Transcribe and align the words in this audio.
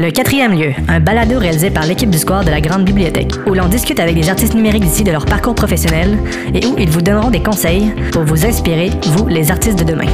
Le 0.00 0.12
quatrième 0.12 0.56
lieu, 0.56 0.70
un 0.86 1.00
balado 1.00 1.40
réalisé 1.40 1.70
par 1.72 1.84
l'équipe 1.84 2.08
du 2.08 2.18
Square 2.18 2.44
de 2.44 2.50
la 2.50 2.60
Grande 2.60 2.84
Bibliothèque, 2.84 3.32
où 3.48 3.54
l'on 3.54 3.66
discute 3.66 3.98
avec 3.98 4.14
des 4.14 4.28
artistes 4.28 4.54
numériques 4.54 4.84
d'ici 4.84 5.02
de 5.02 5.10
leur 5.10 5.26
parcours 5.26 5.56
professionnel 5.56 6.16
et 6.54 6.64
où 6.66 6.76
ils 6.78 6.88
vous 6.88 7.02
donneront 7.02 7.30
des 7.30 7.42
conseils 7.42 7.92
pour 8.12 8.22
vous 8.22 8.46
inspirer, 8.46 8.90
vous, 9.06 9.26
les 9.26 9.50
artistes 9.50 9.76
de 9.76 9.82
demain. 9.82 10.06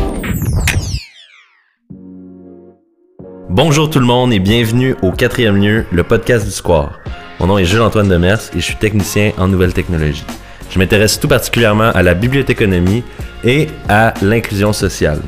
Bonjour 3.50 3.90
tout 3.90 4.00
le 4.00 4.06
monde 4.06 4.32
et 4.32 4.38
bienvenue 4.38 4.94
au 5.02 5.12
quatrième 5.12 5.62
lieu, 5.62 5.84
le 5.92 6.02
podcast 6.02 6.46
du 6.46 6.52
Square. 6.52 6.98
Mon 7.38 7.48
nom 7.48 7.58
est 7.58 7.66
Jules-Antoine 7.66 8.08
Demers 8.08 8.40
et 8.56 8.60
je 8.60 8.64
suis 8.64 8.76
technicien 8.76 9.32
en 9.36 9.48
nouvelles 9.48 9.74
technologies. 9.74 10.24
Je 10.70 10.78
m'intéresse 10.78 11.20
tout 11.20 11.28
particulièrement 11.28 11.90
à 11.90 12.02
la 12.02 12.14
bibliothéconomie 12.14 13.02
et 13.44 13.66
à 13.90 14.14
l'inclusion 14.22 14.72
sociale. 14.72 15.20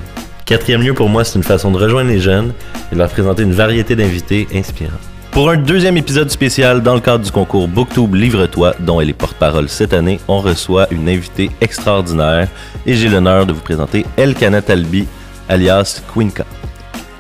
Quatrième 0.46 0.80
lieu 0.80 0.94
pour 0.94 1.08
moi, 1.08 1.24
c'est 1.24 1.34
une 1.34 1.42
façon 1.42 1.72
de 1.72 1.76
rejoindre 1.76 2.08
les 2.08 2.20
jeunes 2.20 2.52
et 2.92 2.94
de 2.94 3.00
leur 3.00 3.10
présenter 3.10 3.42
une 3.42 3.52
variété 3.52 3.96
d'invités 3.96 4.46
inspirants. 4.54 4.92
Pour 5.32 5.50
un 5.50 5.56
deuxième 5.56 5.96
épisode 5.96 6.30
spécial 6.30 6.84
dans 6.84 6.94
le 6.94 7.00
cadre 7.00 7.24
du 7.24 7.32
concours 7.32 7.66
Booktube 7.66 8.14
Livre-toi, 8.14 8.76
dont 8.78 9.00
elle 9.00 9.10
est 9.10 9.12
porte-parole 9.12 9.68
cette 9.68 9.92
année, 9.92 10.20
on 10.28 10.38
reçoit 10.38 10.86
une 10.92 11.08
invitée 11.08 11.50
extraordinaire 11.60 12.46
et 12.86 12.94
j'ai 12.94 13.08
l'honneur 13.08 13.44
de 13.44 13.52
vous 13.52 13.60
présenter 13.60 14.06
Elkana 14.16 14.62
Talbi, 14.62 15.08
alias 15.48 16.00
Quinka. 16.14 16.46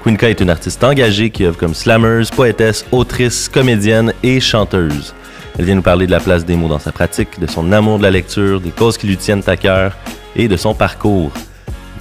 Quinka 0.04 0.30
est 0.30 0.40
une 0.40 0.50
artiste 0.50 0.84
engagée 0.84 1.30
qui 1.30 1.46
œuvre 1.46 1.58
comme 1.58 1.74
slammeuse, 1.74 2.30
poétesse, 2.30 2.86
autrice, 2.92 3.48
comédienne 3.48 4.12
et 4.22 4.38
chanteuse. 4.38 5.14
Elle 5.58 5.64
vient 5.64 5.74
nous 5.74 5.82
parler 5.82 6.06
de 6.06 6.12
la 6.12 6.20
place 6.20 6.44
des 6.44 6.54
mots 6.54 6.68
dans 6.68 6.78
sa 6.78 6.92
pratique, 6.92 7.40
de 7.40 7.48
son 7.48 7.72
amour 7.72 7.98
de 7.98 8.04
la 8.04 8.12
lecture, 8.12 8.60
des 8.60 8.70
causes 8.70 8.96
qui 8.96 9.08
lui 9.08 9.16
tiennent 9.16 9.42
à 9.48 9.56
cœur 9.56 9.96
et 10.36 10.46
de 10.46 10.56
son 10.56 10.74
parcours. 10.74 11.32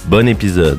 Bon 0.04 0.28
épisode! 0.28 0.78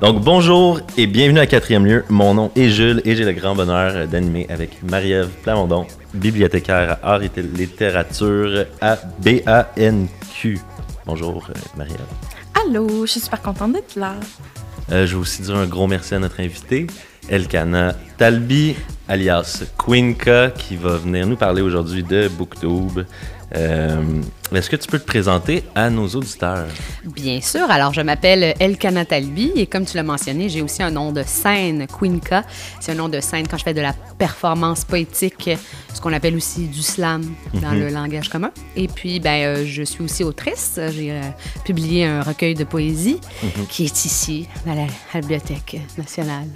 Donc 0.00 0.24
bonjour 0.24 0.80
et 0.96 1.06
bienvenue 1.06 1.40
à 1.40 1.46
quatrième 1.46 1.84
lieu. 1.84 2.04
Mon 2.08 2.32
nom 2.32 2.50
est 2.56 2.70
Jules 2.70 3.02
et 3.04 3.14
j'ai 3.14 3.24
le 3.26 3.32
grand 3.32 3.54
bonheur 3.54 4.08
d'animer 4.08 4.46
avec 4.48 4.82
Marie-Ève 4.82 5.28
Plamondon, 5.42 5.86
bibliothécaire 6.14 6.96
à 7.02 7.16
art 7.16 7.22
et 7.22 7.30
littérature 7.54 8.64
à 8.80 8.96
BANQ. 9.18 10.58
Bonjour 11.04 11.46
euh, 11.50 11.52
Marie-Ève. 11.76 12.00
Allô, 12.66 13.04
je 13.04 13.10
suis 13.10 13.20
super 13.20 13.42
contente 13.42 13.74
d'être 13.74 13.94
là. 13.96 14.14
Euh, 14.90 15.06
je 15.06 15.16
veux 15.16 15.20
aussi 15.20 15.42
dire 15.42 15.56
un 15.56 15.66
gros 15.66 15.86
merci 15.86 16.14
à 16.14 16.18
notre 16.18 16.40
invité, 16.40 16.86
Elkana 17.28 17.94
Talbi, 18.16 18.76
alias 19.06 19.64
Quinka, 19.76 20.50
qui 20.50 20.76
va 20.76 20.96
venir 20.96 21.26
nous 21.26 21.36
parler 21.36 21.60
aujourd'hui 21.60 22.02
de 22.02 22.28
Booktube. 22.28 23.00
Euh, 23.56 24.22
Est-ce 24.54 24.70
que 24.70 24.76
tu 24.76 24.88
peux 24.88 24.98
te 24.98 25.06
présenter 25.06 25.64
à 25.74 25.90
nos 25.90 26.06
auditeurs? 26.08 26.66
Bien 27.04 27.40
sûr. 27.40 27.70
Alors, 27.70 27.92
je 27.92 28.00
m'appelle 28.00 28.54
Elkana 28.60 29.04
Talbi 29.04 29.52
et 29.56 29.66
comme 29.66 29.84
tu 29.84 29.96
l'as 29.96 30.02
mentionné, 30.02 30.48
j'ai 30.48 30.62
aussi 30.62 30.82
un 30.82 30.90
nom 30.90 31.12
de 31.12 31.22
scène, 31.24 31.86
Quinka. 31.86 32.44
C'est 32.80 32.92
un 32.92 32.96
nom 32.96 33.08
de 33.08 33.20
scène 33.20 33.48
quand 33.48 33.56
je 33.58 33.64
fais 33.64 33.74
de 33.74 33.80
la 33.80 33.92
performance 33.92 34.84
poétique, 34.84 35.50
ce 35.92 36.00
qu'on 36.00 36.12
appelle 36.12 36.36
aussi 36.36 36.66
du 36.66 36.82
slam 36.82 37.22
dans 37.54 37.72
le 37.72 37.88
langage 37.88 38.28
commun. 38.28 38.50
Et 38.76 38.86
puis, 38.88 39.18
ben, 39.20 39.42
euh, 39.44 39.64
je 39.66 39.82
suis 39.82 40.02
aussi 40.02 40.22
autrice. 40.22 40.78
J'ai 40.92 41.12
euh, 41.12 41.20
publié 41.64 42.04
un 42.06 42.22
recueil 42.22 42.54
de 42.54 42.64
poésie 42.64 43.20
qui 43.68 43.84
est 43.84 44.04
ici, 44.04 44.48
à 44.66 44.74
la, 44.74 44.82
à 44.82 44.86
la 45.14 45.20
Bibliothèque 45.20 45.76
nationale 45.98 46.46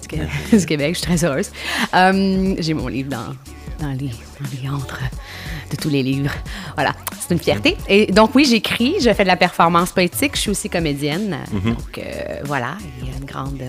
du 0.00 0.08
Québec. 0.08 0.28
du 0.52 0.66
Québec. 0.66 0.94
Je 0.94 0.98
suis 1.00 1.06
très 1.06 1.24
heureuse. 1.24 1.50
J'ai 2.58 2.74
mon 2.74 2.88
livre 2.88 3.10
dans, 3.10 3.34
dans, 3.86 3.92
les, 3.92 4.08
dans 4.08 4.62
les 4.62 4.68
antres 4.68 5.00
de 5.70 5.76
tous 5.76 5.88
les 5.88 6.02
livres. 6.02 6.32
Voilà, 6.74 6.92
c'est 7.18 7.34
une 7.34 7.40
fierté. 7.40 7.76
Et 7.88 8.06
donc, 8.06 8.34
oui, 8.34 8.44
j'écris, 8.44 8.96
je 9.00 9.12
fais 9.12 9.22
de 9.22 9.28
la 9.28 9.36
performance 9.36 9.90
poétique, 9.92 10.32
je 10.34 10.40
suis 10.40 10.50
aussi 10.50 10.68
comédienne. 10.68 11.38
Donc, 11.64 11.98
euh, 11.98 12.40
voilà, 12.44 12.76
il 13.00 13.08
y 13.08 13.12
a 13.12 13.16
une 13.16 13.24
grande, 13.24 13.62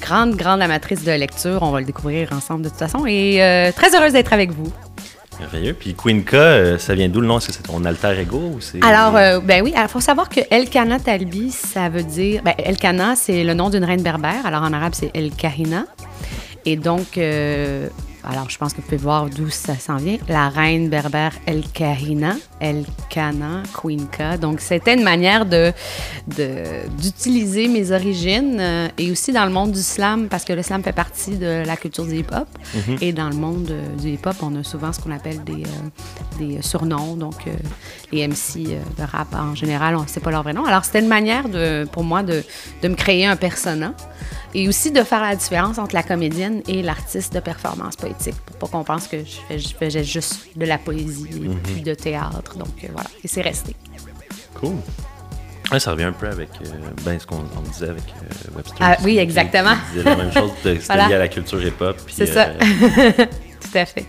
grande, 0.00 0.36
grande 0.36 0.62
amatrice 0.62 1.04
de 1.04 1.12
lecture. 1.12 1.62
On 1.62 1.70
va 1.70 1.80
le 1.80 1.86
découvrir 1.86 2.32
ensemble 2.32 2.62
de 2.62 2.68
toute 2.68 2.78
façon. 2.78 3.06
Et 3.06 3.42
euh, 3.42 3.72
très 3.72 3.96
heureuse 3.96 4.12
d'être 4.12 4.32
avec 4.32 4.52
vous. 4.52 4.72
Merveilleux. 5.40 5.74
Puis 5.74 5.94
Quinka, 5.94 6.36
euh, 6.36 6.78
ça 6.78 6.94
vient 6.94 7.08
d'où 7.08 7.20
le 7.20 7.26
nom? 7.26 7.36
Est-ce 7.38 7.48
que 7.48 7.52
c'est 7.52 7.62
ton 7.62 7.84
alter 7.84 8.18
ego 8.18 8.38
ou 8.38 8.60
c'est... 8.60 8.82
Alors, 8.82 9.16
euh, 9.16 9.40
ben 9.40 9.62
oui, 9.62 9.74
il 9.76 9.88
faut 9.88 10.00
savoir 10.00 10.28
que 10.30 10.40
Elkana 10.50 10.98
Talbi, 10.98 11.50
ça 11.50 11.88
veut 11.90 12.04
dire. 12.04 12.42
Ben, 12.42 12.54
Elkana, 12.56 13.16
c'est 13.16 13.44
le 13.44 13.52
nom 13.52 13.68
d'une 13.68 13.84
reine 13.84 14.02
berbère. 14.02 14.46
Alors, 14.46 14.62
en 14.62 14.72
arabe, 14.72 14.94
c'est 14.94 15.10
El 15.14 15.30
Kahina. 15.32 15.84
Et 16.64 16.76
donc, 16.76 17.18
euh, 17.18 17.88
alors 18.26 18.50
je 18.50 18.58
pense 18.58 18.72
que 18.72 18.78
vous 18.78 18.82
pouvez 18.82 18.96
voir 18.96 19.30
d'où 19.30 19.48
ça 19.48 19.76
s'en 19.76 19.96
vient. 19.96 20.18
La 20.28 20.48
reine 20.48 20.88
berbère 20.88 21.32
El 21.46 21.62
Kahina, 21.66 22.34
El 22.60 22.84
Kana, 23.10 23.62
Quinka. 23.80 24.38
Donc, 24.38 24.60
c'était 24.60 24.94
une 24.94 25.02
manière 25.02 25.44
de, 25.46 25.72
d'utiliser 27.00 27.68
mes 27.68 27.90
origines 27.92 28.56
euh, 28.58 28.88
et 28.98 29.10
aussi 29.10 29.32
dans 29.32 29.44
le 29.44 29.50
monde 29.52 29.72
du 29.72 29.82
slam, 29.82 30.28
parce 30.28 30.44
que 30.44 30.52
le 30.52 30.62
slam 30.62 30.82
fait 30.82 30.92
partie 30.92 31.36
de 31.36 31.62
la 31.66 31.76
culture 31.76 32.04
du 32.06 32.16
hip-hop. 32.16 32.48
Et 33.00 33.12
dans 33.12 33.28
le 33.28 33.36
monde 33.36 33.68
euh, 33.70 33.96
du 33.96 34.10
hip-hop, 34.10 34.36
on 34.42 34.54
a 34.56 34.64
souvent 34.64 34.92
ce 34.92 35.00
qu'on 35.00 35.10
appelle 35.12 35.42
des, 35.44 35.62
euh, 35.64 36.38
des 36.38 36.62
surnoms. 36.62 37.16
Donc, 37.16 37.44
les 38.12 38.26
MC 38.26 38.64
de 38.98 39.02
rap 39.10 39.34
en 39.34 39.54
général, 39.54 39.96
on 39.96 40.02
ne 40.02 40.08
sait 40.08 40.20
pas 40.20 40.30
leur 40.30 40.42
vrai 40.42 40.52
nom. 40.52 40.64
Alors, 40.64 40.84
c'était 40.84 41.00
une 41.00 41.08
manière 41.08 41.48
de, 41.48 41.86
pour 41.90 42.04
moi 42.04 42.22
de, 42.22 42.42
de 42.82 42.88
me 42.88 42.94
créer 42.94 43.26
un 43.26 43.36
persona 43.36 43.92
et 44.54 44.68
aussi 44.68 44.90
de 44.90 45.02
faire 45.02 45.20
la 45.20 45.36
différence 45.36 45.78
entre 45.78 45.94
la 45.94 46.02
comédienne 46.02 46.62
et 46.68 46.82
l'artiste 46.82 47.34
de 47.34 47.40
performance 47.40 47.96
poétique 47.96 48.34
pour 48.46 48.56
pas 48.70 48.78
qu'on 48.78 48.84
pense 48.84 49.06
que 49.06 49.18
je, 49.50 49.68
fais- 49.78 49.90
je 49.90 50.02
juste 50.02 50.46
de 50.56 50.64
la 50.64 50.78
poésie 50.78 51.26
et 51.44 51.48
puis 51.64 51.82
de 51.82 51.94
théâtre. 51.94 52.45
Donc, 52.54 52.68
euh, 52.84 52.88
voilà. 52.92 53.08
Et 53.24 53.28
c'est 53.28 53.42
resté. 53.42 53.74
Cool. 54.54 54.76
Ouais, 55.72 55.80
ça 55.80 55.90
revient 55.90 56.04
un 56.04 56.12
peu 56.12 56.28
avec 56.28 56.48
euh, 56.62 56.68
ben, 57.04 57.18
ce 57.18 57.26
qu'on 57.26 57.38
on 57.56 57.60
disait 57.70 57.88
avec 57.88 58.04
euh, 58.22 58.56
Webster. 58.56 58.76
Ah, 58.80 58.96
oui, 59.02 59.14
qui- 59.14 59.18
exactement. 59.18 59.74
qui 59.74 59.96
disait 59.96 60.04
la 60.04 60.16
même 60.16 60.32
chose, 60.32 60.50
c'était 60.62 60.78
Voilà. 60.86 61.08
lié 61.08 61.14
à 61.14 61.18
la 61.18 61.28
culture 61.28 61.60
hip-hop. 61.62 61.96
C'est 62.08 62.26
ça. 62.26 62.50
euh, 62.50 63.10
Tout 63.60 63.78
à 63.78 63.84
fait. 63.84 64.04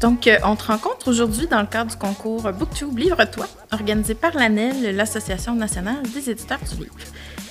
Donc, 0.00 0.26
euh, 0.26 0.38
on 0.44 0.56
te 0.56 0.64
rencontre 0.64 1.08
aujourd'hui 1.08 1.46
dans 1.46 1.60
le 1.60 1.66
cadre 1.66 1.90
du 1.90 1.96
concours 1.96 2.50
Booktube 2.52 2.98
Livre-toi, 2.98 3.46
organisé 3.72 4.14
par 4.14 4.34
l'ANEL, 4.34 4.94
l'Association 4.94 5.54
nationale 5.54 6.02
des 6.14 6.30
éditeurs 6.30 6.60
du 6.70 6.84
livre. 6.84 6.94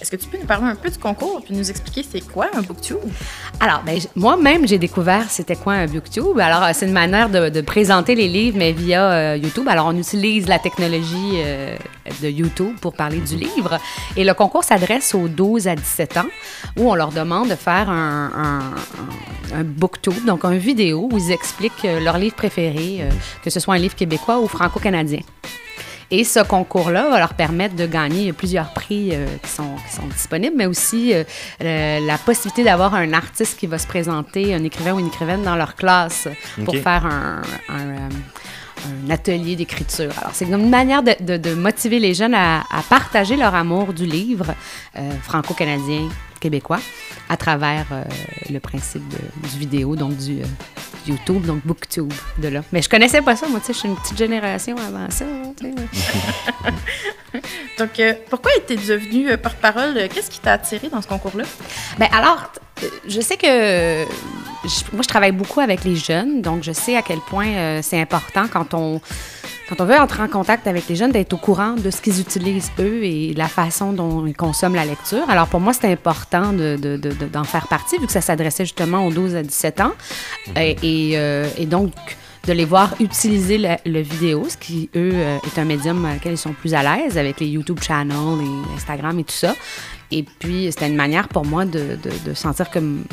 Est-ce 0.01 0.11
que 0.11 0.17
tu 0.17 0.28
peux 0.28 0.38
nous 0.38 0.45
parler 0.45 0.67
un 0.67 0.75
peu 0.75 0.89
du 0.89 0.97
concours 0.97 1.41
et 1.50 1.53
nous 1.53 1.69
expliquer 1.69 2.06
c'est 2.07 2.22
quoi 2.22 2.47
un 2.53 2.61
Booktube? 2.61 3.00
Alors, 3.59 3.81
ben, 3.83 3.97
moi-même, 4.16 4.67
j'ai 4.67 4.78
découvert 4.78 5.29
c'était 5.29 5.56
quoi 5.56 5.73
un 5.73 5.88
Booktube. 5.88 6.38
Alors, 6.39 6.63
euh, 6.63 6.72
c'est 6.73 6.85
une 6.85 6.94
manière 6.94 7.29
de, 7.29 7.61
présenter 7.61 8.13
les 8.13 8.28
livres, 8.28 8.57
mais 8.57 8.72
via 8.72 9.12
euh, 9.12 9.38
YouTube. 9.38 9.67
Alors, 9.67 9.88
on 9.88 9.97
utilise 9.97 10.47
la 10.47 10.59
technologie 10.59 11.38
euh, 11.38 11.75
de 12.21 12.29
YouTube 12.29 12.75
pour 12.81 12.93
parler 12.93 13.17
du 13.19 13.35
livre. 13.35 13.79
Et 14.16 14.23
le 14.23 14.33
concours 14.33 14.63
s'adresse 14.63 15.13
aux 15.16 15.27
12 15.27 15.67
à 15.67 15.75
17 15.75 16.17
ans, 16.17 16.25
où 16.77 16.89
on 16.91 16.95
leur 16.95 17.09
demande 17.11 17.49
de 17.49 17.55
faire 17.55 17.89
un, 17.89 18.31
un, 18.35 18.59
un- 18.59 19.59
un 19.59 19.63
Booktube, 19.63 20.25
donc 20.25 20.44
un 20.45 20.55
vidéo 20.57 21.07
où 21.11 21.17
ils 21.17 21.31
expliquent 21.31 21.85
euh, 21.85 21.99
leur 21.99 22.17
livre 22.17 22.35
préféré, 22.35 22.97
euh, 23.01 23.09
que 23.44 23.49
ce 23.49 23.59
soit 23.59 23.75
un 23.75 23.77
livre 23.77 23.95
québécois 23.95 24.39
ou 24.39 24.47
franco-canadien. 24.47 25.19
Et 26.11 26.23
ce 26.23 26.39
concours-là 26.39 27.09
va 27.09 27.17
leur 27.17 27.33
permettre 27.33 27.75
de 27.75 27.88
gagner 27.88 28.31
plusieurs 28.31 28.71
prix 28.73 29.09
euh, 29.13 29.25
qui, 29.41 29.49
sont, 29.49 29.75
qui 29.89 29.95
sont 29.95 30.05
disponibles, 30.07 30.55
mais 30.55 30.67
aussi 30.67 31.13
euh, 31.13 31.99
la 31.99 32.17
possibilité 32.19 32.63
d'avoir 32.63 32.94
un 32.94 33.11
artiste 33.13 33.57
qui 33.59 33.65
va 33.65 33.79
se 33.79 33.88
présenter, 33.88 34.53
un 34.53 34.63
écrivain 34.63 34.94
ou 34.94 34.99
une 34.99 35.07
écrivaine 35.07 35.41
dans 35.44 35.55
leur 35.55 35.75
classe 35.75 36.27
pour 36.63 36.75
faire 36.83 37.05
un, 37.07 37.41
un, 37.69 38.09
un 38.84 39.09
atelier 39.09 39.56
d'écriture. 39.56 40.12
Alors, 40.19 40.31
c'est 40.34 40.46
une 40.46 40.69
manière 40.69 41.03
de, 41.03 41.53
motiver 41.53 42.00
les 42.00 42.13
jeunes 42.13 42.34
à, 42.36 42.63
partager 42.90 43.36
leur 43.36 43.56
amour 43.56 43.94
du 43.94 44.06
livre 44.06 44.53
euh, 44.97 45.12
franco-canadien, 45.24 46.09
québécois, 46.40 46.80
à 47.30 47.38
travers 47.38 47.88
euh, 47.91 48.03
le 48.50 48.59
principe 48.59 49.03
du 49.09 49.59
vidéo, 49.59 49.96
donc 49.96 50.16
du 50.18 50.41
euh, 50.41 50.46
YouTube, 51.07 51.45
donc 51.45 51.61
BookTube, 51.66 52.11
de 52.38 52.47
là. 52.47 52.61
Mais 52.71 52.81
je 52.81 52.89
connaissais 52.89 53.21
pas 53.21 53.35
ça, 53.35 53.47
moi, 53.47 53.59
tu 53.59 53.67
sais, 53.67 53.73
je 53.73 53.79
suis 53.79 53.89
une 53.89 53.95
petite 53.95 54.17
génération 54.17 54.75
avant 54.77 55.09
ça. 55.09 55.25
sais. 55.59 55.73
Donc, 57.77 58.00
euh, 58.00 58.13
pourquoi 58.30 58.51
es-tu 58.56 58.75
devenu 58.77 59.30
euh, 59.30 59.38
porte-parole? 59.38 60.07
Qu'est-ce 60.13 60.31
qui 60.31 60.39
t'a 60.39 60.53
attiré 60.53 60.88
dans 60.89 61.01
ce 61.01 61.07
concours-là? 61.07 61.44
Ben 61.97 62.07
alors, 62.13 62.50
euh, 62.83 62.88
je 63.07 63.19
sais 63.19 63.35
que 63.35 63.45
je- 63.45 64.94
moi, 64.94 65.01
je 65.01 65.07
travaille 65.07 65.33
beaucoup 65.33 65.59
avec 65.59 65.83
les 65.83 65.95
jeunes, 65.97 66.41
donc 66.41 66.63
je 66.63 66.71
sais 66.71 66.95
à 66.95 67.01
quel 67.01 67.19
point 67.19 67.47
euh, 67.47 67.80
c'est 67.83 68.00
important 68.00 68.45
quand 68.51 68.74
on, 68.74 69.01
quand 69.69 69.81
on 69.81 69.85
veut 69.85 69.97
entrer 69.97 70.21
en 70.21 70.27
contact 70.27 70.67
avec 70.67 70.88
les 70.88 70.95
jeunes 70.95 71.12
d'être 71.12 71.33
au 71.33 71.38
courant 71.38 71.73
de 71.73 71.89
ce 71.89 72.01
qu'ils 72.01 72.19
utilisent 72.21 72.71
eux 72.79 73.03
et 73.03 73.33
la 73.35 73.47
façon 73.47 73.94
dont 73.94 74.25
ils 74.27 74.35
consomment 74.35 74.75
la 74.75 74.85
lecture. 74.85 75.27
Alors 75.29 75.47
pour 75.47 75.59
moi, 75.59 75.73
c'est 75.73 75.91
important 75.91 76.53
de- 76.53 76.77
de- 76.79 76.97
de- 76.97 77.12
de- 77.12 77.25
d'en 77.25 77.44
faire 77.44 77.67
partie 77.67 77.97
vu 77.97 78.06
que 78.06 78.12
ça 78.12 78.21
s'adressait 78.21 78.65
justement 78.65 79.06
aux 79.07 79.12
12 79.12 79.35
à 79.35 79.41
17 79.44 79.81
ans. 79.81 79.94
Et, 80.56 80.75
et, 80.83 81.17
euh, 81.17 81.47
et 81.57 81.65
donc, 81.65 81.91
de 82.47 82.53
les 82.53 82.65
voir 82.65 82.94
utiliser 83.00 83.57
le, 83.57 83.69
le 83.91 84.01
vidéo, 84.01 84.45
ce 84.47 84.56
qui, 84.57 84.88
eux, 84.95 85.09
euh, 85.15 85.38
est 85.47 85.57
un 85.59 85.65
médium 85.65 86.06
avec 86.06 86.19
lequel 86.19 86.33
ils 86.33 86.38
sont 86.38 86.53
plus 86.53 86.75
à 86.75 86.83
l'aise 86.83 87.18
avec 87.18 87.39
les 87.39 87.47
YouTube 87.47 87.79
channels 87.81 88.15
et 88.41 88.75
Instagram 88.75 89.18
et 89.18 89.23
tout 89.23 89.33
ça. 89.33 89.56
Et 90.11 90.21
puis, 90.21 90.68
c'était 90.71 90.88
une 90.88 90.95
manière 90.95 91.27
pour 91.27 91.44
moi 91.44 91.65
de, 91.65 91.97
de- 92.03 92.29
de 92.29 92.33
sentir 92.35 92.69
comme 92.69 93.03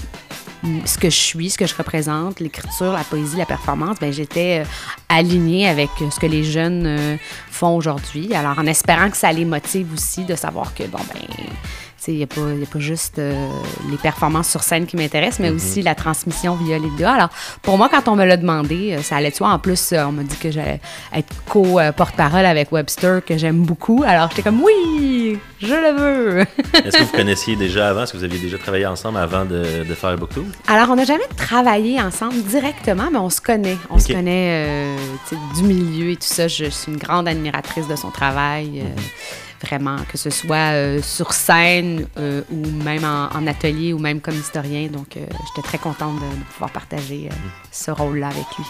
ce 0.85 0.99
que 0.99 1.11
je 1.11 1.17
suis, 1.17 1.51
ce 1.51 1.59
que 1.59 1.67
je 1.67 1.75
représente, 1.75 2.41
l'écriture, 2.41 2.93
la 2.93 3.05
poésie, 3.05 3.37
la 3.37 3.47
performance, 3.47 3.99
ben 4.01 4.13
j'étais 4.13 4.63
euh, 4.63 4.69
alignée 5.09 5.69
avec 5.69 5.91
ce 5.99 6.19
que 6.21 6.27
les 6.27 6.45
jeunes 6.45 6.87
euh, 6.87 7.17
font 7.51 7.77
aujourd'hui. 7.77 8.35
Alors, 8.35 8.59
en 8.59 8.67
espérant 8.67 9.11
que 9.11 9.17
ça 9.17 9.33
les 9.33 9.45
motive 9.45 9.93
aussi 9.93 10.25
de 10.25 10.35
savoir 10.37 10.75
que, 10.75 10.85
bon, 10.85 11.01
ben, 11.13 11.21
il 12.09 12.17
n'y 12.17 12.23
a, 12.23 12.27
a 12.27 12.67
pas 12.67 12.79
juste 12.79 13.19
euh, 13.19 13.35
les 13.91 13.97
performances 13.97 14.49
sur 14.49 14.63
scène 14.63 14.87
qui 14.87 14.97
m'intéressent, 14.97 15.41
mais 15.41 15.51
aussi 15.51 15.83
la 15.83 15.95
transmission 15.95 16.57
via 16.57 16.79
les 16.79 16.89
vidéos. 16.89 17.09
Alors, 17.09 17.29
pour 17.63 17.79
moi, 17.79 17.89
quand 17.89 18.09
on 18.09 18.17
me 18.17 18.25
l'a 18.25 18.37
demandé, 18.37 18.95
euh, 18.99 19.03
ça 19.03 19.17
allait 19.17 19.31
de 19.31 19.37
soi. 19.37 19.49
En 19.51 19.59
plus, 19.59 19.93
euh, 19.93 20.05
on 20.07 20.13
m'a 20.13 20.23
dit 20.23 20.37
que 20.37 20.51
j'allais 20.51 20.81
être 21.15 21.33
co-porte-parole 21.49 22.45
avec 22.47 22.73
Webster, 22.73 23.25
que 23.25 23.37
j'aime 23.39 23.63
beaucoup. 23.63 24.03
Alors, 24.07 24.29
j'étais 24.31 24.43
comme, 24.43 24.63
oui, 24.63 25.39
je 25.61 25.67
le 25.75 25.93
veux. 25.99 26.39
Est-ce 26.85 26.97
que 26.99 27.03
vous 27.05 27.17
connaissiez 27.17 27.57
déjà 27.57 27.91
avant? 27.91 28.03
Est-ce 28.03 28.13
que 28.13 28.19
vous 28.19 28.25
aviez 28.25 28.39
déjà 28.39 28.59
travaillé 28.59 28.87
ensemble 28.87 29.19
avant 29.19 29.45
de, 29.45 29.85
de 29.89 29.95
faire 29.95 30.17
BookTube? 30.17 30.47
Alors, 30.69 30.91
on 30.91 30.97
n'a 30.97 31.05
jamais 31.05 31.23
travaillé 31.37 32.01
ensemble 32.01 32.43
directement, 32.45 33.09
mais 33.13 33.19
on 33.19 33.31
se 33.31 33.41
connaît. 33.41 33.77
On 33.91 33.99
se 33.99 34.13
connaît 34.13 34.67
euh, 34.67 34.97
du 35.57 35.63
milieu 35.63 36.11
et 36.11 36.17
tout 36.17 36.23
ça. 36.23 36.49
Je 36.49 36.65
suis 36.67 36.91
une 36.93 36.99
grande 36.99 37.29
admiratrice 37.29 37.87
de 37.89 37.97
son 37.97 38.11
travail. 38.11 38.83
euh, 38.85 39.01
Que 40.11 40.19
ce 40.19 40.29
soit 40.29 40.73
euh, 40.73 41.01
sur 41.03 41.33
scène 41.33 42.07
euh, 42.19 42.43
ou 42.51 42.67
même 42.83 43.05
en, 43.05 43.47
atelier 43.47 43.93
ou 43.93 43.99
même 43.99 44.21
comme 44.21 44.35
historien. 44.35 44.89
Donc, 44.89 45.17
euh, 45.17 45.21
j'étais 45.31 45.67
très 45.67 45.79
contente 45.79 46.17
de, 46.17 46.45
pouvoir 46.53 46.71
partager 46.71 47.29
ce 47.71 47.91
rôle-là 47.91 48.27
avec 48.27 48.45
lui. 48.59 48.65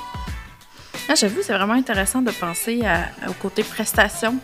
Ah, 1.08 1.14
J'avoue, 1.14 1.40
c'est 1.42 1.54
vraiment 1.54 1.72
intéressant 1.72 2.22
de 2.22 2.30
penser 2.30 2.82
au 3.28 3.32
côté 3.32 3.64
prestation 3.64 4.38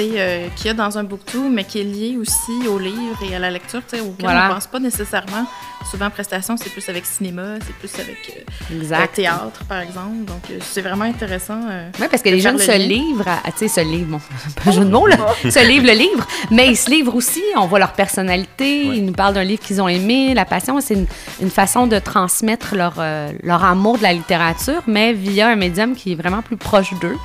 euh, 0.00 0.48
qu'il 0.56 0.66
y 0.66 0.70
a 0.70 0.74
dans 0.74 0.96
un 0.98 1.04
booktube, 1.04 1.50
mais 1.50 1.64
qui 1.64 1.80
est 1.80 1.84
lié 1.84 2.16
aussi 2.20 2.66
au 2.68 2.78
livre 2.78 3.18
et 3.28 3.34
à 3.34 3.38
la 3.38 3.50
lecture, 3.50 3.80
tu 3.88 3.96
sais, 3.96 4.00
auquel 4.02 4.14
Voilà. 4.24 4.44
on 4.46 4.48
ne 4.48 4.54
pense 4.54 4.66
pas 4.66 4.78
nécessairement. 4.80 5.46
Souvent, 5.90 6.08
prestation, 6.10 6.56
c'est 6.56 6.70
plus 6.70 6.88
avec 6.88 7.04
cinéma, 7.04 7.56
c'est 7.66 7.74
plus 7.74 7.92
avec 8.00 8.32
euh, 8.70 8.74
Exact. 8.76 9.00
le 9.00 9.08
théâtre, 9.08 9.64
par 9.68 9.80
exemple. 9.80 10.24
Donc, 10.26 10.42
euh, 10.50 10.58
c'est 10.60 10.80
vraiment 10.80 11.04
intéressant. 11.04 11.60
euh, 11.68 11.90
Oui, 12.00 12.06
parce 12.08 12.22
que 12.22 12.28
les 12.28 12.40
jeunes 12.40 12.56
le 12.56 12.62
se 12.62 12.70
lien. 12.70 12.78
livrent, 12.78 13.24
tu 13.46 13.52
sais, 13.56 13.68
se 13.68 13.80
livrent, 13.80 14.12
bon, 14.12 14.20
pas 14.64 14.70
un 14.70 14.72
jeu 14.72 14.84
de 14.84 14.90
mots, 14.90 15.06
là, 15.08 15.16
se 15.42 15.66
livrent 15.66 15.86
le 15.86 15.92
livre, 15.94 16.26
mais 16.52 16.68
ils 16.68 16.76
se 16.76 16.88
livrent 16.88 17.14
aussi, 17.16 17.42
on 17.56 17.66
voit 17.66 17.80
leur 17.80 17.92
personnalité, 17.94 18.88
Ouais. 18.88 18.96
ils 18.98 19.04
nous 19.04 19.12
parlent 19.12 19.34
d'un 19.34 19.42
livre 19.44 19.60
qu'ils 19.62 19.82
ont 19.82 19.88
aimé, 19.88 20.34
la 20.34 20.44
passion, 20.44 20.80
c'est 20.80 20.94
une, 20.94 21.06
une 21.40 21.50
façon 21.50 21.86
de 21.88 21.98
transmettre 21.98 22.76
leur, 22.76 22.94
euh, 22.98 23.30
leur 23.42 23.64
amour 23.64 23.98
de 23.98 24.04
la 24.04 24.12
littérature, 24.12 24.82
mais 24.86 25.12
via 25.12 25.48
un 25.48 25.56
médium 25.56 25.96
qui 25.96 26.12
est 26.12 26.16
vraiment 26.16 26.42
plus 26.42 26.56
proche 26.56 26.94
d'eux. 27.00 27.16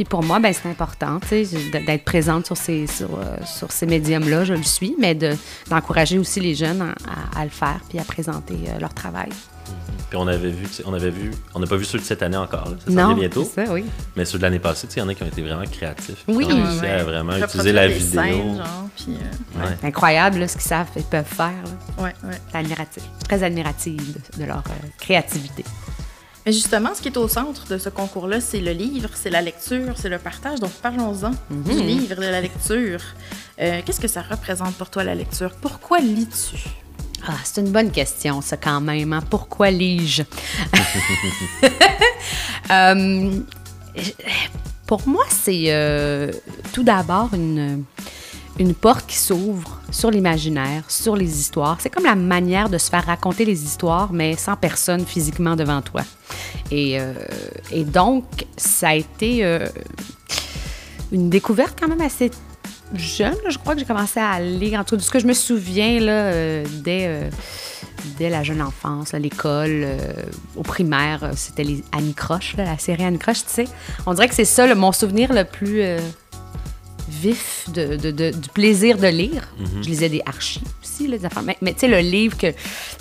Puis 0.00 0.06
pour 0.06 0.22
moi, 0.22 0.38
ben, 0.40 0.50
c'est 0.54 0.66
important, 0.66 1.20
tu 1.20 1.44
sais, 1.44 1.44
d- 1.44 1.84
d'être 1.86 2.04
présente 2.06 2.46
sur 2.46 2.56
ces, 2.56 2.86
sur, 2.86 3.18
euh, 3.18 3.36
sur 3.44 3.70
ces 3.70 3.84
médiums-là, 3.84 4.44
je 4.44 4.54
le 4.54 4.62
suis, 4.62 4.94
mais 4.98 5.14
de- 5.14 5.36
d'encourager 5.68 6.16
aussi 6.18 6.40
les 6.40 6.54
jeunes 6.54 6.80
à, 6.80 7.36
à- 7.36 7.40
à 7.42 7.44
le 7.44 7.50
faire 7.50 7.80
puis 7.86 7.98
à 7.98 8.04
présenter 8.04 8.54
euh, 8.68 8.78
leur 8.80 8.94
travail. 8.94 9.28
Puis 10.08 10.16
on 10.18 10.26
avait 10.26 10.48
vu, 10.48 10.66
on 10.86 10.94
avait 10.94 11.10
vu, 11.10 11.32
on 11.54 11.60
n'a 11.60 11.66
pas 11.66 11.76
vu 11.76 11.84
ceux 11.84 11.98
de 11.98 12.02
cette 12.04 12.22
année 12.22 12.38
encore, 12.38 12.70
là. 12.70 12.76
ça 12.82 12.86
s'en 12.86 12.92
non, 12.96 13.08
vient 13.08 13.28
bientôt. 13.28 13.44
ça, 13.44 13.64
oui. 13.70 13.84
Mais 14.16 14.24
ceux 14.24 14.38
de 14.38 14.42
l'année 14.42 14.58
passée, 14.58 14.86
tu 14.86 14.94
sais, 14.94 15.00
il 15.00 15.02
y 15.02 15.06
en 15.06 15.08
a 15.10 15.14
qui 15.14 15.22
ont 15.22 15.26
été 15.26 15.42
vraiment 15.42 15.64
créatifs. 15.70 16.24
Oui. 16.26 16.46
Qui 16.46 16.52
ont 16.54 16.64
réussi 16.64 16.80
Ouais. 16.80 16.88
à 16.92 17.04
vraiment 17.04 17.32
reproduire 17.32 17.44
utiliser 17.48 17.72
la 17.72 17.88
des 17.88 17.94
vidéo. 17.94 18.22
scènes, 18.22 18.56
genre, 18.56 18.88
puis, 18.96 19.06
euh, 19.10 19.66
Ouais. 19.66 19.76
Incroyable 19.88 20.38
là, 20.38 20.48
ce 20.48 20.54
qu'ils 20.54 20.62
savent 20.62 20.88
et 20.96 21.02
peuvent 21.02 21.24
faire. 21.26 21.52
ouais. 21.98 22.14
C'est 22.50 22.56
admiratif. 22.58 23.02
Très 23.28 23.42
admirative 23.42 24.14
de, 24.36 24.40
de 24.40 24.46
leur 24.46 24.58
euh, 24.66 24.86
créativité. 24.98 25.62
Mais 26.50 26.54
justement, 26.54 26.92
ce 26.96 27.00
qui 27.00 27.06
est 27.06 27.16
au 27.16 27.28
centre 27.28 27.64
de 27.68 27.78
ce 27.78 27.88
concours-là, 27.90 28.40
c'est 28.40 28.58
le 28.58 28.72
livre, 28.72 29.10
c'est 29.14 29.30
la 29.30 29.40
lecture, 29.40 29.94
c'est 29.96 30.08
le 30.08 30.18
partage. 30.18 30.58
Donc, 30.58 30.72
parlons-en 30.82 31.30
du 31.48 31.80
livre, 31.80 32.16
de 32.16 32.22
la 32.22 32.40
lecture. 32.40 32.98
Euh, 33.60 33.80
Qu'est-ce 33.86 34.00
que 34.00 34.08
ça 34.08 34.20
représente 34.22 34.74
pour 34.74 34.90
toi, 34.90 35.04
la 35.04 35.14
lecture? 35.14 35.52
Pourquoi 35.62 36.00
lis-tu? 36.00 36.56
Ah, 37.24 37.34
c'est 37.44 37.60
une 37.60 37.70
bonne 37.70 37.92
question, 37.92 38.40
ça, 38.40 38.56
quand 38.56 38.80
même. 38.80 39.12
hein. 39.12 39.22
Pourquoi 39.30 39.70
lis-je? 39.70 40.24
Euh, 42.72 43.40
pour 44.86 45.06
moi, 45.08 45.24
c'est 45.28 45.64
euh, 45.68 46.30
tout 46.72 46.82
d'abord 46.84 47.30
une, 47.32 47.84
une 48.60 48.74
porte 48.74 49.06
qui 49.06 49.16
s'ouvre 49.16 49.80
sur 49.90 50.10
l'imaginaire, 50.10 50.84
sur 50.88 51.16
les 51.16 51.40
histoires. 51.40 51.78
C'est 51.80 51.88
comme 51.88 52.04
la 52.04 52.14
manière 52.14 52.68
de 52.68 52.76
se 52.76 52.90
faire 52.90 53.06
raconter 53.06 53.46
les 53.46 53.64
histoires, 53.64 54.12
mais 54.12 54.36
sans 54.36 54.54
personne 54.54 55.06
physiquement 55.06 55.56
devant 55.56 55.80
toi. 55.80 56.02
Et, 56.70 57.00
euh, 57.00 57.14
donc, 57.86 58.24
ça 58.58 58.90
a 58.90 58.94
été 58.94 59.46
euh, 59.46 59.66
une 61.10 61.30
découverte 61.30 61.78
quand 61.80 61.88
même 61.88 62.02
assez 62.02 62.30
jeune. 62.94 63.36
Je 63.48 63.56
crois 63.56 63.72
que 63.72 63.80
j'ai 63.80 63.86
commencé 63.86 64.20
à 64.20 64.38
lire, 64.40 64.78
en 64.78 64.84
tout 64.84 65.00
ce 65.00 65.10
que 65.10 65.20
je 65.20 65.26
me 65.26 65.32
souviens, 65.32 65.98
euh, 66.02 66.66
dès, 66.84 67.30
la 68.28 68.42
jeune 68.42 68.60
enfance, 68.60 69.14
à 69.14 69.18
l'école, 69.18 69.86
au 70.54 70.62
primaire, 70.62 71.30
c'était 71.34 71.64
les 71.64 71.82
Annie 71.92 72.12
Croche, 72.12 72.56
la 72.58 72.76
série 72.76 73.04
Annie 73.04 73.18
Croche, 73.18 73.42
tu 73.46 73.52
sais. 73.52 73.68
On 74.04 74.12
dirait 74.12 74.28
que 74.28 74.34
c'est 74.34 74.44
ça, 74.44 74.74
mon 74.74 74.92
souvenir 74.92 75.32
le 75.32 75.44
plus 75.44 75.82
vif 77.08 77.66
de, 77.72 77.96
de- 77.96 78.10
de- 78.10 78.30
du 78.30 78.48
plaisir 78.50 78.98
de 78.98 79.06
lire. 79.06 79.48
Je 79.82 79.88
lisais 79.88 80.08
des 80.08 80.22
archives 80.26 80.62
aussi, 80.82 81.06
là, 81.08 81.18
des 81.18 81.24
affaires. 81.24 81.42
Mais, 81.42 81.56
mais 81.62 81.72
tu 81.72 81.80
sais, 81.80 81.88
le 81.88 81.98
livre 81.98 82.36
que 82.36 82.48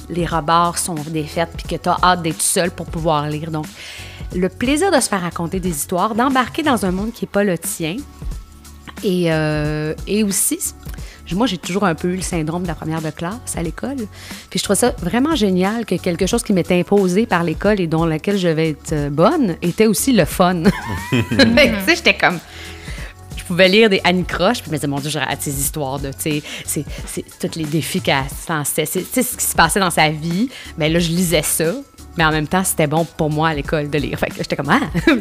les 0.10 0.26
rebords 0.26 0.78
sont 0.78 0.96
défaites 0.96 1.50
puis 1.58 1.68
que 1.78 1.82
tu 1.82 1.90
as 1.90 1.98
hâte 2.04 2.22
d'être 2.22 2.42
seul 2.42 2.72
pour 2.72 2.86
pouvoir 2.88 3.28
lire. 3.30 3.52
Donc, 3.52 3.66
le 4.36 4.50
plaisir 4.50 4.92
de 4.92 5.00
se 5.00 5.10
faire 5.10 5.22
raconter 5.22 5.60
des 5.60 5.70
histoires, 5.70 6.16
d'embarquer 6.16 6.64
dans 6.64 6.86
un 6.86 6.92
monde 6.92 7.12
qui 7.14 7.26
n'est 7.26 7.30
pas 7.32 7.44
le 7.44 7.58
tien. 7.58 7.98
Et, 9.04 9.32
euh, 9.32 9.94
et 10.08 10.24
aussi, 10.24 10.60
moi, 11.32 11.46
j'ai 11.46 11.58
toujours 11.60 11.84
un 11.86 11.94
peu 11.96 12.10
eu 12.10 12.16
le 12.16 12.22
syndrome 12.24 12.64
de 12.64 12.68
la 12.68 12.74
première 12.76 13.02
de 13.04 13.12
classe 13.12 13.56
à 13.56 13.62
l'école. 13.62 13.96
Puis 14.50 14.58
je 14.60 14.64
trouve 14.64 14.76
ça 14.76 14.94
vraiment 15.00 15.36
génial 15.36 15.86
que 15.86 15.96
quelque 15.96 16.26
chose 16.26 16.42
qui 16.44 16.54
m'était 16.54 16.80
imposé 16.80 17.26
par 17.28 17.44
l'école 17.44 17.80
et 17.80 17.88
dont 17.88 18.04
laquelle 18.06 18.38
je 18.38 18.48
vais 18.48 18.70
être 18.72 18.94
euh, 18.94 19.10
bonne 19.12 19.56
était 19.62 19.86
aussi 19.86 20.12
le 20.12 20.26
fun. 20.26 20.64
Tu 21.12 21.18
sais, 21.38 21.96
j'étais 21.96 22.18
comme 22.18 22.40
pouvais 23.50 23.68
lire 23.68 23.90
des 23.90 24.00
Annie 24.04 24.24
Croche, 24.24 24.60
puis 24.60 24.68
je 24.68 24.72
me 24.72 24.76
disais, 24.78 24.88
mon 24.88 25.00
Dieu, 25.00 25.10
je 25.10 25.20
regarde 25.20 25.42
ces 25.42 25.60
histoires 25.60 26.00
de, 26.00 26.12
tu 26.12 26.42
sais, 26.42 26.84
c'est, 27.06 27.26
tous 27.40 27.58
les 27.58 27.66
défis 27.66 28.00
qu'elle 28.00 28.24
se 28.30 28.52
lançait, 28.52 28.86
c'est, 28.86 29.04
ce 29.04 29.36
qui 29.36 29.44
se 29.44 29.56
passait 29.56 29.80
dans 29.80 29.90
sa 29.90 30.10
vie. 30.10 30.50
Mais 30.78 30.88
là, 30.90 31.00
je 31.00 31.10
lisais 31.10 31.42
ça, 31.42 31.74
mais 32.20 32.26
en 32.26 32.32
même 32.32 32.48
temps, 32.48 32.64
c'était 32.66 32.86
bon 32.86 33.06
pour 33.06 33.30
moi 33.32 33.48
à 33.50 33.54
l'école 33.54 33.90
de 33.90 33.98
lire. 33.98 34.20
Fait 34.20 34.28
que 34.28 34.36
j'étais 34.38 34.56
comme, 34.58 34.70
ah! 34.70 34.82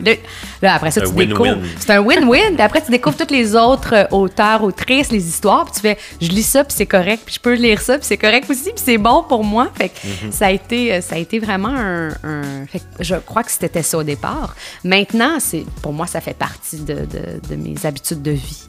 Là, 0.62 0.75
après 0.75 0.91
ça, 0.91 1.00
tu 1.00 1.06
win-win. 1.09 1.29
découvres. 1.29 1.56
C'est 1.79 1.91
un 1.91 2.00
win-win, 2.03 2.55
puis 2.55 2.62
après, 2.62 2.83
tu 2.85 2.91
découvres 2.91 3.17
toutes 3.17 3.31
les 3.31 3.55
autres 3.55 3.95
euh, 3.95 4.05
auteurs, 4.11 4.62
autrices, 4.65 5.11
les 5.12 5.27
histoires, 5.29 5.65
puis 5.67 5.75
tu 5.75 5.81
fais, 5.81 5.97
je 6.21 6.29
lis 6.29 6.43
ça, 6.43 6.65
puis 6.65 6.75
c'est 6.77 6.87
correct, 6.87 7.23
puis 7.25 7.37
je 7.37 7.41
peux 7.41 7.55
lire 7.55 7.81
ça, 7.81 7.97
puis 7.99 8.06
c'est 8.06 8.17
correct 8.19 8.50
aussi, 8.50 8.65
puis 8.73 8.83
c'est 8.85 8.99
bon 8.99 9.23
pour 9.29 9.45
moi. 9.45 9.69
Fait 9.77 9.91
que 9.91 9.95
ça, 10.33 10.47
a 10.47 10.50
été, 10.50 10.95
euh, 10.95 11.00
ça 11.00 11.15
a 11.15 11.19
été 11.19 11.39
vraiment 11.39 11.69
un. 11.75 12.09
un- 12.25 12.67
fait 12.67 12.81
que 12.81 12.85
je 13.05 13.15
crois 13.15 13.44
que 13.44 13.53
c'était 13.53 13.83
ça 13.85 13.97
au 13.99 14.03
départ. 14.03 14.56
Maintenant, 14.83 15.39
pour 15.83 15.93
moi, 15.93 16.09
ça 16.09 16.21
fait 16.21 16.35
partie 16.37 16.79
de, 16.81 16.94
de- 16.94 17.41
de 17.49 17.55
mes 17.56 17.75
habitudes 17.87 18.23
de 18.23 18.33
vie. 18.33 18.65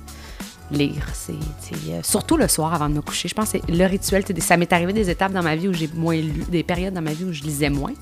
Lire, 0.71 1.07
c'est 1.13 1.33
euh, 1.33 1.99
surtout 2.03 2.37
le 2.37 2.47
soir 2.47 2.71
avant 2.75 2.89
de 2.89 2.93
me 2.93 3.01
coucher. 3.01 3.27
Je 3.27 3.33
pense 3.33 3.51
que 3.53 3.57
le 3.67 3.85
rituel. 3.87 4.23
Ça 4.39 4.55
m'est 4.55 4.71
arrivé 4.71 4.93
des 4.93 5.09
étapes 5.09 5.31
dans 5.31 5.41
ma 5.41 5.55
vie 5.55 5.67
où 5.67 5.73
j'ai 5.73 5.89
moins 5.95 6.13
lu, 6.15 6.43
des 6.47 6.61
périodes 6.61 6.93
dans 6.93 7.01
ma 7.01 7.11
vie 7.13 7.23
où 7.23 7.33
je 7.33 7.41
lisais 7.41 7.71
moins. 7.71 7.93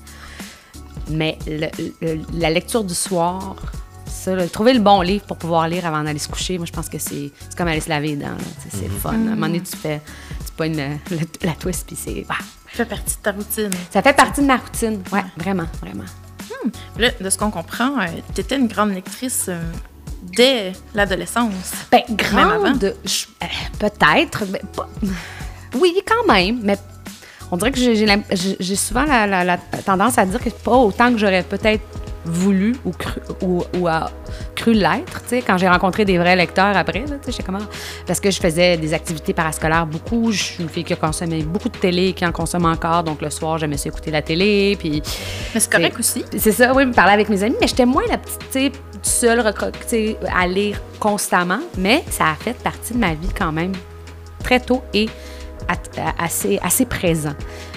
Mais 1.10 1.38
le- 1.46 1.68
le- 2.02 2.20
la 2.34 2.50
lecture 2.50 2.84
du 2.84 2.94
soir, 2.94 3.56
ça, 4.06 4.34
là, 4.34 4.46
trouver 4.48 4.74
le 4.74 4.80
bon 4.80 5.00
livre 5.00 5.24
pour 5.24 5.36
pouvoir 5.36 5.68
lire 5.68 5.86
avant 5.86 6.02
d'aller 6.02 6.18
se 6.18 6.28
coucher, 6.28 6.58
moi, 6.58 6.66
je 6.66 6.72
pense 6.72 6.88
que 6.88 6.98
c'est 6.98 7.30
c'est 7.48 7.56
comme 7.56 7.68
aller 7.68 7.80
se 7.80 7.88
laver 7.88 8.08
les 8.08 8.16
dents. 8.16 8.36
C'est 8.70 8.84
le 8.88 8.90
fun. 8.94 9.10
À 9.10 9.14
un 9.14 9.18
moment 9.18 9.46
donné, 9.46 9.60
tu 9.60 9.76
fais 9.76 10.00
tu 10.46 10.52
pognes 10.56 10.76
le- 11.10 11.18
la 11.42 11.52
twist, 11.52 11.86
puis 11.86 11.96
c'est. 11.96 12.24
ah. 12.28 12.34
Ça 12.72 12.84
fait 12.84 12.90
partie 12.90 13.16
de 13.16 13.22
ta 13.22 13.32
routine. 13.32 13.70
Ça 13.90 14.02
fait 14.02 14.12
partie 14.12 14.40
de 14.42 14.46
ma 14.46 14.56
routine. 14.56 15.02
Ouais, 15.12 15.24
vraiment, 15.36 15.64
vraiment. 15.80 16.04
Là, 16.98 17.08
de 17.20 17.30
ce 17.30 17.38
qu'on 17.38 17.50
comprend, 17.50 17.92
tu 18.34 18.40
étais 18.40 18.56
une 18.56 18.66
grande 18.66 18.92
lectrice 18.92 19.46
euh, 19.48 19.62
dès 20.36 20.72
l'adolescence. 20.94 21.52
Ben, 21.90 22.02
Même 22.08 22.36
avant? 22.48 22.62
grande, 22.64 22.84
euh, 22.84 23.46
peut-être. 23.78 24.44
oui, 25.80 25.94
quand 26.06 26.30
même, 26.32 26.60
mais 26.62 26.76
on 27.50 27.56
dirait 27.56 27.72
que 27.72 27.78
j'ai- 27.78 28.76
souvent 28.76 29.04
la, 29.04 29.26
la- 29.26 29.44
la 29.44 29.56
tendance 29.84 30.18
à 30.18 30.26
dire 30.26 30.40
que 30.40 30.50
pas 30.50 30.76
autant 30.76 31.10
que 31.12 31.18
j'aurais 31.18 31.42
peut-être 31.42 31.82
voulu 32.24 32.76
ou 32.84 32.90
cru, 32.90 33.20
ou, 33.42 33.62
ou 33.78 33.88
a 33.88 34.10
cru 34.54 34.74
l'être, 34.74 35.22
tu 35.22 35.28
sais, 35.28 35.40
quand 35.42 35.56
j'ai 35.56 35.68
rencontré 35.68 36.04
des 36.04 36.18
vrais 36.18 36.36
lecteurs 36.36 36.76
après, 36.76 37.00
là, 37.06 37.16
tu 37.24 37.32
sais, 37.32 37.42
comment... 37.42 37.60
Parce 38.06 38.20
que 38.20 38.30
je 38.30 38.38
faisais 38.38 38.76
des 38.76 38.92
activités 38.92 39.32
parascolaires 39.32 39.86
beaucoup, 39.86 40.30
je 40.30 40.42
suis 40.42 40.62
une 40.62 40.68
fille 40.68 40.84
qui 40.84 40.94
consommait 40.96 41.40
beaucoup 41.42 41.70
de 41.70 41.78
télé, 41.78 42.12
qui 42.12 42.26
en 42.26 42.32
consomme 42.32 42.66
encore, 42.66 43.02
donc 43.04 43.22
le 43.22 43.30
soir, 43.30 43.56
j'aimais 43.56 43.78
ça 43.78 43.88
écouter 43.88 44.10
la 44.10 44.20
télé, 44.20 44.76
puis... 44.78 45.00
Mais 45.54 45.60
c'est 45.60 45.72
correct 45.72 45.98
aussi. 45.98 46.22
C'est 46.36 46.52
ça, 46.52 46.74
oui, 46.74 46.84
me 46.84 46.92
parler 46.92 47.12
avec 47.12 47.30
mes 47.30 47.42
amis, 47.42 47.56
mais 47.60 47.66
j'étais 47.68 47.86
moins 47.86 48.02
la 48.10 48.18
petite, 48.18 48.40
tu 48.52 48.58
sais, 48.60 48.72
seule 49.00 49.40
recro- 49.40 49.70
tu 49.72 49.78
sais, 49.86 50.16
à 50.36 50.46
lire 50.46 50.78
constamment, 51.00 51.60
mais 51.78 52.04
ça 52.10 52.24
a 52.26 52.34
fait 52.34 52.58
partie 52.58 52.92
de 52.92 52.98
ma 52.98 53.14
vie 53.14 53.30
quand 53.34 53.52
même 53.52 53.72
très 54.44 54.60
tôt 54.60 54.82
et 54.92 55.08
assez, 56.18 56.58
assez 56.62 56.86
présent. 56.86 57.34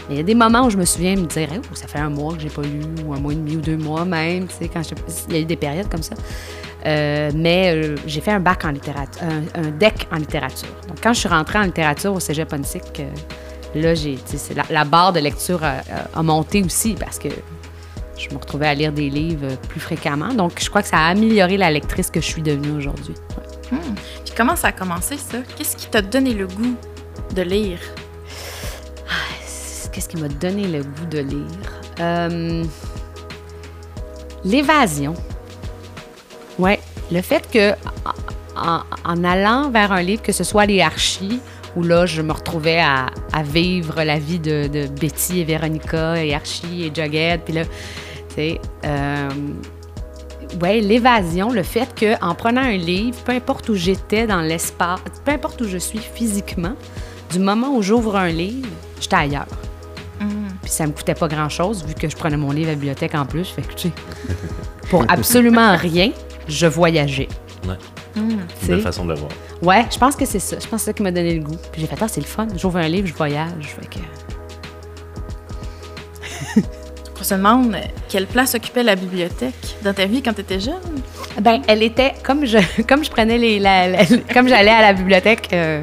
Il 0.10 0.18
y 0.18 0.20
a 0.20 0.24
des 0.24 0.36
moments 0.36 0.66
où 0.66 0.70
je 0.70 0.78
me 0.78 0.86
souviens 0.86 1.16
me 1.16 1.26
dire, 1.26 1.50
ça 1.74 1.88
fait 1.88 2.00
un 2.00 2.10
mois 2.10 2.34
que 2.34 2.42
j'ai 2.42 2.50
pas 2.50 2.62
lu, 2.62 2.82
ou 3.06 3.14
un 3.14 3.20
mois 3.20 3.34
et 3.34 3.36
demi 3.36 3.56
ou 3.56 3.62
deux 3.62 3.78
mois 3.78 4.06
même, 4.06 4.48
quand 4.74 4.82
il 5.30 5.34
y 5.34 5.38
a 5.38 5.42
eu 5.42 5.46
des 5.46 5.56
périodes 5.56 5.90
comme 5.90 6.04
ça. 6.04 6.16
Euh, 6.86 7.32
mais 7.36 7.74
euh, 7.76 7.96
j'ai 8.08 8.22
fait 8.22 8.32
un 8.32 8.40
bac 8.40 8.66
en 8.66 8.72
littérature, 8.72 9.22
un, 9.22 9.62
un 9.62 9.70
deck 9.72 10.08
en 10.12 10.18
littérature. 10.18 10.70
Donc, 10.88 10.98
quand 11.02 11.14
je 11.14 11.20
suis 11.20 11.30
rentrée 11.30 11.60
en 11.60 11.64
littérature 11.64 12.14
au 12.14 12.20
Cégep 12.20 12.52
euh, 12.54 13.04
là, 13.76 13.94
j'ai, 13.94 14.18
la, 14.56 14.64
la 14.70 14.84
barre 14.84 15.14
de 15.14 15.20
lecture 15.20 15.62
a, 15.64 16.24
monté 16.24 16.64
aussi 16.64 16.96
parce 16.96 17.20
que 17.20 17.30
je 18.18 18.30
me 18.34 18.40
retrouvais 18.40 18.68
à 18.68 18.74
lire 18.74 18.92
des 18.92 19.10
livres 19.10 19.56
plus 19.70 19.80
fréquemment. 19.80 20.34
Donc, 20.34 20.54
je 20.60 20.70
crois 20.70 20.82
que 20.82 20.88
ça 20.88 20.98
a 20.98 21.10
amélioré 21.10 21.58
la 21.58 21.70
lectrice 21.70 22.10
que 22.10 22.20
je 22.20 22.26
suis 22.26 22.42
devenue 22.42 22.72
aujourd'hui. 22.78 23.14
Ouais. 23.72 23.78
Puis 24.26 24.34
comment 24.36 24.56
ça 24.56 24.70
a 24.70 24.72
commencé, 24.72 25.18
ça? 25.18 25.38
Qu'est-ce 25.56 25.78
qui 25.78 25.88
t'a 25.88 26.02
donné 26.02 26.34
le 26.34 26.48
goût 26.48 26.76
de 27.34 27.42
lire? 27.42 27.80
Qu'est-ce 29.92 30.08
qui 30.08 30.18
m'a 30.18 30.30
donné 30.30 30.68
le 30.68 30.84
goût 30.84 31.06
de 31.10 31.20
lire? 31.20 31.82
Euh, 32.00 32.64
L'évasion. 34.44 35.14
Ouais, 36.58 36.80
le 37.12 37.22
fait 37.22 37.50
que 37.52 37.74
en, 38.56 39.24
allant 39.24 39.70
vers 39.70 39.92
un 39.92 40.02
livre, 40.02 40.22
que 40.22 40.32
ce 40.32 40.44
soit 40.44 40.66
les 40.66 40.82
archis, 40.82 41.40
où 41.76 41.84
là, 41.84 42.06
je 42.06 42.22
me 42.22 42.34
retrouvais 42.34 42.80
à, 42.80 43.08
vivre 43.44 44.04
la 44.04 44.20
vie 44.20 44.40
de, 44.40 44.68
de 44.68 44.88
Betty 44.88 45.40
et 45.40 45.44
Véronica 45.44 46.24
et 46.24 46.34
Archie 46.34 46.86
et 46.86 46.92
Jughead, 46.94 47.42
puis 47.46 47.54
là, 47.54 47.64
tu 47.66 48.36
sais, 48.36 48.62
euh, 48.86 49.30
ouais, 50.62 50.82
l'évasion, 50.82 51.52
le 51.52 51.64
fait 51.64 51.94
que 51.96 52.22
en 52.24 52.36
prenant 52.36 52.62
un 52.62 52.78
livre, 52.78 53.18
peu 53.24 53.32
importe 53.32 53.70
où 53.70 53.76
j'étais 53.76 54.28
dans 54.28 54.42
l'espace, 54.42 55.00
peu 55.24 55.32
importe 55.32 55.62
où 55.62 55.68
je 55.68 55.78
suis 55.78 56.00
physiquement, 56.00 56.76
du 57.32 57.40
moment 57.40 57.70
où 57.76 57.82
j'ouvre 57.82 58.16
un 58.16 58.30
livre, 58.30 58.68
j'étais 59.00 59.16
ailleurs. 59.16 59.48
Puis 60.62 60.70
ça 60.72 60.86
me 60.86 60.92
coûtait 60.92 61.16
pas 61.16 61.28
grand-chose, 61.28 61.84
vu 61.86 61.96
que 61.96 62.08
je 62.08 62.16
prenais 62.16 62.38
mon 62.38 62.52
livre 62.52 62.68
à 62.68 62.72
la 62.72 62.76
bibliothèque 62.76 63.16
en 63.16 63.26
plus. 63.26 63.46
Fait 63.50 63.64
que, 63.64 63.74
tu 63.74 63.88
sais, 63.88 63.94
pour 64.92 65.04
absolument 65.10 65.76
rien, 65.76 66.12
je 66.48 66.68
voyageais. 66.68 67.28
Ouais. 67.68 67.74
Une 68.16 68.42
Tu 68.60 68.68
belle 68.68 68.78
sais. 68.78 68.84
façon 68.84 69.06
de 69.06 69.14
le 69.14 69.20
voir. 69.20 69.32
Ouais, 69.64 69.86
je 69.92 69.98
pense 69.98 70.16
que 70.16 70.26
c'est 70.26 70.38
ça. 70.40 70.58
Je 70.60 70.68
pense 70.68 70.72
que 70.72 70.78
c'est 70.80 70.86
ça 70.86 70.94
qui 70.94 71.02
m'a 71.02 71.12
donné 71.12 71.34
le 71.36 71.44
goût. 71.44 71.56
Puis 71.72 71.82
j'ai 71.82 71.88
fait, 71.88 71.98
ah, 72.02 72.08
c'est 72.08 72.22
le 72.22 72.28
fun. 72.28 72.46
J'ouvre 72.58 72.78
un 72.78 72.88
livre, 72.88 73.08
je 73.08 73.14
voyage. 73.14 73.76
Fait 73.80 73.88
que... 73.90 74.00
On 77.20 77.24
se 77.24 77.36
demande 77.36 77.76
quelle 78.10 78.26
place 78.28 78.56
occupait 78.56 78.82
la 78.84 78.96
bibliothèque 78.96 79.78
dans 79.84 79.94
ta 79.94 80.06
vie 80.06 80.22
quand 80.24 80.34
tu 80.34 80.42
étais 80.42 80.60
jeune? 80.60 80.82
Ben, 81.40 81.62
elle 81.68 81.84
était 81.84 82.14
comme 82.24 82.46
je 82.46 82.58
comme 82.88 83.04
je 83.04 83.12
prenais 83.12 83.38
les 83.38 83.60
la- 83.60 83.88
la- 83.90 84.06
comme 84.34 84.48
j'allais 84.48 84.72
à 84.72 84.82
la 84.82 84.94
bibliothèque 84.94 85.50
euh, 85.54 85.82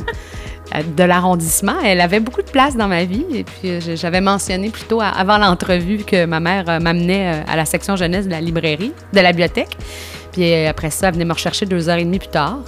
de 0.97 1.05
l'arrondissement, 1.05 1.81
elle 1.85 2.01
avait 2.01 2.21
beaucoup 2.21 2.43
de 2.43 2.51
place 2.51 2.77
dans 2.77 2.89
ma 2.89 3.05
vie 3.05 3.25
et 3.33 3.45
puis 3.45 3.71
euh, 3.71 3.81
j'avais 3.97 4.21
mentionné 4.21 4.71
plutôt 4.71 5.01
avant 5.01 5.39
l'entrevue 5.39 5.99
que 6.05 6.27
ma 6.27 6.41
mère 6.41 6.65
euh, 6.69 6.79
m'amenait 6.79 7.35
euh, 7.35 7.43
à 7.53 7.57
la 7.57 7.65
section 7.65 7.97
jeunesse 7.97 8.27
de 8.27 8.31
la 8.31 8.41
librairie, 8.41 8.93
de 9.13 9.21
la 9.21 9.33
bibliothèque. 9.33 9.77
Puis 10.33 10.67
après 10.67 10.91
ça, 10.91 11.09
elle 11.09 11.15
venait 11.15 11.25
me 11.25 11.33
rechercher 11.33 11.65
deux 11.65 11.89
heures 11.89 11.97
et 11.97 12.05
demie 12.05 12.19
plus 12.19 12.29
tard. 12.29 12.59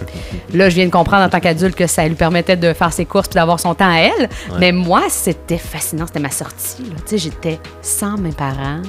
Là, 0.54 0.68
je 0.70 0.74
viens 0.74 0.86
de 0.86 0.90
comprendre 0.90 1.24
en 1.24 1.28
tant 1.28 1.40
qu'adulte 1.40 1.76
que 1.76 1.86
ça 1.86 2.08
lui 2.08 2.14
permettait 2.14 2.56
de 2.56 2.72
faire 2.72 2.92
ses 2.92 3.04
courses 3.04 3.28
puis 3.28 3.34
d'avoir 3.34 3.60
son 3.60 3.74
temps 3.74 3.90
à 3.90 3.98
elle. 3.98 4.28
Mais 4.58 4.72
moi, 4.72 5.02
c'était 5.08 5.58
fascinant. 5.58 6.06
C'était 6.06 6.20
ma 6.20 6.30
sortie. 6.30 6.82
Tu 6.82 6.92
sais, 7.06 7.18
j'étais 7.18 7.60
sans 7.80 8.16
mes 8.16 8.32
parents 8.32 8.82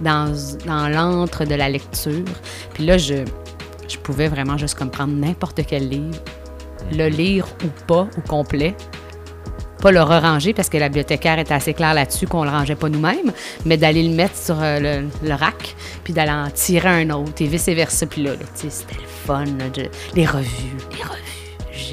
dans, 0.00 0.32
dans 0.66 0.88
l'antre 0.88 1.44
de 1.44 1.54
la 1.54 1.68
lecture. 1.68 2.24
Puis 2.74 2.86
là, 2.86 2.96
je, 2.96 3.24
je 3.88 3.98
pouvais 3.98 4.28
vraiment 4.28 4.56
juste 4.56 4.76
comme 4.76 4.90
prendre 4.90 5.12
n'importe 5.12 5.60
quel 5.66 5.88
livre, 5.88 6.18
le 6.92 7.08
lire 7.08 7.46
ou 7.64 7.68
pas, 7.86 8.08
au 8.16 8.20
complet. 8.28 8.74
Pas 9.80 9.92
le 9.92 10.02
re-ranger 10.02 10.54
parce 10.54 10.70
que 10.70 10.78
la 10.78 10.88
bibliothécaire 10.88 11.38
était 11.38 11.52
assez 11.52 11.74
claire 11.74 11.92
là-dessus 11.92 12.26
qu'on 12.26 12.44
le 12.44 12.50
rangeait 12.50 12.74
pas 12.74 12.88
nous-mêmes, 12.88 13.32
mais 13.66 13.76
d'aller 13.76 14.02
le 14.02 14.14
mettre 14.14 14.36
sur 14.36 14.62
euh, 14.62 14.80
le, 14.80 15.08
le 15.28 15.34
rack, 15.34 15.76
puis 16.04 16.14
d'aller 16.14 16.30
en 16.30 16.48
tirer 16.50 16.88
un 16.88 17.10
autre 17.10 17.32
et 17.40 17.46
vice-versa. 17.46 18.06
Puis 18.06 18.22
là, 18.22 18.30
là, 18.30 18.46
c'était 18.54 18.94
le 18.94 19.06
fun. 19.26 19.44
là, 19.44 19.68
de- 19.74 19.90
les 20.14 20.24
revues, 20.26 20.76
les 20.96 21.02
revues. 21.02 21.20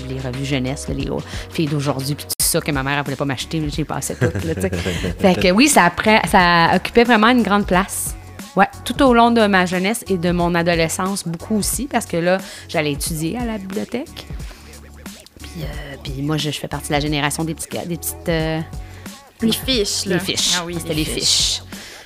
Les 0.07 0.19
revues 0.19 0.45
jeunesse, 0.45 0.87
là, 0.87 0.93
les 0.93 1.09
oh, 1.09 1.19
filles 1.49 1.67
d'aujourd'hui, 1.67 2.15
puis 2.15 2.25
tout 2.25 2.45
ça 2.45 2.61
que 2.61 2.71
ma 2.71 2.83
mère 2.83 2.99
ne 2.99 3.03
voulait 3.03 3.15
pas 3.15 3.25
m'acheter, 3.25 3.59
mais 3.59 3.69
j'ai 3.69 3.83
passé 3.83 4.15
toutes. 4.15 4.43
Là, 4.43 4.53
fait 5.19 5.35
que 5.35 5.51
oui, 5.51 5.67
ça, 5.67 5.91
ça 6.29 6.71
occupait 6.75 7.03
vraiment 7.03 7.27
une 7.29 7.41
grande 7.43 7.65
place. 7.65 8.15
Ouais, 8.55 8.67
tout 8.85 9.01
au 9.03 9.13
long 9.13 9.31
de 9.31 9.45
ma 9.47 9.65
jeunesse 9.65 10.03
et 10.09 10.17
de 10.17 10.31
mon 10.31 10.53
adolescence, 10.55 11.25
beaucoup 11.27 11.57
aussi, 11.57 11.87
parce 11.87 12.05
que 12.05 12.17
là, 12.17 12.37
j'allais 12.67 12.91
étudier 12.91 13.37
à 13.37 13.45
la 13.45 13.57
bibliothèque. 13.57 14.27
Puis, 15.53 15.63
euh, 15.63 15.95
puis 16.03 16.21
moi, 16.21 16.37
je, 16.37 16.49
je 16.51 16.59
fais 16.59 16.67
partie 16.67 16.87
de 16.89 16.93
la 16.93 16.99
génération 16.99 17.43
des, 17.43 17.53
petits, 17.55 17.67
gars- 17.69 17.85
des 17.85 17.97
petites. 17.97 18.29
euh, 18.29 18.59
Les 19.41 19.51
fiches, 19.51 20.05
là. 20.05 20.15
les 20.15 20.19
fiches. 20.19 20.53
Ah 20.57 20.63
oui, 20.65 20.75
C'était 20.79 20.93
les 20.93 21.05
fiches. 21.05 21.61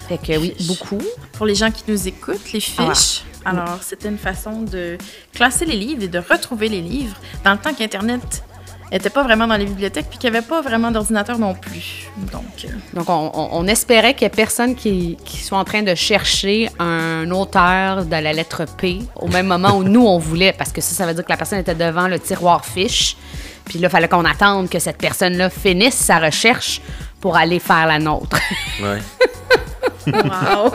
Fait 0.08 0.18
que 0.18 0.38
oui, 0.38 0.54
fiches. 0.58 0.68
beaucoup. 0.68 1.02
Pour 1.34 1.46
les 1.46 1.56
gens 1.56 1.72
qui 1.72 1.84
nous 1.88 2.08
écoutent, 2.08 2.52
les 2.54 2.64
Ah. 2.78 2.94
fiches. 2.94 3.24
Alors, 3.44 3.78
c'était 3.84 4.10
une 4.10 4.18
façon 4.18 4.62
de 4.64 4.98
classer 5.34 5.66
les 5.66 5.76
livres 5.76 6.02
et 6.04 6.08
de 6.08 6.18
retrouver 6.18 6.68
les 6.68 6.82
livres 6.82 7.16
dans 7.44 7.52
le 7.52 7.60
temps 7.60 7.74
qu'Internet 7.76 8.44
n'était 8.92 9.10
pas 9.10 9.24
vraiment 9.24 9.48
dans 9.48 9.56
les 9.58 9.66
bibliothèques 9.66 10.06
puis 10.10 10.18
qu'il 10.18 10.32
n'y 10.32 10.38
avait 10.38 10.46
pas 10.46 10.62
vraiment 10.62 10.92
d'ordinateur 10.92 11.38
non 11.40 11.54
plus. 11.54 12.08
Donc, 12.32 12.44
euh, 12.66 12.68
Donc, 12.94 13.10
on, 13.10 13.32
on- 13.34 13.50
on 13.54 13.68
espérait 13.68 14.14
qu'il 14.14 14.28
n'y 14.28 14.34
ait 14.34 14.36
personne 14.36 14.76
qui, 14.76 15.18
qui 15.26 15.38
soit 15.44 15.58
en 15.58 15.64
train 15.66 15.82
de 15.84 15.96
chercher 15.96 16.70
un 16.80 17.30
auteur 17.32 18.06
de 18.06 18.12
la 18.12 18.32
lettre 18.34 18.64
P 18.78 19.00
au 19.16 19.28
même 19.28 19.48
moment 19.48 19.76
où 19.78 19.84
nous, 19.84 20.06
on 20.06 20.18
voulait, 20.20 20.54
parce 20.54 20.72
que 20.72 20.82
ça, 20.82 20.94
ça 20.96 21.06
veut 21.06 21.14
dire 21.14 21.26
que 21.26 21.32
la 21.32 21.38
personne 21.38 21.60
était 21.60 21.76
devant 21.76 22.08
le 22.08 22.20
tiroir 22.20 22.64
fiche. 22.66 23.18
Puis 23.66 23.80
là, 23.80 23.88
il 23.88 23.92
fallait 23.92 24.08
qu'on 24.08 24.26
attende 24.26 24.70
que 24.70 24.78
cette 24.80 24.98
personne-là 25.00 25.50
finisse 25.50 25.96
sa 25.96 26.20
recherche 26.20 26.82
pour 27.20 27.36
aller 27.36 27.60
faire 27.60 27.88
la 27.88 27.98
nôtre. 27.98 28.38
Ouais. 28.82 29.02
wow! 30.14 30.72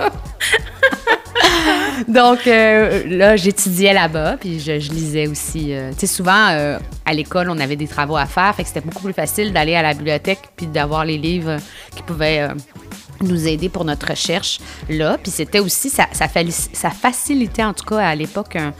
Donc 2.08 2.46
euh, 2.46 3.04
là, 3.06 3.36
j'étudiais 3.36 3.92
là-bas, 3.92 4.36
puis 4.40 4.58
je, 4.60 4.78
je 4.80 4.90
lisais 4.90 5.26
aussi. 5.26 5.72
euh, 5.74 5.90
tu 5.92 6.00
sais, 6.00 6.06
souvent, 6.06 6.48
euh, 6.50 6.78
à 7.04 7.12
l'école, 7.12 7.50
on 7.50 7.58
avait 7.58 7.76
des 7.76 7.86
travaux 7.88 8.16
à 8.16 8.26
faire, 8.26 8.54
fait 8.54 8.62
que 8.62 8.68
c'était 8.68 8.80
beaucoup 8.80 9.02
plus 9.02 9.12
facile 9.12 9.52
d'aller 9.52 9.74
à 9.74 9.82
la 9.82 9.94
bibliothèque 9.94 10.40
puis 10.56 10.66
d'avoir 10.66 11.04
les 11.04 11.18
livres 11.18 11.56
qui 11.94 12.02
pouvaient 12.02 12.48
nous 13.22 13.46
aider 13.46 13.68
pour 13.68 13.84
notre 13.84 14.08
recherche 14.08 14.60
là. 14.88 15.18
Puis 15.22 15.30
c'était 15.30 15.60
aussi, 15.60 15.90
ça, 15.90 16.06
ça, 16.12 16.26
fali- 16.26 16.68
ça 16.72 16.90
facilitait 16.90 17.64
en 17.64 17.74
tout 17.74 17.84
cas 17.84 17.98
à 17.98 18.14
l'époque 18.14 18.56
un, 18.56 18.72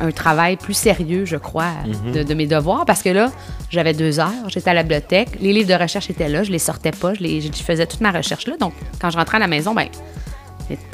un 0.00 0.10
travail 0.12 0.56
plus 0.56 0.74
sérieux, 0.74 1.24
je 1.24 1.36
crois, 1.36 1.72
de, 2.12 2.22
de 2.22 2.34
mes 2.34 2.46
devoirs, 2.46 2.84
parce 2.84 3.02
que 3.02 3.08
là, 3.08 3.32
j'avais 3.70 3.94
deux 3.94 4.20
heures, 4.20 4.48
j'étais 4.48 4.70
à 4.70 4.74
la 4.74 4.82
bibliothèque, 4.82 5.30
les 5.40 5.52
livres 5.54 5.68
de 5.68 5.74
recherche 5.82 6.10
étaient 6.10 6.28
là, 6.28 6.42
je 6.44 6.52
les 6.52 6.58
sortais 6.58 6.90
pas, 6.92 7.14
je, 7.14 7.20
les, 7.20 7.40
je 7.40 7.50
faisais 7.50 7.86
toute 7.86 8.00
ma 8.02 8.10
recherche 8.12 8.46
là. 8.46 8.56
Donc, 8.60 8.74
quand 9.00 9.08
je 9.10 9.16
rentrais 9.16 9.38
à 9.38 9.40
la 9.40 9.48
maison, 9.48 9.74
ben 9.74 9.88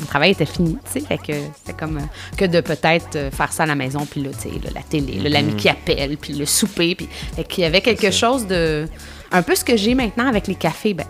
mon 0.01 0.07
travail 0.07 0.31
était 0.33 0.47
fini, 0.47 0.77
tu 0.85 0.93
sais, 0.93 1.01
fait 1.01 1.19
que 1.19 1.33
c'était 1.57 1.73
comme 1.79 1.99
euh, 1.99 2.37
que 2.37 2.45
de 2.45 2.61
peut-être 2.61 3.17
euh, 3.17 3.31
faire 3.31 3.53
ça 3.53 3.65
à 3.65 3.67
la 3.67 3.75
maison, 3.75 4.07
puis 4.07 4.23
là, 4.23 4.31
tu 4.33 4.49
sais, 4.49 4.55
la 4.75 4.83
télé, 4.83 5.19
là, 5.21 5.29
l'ami 5.31 5.55
qui 5.57 5.69
appelle, 5.69 6.17
puis 6.17 6.33
le 6.35 6.47
souper, 6.47 6.95
puis 6.95 7.09
fait 7.37 7.45
qu'il 7.45 7.63
y 7.63 7.67
avait 7.67 7.81
quelque 7.81 8.11
chose 8.11 8.47
de... 8.47 8.87
Un 9.33 9.43
peu 9.43 9.55
ce 9.55 9.65
que 9.65 9.77
j'ai 9.77 9.95
maintenant 9.95 10.29
avec 10.29 10.47
les 10.47 10.55
cafés, 10.55 10.95
ben, 10.95 11.07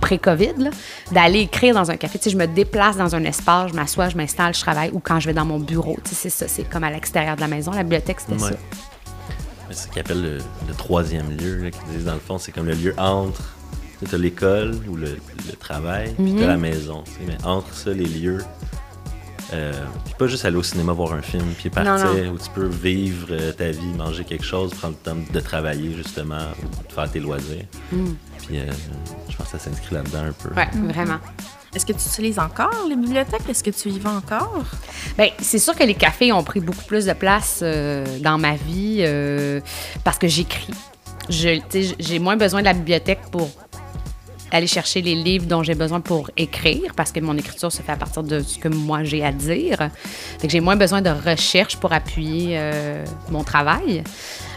pré-COVID, 0.00 0.70
d'aller 1.12 1.40
écrire 1.40 1.74
dans 1.74 1.90
un 1.90 1.96
café. 1.96 2.18
Tu 2.18 2.24
sais, 2.24 2.30
je 2.30 2.36
me 2.36 2.46
déplace 2.46 2.96
dans 2.96 3.14
un 3.14 3.24
espace, 3.24 3.70
je 3.70 3.74
m'assois, 3.76 4.08
je 4.10 4.16
m'installe, 4.16 4.54
je 4.54 4.60
travaille, 4.60 4.90
ou 4.92 5.00
quand 5.00 5.18
je 5.20 5.26
vais 5.26 5.32
dans 5.34 5.46
mon 5.46 5.58
bureau, 5.58 5.96
tu 6.04 6.10
sais, 6.10 6.16
c'est 6.28 6.30
ça, 6.30 6.48
c'est 6.48 6.64
comme 6.64 6.84
à 6.84 6.90
l'extérieur 6.90 7.36
de 7.36 7.40
la 7.40 7.48
maison. 7.48 7.70
La 7.70 7.82
bibliothèque, 7.84 8.20
c'était 8.20 8.42
Ouais. 8.42 8.50
ça. 8.50 8.56
C'est 9.70 9.76
ce 9.84 9.88
qu'ils 9.88 10.00
appellent 10.00 10.22
le, 10.22 10.38
le 10.68 10.74
troisième 10.76 11.30
lieu, 11.36 11.64
là, 11.64 11.70
qu'ils 11.70 11.96
disent 11.96 12.04
dans 12.04 12.14
le 12.14 12.20
fond, 12.20 12.38
c'est 12.38 12.52
comme 12.52 12.66
le 12.66 12.74
lieu 12.74 12.94
entre. 12.98 13.53
Tu 14.06 14.14
as 14.14 14.18
l'école 14.18 14.74
ou 14.88 14.96
le, 14.96 15.16
le 15.46 15.56
travail, 15.58 16.12
puis 16.14 16.32
Mhm. 16.32 16.40
t'as 16.40 16.46
la 16.46 16.56
maison. 16.56 17.02
tu 17.04 17.24
Mais 17.26 17.36
entre 17.44 17.72
ça, 17.74 17.90
les 17.90 18.04
lieux. 18.06 18.42
Euh, 19.52 19.72
puis 20.06 20.14
pas 20.18 20.26
juste 20.26 20.44
aller 20.46 20.56
au 20.56 20.62
cinéma 20.62 20.92
voir 20.92 21.12
un 21.12 21.22
film, 21.22 21.44
puis 21.58 21.68
partir 21.70 22.06
Non, 22.06 22.30
où 22.32 22.38
tu 22.38 22.48
peux 22.54 22.66
vivre 22.66 23.28
euh, 23.30 23.52
ta 23.52 23.70
vie, 23.70 23.86
manger 23.96 24.24
quelque 24.24 24.44
chose, 24.44 24.72
prendre 24.74 24.96
le 25.04 25.10
temps 25.10 25.16
de 25.32 25.40
travailler 25.40 25.92
justement, 25.94 26.38
ou 26.62 26.88
de 26.88 26.92
faire 26.92 27.10
tes 27.10 27.20
loisirs. 27.20 27.64
Puis 27.90 28.58
euh, 28.58 28.64
je 29.28 29.36
pense 29.36 29.50
que 29.52 29.58
ça 29.58 29.64
s'inscrit 29.64 29.94
là-dedans 29.94 30.24
un 30.28 30.32
peu. 30.32 30.48
Ouais, 30.54 30.68
vraiment. 30.92 31.18
Est-ce 31.74 31.84
que 31.86 31.92
tu 31.92 31.98
utilises 32.08 32.38
encore 32.38 32.86
les 32.88 32.96
bibliothèques? 32.96 33.48
Est-ce 33.48 33.62
que 33.62 33.70
tu 33.70 33.88
y 33.90 33.98
vas 33.98 34.12
encore? 34.12 34.62
Bien, 35.18 35.28
c'est 35.40 35.58
sûr 35.58 35.74
que 35.74 35.84
les 35.84 35.94
cafés 35.94 36.32
ont 36.32 36.42
pris 36.44 36.60
beaucoup 36.60 36.84
plus 36.84 37.04
de 37.06 37.12
place 37.12 37.60
euh, 37.62 38.04
dans 38.20 38.38
ma 38.38 38.54
vie 38.56 38.98
euh, 39.00 39.60
parce 40.04 40.18
que 40.18 40.26
j'écris. 40.28 40.72
Tu 41.28 41.84
j'ai 41.98 42.18
moins 42.18 42.36
besoin 42.36 42.60
de 42.60 42.66
la 42.66 42.74
bibliothèque 42.74 43.20
pour 43.32 43.50
aller 44.50 44.66
chercher 44.66 45.02
les 45.02 45.14
livres 45.14 45.46
dont 45.46 45.62
j'ai 45.62 45.74
besoin 45.74 46.00
pour 46.00 46.30
écrire 46.36 46.92
parce 46.96 47.12
que 47.12 47.20
mon 47.20 47.36
écriture 47.36 47.72
se 47.72 47.82
fait 47.82 47.92
à 47.92 47.96
partir 47.96 48.22
de 48.22 48.40
ce 48.40 48.58
que 48.58 48.68
moi 48.68 49.04
j'ai 49.04 49.24
à 49.24 49.32
dire. 49.32 49.90
Fait 50.38 50.48
j'ai 50.48 50.60
moins 50.60 50.76
besoin 50.76 51.02
de 51.02 51.10
recherche 51.10 51.76
pour 51.76 51.92
appuyer 51.92 52.58
euh, 52.58 53.04
mon 53.30 53.42
travail. 53.42 54.04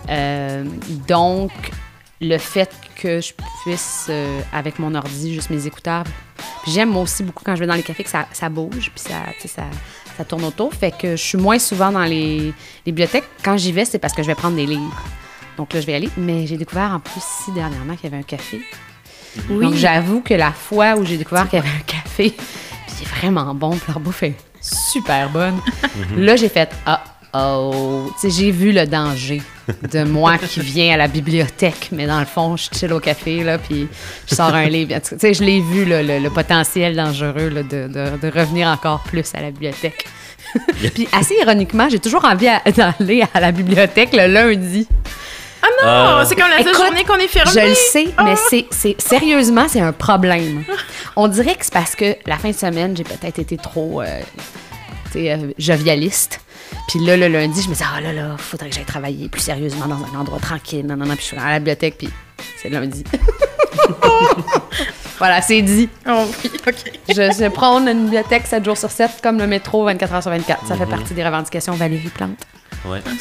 Euh, 0.09 0.63
donc, 1.07 1.51
le 2.21 2.37
fait 2.37 2.69
que 2.95 3.21
je 3.21 3.33
puisse, 3.63 4.07
euh, 4.09 4.39
avec 4.51 4.79
mon 4.79 4.95
ordi, 4.95 5.33
juste 5.33 5.49
mes 5.49 5.67
écouteurs, 5.67 6.03
j'aime 6.67 6.95
aussi 6.97 7.23
beaucoup 7.23 7.43
quand 7.43 7.55
je 7.55 7.61
vais 7.61 7.67
dans 7.67 7.75
les 7.75 7.83
cafés 7.83 8.03
que 8.03 8.09
ça, 8.09 8.27
ça 8.33 8.49
bouge, 8.49 8.91
puis 8.93 9.03
ça, 9.11 9.25
ça, 9.45 9.63
ça 10.17 10.25
tourne 10.25 10.43
autour. 10.43 10.73
Fait 10.73 10.91
que 10.91 11.11
je 11.11 11.21
suis 11.21 11.37
moins 11.37 11.59
souvent 11.59 11.91
dans 11.91 12.03
les, 12.03 12.53
bibliothèques. 12.85 13.27
Quand 13.43 13.57
j'y 13.57 13.71
vais, 13.71 13.85
c'est 13.85 13.99
parce 13.99 14.13
que 14.13 14.23
je 14.23 14.27
vais 14.27 14.35
prendre 14.35 14.55
des 14.55 14.65
livres. 14.65 15.03
Donc 15.57 15.73
là, 15.73 15.81
je 15.81 15.85
vais 15.85 15.95
aller. 15.95 16.09
Mais 16.17 16.47
j'ai 16.47 16.57
découvert 16.57 16.91
en 16.91 16.99
plus 16.99 17.17
ici 17.17 17.51
dernièrement 17.53 17.95
qu'il 17.95 18.05
y 18.05 18.07
avait 18.07 18.21
un 18.21 18.25
café. 18.25 18.61
Donc 19.49 19.73
j'avoue 19.75 20.21
que 20.21 20.33
la 20.33 20.51
fois 20.51 20.95
où 20.95 21.05
j'ai 21.05 21.17
découvert 21.17 21.47
qu'il 21.49 21.59
y 21.59 21.61
avait 21.61 21.69
un 21.69 21.83
café, 21.85 22.35
c'est 22.87 23.07
vraiment 23.07 23.53
bon, 23.53 23.71
puis 23.71 23.81
leur 23.87 23.99
bouffe 23.99 24.23
est 24.23 24.35
super 24.61 25.29
bonne. 25.29 25.59
Là, 26.17 26.35
j'ai 26.35 26.49
fait 26.49 26.69
ah 26.85 27.03
oh, 27.33 28.09
tu 28.19 28.29
sais, 28.31 28.35
j'ai 28.41 28.51
vu 28.51 28.71
le 28.71 28.85
danger 28.87 29.41
de 29.91 30.03
moi 30.03 30.37
qui 30.49 30.59
viens 30.61 30.93
à 30.95 30.97
la 30.97 31.07
bibliothèque, 31.07 31.89
mais 31.91 32.07
dans 32.07 32.19
le 32.19 32.25
fond, 32.25 32.57
je 32.57 32.67
chill 32.73 32.91
au 32.93 32.99
café 32.99 33.43
là, 33.43 33.57
puis 33.57 33.87
je 34.27 34.35
sors 34.35 34.53
un 34.53 34.65
livre. 34.67 34.93
Tu 35.07 35.17
sais, 35.19 35.33
je 35.33 35.43
l'ai 35.43 35.61
vu 35.61 35.85
là, 35.85 36.01
le, 36.01 36.19
le 36.19 36.29
potentiel 36.29 36.95
dangereux 36.95 37.49
là, 37.49 37.63
de, 37.63 37.87
de- 37.87 38.17
de 38.21 38.31
revenir 38.39 38.67
encore 38.67 39.03
plus 39.03 39.29
à 39.35 39.41
la 39.41 39.51
bibliothèque. 39.51 40.05
puis 40.95 41.07
assez 41.11 41.35
ironiquement, 41.41 41.89
j'ai 41.89 41.99
toujours 41.99 42.23
envie 42.25 42.47
d'aller 42.75 43.23
à 43.33 43.39
la 43.39 43.51
bibliothèque 43.51 44.13
le 44.13 44.27
lundi. 44.27 44.87
Ah 45.69 45.85
non, 45.85 46.17
Ah. 46.21 46.25
c'est 46.25 46.35
comme 46.35 46.49
la 46.49 46.57
seule 46.57 46.67
Écoute, 46.69 46.85
journée 46.85 47.03
qu'on 47.03 47.15
est 47.17 47.27
fermé. 47.27 47.51
Je 47.53 47.59
le 47.67 47.73
sais, 47.75 48.07
Ah. 48.17 48.23
mais 48.23 48.35
c'est, 48.49 48.65
c'est 48.71 48.99
sérieusement, 49.01 49.65
c'est 49.67 49.81
un 49.81 49.91
problème. 49.93 50.63
On 51.15 51.27
dirait 51.27 51.55
que 51.55 51.65
c'est 51.65 51.73
parce 51.73 51.95
que 51.95 52.15
la 52.25 52.37
fin 52.37 52.49
de 52.49 52.55
semaine, 52.55 52.95
j'ai 52.95 53.03
peut-être 53.03 53.39
été 53.39 53.57
trop 53.57 54.01
euh, 54.01 54.19
tu 55.11 55.13
sais, 55.13 55.31
euh, 55.31 55.51
jovialiste. 55.57 56.41
Puis 56.89 56.99
là, 56.99 57.17
le 57.17 57.27
lundi, 57.27 57.61
je 57.61 57.67
me 57.69 57.73
disais, 57.73 57.85
ah 57.95 58.01
là 58.01 58.13
là, 58.13 58.35
faudrait 58.37 58.69
que 58.69 58.75
j'aille 58.75 58.85
travailler 58.85 59.29
plus 59.29 59.41
sérieusement 59.41 59.87
dans 59.87 59.95
un 59.95 60.19
endroit 60.19 60.39
tranquille. 60.39 60.85
Non, 60.85 60.95
non, 60.95 61.05
non. 61.05 61.15
Puis 61.15 61.21
je 61.23 61.27
suis 61.27 61.37
à 61.37 61.51
la 61.51 61.59
bibliothèque, 61.59 61.97
puis 61.97 62.09
c'est 62.61 62.69
lundi. 62.69 63.03
voilà, 65.17 65.41
c'est 65.41 65.61
dit. 65.61 65.89
Oh 66.07 66.25
oui, 66.43 66.51
OK. 66.67 66.75
Je, 67.09 67.13
je 67.13 67.49
prône 67.49 67.87
une 67.87 68.03
bibliothèque 68.05 68.45
7 68.47 68.63
jours 68.63 68.77
sur 68.77 68.91
7, 68.91 69.11
comme 69.23 69.37
le 69.39 69.47
métro 69.47 69.83
24 69.85 70.13
heures 70.13 70.21
sur 70.21 70.31
24. 70.31 70.67
Ça 70.67 70.75
fait 70.75 70.85
partie 70.85 71.13
des 71.13 71.23
revendications 71.25 71.73
Valérie 71.73 72.09
Plante. 72.09 72.39
Ouais. 72.85 73.01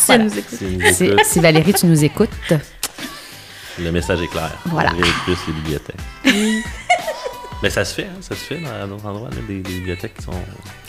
Si 0.00 0.12
elle 0.12 0.24
nous 0.24 0.38
écoute. 0.38 0.58
Si 0.58 0.64
nous 0.64 0.92
Si, 0.92 1.04
écoute, 1.04 1.24
si 1.24 1.40
Valérie, 1.40 1.74
tu 1.74 1.86
nous 1.86 2.04
écoutes, 2.04 2.30
le 3.78 3.92
message 3.92 4.20
est 4.22 4.28
clair. 4.28 4.50
Voilà. 4.66 4.90
Plus 4.90 5.36
les 5.46 5.52
bibliothèques. 5.52 5.96
Mais 7.62 7.68
ça 7.68 7.84
se 7.84 7.94
fait, 7.94 8.04
hein, 8.04 8.18
ça 8.20 8.34
se 8.34 8.40
fait 8.40 8.58
dans 8.58 8.88
d'autres 8.88 9.06
endroits, 9.06 9.28
là, 9.28 9.36
des, 9.46 9.60
des 9.60 9.72
bibliothèques 9.72 10.14
qui 10.14 10.22
sont. 10.22 10.32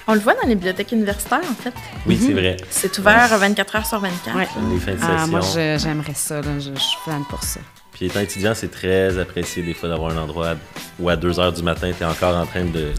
On 0.07 0.13
le 0.13 0.21
voit 0.21 0.33
dans 0.35 0.47
les 0.47 0.55
bibliothèques 0.55 0.93
universitaires, 0.93 1.41
en 1.49 1.61
fait. 1.61 1.73
Oui, 2.07 2.17
c'est 2.19 2.31
vrai. 2.31 2.55
C'est 2.69 2.97
ouvert 2.97 3.37
24 3.37 3.75
heures 3.75 3.85
sur 3.85 3.99
24. 3.99 4.37
Ouais. 4.37 4.47
Les 4.71 4.79
fins 4.79 4.93
de 4.93 4.97
ah, 5.01 5.27
moi, 5.27 5.41
j'aimerais 5.77 6.13
ça. 6.15 6.35
là. 6.41 6.59
Je, 6.59 6.71
je 6.73 6.79
suis 6.79 6.97
fan 7.03 7.23
pour 7.29 7.43
ça. 7.43 7.59
Puis 7.91 8.05
étant 8.05 8.21
étudiant, 8.21 8.53
c'est 8.55 8.71
très 8.71 9.17
apprécié 9.19 9.63
des 9.63 9.73
fois 9.73 9.89
d'avoir 9.89 10.11
un 10.11 10.17
endroit 10.17 10.55
où 10.99 11.09
à 11.09 11.17
2 11.17 11.31
h 11.33 11.53
du 11.55 11.61
matin, 11.61 11.91
tu 11.95 12.03
es 12.03 12.05
encore 12.05 12.35
en 12.37 12.45
train 12.45 12.63
de, 12.63 12.93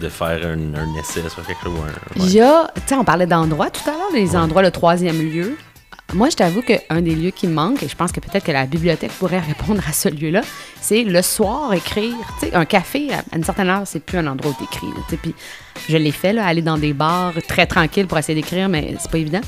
de 0.00 0.08
faire 0.08 0.40
un, 0.46 0.74
un 0.74 0.94
essai 0.98 1.20
sur 1.28 1.44
quelque 1.46 1.62
chose. 1.62 1.72
ou 1.78 1.82
un- 1.82 1.86
ouais. 1.86 2.26
Il 2.28 2.32
y 2.32 2.40
a, 2.40 2.70
tu 2.74 2.82
sais, 2.86 2.94
on 2.94 3.04
parlait 3.04 3.26
d'endroits 3.26 3.70
tout 3.70 3.88
à 3.88 3.92
l'heure, 3.92 4.12
les 4.12 4.34
endroits, 4.36 4.62
le 4.62 4.70
troisième 4.70 5.20
lieu. 5.20 5.56
Moi, 6.12 6.28
je 6.30 6.36
t'avoue 6.36 6.62
qu'un 6.62 7.00
des 7.00 7.14
lieux 7.14 7.30
qui 7.30 7.46
me 7.48 7.54
manque, 7.54 7.82
et 7.82 7.88
je 7.88 7.96
pense 7.96 8.12
que 8.12 8.20
peut-être 8.20 8.44
que 8.44 8.52
la 8.52 8.66
bibliothèque 8.66 9.12
pourrait 9.12 9.40
répondre 9.48 9.82
à 9.88 9.92
ce 9.92 10.08
lieu-là, 10.08 10.42
c'est 10.80 11.02
le 11.02 11.22
soir 11.22 11.72
écrire. 11.72 12.14
Tu 12.40 12.46
sais, 12.48 12.54
un 12.54 12.64
café, 12.64 13.08
à 13.12 13.36
une 13.36 13.42
certaine 13.44 13.68
heure, 13.68 13.82
c'est 13.86 14.00
plus 14.00 14.18
un 14.18 14.26
endroit 14.26 14.52
où 14.52 14.64
tu 14.64 14.76
sais. 15.10 15.16
Puis 15.16 15.34
je 15.88 15.96
l'ai 15.96 16.12
fait, 16.12 16.32
là, 16.32 16.46
aller 16.46 16.62
dans 16.62 16.78
des 16.78 16.92
bars 16.92 17.32
très 17.48 17.66
tranquilles 17.66 18.06
pour 18.06 18.18
essayer 18.18 18.34
d'écrire, 18.40 18.68
mais 18.68 18.94
c'est 19.00 19.10
pas 19.10 19.18
évident. 19.18 19.40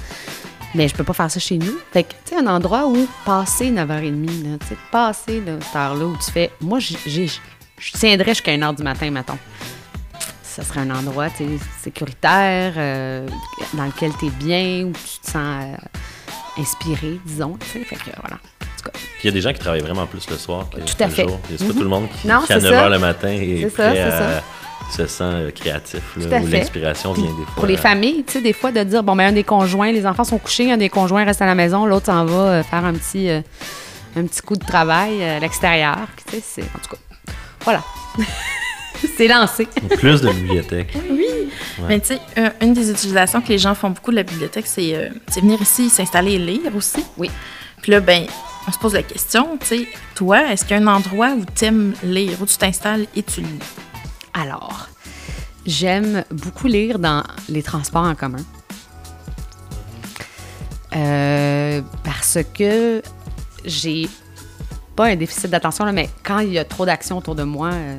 Mais 0.74 0.88
je 0.88 0.94
peux 0.94 1.04
pas 1.04 1.12
faire 1.12 1.30
ça 1.30 1.38
chez 1.40 1.58
nous. 1.58 1.72
Fait 1.92 2.02
que, 2.02 2.10
tu 2.24 2.34
sais, 2.34 2.36
un 2.36 2.46
endroit 2.48 2.86
où 2.86 3.06
passer 3.24 3.70
9h30, 3.70 4.50
là, 4.50 4.58
tu 4.60 4.66
sais, 4.68 4.76
passer 4.90 5.40
là, 5.46 5.52
cette 5.60 5.76
heure-là 5.76 6.04
où 6.06 6.16
tu 6.24 6.30
fais. 6.32 6.50
Moi, 6.60 6.78
je 6.80 6.94
tiendrais 7.92 8.30
jusqu'à 8.34 8.52
1h 8.56 8.74
du 8.76 8.82
matin, 8.82 9.10
mettons 9.10 9.38
ça 10.56 10.62
serait 10.64 10.80
un 10.80 10.90
endroit 10.90 11.26
sécuritaire, 11.82 12.72
euh, 12.78 13.26
dans 13.74 13.84
lequel 13.84 14.12
tu 14.18 14.26
es 14.26 14.30
bien, 14.30 14.86
où 14.86 14.92
tu 14.92 15.20
te 15.20 15.30
sens 15.30 15.36
euh, 15.64 15.76
inspiré, 16.62 17.20
disons. 17.26 17.56
Fait 17.60 17.80
que 17.80 18.10
voilà. 18.20 18.38
Puis 18.92 19.24
il 19.24 19.26
y 19.26 19.28
a 19.28 19.32
des 19.32 19.40
gens 19.40 19.52
qui 19.52 19.58
travaillent 19.58 19.80
vraiment 19.82 20.06
plus 20.06 20.28
le 20.30 20.36
soir 20.36 20.68
que 20.70 20.80
Tout 20.80 21.02
à 21.02 21.06
le 21.06 21.12
fait. 21.12 21.22
jour. 21.28 21.38
C'est 21.50 21.58
pas 21.58 21.64
Mhm. 21.64 21.72
tout 21.74 21.82
le 21.82 21.88
monde 21.88 22.08
qui, 22.08 22.26
Non, 22.28 22.40
qui 22.46 22.52
à 22.52 22.60
c'est 22.60 22.70
9 22.70 22.72
h 22.86 22.90
le 22.90 22.98
matin 22.98 23.36
prêt 23.74 24.10
ça, 24.10 24.38
à 24.38 24.42
se 24.96 25.06
sent 25.06 25.22
euh, 25.24 25.50
créatif, 25.50 26.00
là, 26.16 26.38
où 26.40 26.46
l'inspiration 26.46 27.12
vient 27.12 27.24
des 27.24 27.30
fois. 27.44 27.54
pour 27.56 27.66
les 27.66 27.76
familles, 27.76 28.22
tu 28.24 28.34
sais, 28.34 28.40
des 28.40 28.52
fois 28.52 28.70
de 28.72 28.82
dire, 28.84 29.02
bon, 29.02 29.16
ben, 29.16 29.26
un 29.28 29.32
des 29.32 29.42
conjoints, 29.44 29.90
les 29.92 30.06
enfants 30.06 30.22
sont 30.24 30.38
couchés, 30.38 30.70
un 30.72 30.76
des 30.76 30.88
conjoints 30.88 31.24
reste 31.24 31.42
à 31.42 31.46
la 31.46 31.56
maison, 31.56 31.84
l'autre 31.84 32.06
s'en 32.06 32.24
va 32.24 32.62
faire 32.62 32.84
un 32.84 32.92
petit, 32.94 33.28
euh, 33.28 33.40
un 34.16 34.24
petit 34.24 34.40
coup 34.42 34.54
de 34.56 34.64
travail 34.64 35.22
à 35.24 35.40
l'extérieur. 35.40 35.98
Tu 36.28 36.36
sais, 36.36 36.42
c'est. 36.46 36.62
En 36.62 36.78
tout 36.78 36.90
cas, 36.94 37.32
voilà. 37.64 37.82
c'est 39.16 39.28
lancé. 39.28 39.66
Plus 39.98 40.20
de 40.20 40.30
bibliothèques. 40.30 40.96
Mais 41.88 42.00
tu 42.00 42.06
sais, 42.06 42.20
euh, 42.38 42.50
une 42.62 42.72
des 42.72 42.90
utilisations 42.90 43.40
que 43.40 43.48
les 43.48 43.58
gens 43.58 43.74
font 43.74 43.90
beaucoup 43.90 44.10
de 44.10 44.16
la 44.16 44.22
bibliothèque, 44.22 44.66
c'est 44.66 44.94
euh, 44.94 45.08
c'est 45.28 45.40
venir 45.40 45.60
ici, 45.60 45.90
s'installer 45.90 46.32
et 46.32 46.38
lire 46.38 46.74
aussi. 46.74 47.04
Oui. 47.16 47.30
Puis 47.82 47.92
là, 47.92 48.00
ben, 48.00 48.26
on 48.66 48.72
se 48.72 48.78
pose 48.78 48.94
la 48.94 49.02
question, 49.02 49.58
tu 49.58 49.66
sais, 49.66 49.88
toi, 50.14 50.52
est-ce 50.52 50.64
qu'il 50.64 50.76
y 50.76 50.80
a 50.80 50.82
un 50.82 50.86
endroit 50.86 51.30
où 51.30 51.44
tu 51.54 51.64
aimes 51.66 51.94
lire, 52.02 52.40
où 52.40 52.46
tu 52.46 52.56
t'installes 52.56 53.06
et 53.14 53.22
tu 53.22 53.40
lis? 53.40 53.58
Alors, 54.34 54.88
j'aime 55.66 56.24
beaucoup 56.30 56.66
lire 56.66 56.98
dans 56.98 57.22
les 57.48 57.62
transports 57.62 58.04
en 58.04 58.14
commun. 58.14 58.44
Euh, 60.94 61.82
parce 62.04 62.38
que 62.54 63.02
j'ai 63.64 64.08
pas 64.94 65.06
un 65.06 65.16
déficit 65.16 65.50
d'attention, 65.50 65.84
là, 65.84 65.92
mais 65.92 66.08
quand 66.24 66.38
il 66.38 66.52
y 66.52 66.58
a 66.58 66.64
trop 66.64 66.86
d'action 66.86 67.18
autour 67.18 67.34
de 67.34 67.42
moi, 67.42 67.70
euh, 67.72 67.98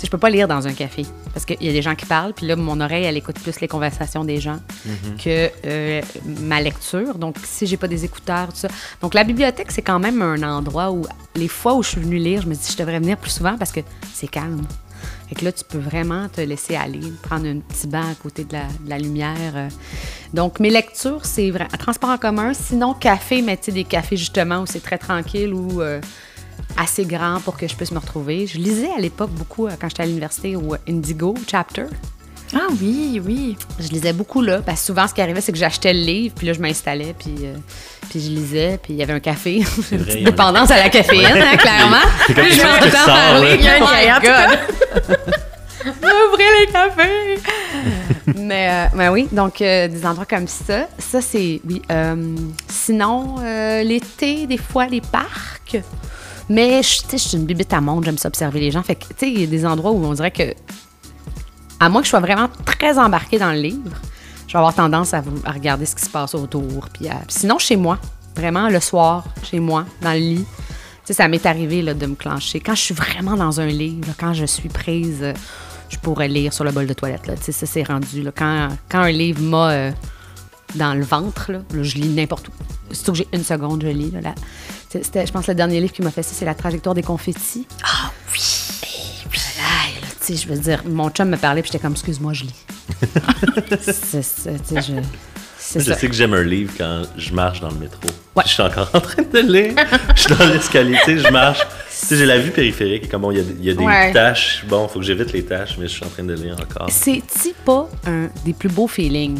sais, 0.00 0.06
je 0.06 0.10
peux 0.10 0.18
pas 0.18 0.30
lire 0.30 0.48
dans 0.48 0.66
un 0.66 0.72
café. 0.72 1.04
Parce 1.32 1.44
qu'il 1.44 1.62
y 1.62 1.68
a 1.68 1.72
des 1.72 1.82
gens 1.82 1.94
qui 1.94 2.06
parlent, 2.06 2.32
puis 2.32 2.46
là, 2.46 2.56
mon 2.56 2.80
oreille, 2.80 3.04
elle 3.04 3.16
écoute 3.16 3.38
plus 3.40 3.60
les 3.60 3.68
conversations 3.68 4.24
des 4.24 4.40
gens 4.40 4.58
que 5.22 5.50
euh, 5.64 6.02
ma 6.24 6.60
lecture. 6.60 7.16
Donc, 7.16 7.36
si 7.44 7.66
j'ai 7.66 7.76
pas 7.76 7.88
des 7.88 8.04
écouteurs, 8.04 8.48
tout 8.48 8.56
ça. 8.58 8.68
Donc, 9.00 9.14
la 9.14 9.24
bibliothèque, 9.24 9.70
c'est 9.70 9.82
quand 9.82 9.98
même 9.98 10.22
un 10.22 10.42
endroit 10.42 10.90
où, 10.90 11.06
les 11.34 11.48
fois 11.48 11.74
où 11.74 11.82
je 11.82 11.90
suis 11.90 12.00
venue 12.00 12.18
lire, 12.18 12.42
je 12.42 12.48
me 12.48 12.54
dis, 12.54 12.72
je 12.72 12.76
devrais 12.76 12.98
venir 12.98 13.16
plus 13.16 13.30
souvent 13.30 13.56
parce 13.56 13.72
que 13.72 13.80
c'est 14.12 14.28
calme. 14.28 14.66
Fait 15.28 15.34
que 15.34 15.44
là, 15.44 15.52
tu 15.52 15.62
peux 15.62 15.78
vraiment 15.78 16.28
te 16.28 16.40
laisser 16.40 16.74
aller, 16.74 17.00
prendre 17.22 17.46
un 17.46 17.58
petit 17.58 17.86
banc 17.86 18.00
à 18.10 18.14
côté 18.14 18.44
de 18.44 18.54
la, 18.54 18.64
de 18.64 18.88
la 18.88 18.98
lumière. 18.98 19.52
euh. 19.54 19.68
Donc, 20.32 20.58
mes 20.58 20.70
lectures, 20.70 21.24
c'est 21.24 21.50
vrai. 21.50 21.68
Transport 21.78 22.10
en 22.10 22.18
commun, 22.18 22.54
sinon 22.54 22.94
café, 22.94 23.42
mais 23.42 23.56
tu 23.56 23.64
sais, 23.66 23.72
des 23.72 23.84
cafés 23.84 24.16
justement 24.16 24.60
où 24.60 24.66
c'est 24.66 24.82
très 24.82 24.98
tranquille 24.98 25.52
ou 25.52 25.82
euh, 25.82 26.00
assez 26.78 27.04
grand 27.04 27.40
pour 27.40 27.56
que 27.56 27.66
je 27.66 27.74
puisse 27.74 27.92
me 27.92 27.98
retrouver. 27.98 28.46
Je 28.46 28.58
lisais 28.58 28.90
à 28.96 29.00
l'époque 29.00 29.30
beaucoup 29.30 29.66
euh, 29.66 29.72
quand 29.80 29.88
j'étais 29.88 30.02
à 30.02 30.06
l'université 30.06 30.56
au 30.56 30.74
Indigo 30.88 31.34
Chapter. 31.50 31.84
Ah 32.54 32.68
oui, 32.80 33.20
oui. 33.24 33.56
Je 33.78 33.88
lisais 33.88 34.12
beaucoup 34.12 34.40
là, 34.40 34.62
parce 34.64 34.80
que 34.80 34.86
souvent, 34.86 35.06
ce 35.06 35.12
qui 35.12 35.20
arrivait, 35.20 35.40
c'est 35.40 35.52
que 35.52 35.58
j'achetais 35.58 35.92
le 35.92 36.00
livre, 36.00 36.34
puis 36.34 36.46
là, 36.46 36.54
je 36.54 36.60
m'installais, 36.60 37.14
puis, 37.18 37.34
euh, 37.42 37.54
puis 38.08 38.20
je 38.20 38.30
lisais, 38.30 38.78
puis 38.82 38.94
il 38.94 38.96
y 38.98 39.02
avait 39.02 39.12
un 39.12 39.20
café. 39.20 39.56
Une 39.56 39.64
vrai, 39.64 39.98
petite 40.04 40.24
dépendance 40.24 40.70
à 40.70 40.76
la 40.78 40.88
caféine, 40.88 41.26
hein, 41.26 41.56
clairement. 41.58 41.96
C'est 42.26 42.34
comme 42.34 42.44
Je 42.44 42.62
m'entends 42.62 43.06
parler. 43.06 43.56
Il 43.58 43.64
y 43.64 43.68
a 43.68 43.74
un 43.74 44.58
Oh. 45.84 45.84
Ouvrez 46.32 46.44
les 46.60 46.72
cafés! 46.72 47.40
mais, 48.36 48.68
euh, 48.68 48.96
mais 48.96 49.08
oui, 49.08 49.28
donc 49.30 49.60
euh, 49.62 49.88
des 49.88 50.04
endroits 50.04 50.26
comme 50.26 50.48
ça, 50.48 50.88
ça 50.98 51.20
c'est, 51.20 51.60
oui. 51.66 51.82
Euh, 51.90 52.34
sinon, 52.68 53.36
euh, 53.40 53.82
l'été, 53.82 54.46
des 54.46 54.58
fois, 54.58 54.86
les 54.86 55.00
parcs. 55.00 55.78
Mais 56.48 56.82
je 56.82 57.16
suis 57.16 57.36
une 57.36 57.44
bibite 57.44 57.72
à 57.72 57.80
monde, 57.80 58.04
j'aime 58.04 58.18
ça 58.18 58.28
observer 58.28 58.60
les 58.60 58.70
gens. 58.70 58.82
Fait 58.82 58.94
que, 58.94 59.04
tu 59.04 59.14
sais, 59.18 59.30
il 59.30 59.40
y 59.40 59.44
a 59.44 59.46
des 59.46 59.66
endroits 59.66 59.90
où 59.90 60.04
on 60.04 60.12
dirait 60.14 60.30
que, 60.30 60.54
à 61.78 61.88
moins 61.88 62.00
que 62.00 62.06
je 62.06 62.10
sois 62.10 62.20
vraiment 62.20 62.48
très 62.64 62.98
embarquée 62.98 63.38
dans 63.38 63.52
le 63.52 63.60
livre, 63.60 63.92
je 64.46 64.54
vais 64.54 64.58
avoir 64.58 64.74
tendance 64.74 65.12
à, 65.12 65.22
regarder 65.46 65.84
ce 65.84 65.94
qui 65.94 66.04
se 66.04 66.10
passe 66.10 66.34
autour. 66.34 66.88
Puis 66.92 67.08
sinon, 67.28 67.58
chez 67.58 67.76
moi, 67.76 67.98
vraiment 68.34 68.68
le 68.68 68.80
soir, 68.80 69.24
chez 69.42 69.60
moi, 69.60 69.84
dans 70.00 70.12
le 70.12 70.18
lit. 70.18 70.44
Tu 71.04 71.14
ça 71.14 71.28
m'est 71.28 71.44
arrivé 71.46 71.82
là, 71.82 71.94
de 71.94 72.06
me 72.06 72.14
clencher. 72.14 72.60
Quand 72.60 72.74
je 72.74 72.82
suis 72.82 72.94
vraiment 72.94 73.34
dans 73.34 73.60
un 73.60 73.66
livre, 73.66 74.12
quand 74.18 74.34
je 74.34 74.44
suis 74.44 74.68
prise, 74.68 75.18
euh, 75.22 75.32
je 75.88 75.96
pourrais 75.96 76.28
lire 76.28 76.52
sur 76.52 76.64
le 76.64 76.70
bol 76.70 76.86
de 76.86 76.92
toilette. 76.92 77.30
Ça, 77.42 77.66
c'est 77.66 77.82
rendu. 77.82 78.26
Quand, 78.36 78.68
quand 78.90 79.00
un 79.00 79.10
livre 79.10 79.40
m'a 79.42 79.70
euh, 79.70 79.90
dans 80.74 80.94
le 80.94 81.04
ventre, 81.04 81.52
je 81.72 81.94
lis 81.94 82.08
n'importe 82.08 82.48
où. 82.48 82.52
Surtout 82.92 83.12
que 83.12 83.18
j'ai 83.18 83.28
une 83.32 83.44
seconde, 83.44 83.82
je 83.82 83.88
lis. 83.88 84.10
Là, 84.10 84.34
C'était, 84.90 85.26
je 85.26 85.32
pense, 85.32 85.46
le 85.46 85.54
dernier 85.54 85.80
livre 85.80 85.92
qui 85.92 86.02
m'a 86.02 86.10
fait 86.10 86.22
ça, 86.22 86.30
c'est 86.34 86.44
La 86.46 86.54
trajectoire 86.54 86.94
des 86.94 87.02
confettis. 87.02 87.66
Ah 87.84 88.10
oui! 88.32 88.40
tu 89.30 90.36
sais, 90.36 90.36
je 90.36 90.48
veux 90.48 90.58
dire, 90.58 90.82
mon 90.86 91.10
chum 91.10 91.28
me 91.28 91.36
parlait, 91.36 91.62
puis 91.62 91.70
j'étais 91.72 91.82
comme, 91.82 91.92
excuse-moi, 91.92 92.32
je 92.32 92.44
lis. 92.44 92.54
c'est, 93.80 94.20
tu 94.20 94.22
sais, 94.22 94.52
je- 94.82 95.02
c'est 95.58 95.80
Je 95.80 95.84
ça. 95.92 95.96
sais 95.98 96.08
que 96.08 96.14
j'aime 96.14 96.32
un 96.34 96.42
livre 96.42 96.72
quand 96.78 97.02
je 97.16 97.32
marche 97.34 97.60
dans 97.60 97.68
le 97.68 97.76
métro. 97.76 98.00
Ouais. 98.34 98.42
Je 98.46 98.50
suis 98.52 98.62
encore 98.62 98.88
en 98.94 99.00
train 99.00 99.22
de 99.22 99.38
lire. 99.40 99.74
je 100.16 100.20
suis 100.22 100.34
dans 100.34 100.46
l'escalier, 100.46 100.96
tu 101.04 101.18
sais, 101.18 101.26
je 101.26 101.32
marche. 101.32 101.58
Tu 101.60 102.06
sais, 102.06 102.16
j'ai 102.16 102.26
la 102.26 102.38
vue 102.38 102.50
périphérique 102.50 103.04
et 103.04 103.08
comme 103.08 103.22
bon, 103.22 103.30
il 103.32 103.38
y 103.38 103.40
a, 103.40 103.44
il 103.58 103.64
y 103.64 103.70
a 103.70 103.74
des 103.74 103.84
Ouais. 103.84 104.12
tâches. 104.12 104.64
Bon, 104.68 104.88
faut 104.88 105.00
que 105.00 105.04
j'évite 105.04 105.32
les 105.32 105.44
tâches, 105.44 105.76
mais 105.78 105.86
je 105.88 105.92
suis 105.94 106.04
en 106.04 106.08
train 106.08 106.22
de 106.24 106.32
lire 106.34 106.56
encore. 106.60 106.88
C'est-tu 106.90 107.52
pas 107.64 107.88
un 108.06 108.28
des 108.44 108.52
plus 108.54 108.68
beaux 108.70 108.88
feelings? 108.88 109.36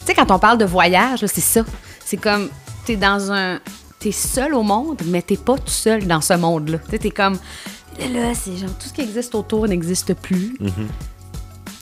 Tu 0.00 0.06
sais, 0.06 0.14
quand 0.14 0.30
on 0.30 0.38
parle 0.38 0.58
de 0.58 0.64
voyage, 0.66 1.22
là, 1.22 1.28
c'est 1.28 1.40
ça. 1.40 1.64
C'est 2.04 2.16
comme, 2.18 2.50
t'es 2.84 2.96
dans 2.96 3.30
un... 3.32 3.58
T'es 4.02 4.12
seul 4.12 4.54
au 4.54 4.62
monde, 4.62 5.00
mais 5.06 5.22
t'es 5.22 5.36
pas 5.36 5.56
tout 5.56 5.68
seul 5.68 6.06
dans 6.06 6.20
ce 6.20 6.34
monde-là. 6.34 6.78
Tu 6.78 6.90
sais, 6.90 6.98
t'es 6.98 7.10
comme... 7.10 7.38
Là, 8.00 8.06
là, 8.08 8.32
c'est 8.34 8.56
genre, 8.56 8.70
tout 8.78 8.88
ce 8.88 8.92
qui 8.92 9.02
existe 9.02 9.34
autour 9.34 9.68
n'existe 9.68 10.14
plus. 10.14 10.56
Mhm. 10.58 10.88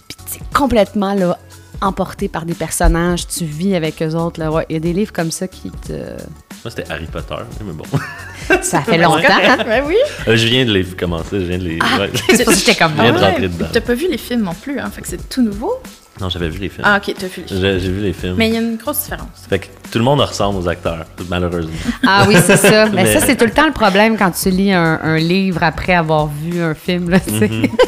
Puis 0.09 0.17
t'es 0.39 0.41
complètement, 0.55 1.15
là, 1.15 1.39
emporté 1.81 2.29
par 2.29 2.45
des 2.45 2.53
personnages. 2.55 3.27
Tu 3.27 3.45
vis 3.45 3.75
avec 3.75 4.03
eux 4.03 4.15
autres, 4.15 4.39
là. 4.41 4.51
Ouais, 4.53 4.67
il 4.69 4.75
y 4.75 4.77
a 4.77 4.81
des 4.81 4.93
livres 4.93 5.13
comme 5.13 5.31
ça 5.31 5.49
qui 5.49 5.71
te... 5.71 5.93
Moi, 5.93 6.71
c'était 6.77 6.91
Harry 6.91 7.07
Potter, 7.07 7.37
mais 7.65 7.73
bon. 7.73 7.85
Ça 8.63 8.83
fait 8.83 8.99
longtemps, 8.99 9.23
hein? 9.43 9.57
Ben 9.65 9.83
oui. 9.87 9.97
Euh, 10.29 10.37
je 10.37 10.47
viens 10.47 10.67
de 10.67 10.73
les 10.73 10.85
commencer, 10.85 11.41
je 11.41 11.47
viens 11.47 11.57
de 11.59 11.65
les. 11.65 11.79
ouais. 11.79 12.11
C'est 12.29 12.45
pour 12.45 12.53
ça 12.53 12.61
que 12.61 12.67
j'étais 12.67 12.75
comme... 12.75 12.93
Je 12.99 13.03
viens 13.03 13.13
de 13.13 13.17
Ah 13.17 13.21
ouais. 13.21 13.27
rentrer 13.31 13.49
dedans. 13.49 13.67
T'as 13.73 13.81
pas 13.81 13.95
vu 13.95 14.09
les 14.11 14.19
films 14.19 14.43
non 14.43 14.53
plus, 14.55 14.79
hein? 14.79 14.91
Fait 14.91 15.01
que 15.01 15.09
c'est 15.09 15.27
tout 15.31 15.41
nouveau. 15.41 15.73
Non, 16.19 16.29
j'avais 16.29 16.49
vu 16.49 16.59
les 16.59 16.69
films. 16.69 16.85
Ah, 16.87 16.97
ok, 16.99 17.15
t'as 17.19 17.27
vu 17.29 17.41
les 17.43 17.47
films. 17.49 17.61
J'ai 17.61 17.81
j'ai 17.81 17.93
vu 17.93 18.01
les 18.01 18.13
films. 18.13 18.35
Mais 18.37 18.49
il 18.49 18.55
y 18.55 18.57
a 18.57 18.61
une 18.61 18.77
grosse 18.77 19.03
différence. 19.05 19.29
Fait 19.49 19.59
que 19.59 19.67
tout 19.91 19.99
le 19.99 20.05
monde 20.05 20.21
ressemble 20.21 20.59
aux 20.59 20.69
acteurs, 20.69 21.07
malheureusement. 21.29 21.73
Ah 22.07 22.25
oui, 22.29 22.37
c'est 22.45 22.57
ça. 22.57 22.87
Mais, 22.87 23.05
Mais- 23.05 23.19
ça, 23.19 23.25
c'est 23.25 23.37
tout 23.37 23.45
le 23.47 23.53
temps 23.53 23.67
le 23.67 23.73
problème 23.73 24.17
quand 24.19 24.31
tu 24.31 24.51
lis 24.51 24.73
un, 24.73 25.01
un 25.03 25.17
livre 25.19 25.63
après 25.63 25.95
avoir 25.95 26.27
vu 26.27 26.61
un 26.61 26.75
film, 26.75 27.11
là, 27.11 27.21
tu 27.21 27.39
sais. 27.39 27.49
Mhm. 27.49 27.69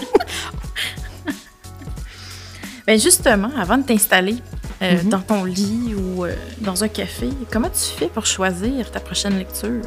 Ben 2.87 2.99
justement, 2.99 3.51
avant 3.57 3.79
de 3.79 3.85
t'installer, 3.85 4.37
euh, 4.83 5.01
Mhm. 5.05 5.09
dans 5.09 5.21
ton 5.21 5.45
lit 5.45 5.95
ou 5.97 6.25
euh, 6.25 6.35
dans 6.59 6.83
un 6.83 6.89
café, 6.89 7.29
comment 7.51 7.69
tu 7.71 7.97
fais 7.97 8.09
pour 8.09 8.27
choisir 8.27 8.91
ta 8.91 8.99
prochaine 8.99 9.39
lecture? 9.39 9.83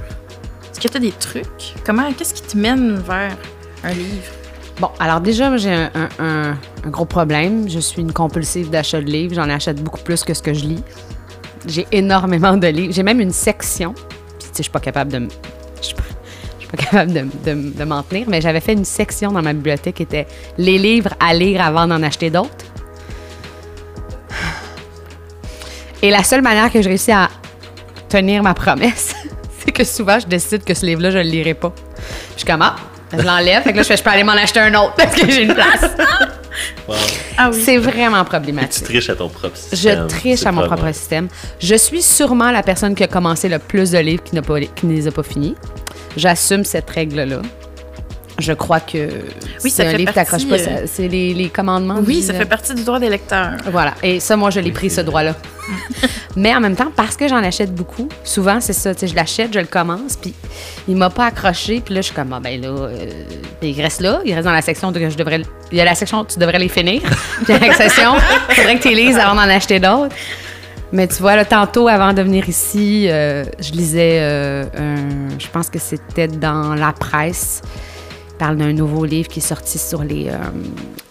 Est-ce 0.71 0.80
que 0.80 0.88
tu 0.88 0.95
as 0.95 1.02
des 1.02 1.12
trucs? 1.12 1.74
Comment, 1.86 2.12
qu'est-ce 2.13 2.34
qui 2.34 2.41
te 2.41 2.58
mène 2.58 2.95
vers 2.95 3.36
un 3.84 3.91
livre? 3.91 4.32
Bon, 4.79 4.89
alors 4.99 5.21
déjà, 5.21 5.55
j'ai 5.57 5.88
un, 6.19 6.57
gros 6.88 7.05
problème. 7.05 7.69
Je 7.69 7.79
suis 7.79 8.01
une 8.01 8.11
compulsive 8.11 8.69
d'achat 8.69 8.99
de 8.99 9.05
livres. 9.05 9.35
J'en 9.35 9.49
achète 9.49 9.81
beaucoup 9.81 10.01
plus 10.01 10.23
que 10.23 10.33
ce 10.33 10.41
que 10.41 10.53
je 10.53 10.65
lis. 10.65 10.83
J'ai 11.67 11.88
énormément 11.91 12.57
de 12.57 12.67
livres. 12.67 12.93
J'ai 12.93 13.03
même 13.03 13.21
une 13.21 13.31
section. 13.31 13.93
Puis, 13.93 14.03
tu 14.39 14.45
sais, 14.45 14.51
je 14.57 14.63
suis 14.63 14.71
pas 14.71 14.79
capable 14.79 15.11
de... 15.11 15.27
Je 15.81 15.88
suis 15.88 15.95
pas, 15.95 16.77
capable 16.77 17.13
de, 17.13 17.77
de 17.77 17.83
m'en 17.85 18.03
tenir, 18.03 18.27
mais 18.27 18.41
j'avais 18.41 18.59
fait 18.59 18.73
une 18.73 18.83
section 18.83 19.31
dans 19.31 19.41
ma 19.41 19.53
bibliothèque 19.53 19.95
qui 19.95 20.03
était 20.03 20.27
les 20.57 20.77
livres 20.77 21.11
à 21.21 21.33
lire 21.33 21.61
avant 21.61 21.88
d'en 21.88 22.03
acheter 22.03 22.29
d'autres. 22.29 22.65
Et 26.01 26.11
la 26.11 26.23
seule 26.23 26.41
manière 26.41 26.71
que 26.71 26.81
je 26.81 26.89
réussis 26.89 27.11
à 27.11 27.29
tenir 28.09 28.43
ma 28.43 28.53
promesse, 28.53 29.15
c'est 29.59 29.71
que 29.71 29.83
souvent, 29.83 30.19
je 30.19 30.27
décide 30.27 30.63
que 30.63 30.73
ce 30.73 30.85
livre-là, 30.85 31.11
je 31.11 31.17
le 31.17 31.23
lirai 31.23 31.53
pas. 31.53 31.73
Je 32.33 32.39
suis 32.39 32.45
comme, 32.45 32.61
ah, 32.61 32.75
je 33.11 33.21
l'enlève. 33.21 33.63
Fait 33.63 33.71
que 33.71 33.77
là, 33.77 33.83
je 33.83 33.87
fais, 33.87 33.97
je 33.97 34.03
peux 34.03 34.09
aller 34.09 34.23
m'en 34.23 34.33
acheter 34.33 34.59
un 34.59 34.73
autre 34.75 34.93
parce 34.97 35.15
que 35.15 35.29
j'ai 35.29 35.43
une 35.43 35.53
place. 35.53 35.85
Wow. 36.87 36.95
Ah 37.37 37.49
oui. 37.51 37.61
C'est 37.61 37.77
vraiment 37.77 38.23
Tu 38.23 38.29
problématique. 38.29 38.85
triches 38.85 39.09
à 39.09 39.15
ton 39.15 39.27
propre 39.27 39.57
Je 39.71 39.75
système. 39.75 40.07
triche 40.07 40.39
C'est 40.39 40.47
à 40.47 40.53
mon 40.53 40.61
propre 40.65 40.83
vrai. 40.83 40.93
système. 40.93 41.27
Je 41.59 41.75
suis 41.75 42.01
sûrement 42.01 42.49
la 42.49 42.63
personne 42.63 42.95
qui 42.95 43.03
a 43.03 43.07
commencé 43.07 43.49
le 43.49 43.59
plus 43.59 43.91
de 43.91 43.97
livres 43.97 44.23
qui, 44.23 44.35
n'a 44.35 44.41
pas, 44.41 44.61
qui 44.61 44.85
ne 44.85 44.93
les 44.95 45.05
a 45.05 45.11
pas 45.11 45.21
finis. 45.23 45.55
J'assume 46.15 46.63
cette 46.63 46.89
règle-là. 46.89 47.41
Je 48.38 48.52
crois 48.54 48.82
que 48.82 49.08
Oui, 49.63 49.69
c'est 49.69 49.88
un 49.88 49.91
fait 49.91 49.98
livre 49.98 50.12
qui 50.12 50.15
partie, 50.15 50.45
t'accroche 50.48 50.65
pas. 50.65 50.69
euh, 50.71 50.84
C'est 50.88 51.08
les, 51.08 51.34
les 51.34 51.48
commandements. 51.50 52.00
Oui, 52.06 52.19
du- 52.19 52.21
ça 52.28 52.34
fait 52.34 52.45
partie 52.45 52.74
du 52.76 52.84
droit 52.84 53.00
des 53.00 53.10
lecteurs. 53.10 53.54
Voilà. 53.71 53.93
Et 54.04 54.19
ça, 54.19 54.36
moi, 54.36 54.50
je 54.50 54.60
l'ai 54.60 54.71
pris, 54.74 54.89
ce 54.89 55.00
droit-là. 55.02 55.36
Mais 56.36 56.54
en 56.54 56.60
même 56.60 56.76
temps, 56.76 56.91
parce 56.95 57.15
que 57.15 57.28
j'en 57.30 57.38
achète 57.43 57.74
beaucoup, 57.74 58.10
souvent, 58.26 58.60
c'est 58.60 58.74
ça. 58.74 58.93
Tu 58.93 59.02
sais, 59.02 59.08
je 59.08 59.15
l'achète, 59.15 59.54
je 59.54 59.60
le 59.60 59.65
commence, 59.65 60.17
puis 60.17 60.34
il 60.88 60.95
m'a 60.98 61.10
pas 61.10 61.28
accroché. 61.28 61.82
Puis 61.84 61.93
là, 61.95 62.02
je 62.02 62.08
suis 62.08 62.13
comme, 62.15 62.34
ah, 62.34 62.39
ben 62.41 62.60
là, 62.62 62.67
euh, 62.67 63.06
il 63.62 63.82
reste 63.82 64.02
là. 64.02 64.19
Il 64.26 64.34
reste 64.34 64.45
dans 64.45 64.52
la 64.52 64.62
section 64.62 64.91
que 64.91 65.10
je 65.10 65.17
devrais. 65.17 65.41
Il 65.71 65.78
y 65.78 65.82
a 65.82 65.86
la 65.86 65.95
section, 65.95 66.26
tu 66.26 66.38
devrais 66.38 66.60
les 66.60 66.69
finir. 66.69 67.02
Puis 67.45 67.54
la 67.58 67.74
section, 67.74 68.15
il 68.50 68.56
faudrait 68.56 68.78
que 68.78 68.82
tu 68.84 68.89
les 68.89 69.06
lises 69.06 69.17
avant 69.17 69.36
d'en 69.36 69.50
acheter 69.50 69.80
d'autres. 69.80 70.13
Mais 70.91 71.08
tu 71.08 71.15
vois, 71.15 71.36
là, 71.38 71.45
tantôt, 71.45 71.88
avant 71.88 72.13
de 72.13 72.21
venir 72.21 72.48
ici, 72.48 73.08
euh, 73.10 73.43
je 73.60 73.71
lisais 73.71 74.19
euh, 74.21 74.65
un. 74.78 75.39
Je 75.39 75.48
pense 75.48 75.69
que 75.69 75.80
c'était 75.80 76.28
dans 76.28 76.76
la 76.76 76.91
presse. 76.91 77.62
Parle 78.38 78.58
d'un 78.58 78.74
nouveau 78.74 79.06
livre 79.06 79.30
qui 79.30 79.39
est 79.39 79.41
sorti 79.41 79.78
sur 79.78 80.04
les, 80.04 80.28
euh, 80.28 80.34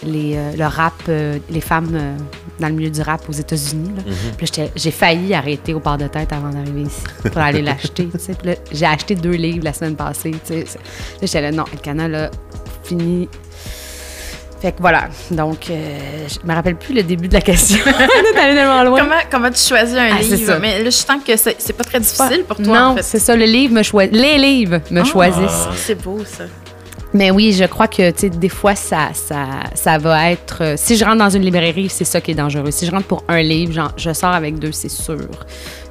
les, 0.05 0.35
euh, 0.37 0.53
le 0.59 0.67
rap, 0.67 0.93
euh, 1.09 1.39
les 1.51 1.63
femmes 1.63 1.89
euh, 1.95 2.15
dans 2.61 2.69
le 2.69 2.75
milieu 2.75 2.91
du 2.91 3.01
rap 3.01 3.23
aux 3.29 3.33
États-Unis. 3.33 3.93
Puis 4.37 4.47
j'étais- 4.47 4.71
j'ai 4.77 4.91
failli 4.91 5.33
arrêter 5.33 5.73
au 5.73 5.81
port 5.81 5.97
de 5.97 6.07
tête 6.07 6.33
avant 6.35 6.51
d'arriver 6.51 6.83
ici 6.83 7.01
pour 7.23 7.39
aller 7.39 7.63
l'acheter. 7.69 8.09
tu 8.13 8.19
sais. 8.19 8.35
Puis 8.35 8.49
là, 8.49 8.55
J'ai 8.71 8.85
acheté 8.85 9.15
deux 9.15 9.31
livres 9.33 9.65
la 9.65 9.73
semaine 9.73 9.97
passée. 9.97 10.33
tu 10.33 10.39
sais. 10.53 10.61
Là, 10.65 10.67
j'étais 11.23 11.41
là, 11.41 11.51
non, 11.51 11.65
le 11.73 11.79
canal 11.79 12.11
là, 12.11 12.31
fini. 12.83 13.27
Fait 14.61 14.73
que 14.73 14.81
voilà. 14.81 15.09
Donc, 15.31 15.71
euh, 15.71 16.27
je 16.29 16.47
me 16.47 16.55
rappelle 16.55 16.77
plus 16.77 16.95
le 16.95 17.03
début 17.03 17.29
de 17.29 17.35
la 17.35 17.41
question. 17.41 17.79
On 17.87 17.91
est 17.91 18.39
allé 18.41 18.55
tellement 18.55 18.83
loin. 18.85 18.99
Comment, 19.01 19.21
comment 19.31 19.51
tu 19.51 19.61
choisis 19.63 19.97
un 19.97 20.09
Ah, 20.13 20.21
livre? 20.23 20.47
ça. 20.47 20.59
Mais 20.59 20.79
là, 20.79 20.85
je 20.85 20.91
sens 20.91 21.23
que 21.27 21.37
c'est 21.39 21.57
c'est 21.59 21.73
pas 21.75 21.85
très 21.85 22.01
difficile 22.01 22.45
pour 22.47 22.57
toi, 22.59 22.67
non, 22.67 22.85
en 22.93 22.97
fait. 22.97 23.03
c'est 23.03 23.19
ça. 23.19 23.35
Le 23.35 23.45
livre 23.47 23.73
me 23.75 23.83
choisit. 23.83 24.13
Les 24.15 24.37
livres 24.39 24.81
me 24.91 25.01
Ah, 25.01 25.05
choisissent. 25.05 25.69
C'est 25.77 26.03
beau, 26.03 26.19
ça. 26.27 26.45
Mais 27.17 27.31
oui, 27.31 27.53
je 27.53 27.65
crois 27.65 27.87
que, 27.87 28.11
tu 28.11 28.19
sais, 28.23 28.29
des 28.29 28.49
fois, 28.49 28.75
ça, 28.75 29.11
ça, 29.15 29.47
ça 29.75 29.99
va 29.99 30.33
être... 30.33 30.59
euh, 30.63 30.75
si 30.77 30.97
je 30.97 31.05
rentre 31.05 31.19
dans 31.19 31.31
une 31.31 31.43
librairie, 31.43 31.89
c'est 31.89 32.05
ça 32.05 32.21
qui 32.21 32.33
est 32.33 32.35
dangereux. 32.35 32.73
Si 32.73 32.87
je 32.87 32.91
rentre 32.91 33.07
pour 33.07 33.23
un 33.29 33.41
livre, 33.41 33.73
genre, 33.73 33.93
je 33.97 34.13
sors 34.13 34.35
avec 34.35 34.59
deux, 34.59 34.73
c'est 34.73 34.89
sûr. 34.91 35.21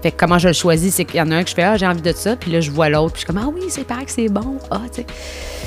Fait 0.01 0.12
que 0.12 0.17
comment 0.17 0.38
je 0.38 0.49
le 0.49 0.53
choisis, 0.53 0.93
c'est 0.95 1.05
qu'il 1.05 1.15
y 1.15 1.21
en 1.21 1.31
a 1.31 1.38
un 1.38 1.43
que 1.43 1.49
je 1.49 1.55
fais, 1.55 1.63
ah, 1.63 1.77
j'ai 1.77 1.88
envie 1.88 2.01
de 2.01 2.12
ça, 2.12 2.36
puis 2.36 2.51
là, 2.51 2.59
je 2.59 2.69
vois 2.71 2.89
l'autre, 2.89 3.13
puis 3.13 3.21
je 3.21 3.25
suis 3.25 3.33
comme, 3.33 3.41
ah 3.41 3.49
oui, 3.55 3.62
c'est 3.69 3.86
pareil 3.86 4.05
que 4.05 4.12
c'est 4.12 4.27
bon. 4.27 4.57
Ah, 4.69 4.81
tu 4.91 5.01
sais. 5.01 5.05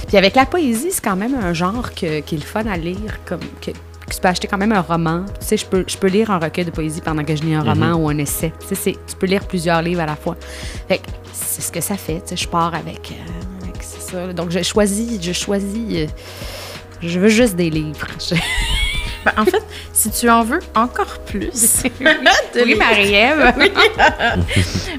Puis 0.06 0.18
avec 0.18 0.36
la 0.36 0.44
poésie, 0.44 0.90
c'est 0.90 1.02
quand 1.02 1.16
même 1.16 1.34
un 1.34 1.54
genre 1.54 1.90
que- 1.94 2.20
qui 2.20 2.34
est 2.34 2.38
le 2.38 2.44
fun 2.44 2.66
à 2.70 2.76
lire, 2.76 3.18
comme... 3.24 3.40
Que, 3.62 3.70
que 3.70 4.14
tu 4.14 4.20
peux 4.20 4.28
acheter 4.28 4.46
quand 4.46 4.58
même 4.58 4.72
un 4.72 4.82
roman. 4.82 5.24
Tu 5.40 5.46
sais, 5.46 5.56
je 5.56 5.64
peux, 5.66 5.84
je 5.88 5.96
peux 5.96 6.06
lire 6.08 6.30
un 6.30 6.38
recueil 6.38 6.66
de 6.66 6.70
poésie 6.70 7.00
pendant 7.00 7.24
que 7.24 7.34
je 7.34 7.42
lis 7.42 7.54
un 7.54 7.62
roman 7.62 7.94
ou 7.94 8.08
un 8.10 8.18
essai. 8.18 8.52
Tu 8.68 8.76
sais, 8.76 8.92
tu 8.92 9.16
peux 9.18 9.26
lire 9.26 9.44
plusieurs 9.48 9.80
livres 9.82 10.02
à 10.02 10.06
la 10.06 10.16
fois. 10.16 10.36
Fait 10.86 10.98
que 10.98 11.06
c'est 11.32 11.62
ce 11.62 11.72
que 11.72 11.80
ça 11.80 11.96
fait. 11.96 12.20
Tu 12.20 12.28
sais, 12.28 12.36
je 12.36 12.46
pars 12.46 12.72
avec... 12.74 13.12
euh, 13.12 13.55
ça. 14.10 14.32
Donc, 14.32 14.50
je 14.50 14.62
choisis... 14.62 15.20
Je 15.22 15.32
choisis... 15.32 15.76
euh, 15.92 16.06
je 17.02 17.18
veux 17.20 17.28
juste 17.28 17.56
des 17.56 17.70
livres. 17.70 18.06
Je- 18.20 18.34
Ben, 19.24 19.32
en 19.38 19.44
fait, 19.44 19.62
si 19.92 20.08
tu 20.12 20.30
en 20.30 20.44
veux 20.44 20.60
encore 20.76 21.18
plus, 21.26 21.50
Oui, 22.54 22.74
Marie-Ève. 22.76 23.52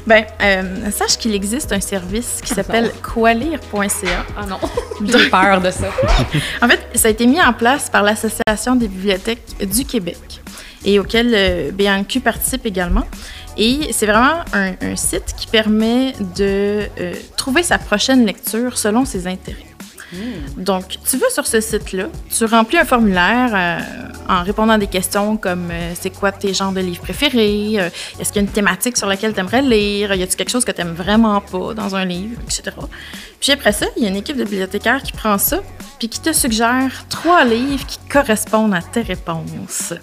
ben, 0.05 0.25
euh, 0.41 0.91
sache 0.91 1.17
qu'il 1.17 1.33
existe 1.33 1.71
un 1.71 1.79
service 1.79 2.41
qui 2.43 2.53
s'appelle 2.53 2.91
qualire.ca. 3.01 4.25
Ah 4.37 4.45
non, 4.45 4.59
j'ai 5.05 5.29
peur 5.29 5.61
de 5.61 5.71
ça. 5.71 5.87
En 6.61 6.67
fait, 6.67 6.79
ça 6.95 7.07
a 7.07 7.11
été 7.11 7.25
mis 7.25 7.41
en 7.41 7.53
place 7.53 7.89
par 7.89 8.03
l'Association 8.03 8.75
des 8.75 8.89
bibliothèques 8.89 9.43
du 9.61 9.85
Québec 9.85 10.17
et 10.85 10.99
auquel 10.99 11.31
euh, 11.33 11.71
BNQ 11.71 12.19
participe 12.19 12.65
également. 12.65 13.03
Et 13.57 13.91
c'est 13.91 14.05
vraiment 14.05 14.43
un, 14.53 14.73
un 14.81 14.95
site 14.95 15.33
qui 15.37 15.47
permet 15.47 16.13
de 16.35 16.87
euh, 16.99 17.13
trouver 17.35 17.63
sa 17.63 17.77
prochaine 17.77 18.25
lecture 18.25 18.77
selon 18.77 19.05
ses 19.05 19.27
intérêts. 19.27 19.67
Donc, 20.55 20.97
tu 21.09 21.17
vas 21.17 21.29
sur 21.29 21.45
ce 21.45 21.59
site-là, 21.59 22.07
tu 22.29 22.45
remplis 22.45 22.77
un 22.77 22.85
formulaire 22.85 23.51
euh, 23.53 23.79
en 24.29 24.43
répondant 24.43 24.73
à 24.73 24.77
des 24.77 24.87
questions 24.87 25.35
comme 25.35 25.69
euh, 25.69 25.91
c'est 25.99 26.11
quoi 26.11 26.31
tes 26.31 26.53
genres 26.53 26.71
de 26.71 26.79
livres 26.79 27.01
préférés, 27.01 27.75
euh, 27.77 27.89
est-ce 28.19 28.31
qu'il 28.31 28.41
y 28.41 28.45
a 28.45 28.47
une 28.47 28.53
thématique 28.53 28.95
sur 28.95 29.07
laquelle 29.07 29.33
tu 29.33 29.39
aimerais 29.41 29.61
lire, 29.61 30.13
y 30.15 30.23
a-t-il 30.23 30.37
quelque 30.37 30.49
chose 30.49 30.63
que 30.63 30.71
tu 30.71 30.81
vraiment 30.81 31.41
pas 31.41 31.73
dans 31.73 31.95
un 31.95 32.05
livre, 32.05 32.39
etc. 32.43 32.75
Puis 33.41 33.51
après 33.51 33.73
ça, 33.73 33.85
il 33.97 34.03
y 34.03 34.05
a 34.05 34.09
une 34.09 34.15
équipe 34.15 34.37
de 34.37 34.45
bibliothécaires 34.45 35.03
qui 35.03 35.11
prend 35.11 35.37
ça 35.37 35.59
puis 35.99 36.07
qui 36.07 36.21
te 36.21 36.31
suggère 36.31 37.05
trois 37.09 37.43
livres 37.43 37.85
qui 37.85 37.97
correspondent 38.09 38.75
à 38.75 38.81
tes 38.81 39.01
réponses. 39.01 39.93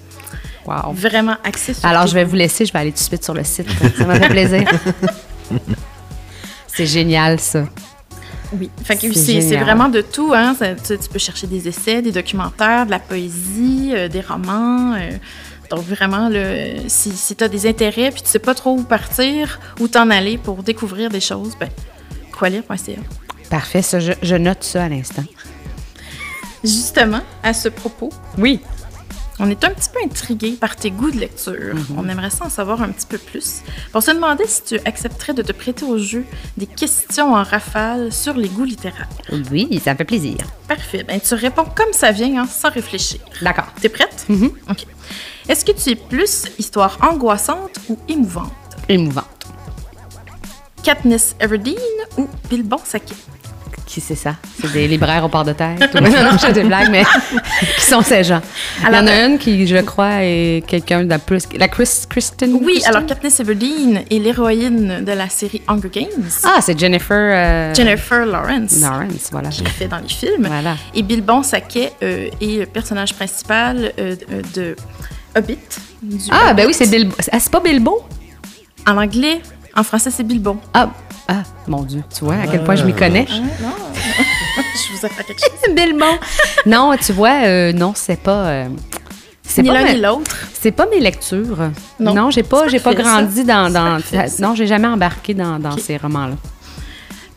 Wow. 0.66 0.92
Vraiment 0.92 1.36
axés 1.44 1.74
sur 1.74 1.84
Alors, 1.86 2.06
je 2.06 2.14
vais 2.14 2.24
vous 2.24 2.36
laisser, 2.36 2.64
je 2.66 2.72
vais 2.72 2.78
aller 2.78 2.90
tout 2.92 2.98
de 2.98 3.02
suite 3.02 3.24
sur 3.24 3.34
le 3.34 3.44
site. 3.44 3.68
Ça 3.98 4.04
m'a 4.06 4.18
fait 4.18 4.28
plaisir. 4.28 4.64
C'est 6.66 6.86
génial, 6.86 7.38
ça. 7.38 7.64
Oui, 8.52 8.70
fait 8.84 8.96
que 8.96 9.12
C'est 9.12 9.56
vraiment 9.56 9.88
de 9.88 10.00
tout. 10.00 10.32
Hein? 10.34 10.54
Ça- 10.58 10.74
tu, 10.74 10.96
tu 10.98 11.08
peux 11.08 11.18
chercher 11.18 11.46
des 11.46 11.68
essais, 11.68 12.02
des 12.02 12.12
documentaires, 12.12 12.86
de 12.86 12.90
la 12.90 12.98
poésie, 12.98 13.92
euh, 13.94 14.08
des 14.08 14.20
romans. 14.20 14.94
euh. 14.94 15.10
donc 15.70 15.84
vraiment, 15.86 16.28
là, 16.28 16.40
si, 16.88 17.12
si 17.12 17.34
tu 17.36 17.42
as 17.44 17.48
des 17.48 17.66
intérêts 17.68 18.10
puis 18.10 18.22
tu 18.22 18.28
sais 18.28 18.38
pas 18.38 18.54
trop 18.54 18.72
où 18.76 18.82
partir, 18.82 19.58
où 19.80 19.88
t'en 19.88 20.08
aller 20.10 20.38
pour 20.38 20.62
découvrir 20.62 21.10
des 21.10 21.20
choses, 21.20 21.56
ben, 21.58 21.68
qualire.ca. 22.38 22.92
Parfait, 23.50 23.82
ça, 23.82 23.98
je, 24.00 24.12
je 24.22 24.34
note 24.36 24.62
ça 24.64 24.84
à 24.84 24.88
l'instant. 24.88 25.24
Justement, 26.62 27.20
à 27.42 27.52
ce 27.52 27.68
propos, 27.68 28.10
Oui. 28.38 28.60
On 29.40 29.50
est 29.50 29.64
un 29.64 29.70
petit 29.70 29.88
peu 29.88 29.98
intrigué 30.04 30.52
par 30.52 30.76
tes 30.76 30.90
goûts 30.90 31.10
de 31.10 31.18
lecture. 31.18 31.74
On 31.96 32.08
aimerait 32.08 32.30
ça 32.30 32.44
en 32.44 32.50
savoir 32.50 32.82
un 32.82 32.90
petit 32.90 33.06
peu 33.06 33.18
plus. 33.18 33.62
Pour 33.92 34.02
se 34.02 34.12
demander 34.12 34.46
si 34.46 34.62
tu 34.62 34.80
accepterais 34.84 35.34
de 35.34 35.42
te 35.42 35.52
prêter 35.52 35.84
au 35.84 35.98
jeu 35.98 36.24
des 36.56 36.66
questions 36.66 37.34
en 37.34 37.42
rafale 37.42 38.12
sur 38.12 38.34
les 38.34 38.48
goûts 38.48 38.64
littéraires. 38.64 39.08
Oui, 39.50 39.80
ça 39.84 39.92
me 39.92 39.98
fait 39.98 40.04
plaisir. 40.04 40.38
Parfait. 40.68 41.02
Ben, 41.02 41.20
tu 41.20 41.34
réponds 41.34 41.66
comme 41.74 41.92
ça 41.92 42.12
vient, 42.12 42.42
hein, 42.42 42.46
sans 42.46 42.70
réfléchir. 42.70 43.20
D'accord. 43.42 43.66
T'es 43.80 43.88
prête? 43.88 44.26
OK. 44.30 44.86
Est-ce 45.48 45.64
que 45.64 45.72
tu 45.72 45.90
es 45.90 45.96
plus 45.96 46.46
histoire 46.58 46.98
angoissante 47.02 47.78
ou 47.88 47.98
émouvante? 48.08 48.52
Émouvante. 48.88 49.26
Katniss 50.82 51.34
Everdeen 51.40 51.76
ou 52.18 52.28
Bilbon 52.48 52.78
Saquet? 52.84 53.14
Qui 53.86 54.00
c'est 54.00 54.14
ça? 54.14 54.36
C'est 54.60 54.72
des 54.72 54.88
libraires 54.88 55.24
au 55.24 55.28
port 55.28 55.44
de 55.44 55.52
tête? 55.52 55.78
ou- 55.94 55.98
non, 56.00 56.08
non, 56.10 56.30
je 56.32 56.38
fais 56.38 56.52
des 56.52 56.64
blagues, 56.72 56.88
mais 56.90 57.04
qui 57.76 57.84
sont 57.84 58.00
ces 58.02 58.24
gens? 58.24 58.40
Il 58.80 58.92
y 58.94 58.96
en 58.96 59.06
a 59.06 59.24
une 59.26 59.38
qui, 59.38 59.66
je 59.66 59.76
crois, 59.82 60.22
est 60.22 60.64
quelqu'un 60.66 61.04
de 61.04 61.08
la 61.10 61.18
plus... 61.18 61.44
La 61.58 61.68
Chris, 61.68 61.88
Kristen? 62.08 62.54
Oui, 62.54 62.72
Kristen? 62.74 62.94
alors 62.94 63.06
Katniss 63.06 63.40
Everdeen 63.40 64.02
est 64.10 64.18
l'héroïne 64.18 65.04
de 65.04 65.12
la 65.12 65.28
série 65.28 65.60
Hunger 65.68 65.90
Games. 65.92 66.28
Ah, 66.44 66.60
c'est 66.62 66.78
Jennifer... 66.78 67.14
euh, 67.16 67.74
Jennifer 67.74 68.24
Lawrence. 68.24 68.80
Lawrence, 68.80 69.28
voilà. 69.30 69.50
Qui 69.50 69.64
fait 69.66 69.86
dans 69.88 69.98
les 69.98 70.08
films. 70.08 70.46
Voilà. 70.46 70.76
Et 70.94 71.02
Bilbon 71.02 71.42
Saquet 71.42 71.92
euh, 72.02 72.28
est 72.40 72.60
le 72.60 72.66
personnage 72.66 73.12
principal 73.14 73.92
euh, 73.98 74.16
euh, 74.32 74.42
de 74.54 74.76
Hobbit. 75.36 75.58
Ah, 76.30 76.54
ben 76.54 76.66
oui, 76.66 76.72
c'est 76.74 76.88
Bilbo. 76.90 77.14
Ah, 77.30 77.38
c'est 77.38 77.50
pas 77.52 77.60
Bilbo? 77.60 78.02
En 78.86 78.96
anglais, 78.98 79.40
en 79.76 79.82
français, 79.82 80.10
c'est 80.10 80.22
Bilbon. 80.24 80.58
Ah, 80.72 80.90
ah, 81.28 81.42
mon 81.66 81.82
Dieu, 81.82 82.02
tu 82.16 82.24
vois 82.24 82.34
à 82.36 82.46
quel 82.46 82.62
point 82.64 82.74
je 82.76 82.84
m'y 82.84 82.94
connais? 82.94 83.26
non. 83.62 83.70
Je 84.74 84.92
vous 84.96 85.06
apprends 85.06 85.22
quelque 85.22 85.40
chose. 85.40 85.74
Bilbo. 85.74 86.04
non, 86.66 86.92
tu 87.00 87.12
vois, 87.12 87.44
euh, 87.44 87.72
non, 87.72 87.92
c'est 87.94 88.20
pas. 88.20 88.46
euh, 88.46 88.68
c'est 89.42 89.62
Ni 89.62 89.68
pas, 89.68 89.82
l'un 89.82 89.92
ni 89.92 90.00
l'autre. 90.00 90.36
c'est 90.52 90.70
pas 90.72 90.86
mes 90.86 91.00
lectures. 91.00 91.70
Non. 92.00 92.14
Non, 92.14 92.30
j'ai 92.30 92.42
pas, 92.42 92.68
j'ai 92.68 92.80
pas 92.80 92.92
ça. 92.92 93.02
grandi 93.02 93.44
dans, 93.44 94.00
ça. 94.00 94.24
non, 94.40 94.54
j'ai 94.54 94.66
jamais 94.66 94.88
embarqué 94.88 95.34
dans, 95.34 95.76
ces 95.78 95.96
romans-là. 95.96 96.34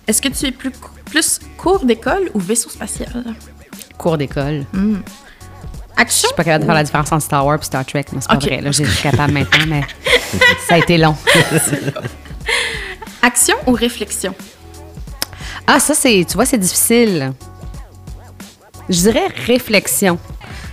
Est-ce 0.08 0.22
que 0.22 0.30
tu 0.30 0.46
es 0.46 0.52
plus, 0.52 0.72
plus 1.06 1.40
cours 1.58 1.86
d'école 1.86 2.30
ou 2.34 2.40
vaisseau 2.40 2.70
spatial? 2.70 3.24
Cours 3.98 4.18
d'école. 4.18 4.66
Je 4.74 4.96
Action? 5.98 6.28
Suis 6.30 6.36
pas 6.36 6.44
capable 6.44 6.64
de 6.64 6.68
faire 6.68 6.76
la 6.76 6.84
différence 6.84 7.12
entre 7.12 7.24
Star 7.24 7.46
Wars 7.46 7.58
et 7.60 7.66
Star 7.66 7.86
Trek, 7.86 8.06
mais 8.14 8.22
c'est 8.22 8.30
pas 8.30 8.38
vrai. 8.38 8.62
Là, 8.62 8.72
je 8.72 8.84
suis 8.84 9.02
capable 9.04 9.34
maintenant, 9.34 9.66
mais 9.68 9.82
ça 10.68 10.76
a 10.76 10.78
été 10.78 10.98
long. 10.98 11.16
Action 13.22 13.56
ou 13.66 13.72
réflexion? 13.74 14.34
Ah, 15.66 15.80
ça, 15.80 15.94
c'est, 15.94 16.26
tu 16.28 16.36
vois, 16.36 16.46
c'est 16.46 16.58
difficile. 16.58 17.34
Je 18.90 19.00
dirais 19.02 19.28
réflexion. 19.46 20.18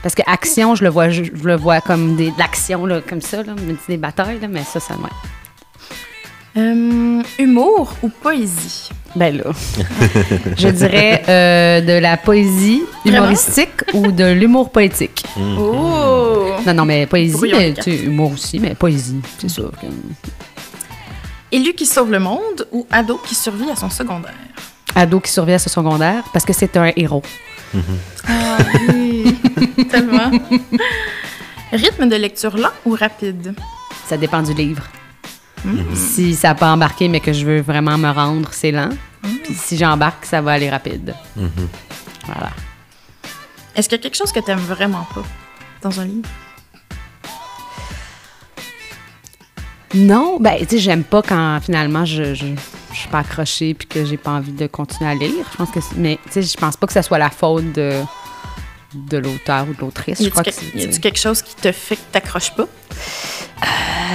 Parce 0.02 0.14
que 0.14 0.22
action, 0.26 0.74
je 0.74 0.84
le 0.84 0.90
vois, 0.90 1.08
je, 1.08 1.24
je 1.24 1.44
le 1.44 1.56
vois 1.56 1.80
comme 1.80 2.14
des, 2.16 2.30
de 2.30 2.38
l'action, 2.38 2.84
là, 2.86 3.00
comme 3.00 3.20
ça, 3.22 3.42
là, 3.42 3.54
des 3.88 3.96
batailles, 3.96 4.38
là, 4.40 4.48
mais 4.48 4.62
ça, 4.62 4.78
ça, 4.78 4.94
ouais. 4.94 5.10
Euh, 6.56 7.20
humour 7.40 7.94
ou 8.02 8.08
poésie? 8.10 8.90
Ben 9.16 9.36
là, 9.38 9.44
je 10.56 10.68
dirais 10.68 11.22
euh, 11.28 11.80
de 11.80 11.98
la 12.00 12.16
poésie 12.16 12.82
Vraiment? 13.04 13.18
humoristique 13.24 13.82
ou 13.92 14.12
de 14.12 14.24
l'humour 14.32 14.70
poétique. 14.70 15.24
Oh! 15.36 16.50
Non, 16.66 16.74
non, 16.74 16.84
mais 16.84 17.06
poésie, 17.06 17.36
mais 17.50 17.72
de 17.72 17.82
tu 17.82 17.82
sais, 17.82 18.04
humour 18.04 18.32
aussi, 18.32 18.60
mais 18.60 18.74
poésie, 18.76 19.20
c'est 19.38 19.48
sûr. 19.48 19.72
que- 19.72 19.86
Élu 21.54 21.72
qui 21.72 21.86
sauve 21.86 22.10
le 22.10 22.18
monde 22.18 22.66
ou 22.72 22.84
ado 22.90 23.16
qui 23.16 23.36
survit 23.36 23.70
à 23.70 23.76
son 23.76 23.88
secondaire? 23.88 24.34
Ado 24.96 25.20
qui 25.20 25.30
survit 25.30 25.52
à 25.52 25.60
ce 25.60 25.70
secondaire 25.70 26.24
parce 26.32 26.44
que 26.44 26.52
c'est 26.52 26.76
un 26.76 26.90
héros. 26.96 27.22
Ah 28.26 28.58
oui, 28.88 29.38
tellement. 29.88 30.32
Rythme 31.70 32.08
de 32.08 32.16
lecture 32.16 32.56
lent 32.56 32.72
ou 32.84 32.96
rapide? 32.96 33.54
Ça 34.04 34.16
dépend 34.16 34.42
du 34.42 34.52
livre. 34.52 34.82
Mm-hmm. 35.64 35.94
Si 35.94 36.34
ça 36.34 36.48
n'a 36.48 36.54
pas 36.56 36.72
embarqué, 36.72 37.06
mais 37.06 37.20
que 37.20 37.32
je 37.32 37.46
veux 37.46 37.60
vraiment 37.60 37.98
me 37.98 38.10
rendre, 38.10 38.48
c'est 38.52 38.72
lent. 38.72 38.90
Mm. 39.22 39.28
Puis 39.44 39.54
si 39.54 39.76
j'embarque, 39.76 40.24
ça 40.24 40.40
va 40.40 40.54
aller 40.54 40.68
rapide. 40.68 41.14
Voilà. 42.26 42.50
Est-ce 43.76 43.88
qu'il 43.88 43.98
y 43.98 44.00
a 44.00 44.02
quelque 44.02 44.16
chose 44.16 44.32
que 44.32 44.40
tu 44.40 44.50
aimes 44.50 44.58
vraiment 44.58 45.06
pas 45.14 45.22
dans 45.82 46.00
un 46.00 46.04
livre? 46.04 46.28
Non, 49.94 50.38
ben, 50.40 50.56
tu 50.58 50.66
sais, 50.70 50.78
j'aime 50.78 51.04
pas 51.04 51.22
quand 51.22 51.60
finalement 51.62 52.04
je, 52.04 52.34
je, 52.34 52.46
je 52.92 52.96
suis 52.98 53.08
pas 53.08 53.20
accrochée 53.20 53.74
puis 53.74 53.86
que 53.86 54.04
j'ai 54.04 54.16
pas 54.16 54.32
envie 54.32 54.52
de 54.52 54.66
continuer 54.66 55.08
à 55.10 55.14
lire. 55.14 55.30
Je 55.52 55.56
pense 55.56 55.70
que, 55.70 55.80
c'est- 55.80 55.96
mais 55.96 56.18
tu 56.26 56.32
sais, 56.32 56.42
je 56.42 56.56
pense 56.56 56.76
pas 56.76 56.86
que 56.86 56.92
ce 56.92 57.02
soit 57.02 57.18
la 57.18 57.30
faute 57.30 57.72
de, 57.72 57.92
de 58.94 59.18
l'auteur 59.18 59.66
ou 59.68 59.74
de 59.74 59.80
l'autrice. 59.80 60.18
Y 60.20 60.26
a-tu 60.26 60.96
que 60.96 61.00
quelque 61.00 61.18
chose 61.18 61.42
qui 61.42 61.54
te 61.54 61.70
fait 61.70 61.96
que 61.96 62.00
t'accroches 62.12 62.52
pas? 62.54 62.66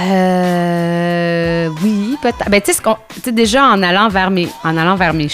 Euh, 0.00 1.68
oui, 1.82 2.16
peut-être. 2.22 2.48
Ben, 2.50 2.60
tu 2.60 2.72
sais, 2.72 3.32
déjà 3.32 3.64
en 3.64 3.82
allant 3.82 4.08
vers 4.08 4.30
mes, 4.30 4.48
en 4.64 4.76
allant 4.76 4.96
vers 4.96 5.14
mes, 5.14 5.28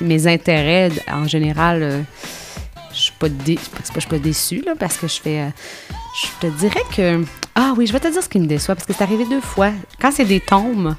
mes, 0.00 0.26
intérêts, 0.26 0.90
en 1.12 1.26
général, 1.28 1.82
euh, 1.82 2.00
je 2.94 2.98
suis 3.00 3.12
pas, 3.18 3.28
dé, 3.28 3.58
c'est 3.62 3.70
pas 3.72 3.78
que 3.78 3.84
je 3.94 4.00
suis 4.00 4.08
pas 4.10 4.18
déçue 4.18 4.62
là, 4.64 4.72
parce 4.78 4.96
que 4.96 5.06
je 5.06 5.20
fais. 5.20 5.40
euh, 5.40 5.48
je 6.14 6.26
te 6.40 6.46
dirais 6.58 6.82
que. 6.94 7.24
Ah 7.54 7.74
oui, 7.76 7.86
je 7.86 7.92
vais 7.92 8.00
te 8.00 8.08
dire 8.08 8.22
ce 8.22 8.28
qui 8.28 8.38
me 8.40 8.46
déçoit 8.46 8.74
parce 8.74 8.86
que 8.86 8.92
c'est 8.92 9.02
arrivé 9.02 9.24
deux 9.28 9.40
fois. 9.40 9.70
Quand 10.00 10.10
c'est 10.12 10.24
des 10.24 10.40
tombes, 10.40 10.94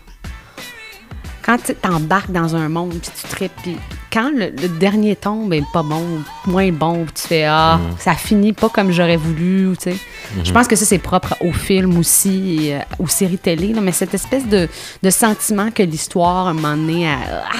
quand 1.43 1.57
tu 1.63 1.73
t'embarques 1.75 2.31
dans 2.31 2.55
un 2.55 2.69
monde 2.69 2.91
puis 2.91 3.11
tu 3.19 3.27
tripes, 3.27 3.51
puis 3.63 3.77
quand 4.13 4.29
le, 4.31 4.49
le 4.51 4.67
dernier 4.67 5.15
tombe 5.15 5.53
est 5.53 5.63
pas 5.73 5.81
bon, 5.83 6.05
moins 6.45 6.71
bon, 6.71 7.05
puis 7.05 7.13
tu 7.21 7.27
fais 7.27 7.45
ah, 7.45 7.79
ça 7.99 8.13
finit 8.13 8.53
pas 8.53 8.69
comme 8.69 8.91
j'aurais 8.91 9.17
voulu, 9.17 9.67
ou 9.67 9.75
tu 9.75 9.91
sais. 9.91 9.97
Je 10.43 10.51
pense 10.51 10.67
que 10.67 10.75
ça 10.75 10.85
c'est 10.85 10.99
propre 10.99 11.35
au 11.41 11.51
film 11.51 11.97
aussi, 11.97 12.67
et, 12.67 12.75
euh, 12.75 12.79
aux 12.99 13.07
séries 13.07 13.37
télé, 13.39 13.73
là, 13.73 13.81
mais 13.81 13.91
cette 13.91 14.13
espèce 14.13 14.45
de, 14.47 14.69
de 15.01 15.09
sentiment 15.09 15.71
que 15.71 15.83
l'histoire 15.83 16.47
à 16.47 16.49
un 16.51 16.53
moment 16.53 16.75
donné, 16.77 17.03
elle- 17.03 17.43
ah, 17.51 17.57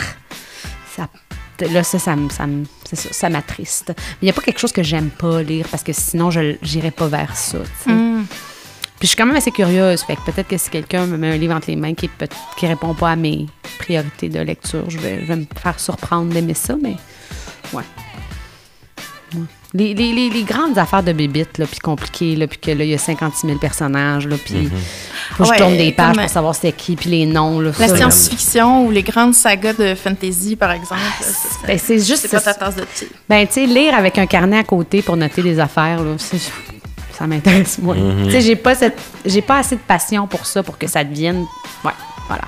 ça 0.96 1.08
là, 1.68 1.84
ça, 1.84 2.00
ça, 2.00 2.16
ça, 2.94 3.30
m'attriste. 3.30 3.90
Mais 3.98 4.04
il 4.22 4.26
n'y 4.26 4.30
a 4.30 4.34
pas 4.34 4.42
quelque 4.42 4.60
chose 4.60 4.72
que 4.72 4.84
j'aime 4.84 5.10
pas 5.10 5.42
lire 5.42 5.68
parce 5.70 5.84
que 5.84 5.94
sinon, 5.94 6.32
je 6.32 6.56
n'irais 6.74 6.92
pas 6.92 7.08
vers 7.08 7.36
ça. 7.36 7.60
sais. 7.84 7.92
Puis 9.02 9.08
je 9.08 9.16
suis 9.16 9.18
quand 9.18 9.26
même 9.26 9.36
assez 9.36 9.50
curieuse. 9.50 10.04
Fait 10.04 10.16
que 10.16 10.22
peut-être 10.22 10.48
que 10.48 10.58
si 10.58 10.70
quelqu'un 10.70 11.08
me 11.08 11.18
met 11.18 11.32
un 11.32 11.38
livre 11.38 11.56
entre 11.56 11.72
les 11.72 11.76
mains 11.76 11.96
qui 11.96 12.08
ne 12.08 12.28
qui 12.56 12.68
répond 12.68 12.94
pas 12.94 13.10
à 13.10 13.16
mes 13.16 13.48
priorités 13.80 14.30
de 14.30 14.40
lecture, 14.40 14.88
je 14.90 15.00
vais, 15.00 15.22
je 15.22 15.26
vais 15.26 15.38
me 15.38 15.46
faire 15.60 15.80
surprendre 15.80 16.32
d'aimer 16.32 16.54
ça, 16.54 16.76
mais 16.80 16.96
ouais. 17.74 17.84
Les, 19.74 19.94
les- 19.94 20.12
les- 20.12 20.30
les 20.30 20.44
grandes 20.44 20.78
affaires 20.78 21.02
de 21.02 21.14
bébites, 21.14 21.58
là, 21.58 21.66
puis 21.66 21.80
compliquées, 21.80 22.36
là, 22.36 22.46
puis 22.46 22.58
que 22.60 22.72
là, 22.72 22.84
il 22.84 22.90
y 22.90 22.94
a 22.94 22.98
56 22.98 23.48
000 23.48 23.58
personnages, 23.58 24.28
là, 24.28 24.36
puis 24.44 24.70
faut 25.38 25.44
que 25.46 25.50
Ouais, 25.50 25.56
je 25.58 25.62
tourne 25.64 25.78
des 25.78 25.94
pages 25.94 26.14
comme- 26.16 26.24
pour 26.26 26.30
savoir 26.34 26.56
c'était 26.56 26.74
qui, 26.74 26.98
puis 26.98 27.10
les 27.10 27.26
noms, 27.26 27.62
là. 27.62 27.72
La 27.80 27.88
ça, 27.88 27.94
là. 27.94 27.98
science-fiction 27.98 28.86
ou 28.86 28.92
les 28.92 29.02
grandes 29.04 29.34
sagas 29.34 29.72
de 29.74 29.96
fantasy, 29.96 30.58
par 30.58 30.72
exemple. 30.72 31.00
c'est- 31.22 31.66
Ben, 31.68 31.80
c'est 31.80 32.00
juste... 32.00 32.18
c'est 32.24 32.28
pas 32.28 32.42
ta 32.42 32.54
tasse 32.54 32.76
de 32.76 32.82
thé. 32.84 33.08
Ben, 33.30 33.48
tu 33.48 33.54
sais, 33.54 33.66
lire 33.66 33.96
avec 33.96 34.18
un 34.18 34.26
carnet 34.26 34.58
à 34.58 34.64
côté 34.66 35.02
pour 35.02 35.16
noter 35.16 35.42
des 35.42 35.58
affaires, 35.58 36.04
là, 36.04 36.16
c'est- 36.18 36.52
ça 37.18 37.26
m'intéresse 37.26 37.78
moins. 37.80 37.96
Tu 38.26 38.32
sais, 38.32 38.42
j'ai 38.42 38.58
pas 38.58 38.76
cette, 38.76 39.00
j'ai 39.26 39.42
pas 39.42 39.60
assez 39.60 39.76
de 39.78 39.82
passion 39.82 40.28
pour 40.28 40.46
ça, 40.46 40.64
pour 40.64 40.78
que 40.78 40.88
ça 40.88 41.04
devienne, 41.06 41.46
ouais, 41.86 41.92
voilà. 42.28 42.44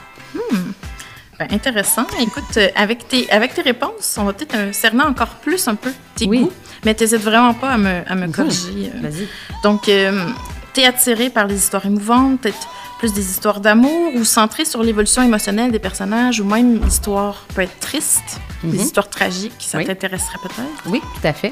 Ben, 1.40 1.48
intéressant. 1.52 2.06
Écoute, 2.20 2.44
euh, 2.58 2.68
avec 2.76 3.08
tes, 3.08 3.30
avec 3.32 3.54
tes 3.56 3.64
réponses, 3.64 4.16
on 4.20 4.24
va 4.26 4.34
peut-être 4.34 4.56
euh, 4.56 4.72
cerner 4.72 5.02
encore 5.04 5.30
plus 5.42 5.68
un 5.68 5.74
peu 5.76 5.92
tes 6.16 6.28
Oui. 6.28 6.42
goûts, 6.42 6.52
mais 6.86 6.94
t'hésites 6.94 7.22
vraiment 7.22 7.54
pas 7.54 7.72
à 7.74 7.78
me, 7.78 8.02
à 8.10 8.16
me 8.16 8.28
corriger. 8.32 8.92
euh. 8.94 9.02
Vas-y. 9.10 9.28
Donc, 9.64 9.88
euh, 9.90 10.26
t'es 10.74 10.86
attiré 10.86 11.30
par 11.30 11.48
les 11.48 11.56
histoires 11.56 11.86
émouvantes, 11.86 12.42
peut-être 12.42 12.68
plus 13.00 13.14
des 13.14 13.30
histoires 13.30 13.60
d'amour 13.60 14.14
ou 14.16 14.24
centré 14.24 14.64
sur 14.66 14.82
l'évolution 14.82 15.22
émotionnelle 15.24 15.72
des 15.72 15.80
personnages 15.80 16.40
ou 16.40 16.46
même 16.46 16.82
l'histoire 16.84 17.46
peut 17.54 17.62
être 17.64 17.80
triste, 17.80 18.40
des 18.64 18.82
histoires 18.82 19.10
tragiques, 19.10 19.54
ça 19.60 19.78
Oui. 19.78 19.86
t'intéresserait 19.86 20.38
peut-être? 20.42 20.84
Oui, 20.86 21.02
tout 21.02 21.28
à 21.28 21.34
fait. 21.34 21.52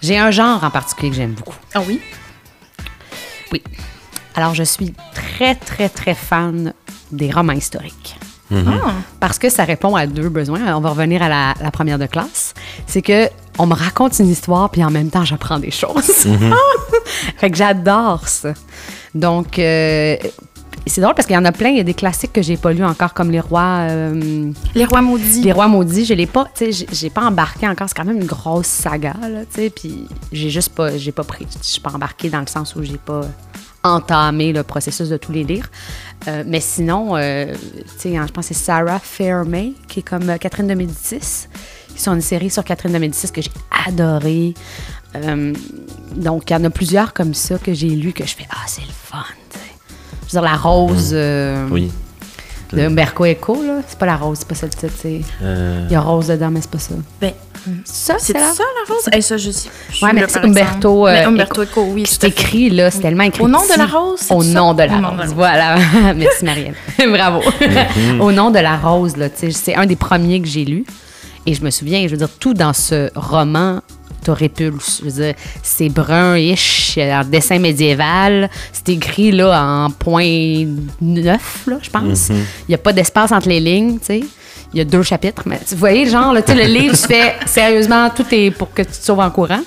J'ai 0.00 0.18
un 0.18 0.30
genre 0.30 0.64
en 0.64 0.70
particulier 0.70 1.10
que 1.10 1.16
j'aime 1.16 1.32
beaucoup. 1.32 1.54
Ah 1.74 1.80
oui? 1.86 2.00
Oui. 3.52 3.62
Alors, 4.34 4.54
je 4.54 4.62
suis 4.62 4.94
très, 5.14 5.54
très, 5.54 5.88
très 5.90 6.14
fan 6.14 6.72
des 7.10 7.30
romans 7.30 7.52
historiques. 7.52 8.16
Ah, 8.54 8.92
Parce 9.20 9.38
que 9.38 9.48
ça 9.48 9.64
répond 9.64 9.94
à 9.96 10.06
deux 10.06 10.28
besoins. 10.28 10.74
On 10.76 10.80
va 10.80 10.90
revenir 10.90 11.22
à 11.22 11.28
la, 11.28 11.54
la 11.60 11.70
première 11.70 11.98
de 11.98 12.06
classe. 12.06 12.52
C'est 12.86 13.00
que 13.00 13.28
on 13.58 13.66
me 13.66 13.74
raconte 13.74 14.18
une 14.18 14.28
histoire, 14.30 14.70
puis 14.70 14.82
en 14.84 14.90
même 14.90 15.10
temps, 15.10 15.24
j'apprends 15.24 15.58
des 15.58 15.70
choses. 15.70 16.26
fait 17.36 17.50
que 17.50 17.56
j'adore 17.56 18.26
ça. 18.28 18.54
Donc, 19.14 19.58
euh, 19.58 20.16
c'est 20.86 21.00
drôle 21.00 21.14
parce 21.14 21.26
qu'il 21.26 21.34
y 21.34 21.38
en 21.38 21.44
a 21.44 21.52
plein. 21.52 21.68
Il 21.68 21.76
y 21.76 21.80
a 21.80 21.84
des 21.84 21.94
classiques 21.94 22.32
que 22.32 22.42
j'ai 22.42 22.56
pas 22.56 22.72
lus 22.72 22.84
encore, 22.84 23.14
comme 23.14 23.30
Les 23.30 23.40
Rois... 23.40 23.86
euh, 23.90 24.50
Les 24.74 24.84
Rois 24.84 25.02
maudits. 25.02 25.42
les 25.42 25.52
Rois 25.52 25.68
maudits, 25.68 26.04
je 26.06 26.14
l'ai 26.14 26.26
pas, 26.26 26.44
tu 26.46 26.64
sais, 26.64 26.72
j'ai- 26.72 26.86
j'ai 26.92 27.10
pas 27.10 27.22
embarqué 27.24 27.68
encore. 27.68 27.88
C'est 27.88 27.94
quand 27.96 28.04
même 28.04 28.16
une 28.20 28.26
grosse 28.26 28.66
saga, 28.66 29.14
là, 29.20 29.40
tu 29.52 29.60
sais. 29.62 29.70
Puis 29.70 30.08
j'ai 30.32 30.50
juste 30.50 30.70
pas, 30.74 30.96
j'ai 30.96 31.12
pas 31.12 31.24
pris, 31.24 31.46
je 31.62 31.66
suis 31.68 31.80
pas 31.80 31.90
embarquée 31.92 32.30
dans 32.30 32.40
le 32.40 32.46
sens 32.48 32.74
où 32.74 32.82
j'ai 32.82 32.96
pas 32.98 33.20
entamé 33.84 34.52
le 34.52 34.62
processus 34.62 35.08
de 35.08 35.16
tous 35.16 35.32
les 35.32 35.44
lire. 35.44 35.68
Euh, 36.28 36.44
mais 36.46 36.60
sinon, 36.60 37.16
euh, 37.16 37.52
tu 37.54 37.98
sais, 37.98 38.14
je 38.14 38.32
pense 38.32 38.48
que 38.48 38.54
c'est 38.54 38.64
Sarah 38.64 38.98
Fairmay, 39.00 39.72
qui 39.88 40.00
est 40.00 40.02
comme 40.04 40.38
Catherine 40.38 40.68
de 40.68 40.74
Médicis. 40.74 41.48
Sont 42.02 42.14
une 42.14 42.20
série 42.20 42.50
sur 42.50 42.64
Catherine 42.64 42.92
de 42.92 42.98
Médicis 42.98 43.30
que 43.30 43.40
j'ai 43.40 43.50
adorée. 43.86 44.54
Euh, 45.14 45.52
donc, 46.16 46.50
il 46.50 46.52
y 46.52 46.56
en 46.56 46.64
a 46.64 46.70
plusieurs 46.70 47.12
comme 47.12 47.32
ça 47.32 47.58
que 47.58 47.72
j'ai 47.74 47.88
lu 47.90 48.12
que 48.12 48.26
je 48.26 48.34
fais 48.34 48.46
Ah, 48.50 48.56
c'est 48.66 48.80
le 48.82 48.88
fun. 48.92 49.18
Je 50.28 50.36
veux 50.36 50.40
dire, 50.40 50.42
La 50.42 50.56
Rose. 50.56 51.10
euh, 51.12 51.66
Oui. 51.70 51.92
de 52.72 52.80
Umberto 52.82 53.24
Eco, 53.24 53.62
là. 53.62 53.82
C'est 53.86 53.98
pas 53.98 54.06
la 54.06 54.16
rose, 54.16 54.38
c'est 54.40 54.48
pas 54.48 54.54
ça 54.54 54.66
le 54.66 54.72
titre. 54.72 54.94
Euh, 55.42 55.86
Il 55.88 55.92
y 55.92 55.94
a 55.94 56.00
rose 56.00 56.26
dedans, 56.28 56.50
mais 56.50 56.60
c'est 56.62 56.70
pas 56.70 56.78
ça. 56.78 56.94
Ben, 57.20 57.32
Ça, 57.84 58.16
c'est 58.18 58.32
ça 58.32 58.38
la 58.40 58.94
rose? 58.94 59.04
Eh, 59.12 59.20
ça, 59.20 59.36
je 59.36 59.50
sais. 59.50 59.68
Ouais, 60.00 60.12
mais 60.14 60.24
c'est. 60.26 60.38
Umberto, 60.40 61.06
euh, 61.06 61.12
Mais 61.12 61.24
Umberto 61.24 61.62
Eco, 61.62 61.82
oui. 61.90 62.04
C'est 62.08 62.24
écrit, 62.24 62.70
là, 62.70 62.90
c'est 62.90 63.00
tellement 63.00 63.24
écrit. 63.24 63.42
Au 63.44 63.48
nom 63.48 63.60
de 63.62 63.78
la 63.78 63.86
rose, 63.86 64.18
c'est 64.22 64.34
Au 64.34 64.42
ça? 64.42 64.48
nom 64.58 64.72
de 64.74 64.82
la 64.82 64.96
Au 64.96 65.00
nom 65.00 65.00
de 65.00 65.02
la 65.02 65.10
rose. 65.10 65.20
rose. 65.26 65.34
Voilà. 65.34 65.76
Merci, 66.16 66.44
Marielle. 66.46 66.74
Bravo. 66.98 67.42
Au 68.20 68.32
nom 68.32 68.50
de 68.50 68.58
la 68.58 68.76
rose, 68.78 69.16
là, 69.18 69.28
tu 69.28 69.38
sais, 69.38 69.50
c'est 69.52 69.74
un 69.76 69.84
des 69.86 69.96
premiers 69.96 70.40
que 70.40 70.48
j'ai 70.48 70.64
lu. 70.64 70.84
Et 71.46 71.54
je 71.54 71.62
me 71.62 71.70
souviens, 71.70 72.02
je 72.06 72.12
veux 72.12 72.18
dire, 72.18 72.28
tout 72.38 72.54
dans 72.54 72.72
ce 72.72 73.10
roman 73.14 73.80
te 74.22 74.30
répulse. 74.30 75.00
Je 75.00 75.10
veux 75.10 75.22
dire, 75.24 75.34
c'est 75.62 75.88
brun-ish, 75.88 76.98
en 76.98 77.24
dessin 77.24 77.58
médiéval. 77.58 78.48
C'est 78.72 78.90
écrit, 78.90 79.32
là, 79.32 79.62
en 79.62 79.90
point 79.90 80.66
neuf, 81.00 81.66
là, 81.66 81.78
je 81.82 81.90
pense. 81.90 82.28
Il 82.28 82.44
n'y 82.68 82.74
a 82.74 82.78
pas 82.78 82.92
d'espace 82.92 83.32
entre 83.32 83.48
les 83.48 83.60
lignes, 83.60 83.98
tu 83.98 84.06
sais. 84.06 84.20
Il 84.74 84.78
y 84.78 84.80
a 84.80 84.84
deux 84.84 85.02
chapitres, 85.02 85.42
mais 85.44 85.60
vous 85.68 85.76
voyez, 85.76 86.08
genre, 86.08 86.32
là, 86.32 86.40
tu 86.40 86.52
sais, 86.52 86.66
le 86.66 86.72
livre, 86.72 86.96
tu 86.96 87.06
fais 87.06 87.34
sérieusement, 87.46 88.08
tout 88.08 88.24
est 88.30 88.50
pour 88.50 88.72
que 88.72 88.80
tu 88.80 88.88
te 88.88 89.04
sauves 89.04 89.20
en 89.20 89.30
courant. 89.30 89.60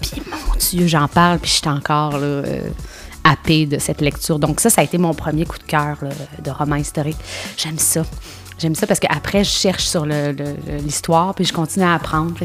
Puis, 0.00 0.22
mon 0.30 0.54
Dieu, 0.56 0.86
j'en 0.86 1.08
parle, 1.08 1.38
puis 1.40 1.50
je 1.50 1.56
suis 1.56 1.68
encore, 1.68 2.12
là, 2.12 2.26
euh, 2.26 2.68
happée 3.24 3.66
de 3.66 3.78
cette 3.78 4.00
lecture. 4.00 4.38
Donc, 4.38 4.60
ça, 4.60 4.70
ça 4.70 4.82
a 4.82 4.84
été 4.84 4.98
mon 4.98 5.14
premier 5.14 5.46
coup 5.46 5.58
de 5.58 5.64
cœur 5.64 5.96
là, 6.00 6.10
de 6.44 6.50
roman 6.50 6.76
historique. 6.76 7.18
J'aime 7.56 7.78
ça. 7.78 8.04
J'aime 8.62 8.74
ça 8.76 8.86
parce 8.86 9.00
qu'après, 9.00 9.42
je 9.42 9.50
cherche 9.50 9.82
sur 9.84 10.06
le- 10.06 10.30
le- 10.32 10.44
le- 10.66 10.76
l'histoire, 10.84 11.34
puis 11.34 11.44
je 11.44 11.52
continue 11.52 11.84
à 11.84 11.94
apprendre. 11.94 12.32
Que 12.38 12.44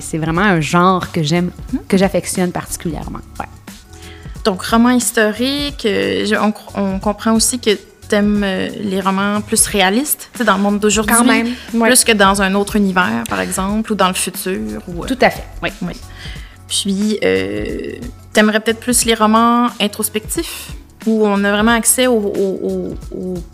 c'est- 0.00 0.16
vraiment 0.18 0.40
un 0.40 0.60
genre 0.60 1.12
que 1.12 1.22
j'aime, 1.22 1.50
que 1.88 1.96
j'affectionne 1.98 2.52
particulièrement. 2.52 3.20
Ouais. 3.38 3.44
Donc, 4.44 4.62
roman 4.64 4.90
historique, 4.90 5.84
euh, 5.84 6.26
on, 6.40 6.52
on 6.80 6.98
comprend 7.00 7.32
aussi 7.34 7.58
que 7.60 7.70
t'aimes 8.08 8.42
euh, 8.44 8.68
les 8.80 9.00
romans 9.00 9.40
plus 9.42 9.66
réalistes, 9.66 10.30
tu 10.32 10.38
sais, 10.38 10.44
dans 10.44 10.56
le 10.56 10.62
monde 10.62 10.80
d'aujourd'hui. 10.80 11.14
Quand 11.14 11.24
même, 11.24 11.48
ouais. 11.74 11.88
Plus 11.88 12.02
que 12.04 12.12
dans 12.12 12.40
un 12.40 12.54
autre 12.54 12.76
univers, 12.76 13.24
par 13.28 13.40
exemple, 13.40 13.92
ou 13.92 13.94
dans 13.94 14.08
le 14.08 14.14
futur. 14.14 14.58
Ou, 14.88 15.04
euh, 15.04 15.06
Tout 15.06 15.18
à 15.20 15.28
fait. 15.30 15.44
Oui. 15.62 15.68
oui. 15.82 15.92
Puis, 16.66 17.18
euh, 17.22 17.92
t'aimerais 18.32 18.60
peut-être 18.60 18.80
plus 18.80 19.04
les 19.04 19.14
romans 19.14 19.68
introspectifs? 19.80 20.70
Où 21.06 21.26
on 21.26 21.44
a 21.44 21.50
vraiment 21.50 21.72
accès 21.72 22.06
aux, 22.06 22.94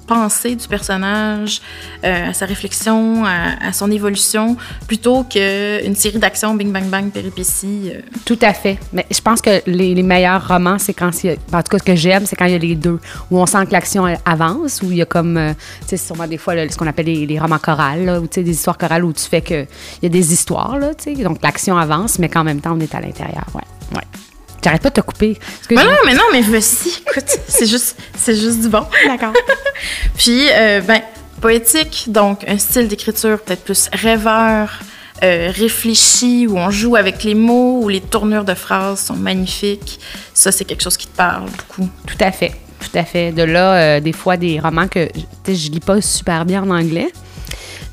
pensées 0.06 0.54
du 0.54 0.66
personnage, 0.66 1.60
euh, 2.04 2.30
à 2.30 2.32
sa 2.32 2.46
réflexion, 2.46 3.24
à, 3.24 3.72
son 3.72 3.90
évolution, 3.90 4.56
plutôt 4.86 5.24
qu'une 5.24 5.94
série 5.94 6.18
d'actions 6.18 6.54
bing 6.54 6.72
bang 6.72 6.84
bang 6.84 7.10
péripéties. 7.10 7.92
euh. 7.94 8.00
Tout 8.24 8.38
à 8.42 8.52
fait. 8.52 8.78
Mais 8.92 9.06
je 9.10 9.20
pense 9.20 9.40
que 9.40 9.62
les, 9.66 10.02
meilleurs 10.02 10.46
romans, 10.48 10.78
c'est 10.78 10.94
quand 10.94 11.24
il 11.24 11.36
en 11.52 11.62
tout 11.62 11.70
cas, 11.70 11.78
ce 11.78 11.82
que 11.82 11.94
j'aime, 11.94 12.24
c'est 12.26 12.36
quand 12.36 12.46
il 12.46 12.52
y 12.52 12.54
a 12.54 12.58
les 12.58 12.74
deux, 12.74 12.98
où 13.30 13.38
on 13.38 13.46
sent 13.46 13.66
que 13.66 13.72
l'action 13.72 14.04
avance, 14.24 14.80
où 14.82 14.90
il 14.90 14.98
y 14.98 15.02
a 15.02 15.06
comme, 15.06 15.36
euh, 15.36 15.52
tu 15.82 15.88
sais, 15.88 15.96
sûrement 15.96 16.26
des 16.26 16.38
fois 16.38 16.54
ce 16.68 16.76
qu'on 16.76 16.86
appelle 16.86 17.06
les, 17.06 17.38
romans 17.38 17.58
chorales, 17.58 18.18
où 18.22 18.26
tu 18.26 18.36
sais, 18.36 18.42
des 18.42 18.52
histoires 18.52 18.78
chorales 18.78 19.04
où 19.04 19.12
tu 19.12 19.24
fais 19.24 19.42
que 19.42 19.62
il 19.62 20.04
y 20.04 20.06
a 20.06 20.08
des 20.08 20.32
histoires, 20.32 20.78
tu 20.96 21.14
sais, 21.16 21.22
donc 21.22 21.38
l'action 21.42 21.76
avance, 21.76 22.18
mais 22.18 22.28
qu'en 22.28 22.44
même 22.44 22.60
temps, 22.60 22.74
on 22.76 22.80
est 22.80 22.94
à 22.94 23.00
l'intérieur. 23.00 23.44
Ouais, 23.54 23.96
ouais. 23.96 24.27
J'arrête 24.62 24.82
pas 24.82 24.90
de 24.90 24.94
te 24.94 25.00
couper. 25.00 25.38
Mais 25.70 25.76
non, 25.84 25.92
mais 26.04 26.14
non, 26.14 26.24
mais 26.32 26.40
vas-y, 26.40 26.88
écoute, 27.00 27.28
c'est 27.48 27.66
juste, 27.66 27.96
c'est 28.16 28.34
juste 28.34 28.60
du 28.60 28.68
bon. 28.68 28.84
D'accord. 29.06 29.32
Puis, 30.16 30.46
euh, 30.50 30.80
ben, 30.80 31.00
poétique, 31.40 32.06
donc 32.08 32.44
un 32.48 32.58
style 32.58 32.88
d'écriture 32.88 33.40
peut-être 33.40 33.62
plus 33.62 33.88
rêveur, 33.92 34.80
euh, 35.22 35.52
réfléchi, 35.54 36.46
où 36.48 36.56
on 36.58 36.70
joue 36.70 36.96
avec 36.96 37.24
les 37.24 37.34
mots, 37.34 37.80
où 37.82 37.88
les 37.88 38.00
tournures 38.00 38.44
de 38.44 38.54
phrases 38.54 39.00
sont 39.00 39.16
magnifiques. 39.16 40.00
Ça, 40.34 40.52
c'est 40.52 40.64
quelque 40.64 40.82
chose 40.82 40.96
qui 40.96 41.06
te 41.06 41.16
parle 41.16 41.48
beaucoup. 41.50 41.88
Tout 42.06 42.18
à 42.20 42.32
fait. 42.32 42.52
Tout 42.80 42.96
à 42.96 43.04
fait. 43.04 43.32
De 43.32 43.42
là, 43.42 43.74
euh, 43.74 44.00
des 44.00 44.12
fois, 44.12 44.36
des 44.36 44.60
romans 44.60 44.86
que 44.86 45.08
je 45.46 45.70
lis 45.70 45.80
pas 45.80 46.00
super 46.00 46.44
bien 46.44 46.62
en 46.62 46.70
anglais. 46.70 47.08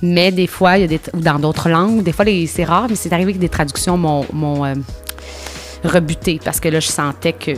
Mais 0.02 0.32
des 0.32 0.46
fois, 0.46 0.78
il 0.78 0.82
y 0.82 0.84
a 0.84 0.88
des, 0.88 1.00
ou 1.14 1.20
dans 1.20 1.40
d'autres 1.40 1.70
langues, 1.70 2.04
des 2.04 2.12
fois, 2.12 2.26
c'est 2.48 2.64
rare, 2.64 2.88
mais 2.90 2.96
c'est 2.96 3.14
arrivé 3.14 3.34
que 3.34 3.40
des 3.40 3.50
traductions 3.50 3.98
m'ont 3.98 4.26
m'ont, 4.34 4.66
euh, 4.66 4.74
rebuté 5.88 6.40
parce 6.44 6.60
que 6.60 6.70
là, 6.70 6.80
je 6.80 6.88
sentais 6.88 7.34
que. 7.34 7.52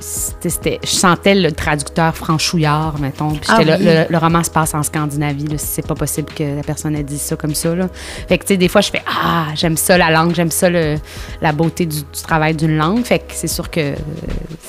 c'était- 0.00 0.78
je 0.84 0.88
sentais 0.90 1.34
le 1.34 1.50
traducteur 1.52 2.14
franchouillard, 2.16 2.98
mettons. 3.00 3.30
Puis 3.30 3.40
Ah 3.48 3.56
j'étais 3.58 3.70
là, 3.70 3.76
oui. 3.78 3.84
le, 3.84 4.12
le 4.12 4.18
roman 4.18 4.44
se 4.44 4.50
passe 4.50 4.74
en 4.74 4.82
Scandinavie. 4.82 5.46
là, 5.48 5.58
C'est 5.58 5.86
pas 5.86 5.94
possible 5.94 6.32
que 6.32 6.44
la 6.56 6.62
personne 6.62 6.94
ait 6.94 7.02
dit 7.02 7.18
ça 7.18 7.34
comme 7.36 7.54
ça. 7.54 7.74
Là. 7.74 7.88
Fait 8.28 8.38
que, 8.38 8.44
tu 8.44 8.48
sais, 8.54 8.56
des 8.56 8.68
fois, 8.68 8.80
je 8.82 8.90
fais 8.90 9.02
Ah, 9.06 9.46
j'aime 9.54 9.76
ça 9.76 9.98
la 9.98 10.10
langue, 10.10 10.34
j'aime 10.34 10.50
ça 10.50 10.68
le- 10.70 10.96
la 11.40 11.52
beauté 11.52 11.86
du, 11.86 11.98
du 12.02 12.22
travail 12.22 12.54
d'une 12.54 12.76
langue. 12.76 13.04
Fait 13.04 13.18
que 13.18 13.24
c'est 13.32 13.48
sûr 13.48 13.68
que 13.70 13.80
euh, 13.80 13.94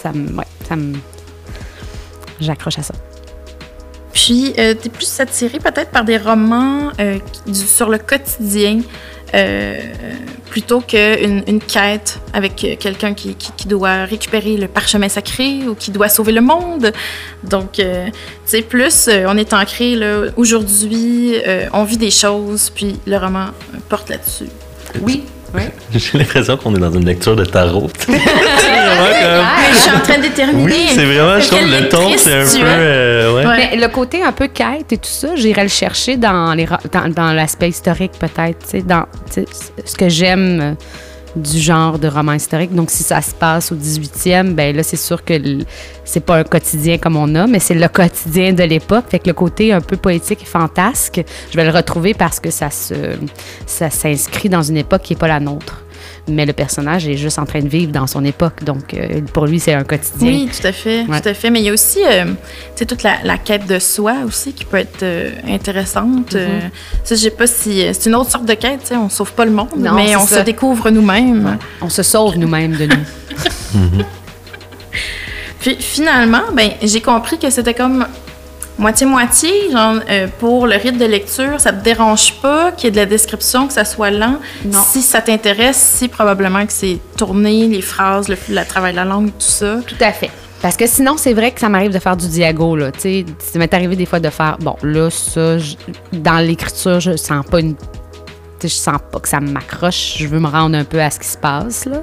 ça 0.01 0.11
me. 0.11 0.29
Ouais, 0.35 0.45
ça 0.67 0.75
me. 0.75 0.95
J'accroche 2.39 2.79
à 2.79 2.83
ça. 2.83 2.93
Puis, 4.13 4.53
euh, 4.57 4.73
t'es 4.73 4.89
plus 4.89 5.19
attiré 5.19 5.59
peut-être 5.59 5.91
par 5.91 6.03
des 6.03 6.17
romans 6.17 6.91
euh, 6.99 7.19
du- 7.45 7.53
sur 7.53 7.89
le 7.89 7.99
quotidien 7.99 8.81
euh, 9.33 9.79
plutôt 10.49 10.79
qu'une 10.81 11.43
une 11.47 11.59
quête 11.59 12.19
avec 12.33 12.55
quelqu'un 12.79 13.13
qui, 13.13 13.35
qui- 13.35 13.67
doit 13.67 14.05
récupérer 14.05 14.55
le 14.55 14.67
parchemin 14.67 15.09
sacré 15.09 15.67
ou 15.67 15.75
qui 15.75 15.91
doit 15.91 16.07
sauver 16.09 16.31
le 16.31 16.41
monde. 16.41 16.91
Donc, 17.43 17.79
euh, 17.79 18.07
sais, 18.45 18.61
plus 18.61 19.07
euh, 19.09 19.25
on 19.27 19.35
est 19.37 19.51
ancré 19.53 19.97
aujourd'hui, 20.37 21.35
euh, 21.45 21.67
on 21.73 21.83
vit 21.83 21.97
des 21.97 22.11
choses, 22.11 22.69
puis 22.69 22.97
le 23.05 23.17
roman 23.17 23.47
porte 23.89 24.09
là-dessus. 24.09 24.47
Oui. 25.01 25.23
Oui. 25.57 25.99
J'ai 25.99 26.17
l'impression 26.19 26.57
qu'on 26.57 26.75
est 26.75 26.79
dans 26.79 26.91
une 26.91 27.05
lecture 27.05 27.35
de 27.35 27.45
tarot. 27.45 27.89
C'est 27.99 28.11
vraiment 28.11 28.17
comme- 28.17 29.45
Mais 29.57 29.71
je 29.73 29.77
suis 29.77 29.91
en 29.91 29.99
train 29.99 30.17
de 30.17 30.21
déterminer. 30.23 30.63
Oui, 30.63 30.85
c'est 30.93 31.05
vraiment, 31.05 31.39
je 31.39 31.47
trouve 31.47 31.61
le 31.71 31.89
ton, 31.89 32.11
c'est 32.17 32.33
un 32.33 32.43
peu. 32.45 32.65
euh, 32.65 33.35
ouais. 33.35 33.45
Ouais. 33.45 33.69
Mais 33.71 33.77
le 33.77 33.87
côté 33.87 34.23
un 34.23 34.31
peu 34.31 34.47
quête 34.47 34.91
et 34.91 34.97
tout 34.97 35.09
ça, 35.09 35.35
j'irais 35.35 35.63
le 35.63 35.69
chercher 35.69 36.17
dans 36.17 36.53
les 36.53 36.65
ro- 36.65 36.75
dans, 36.91 37.09
dans 37.09 37.33
l'aspect 37.33 37.69
historique 37.69 38.13
peut-être, 38.19 38.59
tu 38.59 38.69
sais, 38.69 38.81
dans 38.81 39.05
ce 39.31 39.95
que 39.95 40.09
j'aime 40.09 40.59
euh, 40.61 40.73
du 41.37 41.59
genre 41.59 41.99
de 41.99 42.07
roman 42.07 42.33
historique. 42.33 42.73
Donc 42.73 42.89
si 42.89 43.03
ça 43.03 43.21
se 43.21 43.33
passe 43.33 43.71
au 43.71 43.75
18e, 43.75 44.53
ben 44.53 44.75
là 44.75 44.83
c'est 44.83 44.97
sûr 44.97 45.23
que 45.23 45.33
c'est 46.03 46.25
pas 46.25 46.37
un 46.37 46.43
quotidien 46.43 46.97
comme 46.97 47.15
on 47.15 47.33
a, 47.35 47.47
mais 47.47 47.59
c'est 47.59 47.75
le 47.75 47.87
quotidien 47.87 48.53
de 48.53 48.63
l'époque. 48.63 49.05
Fait 49.09 49.19
que 49.19 49.27
le 49.27 49.33
côté 49.33 49.73
un 49.73 49.81
peu 49.81 49.97
poétique 49.97 50.43
et 50.43 50.45
fantasque, 50.45 51.23
je 51.51 51.55
vais 51.55 51.65
le 51.65 51.71
retrouver 51.71 52.13
parce 52.13 52.39
que 52.39 52.49
ça 52.49 52.69
ça 52.69 53.89
s'inscrit 53.89 54.49
dans 54.49 54.63
une 54.63 54.77
époque 54.77 55.01
qui 55.03 55.13
est 55.13 55.17
pas 55.17 55.27
la 55.27 55.39
nôtre. 55.39 55.83
Mais 56.29 56.45
le 56.45 56.51
personnage 56.53 57.07
est 57.07 57.15
juste 57.15 57.39
en 57.39 57.45
train 57.45 57.61
de 57.61 57.69
vivre 57.69 57.91
dans 57.91 58.05
son 58.07 58.25
époque, 58.25 58.63
donc 58.63 58.93
euh, 58.93 59.21
pour 59.33 59.45
lui 59.45 59.59
c'est 59.61 59.73
un 59.73 59.83
quotidien. 59.85 60.27
Oui, 60.29 60.49
tout 60.51 60.67
à 60.67 60.71
fait, 60.73 61.05
Ouais. 61.07 61.21
tout 61.21 61.29
à 61.29 61.33
fait. 61.33 61.49
Mais 61.49 61.59
il 61.61 61.65
y 61.65 61.69
a 61.69 61.73
aussi, 61.73 61.99
euh, 62.05 62.25
tu 62.25 62.31
sais, 62.75 62.85
toute 62.85 63.03
la, 63.03 63.15
la 63.23 63.37
quête 63.37 63.65
de 63.65 63.79
soi 63.79 64.15
aussi 64.25 64.51
qui 64.53 64.65
peut 64.65 64.77
être 64.77 65.03
euh, 65.03 65.31
intéressante. 65.47 66.33
Ça, 67.03 67.15
je 67.15 67.21
sais 67.21 67.29
pas 67.29 67.47
si 67.47 67.81
c'est 67.93 68.09
une 68.09 68.15
autre 68.15 68.29
sorte 68.31 68.45
de 68.45 68.53
quête. 68.55 68.81
Tu 68.81 68.87
sais, 68.87 68.97
on 68.97 69.09
sauve 69.09 69.31
pas 69.33 69.45
le 69.45 69.51
monde, 69.51 69.69
Non, 69.77 69.93
mais 69.93 70.15
on 70.17 70.25
ça. 70.27 70.39
se 70.39 70.43
découvre 70.43 70.89
nous-mêmes. 70.89 71.45
Ouais. 71.45 71.51
On 71.81 71.89
se 71.89 72.03
sauve 72.03 72.37
nous-mêmes 72.37 72.75
de 72.75 72.85
nous. 72.87 74.03
Puis 75.59 75.75
finalement, 75.79 76.43
ben, 76.53 76.71
j'ai 76.83 77.01
compris 77.01 77.37
que 77.39 77.49
c'était 77.49 77.73
comme 77.73 78.05
moitié-moitié, 78.77 79.71
genre 79.71 79.95
euh, 80.09 80.27
pour 80.39 80.67
le 80.67 80.75
rythme 80.75 80.97
de 80.97 81.05
lecture, 81.05 81.59
ça 81.59 81.71
te 81.73 81.83
dérange 81.83 82.33
pas 82.41 82.71
qu'il 82.71 82.85
y 82.85 82.87
ait 82.87 82.91
de 82.91 82.97
la 82.97 83.05
description, 83.05 83.67
que 83.67 83.73
ça 83.73 83.85
soit 83.85 84.11
lent? 84.11 84.37
Non. 84.65 84.79
Si 84.87 85.01
ça 85.01 85.21
t'intéresse, 85.21 85.77
si 85.77 86.07
probablement 86.07 86.65
que 86.65 86.73
c'est 86.73 86.99
tourné, 87.17 87.67
les 87.67 87.81
phrases, 87.81 88.27
le, 88.29 88.37
le 88.49 88.63
travail 88.65 88.91
de 88.93 88.97
la 88.97 89.05
langue, 89.05 89.27
tout 89.29 89.33
ça. 89.39 89.77
Tout 89.85 89.95
à 90.01 90.11
fait. 90.11 90.31
Parce 90.61 90.75
que 90.75 90.87
sinon, 90.87 91.17
c'est 91.17 91.33
vrai 91.33 91.51
que 91.51 91.59
ça 91.59 91.69
m'arrive 91.69 91.91
de 91.93 91.99
faire 91.99 92.17
du 92.17 92.27
diago, 92.27 92.75
là. 92.75 92.91
Tu 92.91 92.99
sais, 93.01 93.25
ça 93.39 93.59
m'est 93.59 93.71
arrivé 93.73 93.95
des 93.95 94.05
fois 94.07 94.19
de 94.19 94.29
faire, 94.29 94.57
bon, 94.59 94.75
là, 94.81 95.09
ça, 95.11 95.57
je- 95.59 95.75
dans 96.13 96.39
l'écriture, 96.45 96.99
je 96.99 97.15
sens 97.15 97.45
pas 97.45 97.59
une. 97.59 97.75
tu 97.75 97.81
sais, 98.61 98.67
je 98.69 98.73
sens 98.73 98.97
pas 99.11 99.19
que 99.19 99.27
ça 99.29 99.39
m'accroche. 99.39 100.15
Je 100.17 100.25
veux 100.27 100.39
me 100.39 100.47
rendre 100.47 100.75
un 100.75 100.83
peu 100.83 100.99
à 100.99 101.11
ce 101.11 101.19
qui 101.19 101.27
se 101.27 101.37
passe, 101.37 101.85
là. 101.85 102.01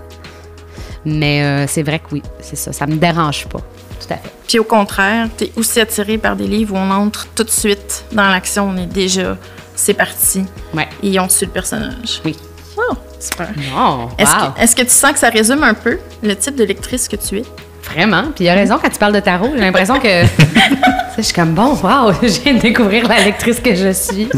Mais 1.05 1.43
euh, 1.43 1.67
c'est 1.67 1.83
vrai 1.83 1.99
que 1.99 2.05
oui, 2.13 2.23
c'est 2.41 2.57
ça. 2.57 2.73
Ça 2.73 2.87
me 2.87 2.95
dérange 2.95 3.47
pas. 3.49 3.61
Tout 4.07 4.14
à 4.14 4.17
fait. 4.17 4.31
Puis 4.49 4.59
au 4.59 4.64
contraire, 4.64 5.29
tu 5.37 5.45
es 5.45 5.53
aussi 5.57 5.81
attiré 5.81 6.19
par 6.19 6.37
des 6.37 6.47
livres 6.47 6.75
où 6.75 6.79
on 6.79 6.90
entre 6.90 7.27
tout 7.35 7.45
de 7.45 7.51
suite 7.51 8.05
dans 8.12 8.29
l'action. 8.29 8.71
On 8.75 8.77
est 8.77 8.87
déjà, 8.87 9.37
c'est 9.75 9.95
parti. 9.95 10.45
Ouais. 10.75 10.88
Et 11.03 11.09
ils 11.09 11.21
ont 11.21 11.29
su 11.29 11.45
le 11.47 11.51
personnage. 11.51 12.21
Oui. 12.25 12.37
Oh, 12.77 12.95
super. 13.21 13.49
Non, 13.73 14.09
Est-ce 14.19 14.33
wow. 14.33 14.53
que, 14.53 14.61
est-ce 14.61 14.77
que 14.77 14.83
tu 14.83 14.90
sens 14.90 15.12
que 15.12 15.19
ça 15.19 15.31
résume 15.31 15.62
un 15.62 15.75
peu 15.75 15.99
le 16.23 16.35
type 16.37 16.57
de 16.57 16.64
lectrice 16.64 17.09
que 17.09 17.17
tu 17.17 17.38
es? 17.38 17.45
Vraiment. 17.85 18.25
Puis 18.35 18.45
il 18.45 18.49
a 18.49 18.55
raison 18.55 18.79
quand 18.83 18.88
tu 18.90 18.99
parles 18.99 19.12
de 19.12 19.21
tarot. 19.21 19.51
J'ai 19.55 19.61
l'impression 19.61 19.99
que. 20.01 20.25
tu 20.27 20.29
sais, 20.45 21.17
je 21.19 21.23
suis 21.23 21.35
comme, 21.35 21.55
bon, 21.55 21.75
wow, 21.83 22.12
je 22.23 22.40
viens 22.40 22.55
de 22.55 22.61
découvrir 22.61 23.07
la 23.09 23.21
lectrice 23.23 23.61
que 23.61 23.75
je 23.75 23.93
suis. 23.93 24.29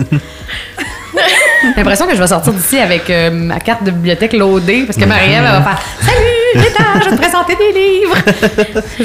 J'ai 1.62 1.74
l'impression 1.76 2.06
que 2.06 2.14
je 2.14 2.20
vais 2.20 2.26
sortir 2.26 2.52
d'ici 2.52 2.78
avec 2.78 3.08
euh, 3.08 3.30
ma 3.30 3.58
carte 3.58 3.82
de 3.84 3.90
bibliothèque 3.90 4.34
loadée 4.34 4.82
parce 4.84 4.98
que 4.98 5.04
Marielle 5.04 5.42
elle 5.44 5.50
va 5.50 5.62
faire 5.62 5.80
Salut, 6.00 6.35
Je 6.54 6.60
vais 6.60 7.16
te 7.16 7.20
présenter 7.20 7.56
des 7.56 7.72
livres. 7.72 8.16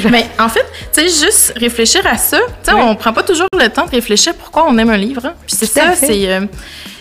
Mais 0.11 0.25
en 0.39 0.49
fait, 0.49 0.65
tu 0.93 1.07
sais, 1.09 1.25
juste 1.25 1.53
réfléchir 1.57 2.01
à 2.05 2.17
ça. 2.17 2.37
Tu 2.63 2.71
sais, 2.71 2.73
Oui. 2.75 2.81
on 2.83 2.95
prend 2.95 3.13
pas 3.13 3.23
toujours 3.23 3.47
le 3.59 3.67
temps 3.69 3.85
de 3.85 3.91
réfléchir 3.91 4.33
pourquoi 4.35 4.65
on 4.67 4.77
aime 4.77 4.89
un 4.89 4.97
livre. 4.97 5.25
hein. 5.25 5.33
Puis 5.47 5.55
c'est 5.57 5.65
ça, 5.65 5.93
c'est. 5.95 6.27
euh, 6.29 6.41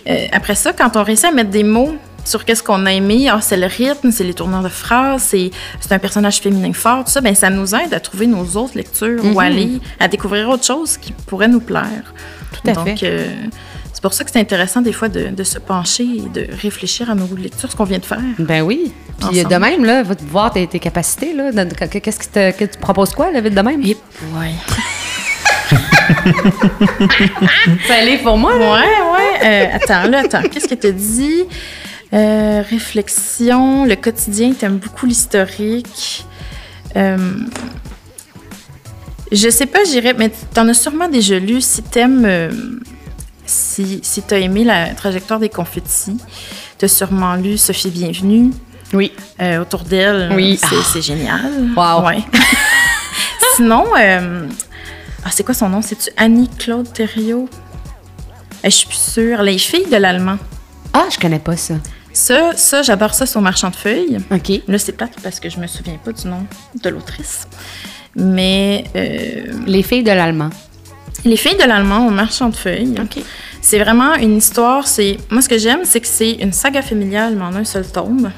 euh, 0.09 0.27
après 0.33 0.55
ça, 0.55 0.73
quand 0.73 0.97
on 0.97 1.03
réussit 1.03 1.27
à 1.27 1.33
mettre 1.33 1.51
des 1.51 1.63
mots 1.65 1.95
sur 2.25 2.45
qu'est-ce 2.45 2.63
qu'on 2.63 2.85
a 2.87 2.93
aimé, 2.93 3.29
ah, 3.33 3.41
c'est 3.41 3.57
le 3.57 3.67
rythme, 3.67 4.11
c'est 4.13 4.25
les 4.25 4.35
tournures 4.35 4.63
de 4.63 4.69
phrases, 4.69 5.23
c'est, 5.23 5.51
un 5.91 5.99
personnage 5.99 6.39
féminin 6.39 6.73
fort, 6.73 7.05
tout 7.05 7.11
ça, 7.11 7.21
ben, 7.21 7.35
ça 7.35 7.49
nous 7.51 7.75
aide 7.75 7.93
à 7.95 8.01
trouver 8.01 8.27
nos 8.27 8.45
autres 8.57 8.77
lectures 8.77 9.25
ou 9.25 9.29
Mhm. 9.29 9.39
à 9.39 9.43
aller 9.45 9.71
à 9.99 10.07
découvrir 10.09 10.49
autre 10.51 10.65
chose 10.65 10.97
qui 10.99 11.13
pourrait 11.13 11.49
nous 11.49 11.61
plaire. 11.61 12.13
Tout 12.53 12.71
à 12.71 12.75
Donc, 12.75 12.99
fait. 12.99 13.07
euh, 13.07 13.27
c'est 14.01 14.09
pour 14.09 14.15
ça 14.15 14.25
que 14.25 14.31
c'est 14.31 14.41
intéressant 14.41 14.81
des 14.81 14.95
fois 14.95 15.09
de, 15.11 15.27
de 15.29 15.45
se 15.45 15.59
pencher 15.59 16.05
et 16.05 16.29
de 16.31 16.47
réfléchir 16.63 17.11
à 17.11 17.15
nos 17.15 17.29
lectures, 17.37 17.71
ce 17.71 17.77
qu'on 17.77 17.85
vient 17.85 17.99
de 17.99 18.07
faire. 18.07 18.23
Ben 18.39 18.63
oui. 18.63 18.93
Puis 19.19 19.41
Ensemble. 19.41 19.49
de 19.51 19.57
même, 19.57 19.85
là, 19.85 20.03
va 20.03 20.15
voir 20.31 20.51
tes, 20.51 20.67
tes 20.67 20.79
capacités. 20.79 21.35
Là, 21.35 21.51
qu'est-ce 21.77 22.19
que, 22.19 22.25
te- 22.25 22.59
que 22.59 22.65
tu 22.65 22.79
proposes 22.79 23.11
quoi, 23.11 23.31
là, 23.31 23.43
vite 23.43 23.55
de 23.55 23.61
même? 23.61 23.83
Ouais. 23.83 24.53
C'est 27.87 28.01
un 28.01 28.05
livre 28.07 28.23
pour 28.23 28.39
moi, 28.39 28.57
là. 28.59 28.73
Ouais, 28.73 28.79
ouais. 29.13 29.47
Euh, 29.47 29.67
attends, 29.77 30.09
là, 30.09 30.21
attends. 30.25 30.43
Qu'est-ce 30.51 30.67
que 30.69 30.75
tu 30.75 30.93
dit? 30.95 31.43
Euh, 32.15 32.63
réflexion, 32.69 33.85
le 33.85 33.97
quotidien, 33.97 34.53
t'aimes 34.53 34.79
beaucoup 34.79 35.05
l'historique. 35.07 36.25
Euh, 36.97 37.19
je 39.31 39.49
sais 39.51 39.67
pas, 39.67 39.85
j'irais, 39.85 40.15
mais 40.15 40.31
t'en 40.55 40.67
as 40.69 40.75
sûrement 40.75 41.09
déjà 41.09 41.39
lu. 41.39 41.61
Si 41.61 41.83
t'aimes, 41.83 42.25
euh, 43.51 43.53
si, 43.53 44.01
si 44.03 44.23
t'as 44.23 44.39
aimé 44.39 44.65
la 44.65 44.95
trajectoire 44.95 45.41
des 45.41 45.49
confettis, 45.49 46.17
t'as 46.79 46.89
sûrement 46.89 47.35
lu 47.35 47.59
Sophie 47.59 47.91
Bienvenue. 47.91 48.51
Oui. 48.93 49.13
Euh, 49.41 49.61
autour 49.63 49.83
d'elle, 49.85 50.33
Oui. 50.35 50.59
c'est 50.61 50.83
c'est 50.93 51.03
génial. 51.03 51.41
Wow. 51.77 52.07
Ouais. 52.07 52.19
Sinon, 53.57 53.85
euh, 53.99 54.47
ah, 55.25 55.29
c'est 55.31 55.45
quoi 55.45 55.55
son 55.55 55.69
nom? 55.69 55.83
C'est-tu 55.83 56.11
Annie-Claude 56.17 56.93
Thériault? 56.93 57.49
Euh, 57.53 58.65
Je 58.65 58.71
suis 58.71 58.87
plus 58.87 58.97
sûre. 59.13 59.43
Les 59.43 59.59
filles 59.59 59.87
de 59.91 59.97
l'allemand. 59.97 60.39
Ah, 60.93 61.07
je 61.13 61.19
connais 61.19 61.39
pas 61.39 61.57
ça. 61.57 61.75
Ça, 62.13 62.53
ça 62.57 62.83
j'adore 62.83 63.15
ça 63.15 63.27
sur 63.27 63.41
Marchand 63.41 63.71
de 63.71 63.77
feuilles. 63.77 64.19
OK. 64.33 64.63
Là, 64.67 64.79
c'est 64.79 64.93
plate 64.93 65.13
parce 65.23 65.39
que 65.39 65.49
je 65.49 65.59
me 65.59 65.67
souviens 65.69 65.99
pas 66.05 66.13
du 66.13 66.27
nom 66.27 66.45
de 66.83 66.89
l'autrice. 66.89 67.47
Mais 68.17 68.85
euh, 68.97 69.53
Les 69.67 69.83
filles 69.85 70.03
de 70.03 70.11
l'allemand. 70.11 70.51
Les 71.25 71.37
filles 71.37 71.57
de 71.57 71.65
l'allemand 71.65 72.07
au 72.07 72.11
Marchand 72.11 72.49
de 72.49 72.57
feuilles. 72.57 72.95
C'est 73.61 73.79
vraiment 73.79 74.15
une 74.15 74.37
histoire. 74.39 74.87
C'est 74.87 75.19
moi 75.31 75.43
ce 75.43 75.49
que 75.49 75.59
j'aime, 75.59 75.81
c'est 75.85 76.01
que 76.01 76.07
c'est 76.07 76.33
une 76.33 76.53
saga 76.53 76.83
familiale, 76.83 77.35
mais 77.37 77.45
en 77.45 77.55
un 77.55 77.65
seul 77.65 77.87
tome. 77.87 78.31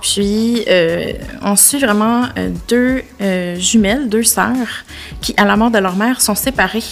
Puis, 0.00 0.64
euh, 0.68 1.12
on 1.42 1.56
suit 1.56 1.78
vraiment 1.78 2.24
euh, 2.38 2.50
deux 2.68 3.02
euh, 3.20 3.56
jumelles, 3.56 4.08
deux 4.08 4.22
sœurs, 4.22 4.84
qui, 5.20 5.34
à 5.36 5.44
la 5.44 5.56
mort 5.56 5.70
de 5.70 5.78
leur 5.78 5.94
mère, 5.94 6.22
sont 6.22 6.34
séparées. 6.34 6.82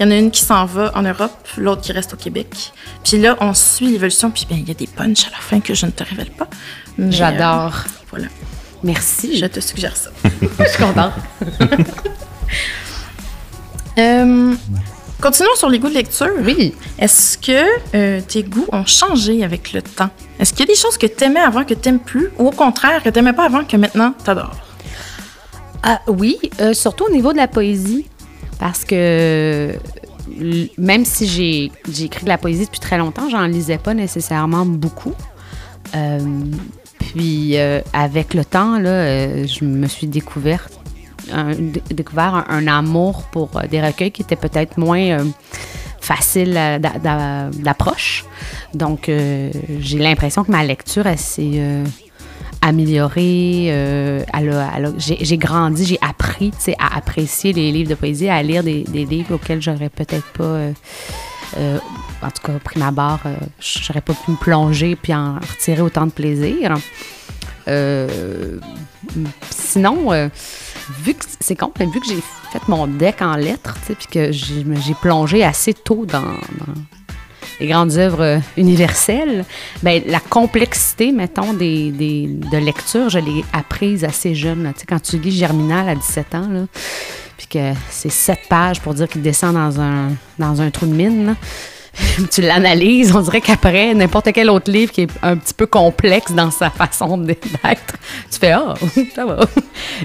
Il 0.00 0.06
y 0.06 0.08
en 0.08 0.10
a 0.10 0.16
une 0.16 0.30
qui 0.30 0.40
s'en 0.40 0.64
va 0.64 0.90
en 0.94 1.02
Europe, 1.02 1.46
l'autre 1.58 1.82
qui 1.82 1.92
reste 1.92 2.14
au 2.14 2.16
Québec. 2.16 2.72
Puis 3.04 3.18
là, 3.18 3.36
on 3.40 3.52
suit 3.52 3.88
l'évolution, 3.88 4.30
puis 4.30 4.46
bien, 4.48 4.56
il 4.58 4.66
y 4.66 4.70
a 4.70 4.74
des 4.74 4.86
punchs 4.86 5.26
à 5.26 5.30
la 5.30 5.36
fin 5.36 5.60
que 5.60 5.74
je 5.74 5.84
ne 5.86 5.90
te 5.90 6.02
révèle 6.04 6.30
pas. 6.30 6.48
J'adore. 6.98 7.84
voilà, 8.10 8.26
Merci. 8.82 9.36
je 9.36 9.46
te 9.46 9.60
suggère 9.60 9.96
ça. 9.96 10.10
je 10.24 10.68
suis 10.68 10.82
contente. 10.82 11.12
Euh, 13.98 14.54
continuons 15.20 15.54
sur 15.56 15.68
les 15.68 15.78
goûts 15.78 15.88
de 15.88 15.94
lecture. 15.94 16.30
Oui. 16.40 16.74
Est-ce 16.98 17.38
que 17.38 17.62
euh, 17.94 18.20
tes 18.20 18.42
goûts 18.42 18.66
ont 18.72 18.86
changé 18.86 19.44
avec 19.44 19.72
le 19.72 19.82
temps? 19.82 20.10
Est-ce 20.38 20.52
qu'il 20.52 20.60
y 20.60 20.70
a 20.70 20.74
des 20.74 20.78
choses 20.78 20.98
que 20.98 21.06
tu 21.06 21.24
aimais 21.24 21.40
avant 21.40 21.64
que 21.64 21.74
tu 21.74 21.88
n'aimes 21.88 22.00
plus 22.00 22.30
ou 22.38 22.48
au 22.48 22.50
contraire 22.50 23.02
que 23.02 23.08
tu 23.08 23.18
n'aimais 23.18 23.32
pas 23.32 23.44
avant 23.44 23.64
que 23.64 23.76
maintenant 23.76 24.14
tu 24.22 24.30
adores? 24.30 24.56
Ah, 25.82 26.00
oui, 26.06 26.38
euh, 26.60 26.72
surtout 26.72 27.04
au 27.04 27.10
niveau 27.10 27.32
de 27.32 27.36
la 27.36 27.46
poésie, 27.46 28.06
parce 28.58 28.84
que 28.84 29.74
même 30.78 31.04
si 31.04 31.26
j'ai 31.26 31.72
j'ai 31.92 32.04
écrit 32.04 32.24
de 32.24 32.30
la 32.30 32.38
poésie 32.38 32.64
depuis 32.64 32.80
très 32.80 32.96
longtemps, 32.96 33.28
j'en 33.28 33.46
lisais 33.46 33.78
pas 33.78 33.94
nécessairement 33.94 34.64
beaucoup. 34.64 35.12
Euh, 35.94 36.18
puis 36.98 37.58
euh, 37.58 37.80
avec 37.92 38.34
le 38.34 38.44
temps, 38.44 38.78
là, 38.78 38.90
euh, 38.90 39.46
je 39.46 39.64
me 39.64 39.86
suis 39.86 40.06
découverte 40.06 40.72
découvert 41.90 42.44
un, 42.48 42.66
amour 42.66 43.24
pour 43.32 43.50
euh, 43.56 43.66
des 43.68 43.80
recueils 43.80 44.10
qui 44.10 44.22
étaient 44.22 44.36
peut-être 44.36 44.78
moins 44.78 45.00
euh, 45.00 45.24
faciles 46.00 46.58
d'approche. 47.60 48.24
Donc, 48.74 49.08
euh, 49.08 49.50
j'ai 49.80 49.98
l'impression 49.98 50.44
que 50.44 50.50
ma 50.50 50.64
lecture, 50.64 51.06
elle 51.06 51.18
s'est 51.18 51.62
améliorée. 52.60 54.24
j'ai, 54.98 55.38
grandi, 55.38 55.86
j'ai 55.86 55.98
appris 56.02 56.52
à 56.78 56.96
apprécier 56.96 57.52
les 57.52 57.72
livres 57.72 57.90
de 57.90 57.94
poésie, 57.94 58.28
à 58.28 58.42
lire 58.42 58.62
des, 58.62 58.84
des 58.84 59.04
livres 59.04 59.34
auxquels 59.34 59.62
j'aurais 59.62 59.88
peut-être 59.88 60.30
pas. 60.32 60.72
en 61.56 62.30
tout 62.30 62.42
cas, 62.42 62.58
prime 62.62 62.82
abord, 62.82 63.20
euh, 63.26 63.36
j'aurais 63.60 64.00
pas 64.00 64.14
pu 64.14 64.32
me 64.32 64.36
plonger 64.36 64.96
puis 64.96 65.14
en 65.14 65.36
retirer 65.36 65.80
autant 65.80 66.06
de 66.06 66.12
plaisir. 66.12 66.74
Sinon, 69.50 70.10
vu 71.02 71.14
que 71.14 71.24
c'est 71.40 71.56
con, 71.56 71.72
mais 71.78 71.86
vu 71.86 72.00
que 72.00 72.06
j'ai 72.06 72.22
fait 72.52 72.66
mon 72.68 72.86
deck 72.86 73.22
en 73.22 73.36
lettres, 73.36 73.76
puis 73.86 74.06
que 74.10 74.32
j'ai 74.32 74.94
plongé 75.00 75.44
assez 75.44 75.74
tôt 75.74 76.06
dans, 76.06 76.38
les 77.60 77.68
grandes 77.68 77.92
œuvres 77.92 78.40
universelles, 78.56 79.44
ben, 79.82 80.02
la 80.06 80.20
complexité, 80.20 81.12
mettons, 81.12 81.52
des, 81.52 81.90
de 81.92 82.58
lecture, 82.58 83.08
je 83.08 83.18
l'ai 83.18 83.44
apprise 83.52 84.04
assez 84.04 84.34
jeune. 84.34 84.72
Tu 84.74 84.80
sais, 84.80 84.86
quand 84.86 85.00
tu 85.00 85.18
lis 85.18 85.32
Germinal 85.32 85.88
à 85.88 85.94
17 85.94 86.34
ans, 86.34 86.66
puis 87.36 87.46
que 87.46 87.72
c'est 87.90 88.10
sept 88.10 88.40
pages 88.48 88.80
pour 88.80 88.94
dire 88.94 89.08
qu'il 89.08 89.22
descend 89.22 89.54
dans 89.54 89.80
un, 89.80 90.10
dans 90.38 90.60
un 90.60 90.70
trou 90.70 90.86
de 90.86 90.94
mine, 90.94 91.36
tu 92.30 92.40
l'analyses, 92.40 93.14
on 93.14 93.20
dirait 93.20 93.40
qu'après, 93.40 93.94
n'importe 93.94 94.32
quel 94.32 94.50
autre 94.50 94.70
livre 94.70 94.92
qui 94.92 95.02
est 95.02 95.10
un 95.22 95.36
petit 95.36 95.54
peu 95.54 95.66
complexe 95.66 96.32
dans 96.32 96.50
sa 96.50 96.70
façon 96.70 97.18
d'être, 97.18 97.40
tu 98.30 98.38
fais 98.38 98.52
«Ah, 98.52 98.74
ça 99.14 99.24
va». 99.24 99.40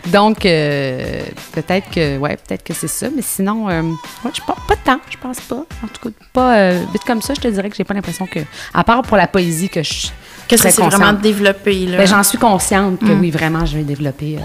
Donc, 0.07 0.45
euh, 0.45 1.21
peut-être 1.53 1.89
que, 1.89 2.17
ouais, 2.17 2.37
peut-être 2.47 2.63
que 2.63 2.73
c'est 2.73 2.87
ça, 2.87 3.07
mais 3.15 3.21
sinon, 3.21 3.69
euh, 3.69 3.81
ouais, 3.81 4.31
je 4.33 4.41
pense 4.45 4.57
pas 4.67 4.75
de 4.75 4.81
temps, 4.81 4.99
je 5.09 5.17
pense 5.17 5.39
pas. 5.41 5.65
En 5.83 5.87
tout 5.87 6.09
cas, 6.09 6.15
pas 6.33 6.55
euh, 6.57 6.83
vite 6.93 7.03
comme 7.05 7.21
ça, 7.21 7.33
je 7.33 7.41
te 7.41 7.47
dirais 7.47 7.69
que 7.69 7.75
j'ai 7.75 7.83
pas 7.83 7.93
l'impression 7.93 8.25
que, 8.27 8.39
à 8.73 8.83
part 8.83 9.01
pour 9.03 9.17
la 9.17 9.27
poésie 9.27 9.69
que 9.69 9.83
je 9.83 10.07
Que 10.47 10.57
ça 10.57 10.63
Très 10.63 10.71
s'est 10.71 10.81
vraiment 10.81 11.13
développé. 11.13 11.85
Là. 11.85 11.97
ben, 11.97 12.07
j'en 12.07 12.23
suis 12.23 12.37
consciente 12.37 12.99
que 12.99 13.05
Mm. 13.05 13.19
oui, 13.19 13.31
vraiment, 13.31 13.65
je 13.65 13.77
vais 13.77 13.83
développer 13.83 14.37
euh, 14.37 14.41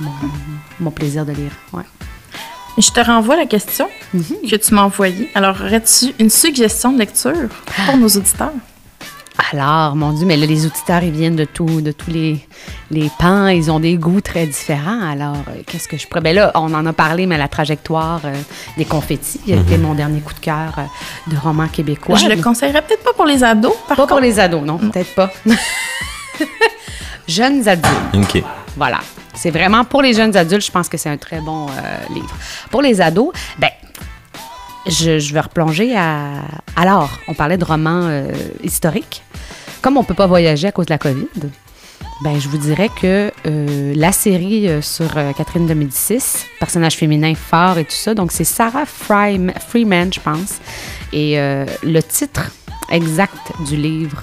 mon, 0.00 0.10
mon 0.80 0.90
plaisir 0.90 1.24
de 1.24 1.32
lire. 1.32 1.52
Ouais. 1.72 1.82
Je 2.78 2.90
te 2.90 3.00
renvoie 3.00 3.36
la 3.36 3.46
question 3.46 3.88
Mm-hmm. 4.14 4.50
que 4.50 4.56
tu 4.56 4.72
m'as 4.74 4.82
envoyée. 4.82 5.28
Alors, 5.34 5.56
aurais-tu 5.60 6.14
une 6.20 6.30
suggestion 6.30 6.92
de 6.92 6.98
lecture 7.00 7.48
pour 7.86 7.96
nos 7.96 8.06
auditeurs? 8.06 8.52
Alors, 9.52 9.96
mon 9.96 10.12
Dieu, 10.12 10.24
mais 10.26 10.36
là, 10.36 10.46
les 10.46 10.64
auditeurs, 10.64 11.02
ils 11.02 11.10
viennent 11.10 11.34
de, 11.36 11.44
tout, 11.44 11.80
de 11.82 11.90
tous 11.92 12.10
les, 12.10 12.38
les 12.92 13.10
pans. 13.18 13.48
Ils 13.48 13.70
ont 13.70 13.80
des 13.80 13.96
goûts 13.96 14.20
très 14.20 14.46
différents. 14.46 15.02
Alors, 15.10 15.36
euh, 15.48 15.62
qu'est-ce 15.66 15.88
que 15.88 15.96
je 15.98 16.06
pourrais... 16.06 16.20
Ben 16.22 16.34
là, 16.36 16.52
on 16.54 16.72
en 16.72 16.86
a 16.86 16.92
parlé, 16.92 17.26
mais 17.26 17.36
la 17.36 17.48
trajectoire 17.48 18.20
euh, 18.24 18.32
des 18.78 18.84
confettis 18.84 19.40
qui 19.40 19.52
a 19.52 19.56
été 19.56 19.76
mon 19.76 19.94
dernier 19.94 20.20
coup 20.20 20.32
de 20.34 20.38
cœur 20.40 20.72
euh, 20.78 21.30
de 21.30 21.36
roman 21.36 21.66
québécois. 21.66 22.16
Je 22.16 22.28
le 22.28 22.40
conseillerais 22.40 22.82
peut-être 22.82 23.02
pas 23.02 23.12
pour 23.12 23.26
les 23.26 23.42
ados, 23.42 23.74
par 23.88 23.96
Pas 23.96 24.02
contre. 24.04 24.08
pour 24.08 24.20
les 24.20 24.38
ados, 24.38 24.62
non, 24.62 24.78
peut-être 24.78 25.14
pas. 25.16 25.30
Jeunes 27.28 27.66
adultes. 27.68 28.14
OK. 28.14 28.42
Voilà. 28.76 28.98
C'est 29.34 29.50
vraiment 29.50 29.84
pour 29.84 30.02
les 30.02 30.14
jeunes 30.14 30.36
adultes, 30.36 30.64
je 30.64 30.70
pense 30.70 30.88
que 30.88 30.96
c'est 30.96 31.10
un 31.10 31.16
très 31.16 31.40
bon 31.40 31.66
euh, 31.66 32.14
livre. 32.14 32.34
Pour 32.70 32.82
les 32.82 33.00
ados, 33.00 33.32
ben, 33.58 33.70
je, 34.86 35.18
je 35.18 35.34
vais 35.34 35.40
replonger 35.40 35.96
à. 35.96 36.42
Alors, 36.76 37.10
on 37.28 37.34
parlait 37.34 37.58
de 37.58 37.64
romans 37.64 38.02
euh, 38.04 38.32
historiques. 38.62 39.22
Comme 39.82 39.96
on 39.96 40.04
peut 40.04 40.14
pas 40.14 40.26
voyager 40.26 40.68
à 40.68 40.72
cause 40.72 40.86
de 40.86 40.92
la 40.92 40.98
COVID, 40.98 41.50
ben, 42.22 42.40
je 42.40 42.48
vous 42.48 42.58
dirais 42.58 42.88
que 43.00 43.30
euh, 43.46 43.92
la 43.94 44.12
série 44.12 44.68
sur 44.82 45.14
Catherine 45.36 45.66
de 45.66 45.74
Médicis, 45.74 46.46
personnage 46.58 46.96
féminin 46.96 47.34
fort 47.34 47.78
et 47.78 47.84
tout 47.84 47.92
ça, 47.92 48.14
donc 48.14 48.32
c'est 48.32 48.44
Sarah 48.44 48.86
Freeman, 48.86 49.52
Freeman, 49.68 50.12
je 50.12 50.20
pense. 50.20 50.54
Et 51.12 51.36
le 51.36 52.00
titre 52.00 52.50
exact 52.90 53.52
du 53.66 53.76
livre, 53.76 54.22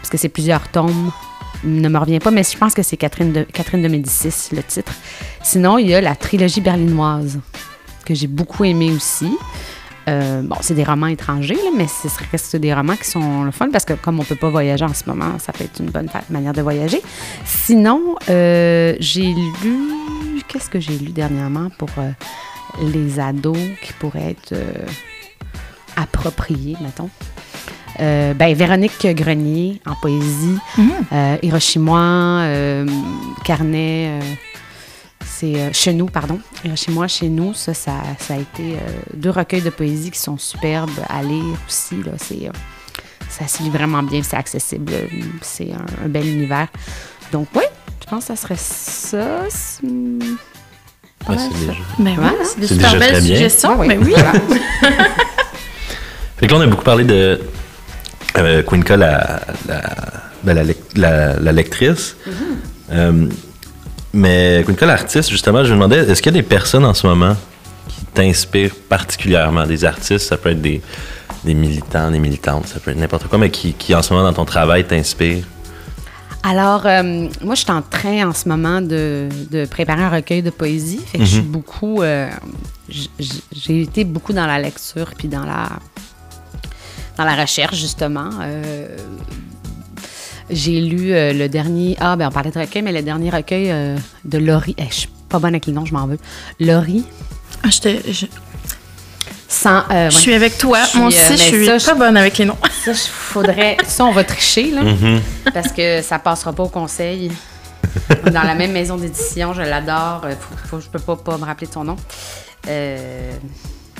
parce 0.00 0.08
que 0.08 0.16
c'est 0.16 0.28
plusieurs 0.28 0.66
tomes, 0.68 1.12
ne 1.66 1.88
me 1.88 1.98
revient 1.98 2.18
pas, 2.18 2.30
mais 2.30 2.42
je 2.42 2.56
pense 2.56 2.74
que 2.74 2.82
c'est 2.82 2.96
Catherine 2.96 3.32
de, 3.32 3.42
Catherine 3.42 3.82
de 3.82 3.88
Médicis, 3.88 4.54
le 4.54 4.62
titre. 4.62 4.92
Sinon, 5.42 5.78
il 5.78 5.88
y 5.88 5.94
a 5.94 6.00
la 6.00 6.14
trilogie 6.14 6.60
berlinoise, 6.60 7.38
que 8.04 8.14
j'ai 8.14 8.26
beaucoup 8.26 8.64
aimé 8.64 8.90
aussi. 8.92 9.36
Euh, 10.08 10.42
bon, 10.42 10.56
c'est 10.60 10.74
des 10.74 10.84
romans 10.84 11.08
étrangers, 11.08 11.58
mais 11.76 11.88
ce 11.88 12.06
reste 12.30 12.54
des 12.54 12.72
romans 12.72 12.94
qui 12.94 13.10
sont 13.10 13.42
le 13.42 13.50
fun 13.50 13.68
parce 13.72 13.84
que 13.84 13.94
comme 13.94 14.20
on 14.20 14.24
peut 14.24 14.36
pas 14.36 14.50
voyager 14.50 14.84
en 14.84 14.94
ce 14.94 15.02
moment, 15.06 15.38
ça 15.40 15.52
peut 15.52 15.64
être 15.64 15.80
une 15.80 15.90
bonne 15.90 16.08
manière 16.30 16.52
de 16.52 16.62
voyager. 16.62 17.02
Sinon, 17.44 18.14
euh, 18.30 18.94
j'ai 19.00 19.34
lu... 19.34 20.42
Qu'est-ce 20.46 20.70
que 20.70 20.78
j'ai 20.78 20.96
lu 20.96 21.10
dernièrement 21.10 21.70
pour 21.76 21.88
euh, 21.98 22.10
les 22.80 23.18
ados 23.18 23.58
qui 23.82 23.92
pourraient 23.94 24.30
être 24.30 24.54
appropriés, 25.96 26.76
mettons? 26.80 27.10
Euh, 28.00 28.34
ben, 28.34 28.54
Véronique 28.54 29.06
Grenier 29.14 29.80
en 29.86 29.94
poésie, 29.94 30.58
euh, 31.12 31.36
Hiroshima, 31.42 32.42
euh, 32.44 32.86
Carnet, 33.44 34.08
euh, 34.10 34.20
c'est 35.24 35.54
euh, 35.56 35.70
chez 35.72 35.94
nous, 35.94 36.06
pardon. 36.06 36.38
Hiroshima, 36.64 37.08
chez 37.08 37.28
nous, 37.28 37.54
ça, 37.54 37.72
ça, 37.74 37.92
ça 38.18 38.34
a 38.34 38.36
été 38.38 38.74
euh, 38.74 38.78
deux 39.14 39.30
recueils 39.30 39.62
de 39.62 39.70
poésie 39.70 40.10
qui 40.10 40.18
sont 40.18 40.36
superbes 40.36 40.90
à 41.08 41.22
lire 41.22 41.42
aussi. 41.66 41.96
Là, 42.04 42.12
c'est, 42.18 42.46
euh, 42.46 42.50
ça 43.30 43.48
se 43.48 43.62
lit 43.62 43.70
vraiment 43.70 44.02
bien, 44.02 44.20
c'est 44.22 44.36
accessible, 44.36 44.92
c'est 45.40 45.72
un, 45.72 46.04
un 46.04 46.08
bel 46.08 46.26
univers. 46.26 46.68
Donc, 47.32 47.48
oui, 47.54 47.62
je 48.04 48.10
pense 48.10 48.26
que 48.26 48.34
ça 48.34 48.36
serait 48.36 48.56
ça. 48.58 49.40
c'est- 49.48 49.86
pas 51.24 51.32
Ouais, 51.32 51.38
c'est 51.38 51.50
ça. 51.50 51.58
déjà- 51.72 51.72
Ben 51.98 52.14
Voilà. 52.14 52.32
c'est 52.44 52.60
des 52.60 52.66
C'est 52.68 52.74
super 52.74 52.92
déjà 52.92 52.98
belles 53.00 53.12
très 53.12 53.20
bien. 53.22 53.34
suggestions. 53.36 53.78
Ouais, 53.80 53.88
Ben 53.88 54.00
oui. 54.04 54.14
Fait 56.38 56.46
que 56.46 56.52
là, 56.52 56.58
on 56.58 56.62
a 56.62 56.66
beaucoup 56.66 56.84
parlé 56.84 57.04
de 57.04 57.40
euh, 58.38 58.62
Quinca, 58.62 58.96
la, 58.96 59.40
la, 59.68 59.82
ben, 60.42 60.66
la, 60.96 61.34
la- 61.38 61.52
lectrice. 61.52 62.16
Euh, 62.92 63.26
mais 64.12 64.62
Quinca, 64.66 64.86
l'artiste, 64.86 65.30
justement, 65.30 65.64
je 65.64 65.70
me 65.70 65.74
demandais, 65.74 65.98
est-ce 65.98 66.22
qu'il 66.22 66.32
y 66.34 66.38
a 66.38 66.40
des 66.42 66.46
personnes 66.48 66.84
en 66.84 66.94
ce 66.94 67.06
moment 67.06 67.36
qui 67.88 68.04
t'inspirent 68.14 68.74
particulièrement? 68.88 69.66
Des 69.66 69.84
artistes, 69.84 70.28
ça 70.28 70.36
peut 70.36 70.50
être 70.50 70.62
des, 70.62 70.80
des 71.44 71.54
militants, 71.54 72.10
des 72.10 72.18
militantes, 72.18 72.66
ça 72.68 72.78
peut 72.80 72.90
être 72.92 72.98
n'importe 72.98 73.26
quoi, 73.28 73.38
mais 73.38 73.50
qui, 73.50 73.72
qui 73.74 73.94
en 73.94 74.02
ce 74.02 74.12
moment 74.12 74.24
dans 74.26 74.32
ton 74.34 74.44
travail 74.44 74.84
t'inspirent? 74.86 75.44
Alors, 76.42 76.86
euh, 76.86 77.02
moi, 77.42 77.56
je 77.56 77.62
suis 77.62 77.72
en 77.72 77.82
train 77.82 78.28
en 78.28 78.32
ce 78.32 78.48
moment 78.48 78.80
de, 78.80 79.28
de 79.50 79.64
préparer 79.66 80.02
un 80.02 80.10
recueil 80.10 80.42
de 80.42 80.50
poésie. 80.50 81.00
Fait 81.04 81.18
que 81.18 81.24
je 81.24 81.30
suis 81.30 81.40
beaucoup. 81.40 82.02
j- 82.88 83.10
j- 83.18 83.42
J'ai 83.52 83.82
été 83.82 84.04
beaucoup 84.04 84.32
dans 84.32 84.46
la 84.46 84.60
lecture 84.60 85.10
puis 85.18 85.26
dans 85.26 85.42
la, 85.44 85.68
dans 87.16 87.24
la 87.24 87.34
recherche, 87.34 87.76
justement. 87.76 88.30
Euh, 88.42 88.96
j'ai 90.50 90.80
lu 90.80 91.12
euh, 91.12 91.32
le 91.32 91.48
dernier. 91.48 91.96
Ah, 92.00 92.16
ben, 92.16 92.28
on 92.28 92.30
parlait 92.30 92.50
de 92.50 92.58
recueil, 92.58 92.82
mais 92.82 92.92
le 92.92 93.02
dernier 93.02 93.30
recueil 93.30 93.70
euh, 93.70 93.96
de 94.24 94.38
Laurie. 94.38 94.74
Eh, 94.78 94.84
je 94.88 94.94
suis 94.94 95.08
pas 95.28 95.38
bonne 95.38 95.54
avec 95.54 95.66
les 95.66 95.72
noms, 95.72 95.84
je 95.84 95.92
m'en 95.92 96.06
veux. 96.06 96.18
Laurie, 96.60 97.04
Ah, 97.64 97.70
je, 97.70 97.80
te- 97.80 98.12
je- 98.12 98.26
sans. 99.48 99.82
euh, 99.90 100.10
je 100.10 100.16
suis 100.16 100.34
avec 100.34 100.56
toi. 100.58 100.82
Je 100.84 100.88
suis, 100.90 100.98
Moi 100.98 101.08
aussi, 101.08 101.18
euh, 101.18 101.36
je 101.36 101.36
suis 101.36 101.80
ça, 101.80 101.92
pas 101.92 101.98
bonne 101.98 102.16
avec 102.16 102.38
les 102.38 102.44
noms. 102.44 102.56
Ça, 102.84 102.92
je- 102.92 102.98
faudrait. 103.10 103.76
Ça, 103.86 104.04
on 104.04 104.12
va 104.12 104.22
tricher, 104.22 104.70
là. 104.70 104.82
Parce 105.52 105.72
que 105.72 106.02
ça 106.02 106.18
passera 106.20 106.52
pas 106.52 106.62
au 106.62 106.68
conseil. 106.68 107.32
Dans 108.26 108.42
la 108.42 108.54
même 108.54 108.72
maison 108.72 108.96
d'édition, 108.96 109.52
je 109.54 109.62
l'adore. 109.62 110.24
Faut, 110.38 110.68
faut- 110.68 110.80
je 110.80 110.88
peux 110.88 110.98
pas, 111.00 111.16
pas 111.16 111.38
me 111.38 111.44
rappeler 111.44 111.66
de 111.66 111.72
son 111.72 111.82
nom. 111.82 111.96
Euh, 112.68 113.32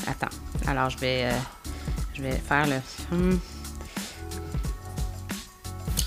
attends. 0.07 0.33
Alors, 0.69 0.91
je 0.91 0.99
vais, 0.99 1.23
euh, 1.25 1.31
je 2.17 2.23
vais 2.23 2.33
faire 2.33 2.67
le. 2.67 3.17
hmm. 3.17 3.39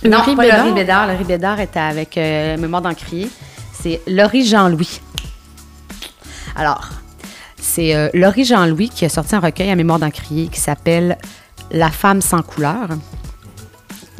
Non, 0.05 0.19
Laurie 0.19 0.35
pas 0.35 0.43
Bédard? 0.43 0.57
Laurie 0.59 0.73
Bédard. 0.73 1.07
Laurie 1.07 1.23
Bédard 1.23 1.59
était 1.59 1.79
avec 1.79 2.17
euh, 2.17 2.57
Mémoire 2.57 2.81
d'Encrier. 2.81 3.29
C'est 3.73 4.01
Laurie 4.07 4.45
Jean-Louis. 4.45 5.01
Alors, 6.55 6.89
c'est 7.57 7.95
euh, 7.95 8.09
Laurie 8.13 8.45
Jean-Louis 8.45 8.89
qui 8.89 9.05
a 9.05 9.09
sorti 9.09 9.35
un 9.35 9.39
recueil 9.39 9.69
à 9.69 9.75
Mémoire 9.75 9.99
d'Encrier 9.99 10.47
qui 10.47 10.59
s'appelle 10.59 11.17
La 11.71 11.91
femme 11.91 12.21
sans 12.21 12.41
couleur. 12.41 12.89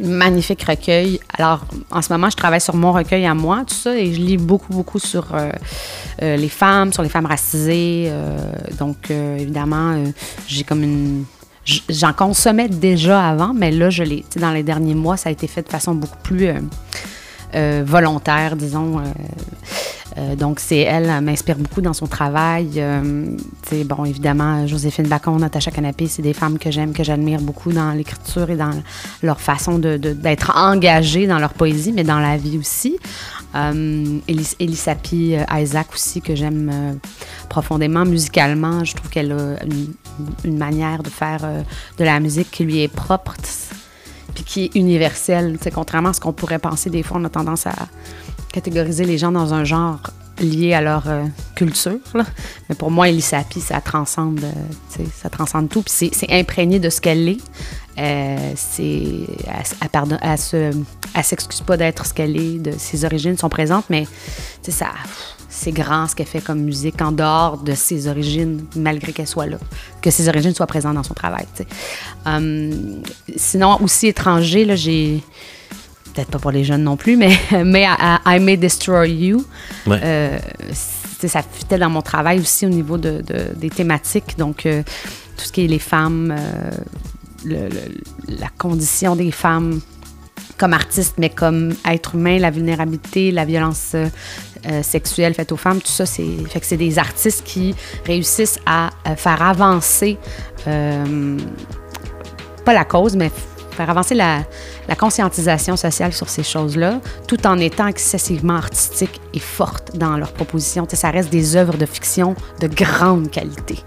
Magnifique 0.00 0.62
recueil. 0.62 1.20
Alors, 1.36 1.64
en 1.90 2.02
ce 2.02 2.12
moment, 2.12 2.30
je 2.30 2.36
travaille 2.36 2.60
sur 2.60 2.74
mon 2.74 2.92
recueil 2.92 3.26
à 3.26 3.34
moi, 3.34 3.64
tout 3.66 3.74
ça, 3.74 3.94
et 3.94 4.14
je 4.14 4.20
lis 4.20 4.38
beaucoup, 4.38 4.72
beaucoup 4.72 4.98
sur 4.98 5.34
euh, 5.34 5.50
euh, 6.22 6.36
les 6.36 6.48
femmes, 6.48 6.92
sur 6.92 7.02
les 7.02 7.10
femmes 7.10 7.26
racisées. 7.26 8.10
donc, 8.78 9.10
évidemment, 9.10 10.02
j'ai 10.46 10.64
comme 10.64 10.82
une. 10.82 11.24
J'en 11.64 12.12
consommais 12.12 12.68
déjà 12.68 13.28
avant, 13.28 13.52
mais 13.54 13.70
là, 13.70 13.90
je 13.90 14.02
l'ai. 14.02 14.24
Dans 14.36 14.50
les 14.50 14.62
derniers 14.62 14.94
mois, 14.94 15.16
ça 15.16 15.28
a 15.28 15.32
été 15.32 15.46
fait 15.46 15.62
de 15.62 15.68
façon 15.68 15.94
beaucoup 15.94 16.18
plus 16.22 16.48
euh, 17.54 17.82
volontaire, 17.86 18.56
disons. 18.56 18.98
euh, 18.98 19.02
euh, 20.18 20.34
donc, 20.34 20.58
c'est 20.58 20.78
elle, 20.80 21.20
m'inspire 21.22 21.56
beaucoup 21.56 21.80
dans 21.80 21.92
son 21.92 22.06
travail. 22.08 22.82
Sais, 23.68 23.84
bon, 23.84 24.04
évidemment, 24.04 24.66
Joséphine 24.66 25.06
Bacon, 25.06 25.38
Natacha 25.38 25.70
Canapé, 25.70 26.08
c'est 26.08 26.22
des 26.22 26.32
femmes 26.32 26.58
que 26.58 26.70
j'aime, 26.70 26.92
que 26.92 27.04
j'admire 27.04 27.40
beaucoup 27.40 27.72
dans 27.72 27.92
l'écriture 27.92 28.50
et 28.50 28.56
dans 28.56 28.72
leur 29.22 29.40
façon 29.40 29.78
de- 29.78 29.96
de- 29.98 30.12
d'être 30.12 30.52
engagées 30.56 31.28
dans 31.28 31.38
leur 31.38 31.52
poésie, 31.54 31.92
mais 31.92 32.02
dans 32.04 32.18
la 32.18 32.36
vie 32.36 32.58
aussi. 32.58 32.98
Elis- 33.54 34.54
Elisapi 34.60 35.36
Isaac 35.52 35.88
aussi, 35.94 36.20
que 36.20 36.34
j'aime 36.34 36.98
profondément 37.48 38.04
musicalement. 38.04 38.84
Je 38.84 38.94
trouve 38.94 39.10
qu'elle 39.10 39.32
a 39.32 39.64
une, 40.44 40.58
manière 40.58 41.02
de 41.02 41.08
faire 41.10 41.40
de 41.98 42.04
la 42.04 42.20
musique 42.20 42.50
qui 42.50 42.64
lui 42.64 42.80
est 42.82 42.88
propre, 42.88 43.34
qui 44.44 44.64
est 44.64 44.74
universelle. 44.76 45.56
Tu 45.58 45.64
sais, 45.64 45.70
contrairement 45.70 46.10
à 46.10 46.12
ce 46.12 46.20
qu'on 46.20 46.32
pourrait 46.32 46.58
penser, 46.58 46.90
des 46.90 47.02
fois, 47.02 47.18
on 47.20 47.24
a 47.24 47.28
tendance 47.28 47.66
à 47.66 47.74
catégoriser 48.52 49.04
les 49.04 49.18
gens 49.18 49.32
dans 49.32 49.54
un 49.54 49.64
genre 49.64 50.00
lié 50.40 50.72
à 50.74 50.80
leur 50.80 51.08
euh, 51.08 51.24
culture. 51.54 51.98
Mais 52.68 52.74
pour 52.74 52.90
moi, 52.90 53.08
Elisapi, 53.08 53.60
ça 53.60 53.80
transcende, 53.80 54.40
euh, 54.42 55.04
ça 55.20 55.28
transcende 55.28 55.68
tout. 55.68 55.82
Puis 55.82 56.10
c'est- 56.12 56.30
imprégné 56.32 56.78
de 56.78 56.88
ce 56.90 57.00
qu'elle 57.00 57.28
est. 57.28 57.38
Euh, 57.98 58.52
c'est, 58.56 59.02
elle, 59.92 60.18
elle 60.22 60.38
se, 60.38 60.72
s'excuse 61.22 61.60
pas 61.60 61.76
d'être 61.76 62.06
ce 62.06 62.14
qu'elle 62.14 62.36
est, 62.36 62.58
de 62.58 62.72
ses 62.78 63.04
origines 63.04 63.36
sont 63.36 63.50
présentes, 63.50 63.84
mais 63.90 64.06
ça, 64.62 64.86
c'est 65.62 65.72
grand 65.72 66.06
ce 66.08 66.14
qu'elle 66.16 66.26
fait 66.26 66.40
comme 66.40 66.60
musique 66.60 67.02
en 67.02 67.12
dehors 67.12 67.58
de 67.58 67.74
ses 67.74 68.06
origines, 68.08 68.64
malgré 68.76 69.12
qu'elle 69.12 69.26
soit 69.26 69.46
là, 69.46 69.58
que 70.00 70.10
ses 70.10 70.26
origines 70.28 70.54
soient 70.54 70.66
présentes 70.66 70.94
dans 70.94 71.02
son 71.02 71.12
travail. 71.14 71.44
Hum, 72.24 73.02
sinon, 73.36 73.78
aussi 73.82 74.06
étranger, 74.08 74.64
là, 74.64 74.74
j'ai 74.76 75.22
peut-être 76.14 76.30
pas 76.30 76.38
pour 76.38 76.50
les 76.50 76.64
jeunes 76.64 76.82
non 76.84 76.96
plus, 76.96 77.16
mais, 77.16 77.36
mais 77.64 77.84
à- 77.84 78.20
à 78.24 78.36
I 78.36 78.40
May 78.40 78.56
Destroy 78.56 79.10
You, 79.10 79.44
Ouais. 79.86 80.00
euh, 80.02 80.38
ça 81.26 81.42
fitait 81.42 81.78
dans 81.78 81.90
mon 81.90 82.02
travail 82.02 82.40
aussi 82.40 82.64
au 82.64 82.70
niveau 82.70 82.96
de, 82.96 83.20
de- 83.20 83.54
des 83.54 83.68
thématiques. 83.70 84.38
Donc, 84.38 84.64
euh, 84.66 84.82
tout 85.36 85.44
ce 85.44 85.52
qui 85.52 85.64
est 85.64 85.68
les 85.68 85.78
femmes, 85.78 86.34
euh, 86.36 86.70
le- 87.44 87.68
le- 87.68 88.38
la 88.40 88.48
condition 88.56 89.14
des 89.16 89.30
femmes 89.30 89.80
comme 90.58 90.72
artistes, 90.74 91.14
mais 91.18 91.30
comme 91.30 91.74
être 91.86 92.14
humain, 92.14 92.38
la 92.38 92.50
vulnérabilité, 92.50 93.30
la 93.30 93.44
violence 93.46 93.94
euh, 94.66 94.70
euh, 94.70 94.82
sexuelle 94.82 95.34
faite 95.34 95.52
aux 95.52 95.56
femmes, 95.56 95.80
tout 95.80 95.90
ça, 95.92 96.06
c'est 96.06 96.26
fait 96.48 96.60
que 96.60 96.66
c'est 96.66 96.76
des 96.76 96.98
artistes 96.98 97.42
qui 97.44 97.74
réussissent 98.06 98.58
à 98.66 98.90
euh, 99.08 99.16
faire 99.16 99.42
avancer, 99.42 100.18
euh, 100.66 101.38
pas 102.64 102.72
la 102.74 102.84
cause, 102.84 103.16
mais 103.16 103.30
faire 103.72 103.88
avancer 103.88 104.14
la, 104.14 104.40
la 104.88 104.94
conscientisation 104.96 105.76
sociale 105.76 106.12
sur 106.12 106.28
ces 106.28 106.42
choses-là, 106.42 107.00
tout 107.26 107.46
en 107.46 107.56
étant 107.58 107.86
excessivement 107.86 108.56
artistiques 108.56 109.20
et 109.32 109.38
fortes 109.38 109.96
dans 109.96 110.16
leurs 110.18 110.32
propositions. 110.32 110.84
Tu 110.84 110.90
sais, 110.90 110.96
ça 110.96 111.10
reste 111.10 111.30
des 111.30 111.56
œuvres 111.56 111.76
de 111.78 111.86
fiction 111.86 112.34
de 112.60 112.66
grande 112.66 113.30
qualité, 113.30 113.78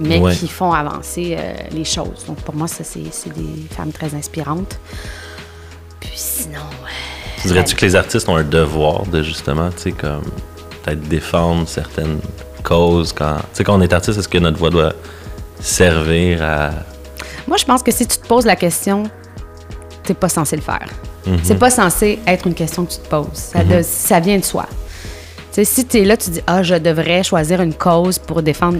mais 0.00 0.18
Ouais. 0.18 0.34
qui 0.34 0.48
font 0.48 0.72
avancer 0.72 1.36
euh, 1.38 1.54
les 1.70 1.84
choses. 1.84 2.24
Donc 2.26 2.38
pour 2.40 2.54
moi, 2.56 2.66
ça, 2.66 2.82
c'est 2.82 3.04
c'est 3.12 3.32
des 3.32 3.66
femmes 3.76 3.92
très 3.92 4.14
inspirantes. 4.14 4.78
Puis 6.00 6.10
sinon, 6.14 6.58
euh, 6.60 6.86
Dirais-tu 7.46 7.74
que 7.76 7.84
les 7.84 7.96
artistes 7.96 8.28
ont 8.28 8.36
un 8.36 8.44
devoir 8.44 9.04
de 9.06 9.22
justement, 9.22 9.70
tu 9.70 9.82
sais, 9.82 9.92
comme 9.92 10.22
peut-être 10.84 11.00
défendre 11.08 11.66
certaines 11.68 12.18
causes 12.62 13.12
quand. 13.12 13.36
Tu 13.36 13.42
sais, 13.54 13.64
quand 13.64 13.76
on 13.78 13.80
est 13.80 13.92
artiste, 13.92 14.18
est-ce 14.18 14.28
que 14.28 14.38
notre 14.38 14.58
voix 14.58 14.70
doit 14.70 14.92
servir 15.60 16.42
à. 16.42 16.70
Moi, 17.46 17.56
je 17.56 17.64
pense 17.64 17.82
que 17.82 17.92
si 17.92 18.06
tu 18.06 18.18
te 18.18 18.26
poses 18.26 18.44
la 18.46 18.56
question, 18.56 19.04
t'es 20.02 20.14
pas 20.14 20.28
censé 20.28 20.56
le 20.56 20.62
faire. 20.62 20.88
Mhm. 21.26 21.38
C'est 21.42 21.58
pas 21.58 21.70
censé 21.70 22.18
être 22.26 22.46
une 22.46 22.54
question 22.54 22.84
que 22.84 22.92
tu 22.92 22.98
te 22.98 23.08
poses. 23.08 23.28
Ça, 23.34 23.64
de- 23.64 23.82
ça 23.82 24.20
vient 24.20 24.38
de 24.38 24.44
soi. 24.44 24.66
Tu 25.52 25.64
sais, 25.64 25.64
si 25.64 25.86
tu 25.86 25.98
es 25.98 26.04
là, 26.04 26.16
tu 26.16 26.30
dis 26.30 26.40
Ah, 26.46 26.62
je 26.62 26.74
devrais 26.74 27.22
choisir 27.22 27.62
une 27.62 27.74
cause 27.74 28.18
pour 28.18 28.42
défendre. 28.42 28.78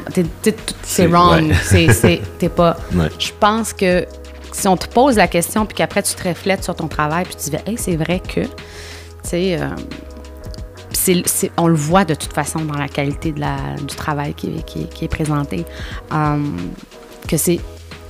C'est 0.83 1.07
wrong. 1.07 1.49
ouais. 1.49 1.55
C'est- 1.65 1.93
c'est- 1.93 2.21
T'es 2.39 2.49
pas. 2.49 2.77
Ouais. 2.95 3.09
Je 3.19 3.31
pense 3.41 3.73
que 3.73 4.05
si 4.59 4.69
on 4.69 4.77
te 4.77 4.87
pose 4.89 5.17
la 5.17 5.29
question, 5.29 5.67
puis 5.67 5.75
qu'après 5.77 6.03
tu 6.03 6.15
te 6.15 6.29
reflètes 6.29 6.65
sur 6.65 6.75
ton 6.75 6.89
travail, 6.89 7.25
puis 7.25 7.35
tu 7.37 7.51
dis 7.51 7.57
Hey, 7.67 7.77
c'est 7.79 7.97
vrai 7.97 8.21
que. 8.21 8.41
Tu 8.43 8.49
sais. 9.23 9.59
euh, 9.61 9.69
puis 10.89 10.97
c'est- 10.99 11.23
c'est- 11.27 11.51
on 11.57 11.67
le 11.69 11.75
voit 11.75 12.05
de 12.05 12.15
toute 12.15 12.33
façon 12.33 12.61
dans 12.61 12.79
la 12.79 12.89
qualité 12.89 13.33
de 13.33 13.41
la, 13.41 13.57
du 13.87 13.95
travail 13.95 14.35
qui, 14.35 14.47
est- 14.49 14.63
qui 14.65 14.83
est- 14.83 14.93
qui 14.93 15.05
est 15.05 15.09
présenté. 15.09 15.65
Euh, 16.13 16.39
que 17.29 17.37
c'est 17.37 17.61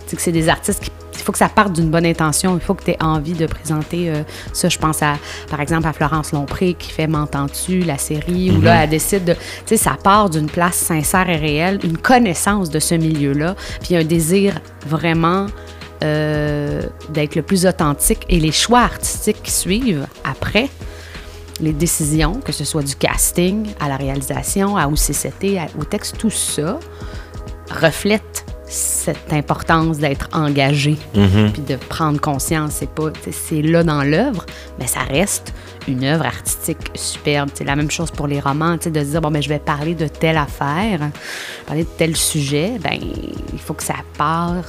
c'est 0.06 0.14
que 0.14 0.22
c'est 0.22 0.32
des 0.32 0.48
artistes 0.48 0.84
qui. 0.84 0.90
Il 1.14 1.22
faut 1.26 1.32
que 1.32 1.38
ça 1.38 1.48
parte 1.48 1.72
d'une 1.72 1.90
bonne 1.90 2.06
intention. 2.06 2.54
Il 2.56 2.60
faut 2.60 2.74
que 2.74 2.84
tu 2.84 2.92
aies 2.92 3.02
envie 3.02 3.32
de 3.32 3.46
présenter 3.46 4.08
euh, 4.10 4.22
ça. 4.52 4.68
Je 4.68 4.78
pense 4.78 5.02
à, 5.02 5.14
par 5.50 5.60
exemple, 5.60 5.88
à 5.88 5.92
Florence 5.92 6.30
Lompré 6.30 6.74
qui 6.74 6.92
fait 6.92 7.08
M'entends-tu, 7.08 7.80
la 7.80 7.98
série, 7.98 8.52
où 8.52 8.60
là, 8.60 8.84
elle 8.84 8.90
décide 8.90 9.24
de. 9.24 9.32
Tu 9.32 9.40
sais, 9.64 9.76
ça 9.78 9.96
part 10.00 10.30
d'une 10.30 10.46
place 10.46 10.76
sincère 10.76 11.28
et 11.28 11.34
réelle, 11.36 11.80
une 11.82 11.98
connaissance 11.98 12.70
de 12.70 12.78
ce 12.78 12.94
milieu-là, 12.94 13.56
puis 13.82 13.96
un 13.96 14.04
désir 14.04 14.60
vraiment 14.86 15.46
euh, 16.02 16.82
d'être 17.10 17.34
le 17.36 17.42
plus 17.42 17.66
authentique 17.66 18.24
et 18.28 18.38
les 18.40 18.52
choix 18.52 18.80
artistiques 18.80 19.42
qui 19.42 19.50
suivent 19.52 20.06
après 20.24 20.68
les 21.60 21.72
décisions, 21.72 22.34
que 22.34 22.52
ce 22.52 22.64
soit 22.64 22.82
du 22.82 22.94
casting 22.96 23.68
à 23.80 23.88
la 23.88 23.96
réalisation, 23.96 24.76
à 24.76 24.86
seté, 25.14 25.58
à- 25.58 25.68
au 25.78 25.84
texte, 25.84 26.18
tout 26.18 26.30
ça 26.30 26.78
reflète 27.70 28.44
cette 28.68 29.32
importance 29.32 29.98
d'être 29.98 30.28
engagé 30.32 30.96
Mhm. 31.14 31.52
puis 31.52 31.62
de 31.62 31.76
prendre 31.76 32.20
conscience. 32.20 32.72
C'est 32.74 32.90
pas, 32.90 33.10
là 33.62 33.84
dans 33.84 34.02
l'œuvre, 34.02 34.44
mais 34.78 34.86
ça 34.88 35.00
reste 35.00 35.54
une 35.86 36.02
œuvre 36.04 36.26
artistique 36.26 36.90
superbe. 36.94 37.48
C'est 37.54 37.64
la 37.64 37.76
même 37.76 37.90
chose 37.92 38.10
pour 38.10 38.26
les 38.26 38.40
romans, 38.40 38.76
de 38.76 38.82
se 39.00 39.04
dire 39.04 39.20
bon 39.20 39.30
ben 39.30 39.40
je 39.40 39.48
vais 39.48 39.60
parler 39.60 39.94
de 39.94 40.08
telle 40.08 40.36
affaire, 40.36 40.98
parler 41.66 41.84
de 41.84 41.88
tel 41.96 42.16
sujet, 42.16 42.72
ben 42.82 42.98
il 43.52 43.58
faut 43.60 43.74
que 43.74 43.84
ça 43.84 43.94
part 44.18 44.64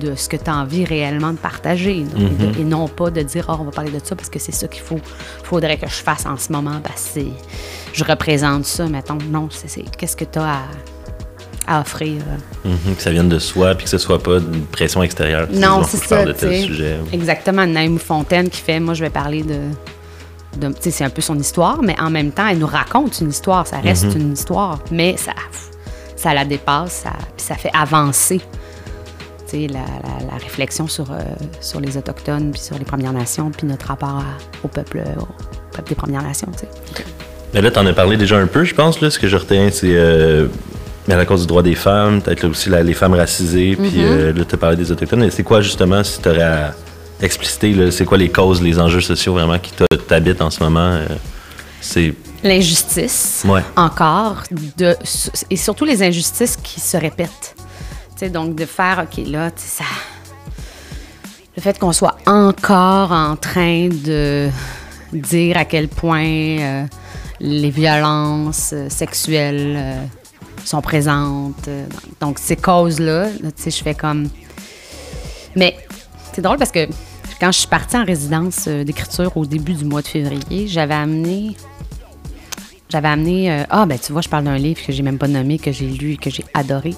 de 0.00 0.14
ce 0.14 0.28
que 0.28 0.36
tu 0.36 0.48
as 0.50 0.56
envie 0.56 0.84
réellement 0.84 1.32
de 1.32 1.36
partager 1.38 2.02
Donc, 2.04 2.20
et 2.30 2.46
de- 2.46 2.60
et 2.60 2.64
non 2.64 2.88
pas 2.88 3.10
de 3.10 3.22
dire 3.22 3.46
oh, 3.48 3.56
on 3.60 3.64
va 3.64 3.70
parler 3.70 3.90
de 3.90 4.00
ça 4.02 4.14
parce 4.16 4.28
que 4.28 4.38
c'est 4.38 4.52
ça 4.52 4.68
qu'il 4.68 4.82
faut 4.82 5.00
faudrait 5.44 5.76
que 5.78 5.86
je 5.88 5.94
fasse 6.02 6.26
en 6.26 6.36
ce 6.36 6.52
moment 6.52 6.80
c'est- 6.96 7.24
je 7.92 8.04
représente 8.04 8.64
ça 8.64 8.86
mettons 8.86 9.18
non 9.30 9.48
c'est 9.50 9.82
qu'est-ce 9.96 10.16
que 10.16 10.24
tu 10.24 10.38
as 10.38 10.44
à, 11.66 11.76
à 11.78 11.80
offrir? 11.80 12.22
Mhm, 12.64 12.94
que 12.96 13.02
ça 13.02 13.10
vienne 13.10 13.28
de 13.28 13.38
soi, 13.38 13.74
puis 13.74 13.84
que 13.84 13.90
ce 13.90 13.98
soit 13.98 14.22
pas 14.22 14.38
une 14.38 14.62
pression 14.66 15.02
extérieure. 15.02 15.48
non, 15.52 15.82
c'est 15.86 15.98
ça. 15.98 16.24
de 16.24 16.32
tel 16.32 16.62
sujet. 16.64 16.96
Exactement. 17.12 17.66
Naïm 17.66 17.98
Fontaine 17.98 18.48
qui 18.48 18.60
fait, 18.62 18.80
moi, 18.80 18.94
je 18.94 19.04
vais 19.04 19.10
parler 19.10 19.42
de. 19.42 19.58
de- 20.58 20.68
tu 20.72 20.80
sais, 20.84 20.90
c'est 20.90 21.04
un 21.04 21.10
peu 21.10 21.20
son 21.20 21.38
histoire, 21.38 21.82
mais 21.82 21.94
en 22.00 22.08
même 22.08 22.30
temps, 22.32 22.46
elle 22.46 22.56
nous 22.58 22.66
raconte 22.66 23.20
une 23.20 23.28
histoire. 23.28 23.66
Ça 23.66 23.80
reste 23.80 24.06
Mhm. 24.14 24.20
une 24.20 24.32
histoire, 24.32 24.78
mais 24.90 25.16
ça, 25.18 25.32
ça 26.16 26.32
la 26.32 26.46
dépasse, 26.46 27.02
ça, 27.04 27.10
puis 27.36 27.44
ça 27.44 27.54
fait 27.54 27.70
avancer. 27.74 28.40
Tu 29.50 29.66
La, 29.66 29.78
la- 29.80 30.26
la 30.32 30.36
réflexion 30.42 30.86
sur, 30.88 31.10
euh, 31.12 31.16
sur 31.60 31.80
les 31.80 31.96
Autochtones, 31.96 32.50
puis 32.52 32.60
sur 32.60 32.78
les 32.78 32.84
Premières 32.84 33.12
Nations, 33.12 33.50
puis 33.50 33.66
notre 33.66 33.86
rapport 33.86 34.08
à- 34.20 34.36
au, 34.64 34.68
peuple, 34.68 35.02
au 35.18 35.26
peuple 35.76 35.88
des 35.88 35.94
Premières 35.94 36.22
Nations. 36.22 36.48
tu 36.52 36.60
sais. 36.60 37.04
Mais 37.54 37.62
là, 37.62 37.70
t'en 37.70 37.86
as 37.86 37.92
parlé 37.94 38.16
déjà 38.16 38.36
un 38.38 38.46
peu, 38.46 38.64
je 38.64 38.74
pense. 38.74 39.00
Là, 39.00 39.10
ce 39.10 39.18
que 39.18 39.26
je 39.28 39.36
retiens, 39.36 39.70
c'est 39.72 39.92
euh, 39.92 40.46
à 41.08 41.16
la 41.16 41.24
cause 41.24 41.42
du 41.42 41.46
droit 41.46 41.62
des 41.62 41.74
femmes, 41.74 42.20
peut-être 42.20 42.44
aussi 42.46 42.68
la- 42.68 42.82
les 42.82 42.92
femmes 42.94 43.14
racisées, 43.14 43.74
puis 43.76 43.88
Mm-hmm. 43.90 44.02
euh, 44.04 44.32
là, 44.34 44.44
t'as 44.46 44.56
parlé 44.58 44.76
des 44.76 44.92
Autochtones. 44.92 45.30
C'est 45.30 45.42
quoi, 45.44 45.60
justement, 45.62 46.04
si 46.04 46.20
t'aurais 46.20 46.42
à 46.42 46.74
expliciter, 47.22 47.90
c'est 47.90 48.04
quoi 48.04 48.18
les 48.18 48.28
causes, 48.28 48.60
les 48.62 48.78
enjeux 48.78 49.00
sociaux 49.00 49.32
vraiment 49.32 49.58
qui 49.58 49.72
te- 49.72 49.94
t'habitent 49.96 50.42
en 50.42 50.50
ce 50.50 50.62
moment? 50.62 50.98
c'est. 51.80 52.12
L'injustice, 52.44 53.44
Ouais. 53.48 53.62
encore, 53.76 54.42
de, 54.76 54.94
et 55.50 55.56
surtout 55.56 55.84
les 55.84 56.02
injustices 56.04 56.56
qui 56.56 56.80
se 56.80 56.96
répètent. 56.96 57.56
Donc 58.26 58.56
de 58.56 58.66
faire, 58.66 59.04
OK, 59.04 59.24
là, 59.28 59.50
ça. 59.54 59.84
Le 61.56 61.62
fait 61.62 61.78
qu'on 61.78 61.92
soit 61.92 62.16
encore 62.26 63.12
en 63.12 63.36
train 63.36 63.88
de 63.88 64.48
dire 65.12 65.56
à 65.56 65.64
quel 65.64 65.88
point 65.88 66.24
euh, 66.24 66.84
les 67.40 67.70
violences 67.70 68.70
euh, 68.72 68.88
sexuelles 68.88 69.76
euh, 69.76 70.04
sont 70.64 70.82
présentes. 70.82 71.68
donc, 72.20 72.38
ces 72.38 72.56
causes-là, 72.56 73.26
là, 73.40 73.52
tu 73.56 73.62
sais, 73.62 73.70
je 73.70 73.82
fais 73.82 73.94
comme. 73.94 74.28
Mais 75.54 75.76
c'est 76.32 76.42
drôle 76.42 76.58
parce 76.58 76.72
que 76.72 76.86
quand 77.40 77.52
je 77.52 77.60
suis 77.60 77.68
partie 77.68 77.96
en 77.96 78.04
résidence 78.04 78.66
d'écriture 78.68 79.36
au 79.36 79.46
début 79.46 79.74
du 79.74 79.84
mois 79.84 80.02
de 80.02 80.08
février, 80.08 80.66
j'avais 80.66 80.94
amené. 80.94 81.56
J'avais 82.88 83.08
amené. 83.08 83.64
ah, 83.70 83.86
ben 83.86 83.98
tu 83.98 84.12
vois, 84.12 84.22
je 84.22 84.28
parle 84.28 84.44
d'un 84.44 84.58
livre 84.58 84.80
que 84.84 84.92
j'ai 84.92 85.02
même 85.02 85.18
pas 85.18 85.28
nommé, 85.28 85.58
que 85.58 85.72
j'ai 85.72 85.86
lu 85.86 86.16
que 86.16 86.30
j'ai 86.30 86.44
adoré. 86.52 86.94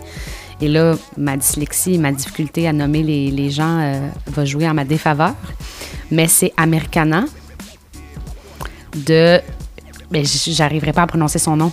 Et 0.63 0.69
là, 0.69 0.95
ma 1.17 1.37
dyslexie, 1.37 1.97
ma 1.99 2.13
difficulté 2.13 2.69
à 2.69 2.73
nommer 2.73 3.03
les, 3.03 3.51
gens 3.51 3.79
euh, 3.81 4.09
va 4.27 4.45
jouer 4.45 4.69
en 4.69 4.75
ma 4.75 4.85
défaveur. 4.85 5.35
Mais 6.11 6.29
c'est 6.29 6.53
Americana 6.57 7.25
de. 9.07 9.41
Ben, 10.11 10.25
j'arriverai 10.25 10.93
pas 10.93 11.03
à 11.03 11.07
prononcer 11.07 11.39
son 11.39 11.57
nom. 11.57 11.73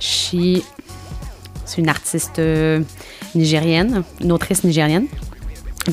She- 0.00 0.62
C'est 1.64 1.80
une 1.80 1.88
artiste 1.88 2.38
euh, 2.38 2.80
nigérienne, 3.34 4.02
une 4.20 4.32
autrice 4.32 4.62
nigérienne. 4.62 5.06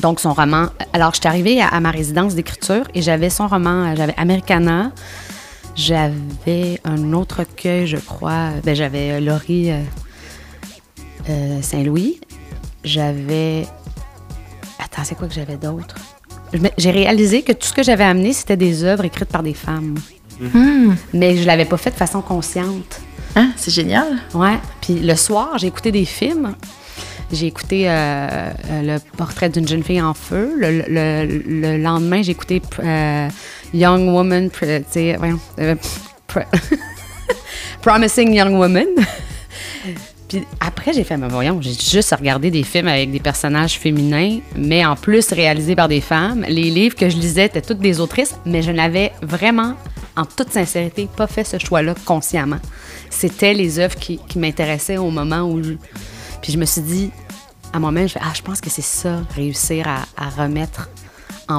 Donc, 0.00 0.20
son 0.20 0.32
roman. 0.34 0.66
Alors, 0.92 1.12
je 1.14 1.20
suis 1.20 1.26
arrivée 1.28 1.60
à, 1.60 1.68
à 1.68 1.80
ma 1.80 1.90
résidence 1.90 2.34
d'écriture 2.34 2.84
et 2.94 3.02
j'avais 3.02 3.30
son 3.30 3.48
roman. 3.48 3.86
euh, 3.90 3.96
J'avais 3.96 4.14
Americana. 4.18 4.92
J'avais 5.74 6.80
un 6.84 7.12
autre 7.14 7.38
recueil, 7.40 7.86
je 7.86 7.96
crois. 7.96 8.50
Ben, 8.64 8.76
j'avais 8.76 9.20
Laurie 9.20 9.70
euh, 11.28 11.60
Saint-Louis. 11.62 12.20
J'avais. 12.84 13.66
Attends, 14.78 15.02
c'est 15.04 15.14
quoi 15.14 15.28
que 15.28 15.34
j'avais 15.34 15.56
d'autre? 15.56 15.94
J'ai 16.78 16.90
réalisé 16.90 17.42
que 17.42 17.52
tout 17.52 17.66
ce 17.68 17.72
que 17.72 17.82
j'avais 17.82 18.04
amené, 18.04 18.32
c'était 18.32 18.56
des 18.56 18.82
œuvres 18.84 19.04
écrites 19.04 19.28
par 19.28 19.42
des 19.42 19.54
femmes. 19.54 19.94
Mais 21.12 21.36
je 21.36 21.46
l'avais 21.46 21.66
pas 21.66 21.76
fait 21.76 21.90
de 21.90 21.96
façon 21.96 22.22
consciente. 22.22 23.00
Hein, 23.36 23.50
c'est 23.56 23.72
génial. 23.72 24.18
Ouais. 24.34 24.56
Puis 24.80 24.94
le 24.94 25.14
soir, 25.14 25.58
j'ai 25.58 25.66
écouté 25.68 25.92
des 25.92 26.04
films. 26.06 26.54
J'ai 27.32 27.46
écouté 27.46 27.88
euh, 27.88 27.92
euh, 27.92 28.82
le 28.82 28.98
portrait 29.16 29.48
d'une 29.50 29.68
jeune 29.68 29.84
fille 29.84 30.00
en 30.02 30.14
feu. 30.14 30.52
Le, 30.56 30.82
le- 30.88 31.42
le 31.46 31.76
lendemain, 31.78 32.22
j'ai 32.22 32.32
écouté 32.32 32.60
euh, 32.82 33.28
Young 33.72 34.08
Woman, 34.12 34.50
euh, 34.64 34.80
pr- 36.28 36.46
Promising 37.82 38.32
Young 38.34 38.54
Woman. 38.58 38.86
Puis 40.30 40.44
après, 40.60 40.92
j'ai 40.92 41.02
fait, 41.02 41.16
mais 41.16 41.26
voyons, 41.26 41.60
j'ai 41.60 41.72
juste 41.72 42.14
regardé 42.16 42.52
des 42.52 42.62
films 42.62 42.86
avec 42.86 43.10
des 43.10 43.18
personnages 43.18 43.76
féminins, 43.78 44.38
mais 44.56 44.86
en 44.86 44.94
plus 44.94 45.32
réalisés 45.32 45.74
par 45.74 45.88
des 45.88 46.00
femmes. 46.00 46.44
Les 46.48 46.70
livres 46.70 46.94
que 46.94 47.10
je 47.10 47.16
lisais 47.16 47.46
étaient 47.46 47.60
toutes 47.60 47.80
des 47.80 47.98
autrices, 47.98 48.36
mais 48.46 48.62
je 48.62 48.70
n'avais 48.70 49.10
vraiment, 49.22 49.74
en 50.16 50.24
toute 50.24 50.52
sincérité, 50.52 51.08
pas 51.16 51.26
fait 51.26 51.42
ce 51.42 51.58
choix-là 51.58 51.94
consciemment. 52.04 52.60
C'était 53.10 53.54
les 53.54 53.80
œuvres 53.80 53.96
qui, 53.96 54.20
m'intéressaient 54.36 54.98
au 54.98 55.10
moment 55.10 55.42
où... 55.42 55.60
je- 55.64 55.72
Puis 56.42 56.52
je 56.52 56.58
me 56.58 56.64
suis 56.64 56.80
dit, 56.82 57.10
à 57.72 57.80
moi-même, 57.80 58.06
je 58.06 58.12
fais, 58.12 58.20
ah, 58.22 58.32
je 58.32 58.42
pense 58.42 58.60
que 58.60 58.70
c'est 58.70 58.82
ça, 58.84 59.22
réussir 59.34 59.88
à, 59.88 60.28
remettre 60.40 60.88
en, 61.48 61.58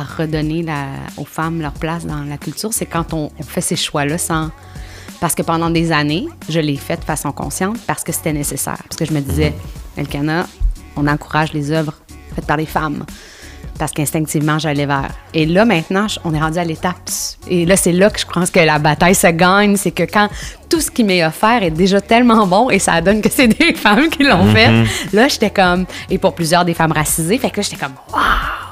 à- 0.00 0.04
redonner 0.16 0.64
aux 1.16 1.24
femmes 1.24 1.60
leur 1.60 1.72
place 1.72 2.06
dans 2.06 2.22
la 2.22 2.38
culture, 2.38 2.72
c'est 2.72 2.86
quand 2.86 3.12
on 3.12 3.30
fait 3.44 3.60
ces 3.60 3.74
choix-là 3.76 4.16
sans. 4.16 4.50
Parce 5.22 5.36
que 5.36 5.42
pendant 5.42 5.70
des 5.70 5.92
années, 5.92 6.26
je 6.48 6.58
l'ai 6.58 6.74
fait 6.74 6.96
de 6.96 7.04
façon 7.04 7.30
consciente 7.30 7.78
parce 7.86 8.02
que 8.02 8.10
c'était 8.10 8.32
nécessaire. 8.32 8.78
Parce 8.88 8.96
que 8.96 9.04
je 9.04 9.12
me 9.12 9.20
disais, 9.20 9.54
Elkana, 9.96 10.48
on 10.96 11.06
encourage 11.06 11.52
les 11.52 11.70
œuvres 11.70 11.94
faites 12.34 12.44
par 12.44 12.56
les 12.56 12.66
femmes. 12.66 13.06
Parce 13.78 13.92
qu'instinctivement, 13.92 14.58
j'allais 14.58 14.84
vers. 14.84 15.12
Et 15.32 15.46
là, 15.46 15.64
maintenant, 15.64 16.08
on 16.24 16.34
est 16.34 16.40
rendu 16.40 16.58
à 16.58 16.64
l'étape. 16.64 17.08
Et 17.46 17.64
là, 17.66 17.76
c'est 17.76 17.92
là 17.92 18.10
que 18.10 18.18
je 18.18 18.26
pense 18.26 18.50
que 18.50 18.58
la 18.58 18.80
bataille 18.80 19.14
se 19.14 19.28
gagne. 19.28 19.76
C'est 19.76 19.92
que 19.92 20.02
quand 20.02 20.28
tout 20.68 20.80
ce 20.80 20.90
qui 20.90 21.04
m'est 21.04 21.24
offert 21.24 21.62
est 21.62 21.70
déjà 21.70 22.00
tellement 22.00 22.44
bon 22.48 22.68
et 22.68 22.80
ça 22.80 23.00
donne 23.00 23.22
que 23.22 23.30
c'est 23.30 23.46
des 23.46 23.74
femmes 23.76 24.08
qui 24.08 24.24
l'ont 24.24 24.46
fait, 24.46 24.72
là, 25.12 25.28
j'étais 25.28 25.50
comme. 25.50 25.86
Et 26.10 26.18
pour 26.18 26.34
plusieurs 26.34 26.64
des 26.64 26.74
femmes 26.74 26.90
racisées, 26.90 27.38
fait 27.38 27.50
que 27.50 27.58
là, 27.58 27.62
j'étais 27.62 27.76
comme, 27.76 27.94
waouh! 28.12 28.71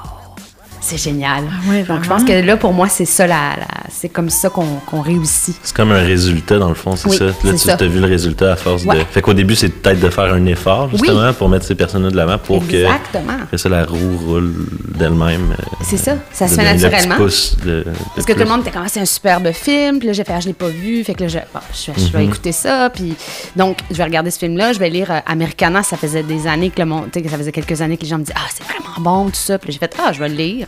C'est 0.83 0.97
génial. 0.97 1.43
Ah 1.47 1.69
ouais, 1.69 1.83
Donc, 1.83 2.03
je 2.03 2.09
pense 2.09 2.23
que 2.23 2.31
là, 2.33 2.57
pour 2.57 2.73
moi, 2.73 2.89
c'est 2.89 3.05
ça, 3.05 3.27
la, 3.27 3.55
la- 3.55 3.67
c'est 3.91 4.09
comme 4.09 4.31
ça 4.31 4.49
qu'on 4.49 4.65
qu'on 4.87 5.01
réussit. 5.01 5.55
C'est 5.61 5.75
comme 5.75 5.91
un 5.91 6.01
résultat, 6.01 6.57
dans 6.57 6.69
le 6.69 6.73
fond, 6.75 6.95
c'est 6.95 7.07
Oui, 7.07 7.17
ça. 7.17 7.25
Là, 7.25 7.33
c'est 7.43 7.51
tu 7.51 7.57
ça. 7.59 7.73
as 7.79 7.85
vu 7.87 7.99
le 7.99 8.07
résultat 8.07 8.53
à 8.53 8.55
force 8.55 8.83
de. 8.85 8.97
Fait 9.11 9.21
qu'au 9.21 9.33
début, 9.35 9.55
c'est 9.55 9.69
peut-être 9.69 9.99
de 9.99 10.09
faire 10.09 10.33
un 10.33 10.43
effort, 10.47 10.89
justement, 10.89 11.31
pour 11.33 11.49
mettre 11.49 11.65
ces 11.65 11.75
personnes-là 11.75 12.09
de 12.09 12.15
l'avant 12.17 12.39
pour 12.39 12.63
Exactement. 12.63 13.37
que. 13.37 13.43
Après 13.43 13.57
ça, 13.59 13.69
la 13.69 13.85
roue 13.85 14.17
roule 14.25 14.53
d'elle-même. 14.87 15.51
euh, 15.51 15.63
C'est 15.83 15.97
ça. 15.97 16.15
Ça 16.31 16.47
se 16.47 16.55
fait 16.55 16.63
donner 16.63 16.71
le 16.73 16.77
petit 16.79 16.83
naturellement. 16.91 17.15
pouce 17.17 17.55
de- 17.63 17.69
de 17.71 17.85
Parce 18.15 18.25
que 18.25 18.33
tout 18.33 18.39
le 18.39 18.45
monde 18.45 18.61
était 18.61 18.71
comme, 18.71 18.81
Ah, 18.83 18.89
c'est 18.89 19.01
un 19.01 19.05
superbe 19.05 19.51
film. 19.51 19.99
Puis 19.99 20.07
là, 20.07 20.13
j'ai 20.13 20.23
fait, 20.23 20.33
ah, 20.35 20.39
je 20.39 20.47
l'ai 20.47 20.53
pas 20.53 20.67
vu. 20.69 21.03
Fait 21.03 21.13
que 21.13 21.21
là, 21.23 21.27
je, 21.29 21.37
bon, 21.53 21.59
je, 21.73 21.91
je 21.95 22.05
Mhm. 22.07 22.11
vais 22.13 22.25
écouter 22.25 22.51
ça. 22.51 22.89
Puis 22.89 23.13
donc, 23.55 23.77
je 23.91 23.95
vais 23.97 24.03
regarder 24.03 24.31
ce 24.31 24.39
film-là. 24.39 24.73
Je 24.73 24.79
vais 24.79 24.89
lire 24.89 25.11
euh, 25.11 25.19
Americana. 25.27 25.83
Ça 25.83 25.95
faisait 25.95 26.23
des 26.23 26.47
années 26.47 26.71
que 26.71 26.79
le 26.81 26.87
monde, 26.87 27.05
tu 27.13 27.19
sais, 27.19 27.21
que 27.23 27.29
ça 27.29 27.37
faisait 27.37 27.51
quelques 27.51 27.79
années 27.81 27.97
que 27.97 28.01
les 28.03 28.09
gens 28.09 28.17
me 28.17 28.23
disaient, 28.23 28.33
ah, 28.37 28.49
c'est 28.51 28.63
vraiment 28.63 28.95
bon, 28.99 29.25
tout 29.29 29.35
ça. 29.35 29.59
Puis 29.59 29.69
là, 29.69 29.73
j'ai 29.73 29.79
fait, 29.79 29.95
ah, 30.03 30.11
je 30.11 30.19
vais 30.19 30.29
le 30.29 30.35
lire. 30.35 30.67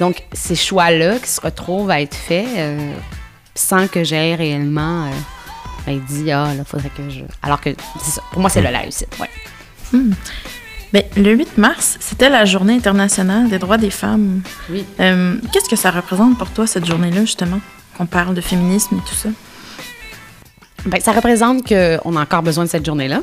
Donc, 0.00 0.22
ces 0.32 0.54
choix-là 0.54 1.18
qui 1.18 1.28
se 1.28 1.40
retrouvent 1.40 1.90
à 1.90 2.00
être 2.00 2.14
faits 2.14 2.46
euh, 2.56 2.94
sans 3.54 3.88
que 3.88 4.04
j'aie 4.04 4.34
réellement 4.34 5.06
euh, 5.06 5.10
ben, 5.86 6.00
dit, 6.08 6.30
ah, 6.30 6.54
là, 6.56 6.64
faudrait 6.64 6.90
que 6.90 7.08
je. 7.08 7.20
Alors 7.42 7.60
que, 7.60 7.70
c'est 8.00 8.12
ça. 8.12 8.22
Pour 8.32 8.40
moi, 8.40 8.50
c'est 8.50 8.62
là 8.62 8.70
la 8.70 8.80
réussite. 8.80 9.16
Ouais. 9.20 9.30
Ben, 10.92 11.04
le 11.16 11.32
8 11.32 11.58
mars, 11.58 11.96
c'était 12.00 12.28
la 12.28 12.44
journée 12.44 12.74
internationale 12.74 13.48
des 13.48 13.58
droits 13.58 13.78
des 13.78 13.90
femmes. 13.90 14.42
Oui. 14.70 14.84
Euh, 15.00 15.36
Qu'est-ce 15.52 15.68
que 15.68 15.76
ça 15.76 15.90
représente 15.90 16.36
pour 16.36 16.50
toi, 16.50 16.66
cette 16.66 16.84
journée-là, 16.84 17.22
justement, 17.22 17.60
qu'on 17.96 18.06
parle 18.06 18.34
de 18.34 18.40
féminisme 18.40 18.96
et 18.96 19.08
tout 19.08 19.14
ça? 19.14 19.30
Ben, 20.84 21.00
ça 21.00 21.12
représente 21.12 21.66
qu'on 21.66 22.16
a 22.16 22.22
encore 22.22 22.42
besoin 22.42 22.64
de 22.64 22.68
cette 22.68 22.84
journée-là. 22.84 23.20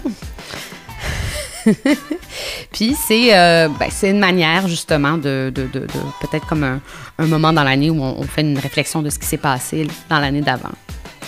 Puis 2.72 2.96
c'est 3.08 3.36
euh, 3.36 3.68
ben, 3.80 3.90
une 4.04 4.20
manière 4.20 4.68
justement 4.68 5.18
de, 5.18 5.52
de- 5.54 5.68
de- 5.68 5.88
peut-être 6.22 6.46
comme 6.48 6.64
un, 6.64 7.26
moment 7.26 7.54
dans 7.54 7.64
l'année 7.64 7.90
où 7.90 8.02
on, 8.02 8.24
fait 8.24 8.42
une 8.42 8.58
réflexion 8.58 9.02
de 9.02 9.10
ce 9.10 9.20
qui 9.20 9.26
s'est 9.28 9.38
passé 9.38 9.88
dans 10.10 10.20
l'année 10.20 10.42
d'avant. 10.42 10.72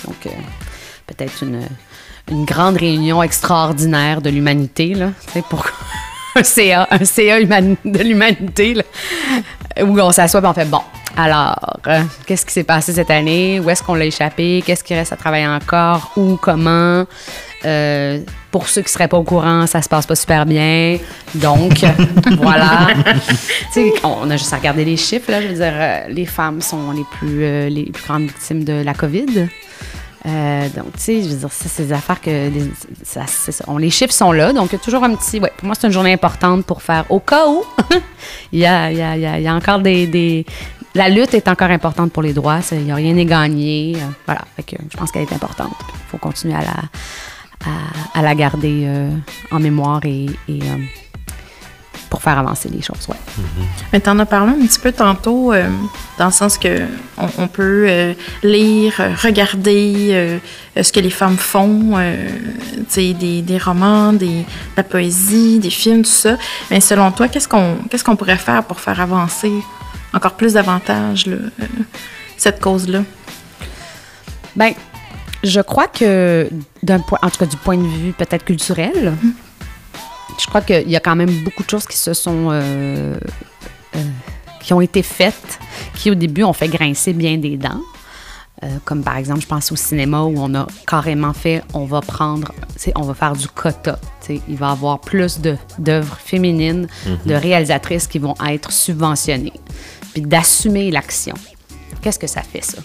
Donc 0.05 0.25
euh, 0.25 0.29
peut-être 1.07 1.43
une, 1.43 1.61
une 2.29 2.45
grande 2.45 2.77
réunion 2.77 3.21
extraordinaire 3.21 4.21
de 4.21 4.29
l'humanité, 4.29 4.93
là, 4.93 5.11
pour 5.49 5.65
un 6.35 6.43
CA, 6.43 6.87
un 6.91 7.05
CA 7.05 7.39
de 7.41 8.03
l'humanité, 8.03 8.75
où 9.81 9.99
on 9.99 10.11
s'assoit 10.11 10.41
et 10.41 10.45
on 10.45 10.53
fait 10.53 10.65
bon. 10.65 10.81
Alors, 11.17 11.77
euh, 11.87 12.03
qu'est-ce 12.25 12.45
qui 12.45 12.53
s'est 12.53 12.63
passé 12.63 12.93
cette 12.93 13.11
année? 13.11 13.59
Où 13.59 13.69
est-ce 13.69 13.83
qu'on 13.83 13.95
l'a 13.95 14.05
échappé? 14.05 14.63
Qu'est-ce 14.65 14.83
qui 14.83 14.93
reste 14.93 15.11
à 15.11 15.17
travailler 15.17 15.47
encore? 15.47 16.11
Où? 16.15 16.37
Comment? 16.37 17.05
Euh, 17.65 18.19
pour 18.49 18.67
ceux 18.67 18.81
qui 18.81 18.89
seraient 18.91 19.07
pas 19.07 19.17
au 19.17 19.23
courant, 19.23 19.67
ça 19.67 19.81
se 19.81 19.87
passe 19.89 20.05
pas 20.07 20.15
super 20.15 20.45
bien. 20.45 20.97
Donc, 21.35 21.85
voilà. 22.41 22.87
On 24.03 24.29
a 24.29 24.37
juste 24.37 24.51
à 24.53 24.57
regarder 24.57 24.83
les 24.85 24.97
chiffres. 24.97 25.29
Là, 25.31 25.41
je 25.41 25.47
veux 25.47 25.53
dire, 25.53 25.71
euh, 25.73 25.99
les 26.09 26.25
femmes 26.25 26.61
sont 26.61 26.91
les 26.91 27.05
plus, 27.19 27.43
euh, 27.43 27.69
les 27.69 27.83
plus 27.85 28.03
grandes 28.03 28.23
victimes 28.23 28.63
de 28.63 28.73
la 28.83 28.93
COVID. 28.93 29.47
Donc, 30.75 30.93
tu 30.93 30.99
sais, 30.99 31.23
je 31.23 31.29
veux 31.29 31.35
dire, 31.35 31.51
ça, 31.51 31.65
c'est 31.67 31.87
des 31.87 31.93
affaires 31.93 32.21
que. 32.21 32.29
les- 32.29 32.71
ça, 33.03 33.21
c'est 33.27 33.51
ça. 33.51 33.63
On- 33.67 33.77
les 33.77 33.89
chiffres 33.89 34.13
sont 34.13 34.31
là, 34.31 34.53
donc 34.53 34.79
toujours 34.81 35.03
un 35.03 35.15
petit. 35.15 35.39
Ouais, 35.39 35.51
pour 35.57 35.65
moi, 35.65 35.75
c'est 35.79 35.87
une 35.87 35.93
journée 35.93 36.13
importante 36.13 36.65
pour 36.65 36.81
faire 36.81 37.05
au 37.09 37.19
cas 37.19 37.47
où. 37.47 37.63
il, 38.51 38.59
y 38.59 38.65
a, 38.65 38.91
il, 38.91 38.97
y 38.97 39.01
a, 39.01 39.15
il 39.15 39.21
y 39.21 39.25
a- 39.25 39.37
il 39.39 39.43
y 39.43 39.47
a 39.47 39.53
encore 39.55 39.79
des, 39.79 40.05
des- 40.07 40.45
La 40.93 41.09
lutte 41.09 41.33
est 41.33 41.47
encore 41.47 41.69
importante 41.71 42.11
pour 42.11 42.21
les 42.21 42.33
droits. 42.33 42.59
Il 42.71 42.79
n'y 42.83 42.91
a 42.91 42.95
rien 42.95 43.13
n'est 43.13 43.25
gagné. 43.25 43.95
euh, 43.95 43.99
voilà. 44.27 44.41
Fait 44.55 44.63
que 44.63 44.75
je 44.91 44.97
pense 44.97 45.11
qu'elle 45.11 45.23
est 45.23 45.33
importante. 45.33 45.73
Il 45.89 46.09
faut 46.11 46.17
continuer 46.17 46.53
à 46.55 46.61
la, 46.61 46.75
à, 47.65 48.19
à 48.19 48.21
la 48.21 48.35
garder 48.35 48.83
euh, 48.85 49.09
en 49.51 49.59
mémoire 49.59 50.01
et. 50.05 50.25
et, 50.47 50.61
euh, 50.61 50.77
pour 52.09 52.21
faire 52.21 52.37
avancer 52.37 52.67
les 52.67 52.81
choses, 52.81 53.07
ouais. 53.07 53.15
Mais 53.93 54.01
tu 54.01 54.09
en 54.09 54.19
as 54.19 54.25
parlé 54.25 54.51
un 54.51 54.67
petit 54.67 54.79
peu 54.79 54.91
tantôt, 54.91 55.53
euh, 55.53 55.69
dans 56.19 56.25
le 56.25 56.31
sens 56.33 56.57
que 56.57 56.81
on, 57.17 57.29
on 57.37 57.47
peut 57.47 57.85
euh, 57.87 58.13
lire, 58.43 58.95
regarder 59.23 60.09
euh, 60.11 60.83
ce 60.83 60.91
que 60.91 60.99
les 60.99 61.09
femmes 61.09 61.37
font, 61.37 61.93
euh, 61.95 62.27
tu 62.75 62.83
sais, 62.89 63.13
des, 63.13 63.41
des 63.41 63.57
romans, 63.57 64.11
des, 64.11 64.41
de 64.41 64.45
la 64.75 64.83
poésie, 64.83 65.59
des 65.59 65.69
films, 65.69 66.01
tout 66.03 66.09
ça. 66.09 66.35
Mais 66.69 66.81
selon 66.81 67.11
toi, 67.13 67.29
qu'est-ce 67.29 67.47
qu'on 67.47 67.77
qu'est-ce 67.89 68.03
qu'on 68.03 68.17
pourrait 68.17 68.35
faire 68.35 68.65
pour 68.65 68.81
faire 68.81 68.99
avancer 68.99 69.53
encore 70.13 70.33
plus 70.33 70.51
davantage 70.55 71.27
là, 71.27 71.37
euh, 71.37 71.65
cette 72.35 72.59
cause-là? 72.59 73.03
Ben, 74.57 74.73
je 75.43 75.61
crois 75.61 75.87
que 75.87 76.49
d'un 76.83 76.99
point, 76.99 77.19
en 77.21 77.29
tout 77.29 77.37
cas 77.37 77.45
du 77.45 77.57
point 77.57 77.77
de 77.77 77.87
vue 77.87 78.13
peut-être 78.13 78.45
culturel, 78.45 79.13
je 80.39 80.47
crois 80.47 80.61
qu'il 80.61 80.89
y 80.89 80.95
a 80.95 80.99
quand 80.99 81.15
même 81.15 81.31
beaucoup 81.43 81.63
de 81.63 81.69
choses 81.69 81.85
qui 81.85 81.97
se 81.97 82.13
sont, 82.13 82.49
euh, 82.51 83.15
euh, 83.95 83.99
qui 84.61 84.73
ont 84.73 84.81
été 84.81 85.03
faites, 85.03 85.59
qui 85.95 86.11
au 86.11 86.15
début 86.15 86.43
ont 86.43 86.53
fait 86.53 86.67
grincer 86.67 87.13
bien 87.13 87.37
des 87.37 87.57
dents. 87.57 87.81
Euh, 88.63 88.67
comme 88.85 89.03
par 89.03 89.17
exemple, 89.17 89.41
je 89.41 89.47
pense 89.47 89.71
au 89.71 89.75
cinéma 89.75 90.21
où 90.21 90.35
on 90.37 90.53
a 90.53 90.67
carrément 90.85 91.33
fait, 91.33 91.63
on 91.73 91.85
va 91.85 92.01
prendre, 92.01 92.53
on 92.95 93.01
va 93.01 93.13
faire 93.15 93.33
du 93.33 93.47
quota. 93.47 93.99
Il 94.29 94.55
va 94.55 94.69
y 94.69 94.71
avoir 94.71 94.99
plus 94.99 95.39
d'œuvres 95.79 96.17
féminines, 96.23 96.87
de 97.25 97.33
réalisatrices 97.33 98.07
qui 98.07 98.19
vont 98.19 98.35
être 98.47 98.71
subventionnées. 98.71 99.53
Puis 100.13 100.21
d'assumer 100.21 100.91
l'action. 100.91 101.33
Qu'est-ce 102.01 102.19
que 102.19 102.27
ça 102.27 102.41
fait, 102.43 102.63
ça? 102.63 102.77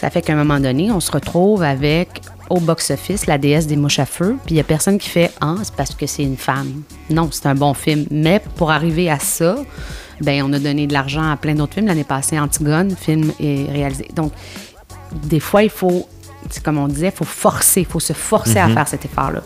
Ça 0.00 0.10
fait 0.10 0.22
qu'à 0.22 0.32
un 0.34 0.36
moment 0.36 0.60
donné, 0.60 0.90
on 0.92 1.00
se 1.00 1.10
retrouve 1.10 1.62
avec 1.62 2.20
au 2.50 2.60
box-office 2.60 3.26
la 3.26 3.36
déesse 3.36 3.66
des 3.66 3.76
mouches 3.76 3.98
à 3.98 4.06
feu, 4.06 4.36
puis 4.44 4.52
il 4.52 4.54
n'y 4.54 4.60
a 4.60 4.64
personne 4.64 4.96
qui 4.98 5.08
fait 5.08 5.30
Ah, 5.40 5.56
c'est 5.62 5.74
parce 5.74 5.94
que 5.94 6.06
c'est 6.06 6.22
une 6.22 6.36
femme. 6.36 6.82
Non, 7.10 7.28
c'est 7.32 7.46
un 7.46 7.54
bon 7.54 7.74
film. 7.74 8.06
Mais 8.10 8.40
pour 8.56 8.70
arriver 8.70 9.10
à 9.10 9.18
ça, 9.18 9.56
ben 10.20 10.42
on 10.44 10.52
a 10.52 10.58
donné 10.58 10.86
de 10.86 10.92
l'argent 10.92 11.28
à 11.30 11.36
plein 11.36 11.54
d'autres 11.54 11.74
films. 11.74 11.86
L'année 11.88 12.04
passée, 12.04 12.38
Antigone, 12.38 12.94
film 12.96 13.32
est 13.40 13.70
réalisé. 13.70 14.08
Donc, 14.14 14.32
des 15.24 15.40
fois, 15.40 15.62
il 15.62 15.70
faut, 15.70 16.08
comme 16.64 16.78
on 16.78 16.88
disait, 16.88 17.06
il 17.08 17.12
faut 17.12 17.24
forcer, 17.24 17.80
il 17.80 17.86
faut 17.86 18.00
se 18.00 18.12
forcer 18.12 18.58
à 18.58 18.68
faire 18.68 18.86
cet 18.88 19.04
effort-là. 19.04 19.42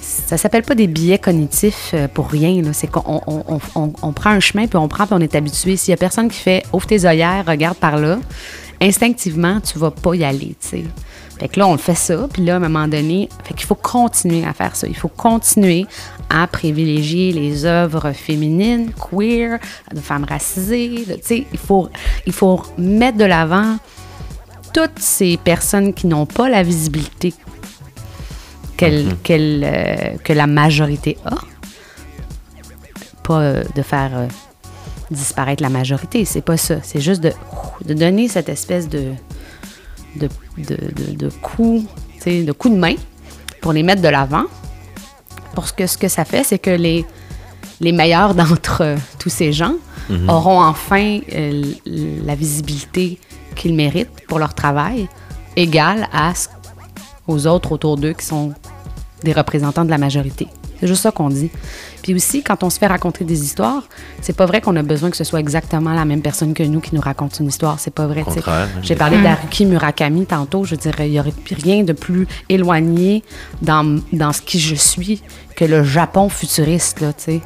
Ça 0.00 0.36
s'appelle 0.36 0.64
pas 0.64 0.74
des 0.74 0.88
biais 0.88 1.18
cognitifs 1.18 1.92
euh, 1.94 2.08
pour 2.08 2.28
rien. 2.28 2.60
là. 2.62 2.72
C'est 2.72 2.88
qu'on 2.88 3.22
on, 3.26 3.44
on- 3.48 3.60
on- 3.76 3.92
on 4.02 4.12
prend 4.12 4.30
un 4.30 4.40
chemin, 4.40 4.66
puis 4.66 4.76
on 4.76 4.88
prend, 4.88 5.06
puis 5.06 5.14
on 5.16 5.20
est 5.20 5.34
habitué. 5.36 5.76
S'il 5.76 5.92
y 5.92 5.94
a 5.94 5.96
personne 5.96 6.28
qui 6.28 6.38
fait 6.40 6.64
ouvre 6.72 6.86
tes 6.86 7.04
œillères, 7.06 7.44
regarde 7.46 7.76
par 7.76 7.96
là, 7.98 8.18
instinctivement, 8.82 9.60
tu 9.60 9.78
vas 9.78 9.90
pas 9.90 10.14
y 10.14 10.24
aller, 10.24 10.54
tu 10.60 10.68
sais. 10.68 10.84
Fait 11.38 11.48
que 11.48 11.58
là, 11.58 11.66
on 11.66 11.72
le 11.72 11.78
fait 11.78 11.94
ça, 11.94 12.28
puis 12.32 12.44
là, 12.44 12.54
à 12.54 12.56
un 12.56 12.60
moment 12.60 12.86
donné, 12.86 13.28
fait 13.44 13.54
qu'il 13.54 13.66
faut 13.66 13.74
continuer 13.74 14.44
à 14.44 14.52
faire 14.52 14.76
ça. 14.76 14.86
Il 14.86 14.96
faut 14.96 15.08
continuer 15.08 15.86
à 16.30 16.46
privilégier 16.46 17.32
les 17.32 17.64
œuvres 17.64 18.12
féminines, 18.12 18.92
queer, 18.92 19.58
de 19.92 20.00
femmes 20.00 20.24
racisées. 20.28 21.04
Tu 21.06 21.14
sais, 21.22 21.46
il 21.52 21.58
faut, 21.58 21.88
il 22.26 22.32
faut 22.32 22.62
mettre 22.78 23.18
de 23.18 23.24
l'avant 23.24 23.76
toutes 24.72 24.98
ces 24.98 25.36
personnes 25.36 25.92
qui 25.94 26.06
n'ont 26.06 26.26
pas 26.26 26.48
la 26.48 26.62
visibilité 26.62 27.34
qu'elle- 28.76 29.16
qu'elle, 29.22 29.64
euh, 29.64 30.16
que 30.22 30.32
la 30.32 30.46
majorité 30.46 31.18
a. 31.24 31.36
Pas 33.24 33.40
euh, 33.40 33.64
de 33.74 33.82
faire 33.82 34.10
euh, 34.14 34.26
disparaître 35.12 35.62
la 35.62 35.68
majorité, 35.68 36.24
c'est 36.24 36.40
pas 36.42 36.56
ça. 36.56 36.76
C'est 36.82 37.00
juste 37.00 37.20
de, 37.22 37.32
de 37.84 37.94
donner 37.94 38.28
cette 38.28 38.48
espèce 38.48 38.88
de, 38.88 39.12
de, 40.16 40.28
de, 40.58 40.76
de, 40.76 41.14
de 41.16 41.28
coup, 41.30 41.84
de 42.26 42.52
coup 42.52 42.68
de 42.68 42.76
main 42.76 42.94
pour 43.60 43.72
les 43.72 43.82
mettre 43.82 44.02
de 44.02 44.08
l'avant. 44.08 44.44
Parce 45.54 45.72
que 45.72 45.86
ce 45.86 45.96
que 45.98 46.08
ça 46.08 46.24
fait, 46.24 46.44
c'est 46.44 46.58
que 46.58 46.70
les, 46.70 47.04
les 47.80 47.92
meilleurs 47.92 48.34
d'entre 48.34 48.80
euh, 48.82 48.96
tous 49.18 49.28
ces 49.30 49.52
gens 49.52 49.74
auront 50.28 50.60
enfin 50.62 51.20
euh, 51.32 51.62
la 51.86 52.34
visibilité 52.34 53.18
qu'ils 53.54 53.74
méritent 53.74 54.26
pour 54.28 54.38
leur 54.38 54.52
travail, 54.54 55.08
égale 55.56 56.08
à 56.12 56.34
ce- 56.34 56.48
aux 57.28 57.46
autres 57.46 57.72
autour 57.72 57.96
d'eux 57.96 58.12
qui 58.12 58.26
sont 58.26 58.52
des 59.22 59.32
représentants 59.32 59.84
de 59.84 59.90
la 59.90 59.98
majorité. 59.98 60.48
C'est 60.82 60.88
juste 60.88 61.02
ça 61.02 61.12
qu'on 61.12 61.28
dit. 61.28 61.48
Puis 62.02 62.12
aussi, 62.12 62.42
quand 62.42 62.64
on 62.64 62.70
se 62.70 62.80
fait 62.80 62.88
raconter 62.88 63.22
des 63.22 63.44
histoires, 63.44 63.84
c'est 64.20 64.34
pas 64.34 64.46
vrai 64.46 64.60
qu'on 64.60 64.74
a 64.74 64.82
besoin 64.82 65.10
que 65.10 65.16
ce 65.16 65.22
soit 65.22 65.38
exactement 65.38 65.94
la 65.94 66.04
même 66.04 66.22
personne 66.22 66.54
que 66.54 66.64
nous 66.64 66.80
qui 66.80 66.92
nous 66.92 67.00
raconte 67.00 67.38
une 67.38 67.46
histoire. 67.46 67.78
C'est 67.78 67.94
pas 67.94 68.08
vrai. 68.08 68.24
tu 68.24 68.30
sais. 68.30 68.36
Contraire, 68.38 68.68
hein. 68.76 68.80
J'ai 68.82 68.96
parlé 68.96 69.22
d'Haruki 69.22 69.64
Murakami 69.64 70.26
tantôt. 70.26 70.64
Je 70.64 70.74
dirais, 70.74 71.08
il 71.08 71.12
y 71.12 71.20
aurait 71.20 71.32
rien 71.52 71.84
de 71.84 71.92
plus 71.92 72.26
éloigné 72.48 73.22
dans, 73.60 74.00
dans 74.12 74.32
ce 74.32 74.42
qui 74.42 74.58
je 74.58 74.74
suis 74.74 75.22
que 75.54 75.64
le 75.64 75.84
Japon 75.84 76.28
futuriste, 76.28 77.00
là, 77.00 77.12
tu 77.12 77.22
sais. 77.22 77.40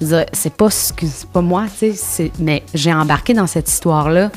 C'est 0.00 0.52
pas, 0.54 0.68
c'est 0.70 1.26
pas 1.32 1.40
moi, 1.40 1.64
tu 1.78 1.92
sais, 1.94 2.30
mais 2.38 2.62
j'ai 2.74 2.92
embarqué 2.92 3.32
dans 3.32 3.46
cette 3.46 3.68
histoire-là. 3.68 4.30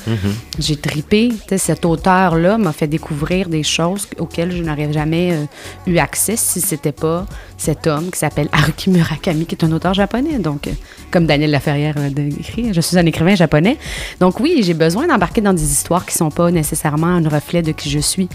J'ai 0.58 0.78
tripé. 0.78 1.30
tu 1.30 1.38
sais, 1.50 1.58
Cet 1.58 1.86
auteur-là 1.86 2.58
m'a 2.58 2.72
fait 2.72 2.88
découvrir 2.88 3.50
des 3.50 3.64
choses 3.64 4.08
auxquelles 4.18 4.52
je 4.52 4.64
n'aurais 4.64 4.92
jamais 4.94 5.34
euh, 5.34 5.46
eu 5.86 5.98
accès 5.98 6.36
si 6.36 6.62
c'était 6.62 6.92
pas 6.92 7.26
cet 7.58 7.88
homme 7.88 8.10
qui 8.10 8.20
s'appelle 8.20 8.48
Haruki 8.52 8.90
Murakami, 8.90 9.46
qui 9.46 9.56
est 9.56 9.64
un 9.64 9.72
auteur 9.72 9.94
japonais. 9.94 10.40
Donc, 10.40 10.68
euh, 10.68 10.72
comme 11.12 11.26
Daniel 11.26 11.52
Laferrière 11.52 11.96
l'a 11.98 12.08
écrit, 12.08 12.74
je 12.74 12.82
suis 12.82 12.98
un 12.98 13.06
écrivain 13.06 13.36
japonais. 13.36 13.78
Donc 14.20 14.40
oui, 14.40 14.62
j'ai 14.64 14.74
besoin 14.74 15.08
d'embarquer 15.08 15.42
dans 15.42 15.54
des 15.54 15.72
histoires 15.72 16.06
qui 16.06 16.16
sont 16.16 16.32
pas 16.32 16.52
nécessairement 16.52 17.08
un 17.08 17.28
reflet 17.28 17.62
de 17.62 17.72
qui 17.72 17.90
je 17.90 18.00
suis. 18.00 18.30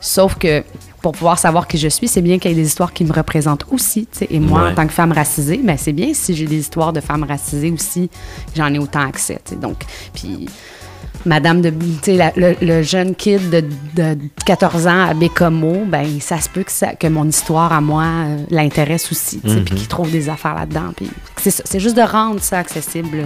Sauf 0.00 0.36
que 0.36 0.62
pour 1.06 1.12
pouvoir 1.12 1.38
savoir 1.38 1.68
qui 1.68 1.78
je 1.78 1.86
suis, 1.86 2.08
c'est 2.08 2.20
bien 2.20 2.40
qu'il 2.40 2.50
y 2.50 2.54
ait 2.54 2.56
des 2.56 2.66
histoires 2.66 2.92
qui 2.92 3.04
me 3.04 3.12
représentent 3.12 3.64
aussi. 3.70 4.08
Et 4.28 4.40
moi, 4.40 4.64
Ouais. 4.64 4.70
en 4.70 4.74
tant 4.74 4.86
que 4.88 4.92
femme 4.92 5.12
racisée, 5.12 5.60
ben, 5.62 5.76
c'est 5.78 5.92
bien 5.92 6.12
si 6.12 6.34
j'ai 6.34 6.46
des 6.46 6.58
histoires 6.58 6.92
de 6.92 6.98
femmes 7.00 7.22
racisées 7.22 7.70
aussi, 7.70 8.10
j'en 8.56 8.74
ai 8.74 8.80
autant 8.80 9.06
accès. 9.06 9.38
tu 9.44 9.54
sais. 9.54 9.60
Donc, 9.60 9.76
puis 10.12 10.46
Madame 11.24 11.60
de, 11.60 11.72
la- 12.08 12.32
le, 12.34 12.56
le 12.60 12.82
jeune 12.82 13.14
kid 13.14 13.50
de, 13.50 13.60
de 13.94 14.18
14 14.46 14.88
ans 14.88 15.06
à 15.10 15.14
Bécomo, 15.14 15.84
ben 15.86 16.18
ça 16.20 16.40
se 16.40 16.48
peut 16.48 16.64
que, 16.64 16.72
ça- 16.72 16.94
que 16.96 17.06
mon 17.06 17.28
histoire 17.28 17.72
à 17.72 17.80
moi 17.80 18.02
euh, 18.04 18.38
l'intéresse 18.50 19.12
aussi, 19.12 19.38
puis 19.38 19.64
qu'il 19.64 19.86
trouve 19.86 20.10
des 20.10 20.28
affaires 20.28 20.56
là-dedans. 20.56 20.92
Puis 20.96 21.08
c'est 21.36 21.78
juste 21.80 21.96
de 21.96 22.02
rendre 22.02 22.40
ça 22.40 22.58
accessible, 22.58 23.18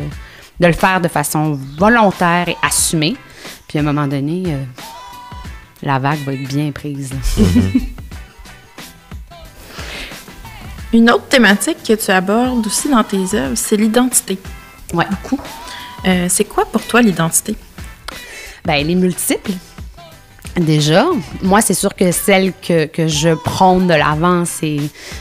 de 0.61 0.67
le 0.67 0.75
faire 0.75 1.01
de 1.01 1.09
façon 1.09 1.59
volontaire 1.79 2.47
et 2.51 2.57
assumée. 2.63 3.17
Puis 3.69 3.79
à 3.79 3.81
un 3.81 3.85
moment 3.85 4.07
donné, 4.07 4.43
euh, 4.49 4.63
la 5.83 5.99
vague 5.99 6.23
va 6.25 6.35
être 6.35 6.49
bien 6.49 6.71
prise. 6.73 7.11
Une 10.93 11.09
autre 11.11 11.29
thématique 11.29 11.83
que 11.87 11.93
tu 11.93 12.11
abordes 12.11 12.67
aussi 12.67 12.89
dans 12.89 13.05
tes 13.05 13.35
œuvres, 13.35 13.55
c'est 13.55 13.77
l'identité. 13.77 14.39
Ouais. 14.93 15.07
Beaucoup. 15.09 15.39
Euh, 16.07 16.27
c'est 16.29 16.45
quoi 16.45 16.65
pour 16.65 16.83
toi 16.83 17.01
l'identité? 17.01 17.55
Ben, 18.65 18.75
elle 18.75 18.91
est 18.91 18.97
multiple. 18.97 19.53
Déjà, 20.57 21.07
moi, 21.43 21.61
c'est 21.61 21.75
sûr 21.75 21.95
que 21.95 22.11
celle 22.11 22.53
que, 22.53 22.87
que 22.87 23.07
je 23.07 23.35
prône 23.35 23.87
de 23.87 23.95
l'avant, 23.95 24.45
c'est 24.45 24.79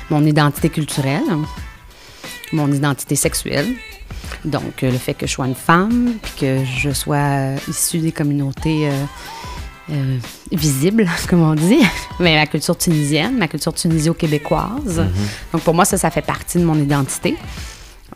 mon 0.10 0.26
identité 0.26 0.70
culturelle, 0.70 1.22
mon 2.51 2.72
identité 2.72 3.16
sexuelle. 3.16 3.68
Donc, 4.45 4.84
euh, 4.84 4.91
le 4.91 4.97
fait 4.97 5.14
que 5.14 5.28
je 5.28 5.32
sois 5.34 5.47
une 5.47 5.55
femme, 5.55 6.16
puis 6.22 6.32
que 6.39 6.64
je 6.66 6.91
sois 6.91 7.18
euh, 7.18 7.57
issue 7.68 7.99
des 7.99 8.12
communautés 8.12 8.89
euh, 8.89 9.03
euh, 9.92 10.18
visibles, 10.52 11.08
comme 11.30 11.42
on 11.42 11.56
dit, 11.56 11.80
mais 12.20 12.36
ma 12.36 12.46
culture 12.48 12.78
tunisienne, 12.78 13.38
ma 13.38 13.48
culture 13.48 13.74
tunisio-québécoise. 13.74 15.04
Donc, 15.54 15.62
pour 15.64 15.74
moi, 15.74 15.86
ça, 15.86 15.98
ça 15.98 16.10
fait 16.12 16.22
partie 16.22 16.58
de 16.60 16.64
mon 16.64 16.76
identité. 16.76 17.36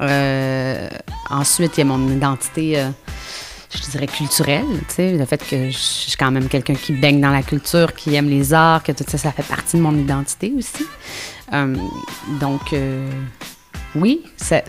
Euh, 0.02 0.90
ensuite, 1.30 1.74
il 1.78 1.80
y 1.80 1.84
a 1.84 1.86
mon 1.86 2.10
identité, 2.10 2.80
euh, 2.80 2.90
je 3.76 3.92
dirais, 3.92 4.08
culturelle. 4.08 4.66
Tu 4.90 4.96
sais, 4.96 5.12
le 5.14 5.26
fait 5.26 5.44
que 5.48 5.70
je 5.70 5.78
suis 5.78 6.14
quand 6.18 6.32
même 6.32 6.48
quelqu'un 6.48 6.76
qui 6.76 6.94
baigne 6.94 7.22
dans 7.22 7.30
la 7.32 7.44
culture, 7.44 7.94
qui 7.94 8.14
aime 8.16 8.30
les 8.30 8.54
arts, 8.54 8.84
que 8.84 8.92
tout 8.92 9.04
ça, 9.08 9.18
ça 9.18 9.32
fait 9.32 9.44
partie 9.44 9.78
de 9.78 9.82
mon 9.82 9.96
identité 9.98 10.54
aussi. 10.58 10.86
Euh, 11.54 11.76
donc, 12.40 12.74
oui, 13.96 14.22
ça, 14.38 14.62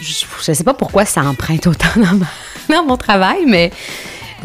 je 0.00 0.50
ne 0.50 0.54
sais 0.54 0.64
pas 0.64 0.74
pourquoi 0.74 1.04
ça 1.04 1.22
emprunte 1.22 1.66
autant 1.66 1.88
dans, 1.96 2.14
ma- 2.14 2.26
dans 2.76 2.84
mon 2.84 2.96
travail, 2.96 3.44
mais 3.46 3.72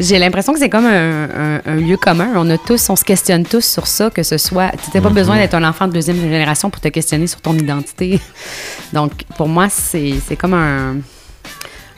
j'ai 0.00 0.18
l'impression 0.18 0.52
que 0.54 0.58
c'est 0.58 0.70
comme 0.70 0.86
un, 0.86 1.24
un- 1.24 1.60
un 1.64 1.74
lieu 1.76 1.96
commun. 1.96 2.30
On 2.34 2.48
a 2.50 2.58
tous, 2.58 2.88
on 2.90 2.96
se 2.96 3.04
questionne 3.04 3.44
tous 3.44 3.64
sur 3.64 3.86
ça, 3.86 4.10
que 4.10 4.22
ce 4.22 4.38
soit. 4.38 4.70
Tu 4.82 4.90
n'as 4.96 5.00
pas 5.02 5.10
besoin 5.10 5.36
d'être 5.36 5.54
un 5.54 5.62
enfant 5.64 5.86
de 5.86 5.92
deuxième 5.92 6.18
génération 6.18 6.70
pour 6.70 6.80
te 6.80 6.88
questionner 6.88 7.26
sur 7.26 7.40
ton 7.40 7.54
identité. 7.54 8.18
Donc, 8.92 9.12
pour 9.36 9.46
moi, 9.48 9.68
c'est 9.68 10.36
comme 10.38 10.54
un, 10.54 10.96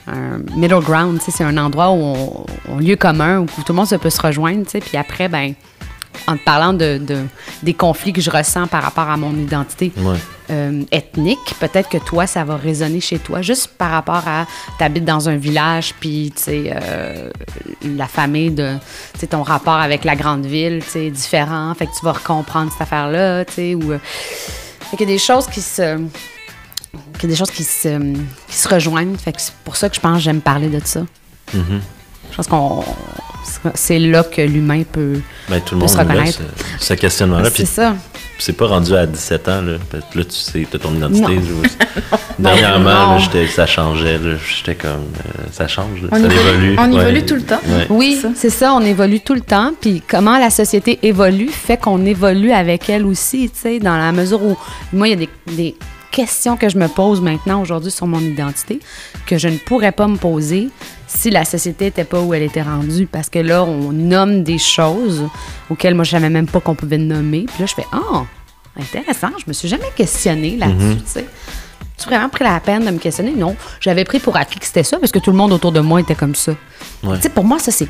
un 0.07 0.39
middle 0.55 0.81
ground. 0.81 1.19
C'est 1.25 1.43
un 1.43 1.57
endroit 1.57 1.91
où 1.91 1.95
on, 2.01 2.45
un 2.77 2.79
lieu 2.81 2.95
commun 2.95 3.39
où 3.39 3.45
tout 3.45 3.63
le 3.71 3.75
monde 3.75 3.87
se 3.87 3.95
peut 3.95 4.09
se 4.09 4.21
rejoindre. 4.21 4.65
Puis 4.67 4.97
après, 4.97 5.29
ben, 5.29 5.53
en 6.27 6.37
te 6.37 6.43
parlant 6.43 6.73
de, 6.73 6.97
de- 6.97 7.25
des 7.63 7.73
conflits 7.73 8.13
que 8.13 8.21
je 8.21 8.29
ressens 8.29 8.67
par 8.67 8.83
rapport 8.83 9.09
à 9.09 9.17
mon 9.17 9.33
identité, 9.37 9.91
Ouais. 9.97 10.17
euh, 10.51 10.83
ethnique, 10.91 11.39
peut-être 11.59 11.89
que 11.89 11.97
toi, 11.97 12.27
ça 12.27 12.43
va 12.43 12.55
résonner 12.55 12.99
chez 13.01 13.19
toi, 13.19 13.41
juste 13.41 13.67
par 13.77 13.91
rapport 13.91 14.23
à 14.27 14.45
t'habites 14.79 15.05
dans 15.05 15.27
un 15.27 15.35
village, 15.37 15.93
puis 15.99 16.31
tu 16.35 16.43
sais, 16.43 16.73
euh, 16.75 17.29
la 17.83 18.07
famille 18.07 18.51
de, 18.51 18.75
tu 19.13 19.19
sais, 19.21 19.27
ton 19.27 19.43
rapport 19.43 19.73
avec 19.75 20.03
la 20.05 20.15
grande 20.15 20.45
ville, 20.45 20.81
tu 20.83 20.89
sais, 20.91 21.09
différent, 21.09 21.73
fait 21.73 21.87
que 21.87 21.91
tu 21.97 22.05
vas 22.05 22.13
comprendre 22.13 22.71
cette 22.71 22.81
affaire-là, 22.81 23.43
tu 23.45 23.53
sais, 23.53 23.75
ou 23.75 23.91
euh, 23.91 23.99
fait 23.99 24.97
qu'il 24.97 25.09
y 25.09 25.11
a 25.11 25.15
des 25.15 25.19
choses 25.19 25.47
qui 25.47 25.61
se, 25.61 25.97
qu'il 27.19 27.23
y 27.23 27.25
a 27.25 27.29
des 27.29 27.35
choses 27.35 27.51
qui 27.51 27.63
se, 27.63 28.13
qui 28.47 28.55
se 28.55 28.67
rejoignent, 28.67 29.15
fait 29.17 29.31
que 29.33 29.41
c'est 29.41 29.53
pour 29.65 29.75
ça 29.75 29.89
que 29.89 29.95
je 29.95 29.99
pense 29.99 30.17
que 30.17 30.23
j'aime 30.23 30.41
parler 30.41 30.69
de 30.69 30.79
ça. 30.85 31.01
Mhm. 31.53 31.81
Je 32.33 32.37
pense 32.37 32.47
qu'on, 32.47 32.83
c'est 33.75 33.99
là 33.99 34.23
que 34.23 34.41
l'humain 34.41 34.81
peut, 34.91 35.19
Ben, 35.49 35.59
tout 35.61 35.75
le 35.75 35.81
Peut 35.81 35.85
monde 35.85 35.89
se 35.89 35.97
reconnaître. 35.97 36.39
ce, 36.79 36.85
ce 36.87 36.93
questionnement-là. 36.95 37.45
c'est 37.45 37.53
Puis 37.53 37.65
ça. 37.67 37.95
c'est 38.39 38.53
pas 38.53 38.65
rendu 38.67 38.95
à 38.95 39.05
17 39.05 39.47
ans. 39.49 39.61
Là, 39.61 39.73
Parce 39.91 40.03
que 40.11 40.17
là 40.19 40.25
tu 40.25 40.31
sais, 40.35 40.67
t'as 40.69 40.79
ton 40.79 40.95
identité. 40.95 41.35
Non. 41.35 41.41
je- 41.63 42.17
Dernièrement, 42.39 43.15
là, 43.15 43.19
ça 43.55 43.65
changeait. 43.67 44.17
là. 44.17 44.35
J'étais 44.57 44.73
comme. 44.75 44.89
euh, 44.91 45.43
ça 45.51 45.67
change. 45.67 46.01
là. 46.01 46.09
On 46.11 46.15
ça 46.15 46.21
évolue- 46.25 46.33
évolue. 46.33 46.75
on 46.79 46.91
Ouais. 46.93 47.01
évolue 47.01 47.25
tout 47.25 47.35
le 47.35 47.43
temps. 47.43 47.59
Ouais. 47.67 47.85
Oui, 47.89 48.17
Ça. 48.21 48.29
c'est 48.35 48.49
ça, 48.49 48.73
on 48.73 48.81
évolue 48.81 49.19
tout 49.19 49.35
le 49.35 49.41
temps. 49.41 49.71
Puis 49.79 50.01
comment 50.07 50.37
la 50.39 50.49
société 50.49 50.97
évolue 51.03 51.49
fait 51.49 51.77
qu'on 51.77 52.03
évolue 52.05 52.51
avec 52.51 52.89
elle 52.89 53.05
aussi, 53.05 53.51
tu 53.53 53.59
sais, 53.61 53.79
dans 53.79 53.95
la 53.97 54.11
mesure 54.11 54.41
où, 54.43 54.57
moi, 54.91 55.07
il 55.07 55.11
y 55.11 55.13
a 55.13 55.17
des, 55.17 55.29
des 55.55 55.75
questions 56.11 56.57
que 56.57 56.69
je 56.69 56.77
me 56.77 56.87
pose 56.87 57.21
maintenant, 57.21 57.61
aujourd'hui, 57.61 57.91
sur 57.91 58.07
mon 58.07 58.19
identité, 58.19 58.79
que 59.27 59.37
je 59.37 59.47
ne 59.47 59.57
pourrais 59.57 59.91
pas 59.91 60.07
me 60.07 60.17
poser 60.17 60.69
si 61.15 61.29
la 61.29 61.45
société 61.45 61.85
n'était 61.85 62.03
pas 62.03 62.19
où 62.21 62.33
elle 62.33 62.43
était 62.43 62.61
rendue. 62.61 63.07
Parce 63.07 63.29
que 63.29 63.39
là, 63.39 63.63
on 63.63 63.91
nomme 63.91 64.43
des 64.43 64.57
choses 64.57 65.23
auxquelles 65.69 65.95
moi, 65.95 66.03
je 66.03 66.11
savais 66.11 66.29
même 66.29 66.47
pas 66.47 66.59
qu'on 66.59 66.75
pouvait 66.75 66.97
nommer. 66.97 67.45
Puis 67.47 67.59
là, 67.59 67.65
je 67.65 67.73
fais, 67.73 67.85
ah, 67.91 68.23
intéressant, 68.79 69.29
je 69.37 69.43
me 69.47 69.53
suis 69.53 69.67
jamais 69.67 69.91
questionnée 69.95 70.57
là-dessus, 70.57 71.01
tu 71.03 71.11
sais. 71.11 71.25
Tu 71.97 72.05
vraiment 72.09 72.27
pris 72.29 72.43
la 72.43 72.59
peine 72.59 72.85
de 72.85 72.91
me 72.91 72.97
questionner? 72.97 73.31
Non. 73.31 73.55
J'avais 73.79 74.03
pris 74.03 74.19
pour 74.19 74.35
acquis 74.35 74.57
que 74.59 74.65
c'était 74.65 74.83
ça 74.83 74.97
parce 74.97 75.11
que 75.11 75.19
tout 75.19 75.29
le 75.31 75.37
monde 75.37 75.53
autour 75.53 75.71
de 75.71 75.79
moi 75.79 76.01
était 76.01 76.15
comme 76.15 76.35
ça. 76.35 76.53
Ouais. 77.03 77.17
Tu 77.17 77.23
sais, 77.23 77.29
pour 77.29 77.43
moi, 77.43 77.59
ça, 77.59 77.71
c'est 77.71 77.87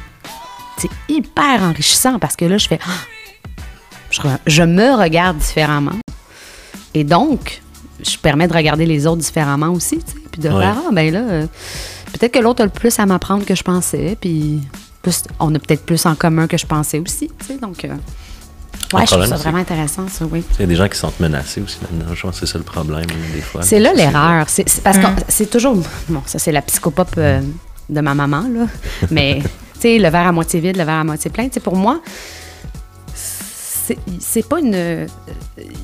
hyper 1.08 1.64
enrichissant 1.64 2.20
parce 2.20 2.36
que 2.36 2.46
là, 2.46 2.58
je 2.58 2.68
fais. 2.68 2.80
Ah! 2.86 2.92
je, 4.46 4.64
me 4.64 4.96
regarde 4.96 5.38
différemment. 5.38 6.00
Et 6.94 7.04
donc, 7.04 7.62
je 8.06 8.18
permets 8.18 8.48
de 8.48 8.54
regarder 8.54 8.86
les 8.86 9.08
autres 9.08 9.22
différemment 9.22 9.70
aussi. 9.70 10.00
tu 10.00 10.12
sais. 10.12 10.18
puis 10.32 10.42
de 10.42 10.50
Ouais. 10.50 10.62
faire, 10.62 10.76
ah, 10.88 10.90
ben 10.92 11.12
là, 11.14 11.20
euh, 11.20 11.48
peut-être 12.14 12.32
que 12.34 12.40
l'autre 12.40 12.62
a 12.62 12.66
le 12.66 12.72
plus 12.72 12.98
à 13.00 13.06
m'apprendre 13.06 13.46
que 13.46 13.56
je 13.56 13.64
pensais, 13.64 14.18
puis 14.20 14.62
plus- 15.02 15.24
on 15.40 15.54
a 15.54 15.60
peut-être 15.60 15.86
plus 15.86 16.06
en 16.06 16.16
commun 16.16 16.48
que 16.48 16.58
je 16.58 16.66
pensais 16.66 17.00
aussi, 17.00 17.30
tu 17.40 17.46
sais, 17.46 17.58
donc... 17.58 17.84
euh, 17.84 17.90
ouais, 18.94 19.06
je 19.06 19.12
trouve 19.12 19.26
ça 19.26 19.36
vraiment 19.36 19.58
intéressant, 19.58 20.08
ça, 20.08 20.26
oui. 20.32 20.44
Il 20.58 20.62
y 20.62 20.64
a 20.64 20.68
des 20.68 20.76
gens 20.76 20.88
qui 20.88 20.96
se 20.96 21.02
sentent 21.02 21.20
menacés 21.20 21.62
aussi 21.62 21.78
là-dedans. 21.82 22.14
Je 22.16 22.22
pense 22.22 22.40
que 22.40 22.46
c'est 22.46 22.52
ça 22.52 22.58
le 22.58 22.64
problème, 22.64 23.06
des 23.34 23.42
fois. 23.42 23.62
C'est 23.64 23.80
là 23.80 23.94
l'erreur. 23.94 24.46
C'est 24.48 24.68
c'est 24.70 24.82
parce 24.84 24.98
que 24.98 25.06
c'est 25.28 25.50
toujours. 25.50 25.78
Bon, 26.10 26.22
ça, 26.26 26.40
c'est 26.40 26.52
la 26.52 26.62
psychopop 26.62 27.10
euh, 27.18 27.42
de 27.90 28.02
ma 28.02 28.14
maman, 28.14 28.44
là. 28.54 28.66
Mais, 29.12 29.42
tu 29.74 29.82
sais, 29.82 29.98
le 29.98 30.10
verre 30.10 30.28
à 30.28 30.32
moitié 30.32 30.60
vide, 30.60 30.78
le 30.78 30.84
verre 30.84 31.00
à 31.00 31.04
moitié 31.04 31.30
plein. 31.32 31.46
Tu 31.48 31.56
sais, 31.56 31.60
pour 31.60 31.76
moi, 31.76 32.00
c'est 34.20 34.48
pas 34.48 34.60
une. 34.60 35.08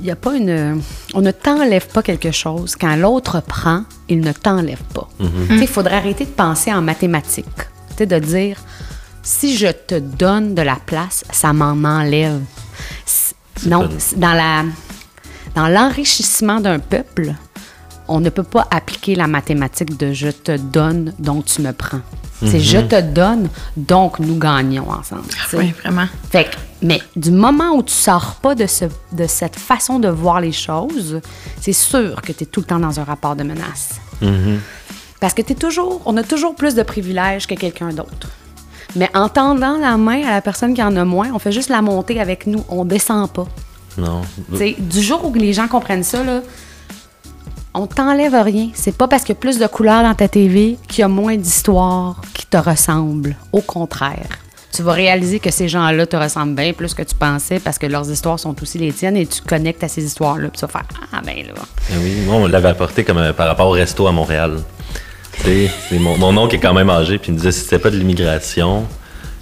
Il 0.02 0.10
a 0.10 0.16
pas 0.16 0.36
une. 0.36 0.82
On 1.14 1.22
ne 1.22 1.32
t'enlève 1.32 1.88
pas 1.88 2.02
quelque 2.02 2.32
chose. 2.32 2.76
Quand 2.76 2.96
l'autre 2.96 3.42
prend, 3.42 3.84
il 4.08 4.22
ne 4.22 4.32
t'enlève 4.32 4.84
pas. 4.94 5.08
Sais, 5.20 5.58
il 5.62 5.68
faudrait 5.68 5.96
arrêter 5.96 6.26
de 6.26 6.32
penser 6.32 6.74
en 6.74 6.82
mathématiques. 6.82 7.46
De 7.98 8.18
dire 8.20 8.58
si 9.24 9.58
je 9.58 9.68
te 9.68 9.96
donne 10.00 10.56
de 10.56 10.62
la 10.62 10.78
place, 10.78 11.26
ça 11.32 11.52
m'en 11.52 11.74
enlève. 11.88 12.40
Non, 13.66 13.90
dans 14.16 14.34
la 14.34 14.64
dans 15.56 15.68
l'enrichissement 15.68 16.62
d'un 16.62 16.80
peuple, 16.80 17.34
on 18.10 18.20
ne 18.20 18.30
peut 18.30 18.44
pas 18.44 18.68
appliquer 18.72 19.16
la 19.16 19.28
mathématique 19.28 19.98
de 19.98 20.12
je 20.12 20.30
te 20.30 20.58
donne, 20.58 21.14
donc 21.20 21.46
tu 21.46 21.62
me 21.62 21.72
prends. 21.72 22.02
C'est 22.46 22.60
je 22.60 22.78
te 22.80 23.02
donne, 23.02 23.50
donc 23.76 24.20
nous 24.20 24.38
gagnons 24.38 24.90
ensemble. 24.90 25.24
Oui, 25.54 25.74
vraiment. 25.82 26.06
Fait 26.32 26.46
que, 26.46 26.56
mais 26.82 27.02
du 27.18 27.32
moment 27.32 27.72
où 27.76 27.84
tu 27.84 27.94
sors 27.94 28.36
pas 28.36 28.56
de, 28.56 28.66
ce, 28.66 28.86
de 29.12 29.28
cette 29.28 29.58
façon 29.58 30.00
de 30.00 30.08
voir 30.08 30.40
les 30.40 30.54
choses, 30.54 31.20
c'est 31.60 31.74
sûr 31.74 32.22
que 32.22 32.32
tu 32.32 32.44
es 32.44 32.46
tout 32.46 32.62
le 32.62 32.66
temps 32.66 32.80
dans 32.80 32.98
un 33.00 33.04
rapport 33.04 33.36
de 33.36 33.44
menace. 33.44 34.00
Parce 35.20 35.34
que 35.34 35.42
toujours, 35.54 36.02
on 36.06 36.16
a 36.16 36.24
toujours 36.24 36.56
plus 36.56 36.76
de 36.76 36.84
privilèges 36.84 37.46
que 37.46 37.56
quelqu'un 37.56 37.90
d'autre. 37.90 38.30
Mais 38.96 39.10
en 39.14 39.28
tendant 39.28 39.78
la 39.78 39.98
main 39.98 40.24
à 40.26 40.32
la 40.32 40.42
personne 40.42 40.74
qui 40.74 40.82
en 40.82 40.96
a 40.96 41.04
moins, 41.04 41.32
on 41.34 41.40
fait 41.40 41.52
juste 41.52 41.70
la 41.70 41.82
monter 41.82 42.22
avec 42.22 42.48
nous, 42.48 42.64
on 42.70 42.86
descend 42.86 43.30
pas. 43.30 43.48
Non. 43.98 44.22
T'sais, 44.54 44.76
du 44.80 45.02
jour 45.02 45.26
où 45.26 45.34
les 45.34 45.52
gens 45.52 45.68
comprennent 45.68 46.04
ça, 46.04 46.24
là, 46.24 46.42
on 47.74 47.88
t'enlève 47.88 48.36
rien. 48.36 48.70
C'est 48.74 48.96
pas 48.96 49.08
parce 49.08 49.24
qu'il 49.24 49.36
y 49.36 49.38
a 49.38 49.42
plus 49.42 49.60
de 49.60 49.68
couleurs 49.68 50.04
dans 50.04 50.16
ta 50.16 50.28
TV 50.28 50.78
qu'il 50.88 51.02
y 51.02 51.04
a 51.04 51.08
moins 51.08 51.38
d'histoires 51.38 52.22
qui 52.34 52.46
te 52.46 52.58
ressemblent. 52.58 53.36
Au 53.52 53.62
contraire. 53.62 54.28
Tu 54.72 54.84
vas 54.84 54.94
réaliser 54.94 55.40
que 55.40 55.52
ces 55.52 55.68
gens-là 55.68 56.06
te 56.06 56.16
ressemblent 56.16 56.56
bien 56.56 56.74
plus 56.74 56.94
que 56.94 57.02
tu 57.02 57.16
pensais 57.16 57.60
parce 57.60 57.80
que 57.80 57.88
leurs 57.88 58.10
histoires 58.10 58.40
sont 58.40 58.56
aussi 58.62 58.78
les 58.78 58.94
tiennes 58.94 59.18
et 59.18 59.26
tu 59.26 59.42
connectes 59.42 59.84
à 59.84 59.88
ces 59.88 60.04
histoires-là. 60.04 60.50
Tu 60.54 60.62
vas 60.62 60.68
faire 60.68 60.84
Ah, 61.12 61.22
ben 61.26 61.36
là. 61.36 61.54
Eh 61.92 61.98
oui, 61.98 62.22
moi, 62.26 62.36
on 62.36 62.48
l'avait 62.48 62.70
apporté 62.70 63.04
comme 63.04 63.18
euh, 63.18 63.34
par 63.34 63.48
rapport 63.48 63.68
au 63.68 63.72
resto 63.72 64.08
à 64.08 64.12
Montréal. 64.12 64.60
C'est 65.44 65.70
mon, 66.00 66.38
oncle 66.38 66.56
est 66.56 66.60
quand 66.60 66.74
même 66.74 66.90
âgé, 66.90 67.18
puis 67.18 67.30
il 67.30 67.34
me 67.34 67.38
disait 67.38 67.52
si 67.52 67.62
c'était 67.62 67.80
pas 67.80 67.90
de 67.90 67.98
l'immigration, 67.98 68.86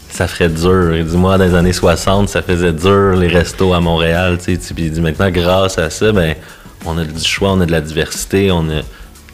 ça 0.10 0.28
ferait 0.28 0.50
dur. 0.50 0.96
Il 0.96 1.06
dit 1.06 1.18
moi, 1.18 1.38
dans 1.38 1.44
les 1.44 1.56
années 1.56 1.74
60, 1.74 2.30
ça 2.30 2.42
faisait 2.42 2.72
dur 2.72 3.16
les 3.16 3.28
restos 3.28 3.74
à 3.74 3.82
Montréal. 3.82 4.38
Puis 4.42 4.60
il 4.78 4.92
dit 4.92 5.02
maintenant, 5.02 5.30
grâce 5.30 5.78
à 5.78 5.90
ça, 5.90 6.12
ben, 6.12 6.36
on 6.88 6.98
a 6.98 7.04
du 7.04 7.24
choix, 7.24 7.52
on 7.52 7.62
a 7.62 7.66
de 7.66 7.72
la 7.72 7.82
diversité, 7.82 8.52
on 8.52 8.70
a. 8.70 8.82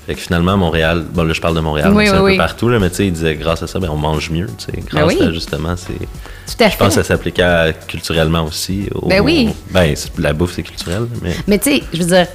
Fait 0.05 0.15
que 0.15 0.19
finalement, 0.19 0.57
Montréal, 0.57 1.05
bon 1.13 1.23
là 1.23 1.31
je 1.33 1.39
parle 1.39 1.55
de 1.55 1.61
Montréal, 1.61 1.93
Oui, 1.93 2.05
c'est 2.07 2.11
oui, 2.11 2.17
un 2.17 2.21
oui. 2.23 2.31
peu 2.33 2.37
partout, 2.39 2.67
là, 2.67 2.77
mais 2.77 2.89
tu 2.89 2.97
sais, 2.97 3.05
il 3.07 3.13
disait 3.13 3.35
grâce 3.35 3.63
à 3.63 3.67
ça, 3.67 3.79
ben, 3.79 3.87
on 3.89 3.95
mange 3.95 4.29
mieux, 4.31 4.47
tu 4.57 4.65
sais, 4.65 4.83
grâce 4.85 5.21
à 5.21 5.31
justement, 5.31 5.75
c'est. 5.77 5.93
Tout 5.97 6.61
à 6.63 6.67
Je 6.69 6.75
pense 6.77 6.89
que 6.89 6.93
ça 6.95 7.03
s'appliquait 7.03 7.73
culturellement 7.87 8.43
aussi. 8.43 8.89
au- 8.93 9.07
Ben 9.07 9.21
oui. 9.21 9.49
Ben, 9.71 9.95
la 10.17 10.33
bouffe, 10.33 10.53
c'est 10.55 10.63
culturel, 10.63 11.07
mais. 11.21 11.33
Mais 11.47 11.57
tu 11.57 11.71
sais, 11.77 11.83
je 11.93 11.99
veux 12.03 12.07
dire, 12.09 12.27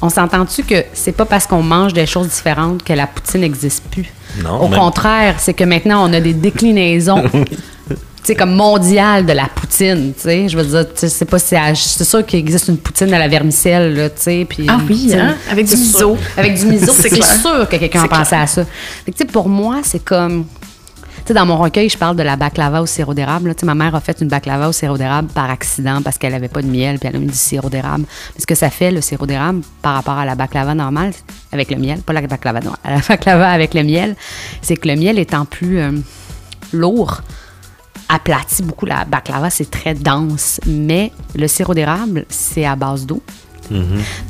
on 0.00 0.08
s'entend-tu 0.10 0.62
que 0.62 0.84
c'est 0.92 1.10
pas 1.10 1.24
parce 1.24 1.46
qu'on 1.48 1.62
mange 1.62 1.92
des 1.92 2.06
choses 2.06 2.28
différentes 2.28 2.84
que 2.84 2.92
la 2.92 3.08
poutine 3.08 3.40
n'existe 3.40 3.82
plus? 3.90 4.06
Non, 4.44 4.60
Au 4.60 4.68
même- 4.68 4.78
contraire, 4.78 5.34
c'est 5.38 5.54
que 5.54 5.64
maintenant, 5.64 6.08
on 6.08 6.12
a 6.12 6.20
des 6.20 6.34
déclinaisons. 6.34 7.24
Sais, 8.22 8.34
comme 8.34 8.54
mondiale 8.54 9.24
de 9.24 9.32
la 9.32 9.46
poutine, 9.46 10.12
tu 10.14 10.22
sais. 10.22 10.48
Je 10.48 10.56
veux 10.58 10.64
dire, 10.64 10.86
tu 10.92 11.00
sais, 11.00 11.08
c'est 11.08 11.24
pas 11.24 11.38
si... 11.38 11.54
C'est 11.74 12.04
sûr 12.04 12.26
qu'il 12.26 12.38
existe 12.38 12.68
une 12.68 12.76
poutine 12.76 13.12
à 13.14 13.18
la 13.18 13.28
vermicelle, 13.28 13.94
là, 13.94 14.10
tu 14.10 14.16
sais. 14.22 14.46
Ah 14.68 14.78
oui, 14.88 15.14
hein? 15.14 15.34
Avec 15.50 15.66
du 15.66 15.76
miso. 15.76 16.16
Avec 16.36 16.58
du 16.58 16.66
miso, 16.66 16.92
C'est 16.98 17.22
sûr 17.22 17.68
que 17.68 17.76
quelqu'un 17.76 18.04
a 18.04 18.08
pensé 18.08 18.34
à 18.34 18.46
ça. 18.46 18.64
Fait 19.04 19.12
que, 19.12 19.16
tu 19.16 19.24
sais, 19.24 19.32
pour 19.32 19.48
moi, 19.48 19.80
c'est 19.82 20.04
comme... 20.04 20.44
Tu 21.18 21.28
sais, 21.28 21.34
dans 21.34 21.46
mon 21.46 21.56
recueil, 21.56 21.88
je 21.88 21.96
parle 21.96 22.16
de 22.16 22.22
la 22.22 22.36
baklava 22.36 22.82
au 22.82 22.86
sirop 22.86 23.14
d'érable. 23.14 23.54
Tu 23.54 23.60
sais, 23.60 23.66
ma 23.66 23.74
mère 23.74 23.94
a 23.94 24.00
fait 24.00 24.20
une 24.20 24.28
baklava 24.28 24.68
au 24.68 24.72
sirop 24.72 24.98
d'érable 24.98 25.28
par 25.28 25.50
accident 25.50 26.02
parce 26.02 26.18
qu'elle 26.18 26.34
avait 26.34 26.48
pas 26.48 26.62
de 26.62 26.68
miel, 26.68 26.98
puis 26.98 27.08
elle 27.08 27.16
a 27.16 27.18
mis 27.18 27.26
du 27.26 27.34
sirop 27.34 27.68
d'érable. 27.68 28.04
Mais 28.34 28.40
ce 28.40 28.46
que 28.46 28.54
ça 28.54 28.68
fait, 28.70 28.90
le 28.90 29.00
sirop 29.00 29.26
d'érable, 29.26 29.62
par 29.80 29.94
rapport 29.94 30.18
à 30.18 30.24
la 30.24 30.34
baklava 30.34 30.74
normale, 30.74 31.12
avec 31.52 31.70
le 31.70 31.76
miel, 31.76 32.00
pas 32.00 32.12
la 32.12 32.22
baklava 32.22 32.60
normale, 32.60 32.80
la 32.84 33.00
baklava 33.06 33.50
avec 33.50 33.74
le 33.74 33.82
miel, 33.84 34.16
c'est 34.62 34.76
que 34.76 34.88
le 34.88 34.96
miel 34.96 35.18
étant 35.18 35.44
plus 35.44 35.78
euh, 35.80 35.92
lourd, 36.72 37.22
aplatit 38.08 38.62
beaucoup 38.62 38.86
la 38.86 39.04
baklava, 39.04 39.50
c'est 39.50 39.70
très 39.70 39.94
dense. 39.94 40.60
Mais 40.66 41.12
le 41.34 41.46
sirop 41.48 41.74
d'érable, 41.74 42.24
c'est 42.28 42.64
à 42.64 42.76
base 42.76 43.06
d'eau. 43.06 43.22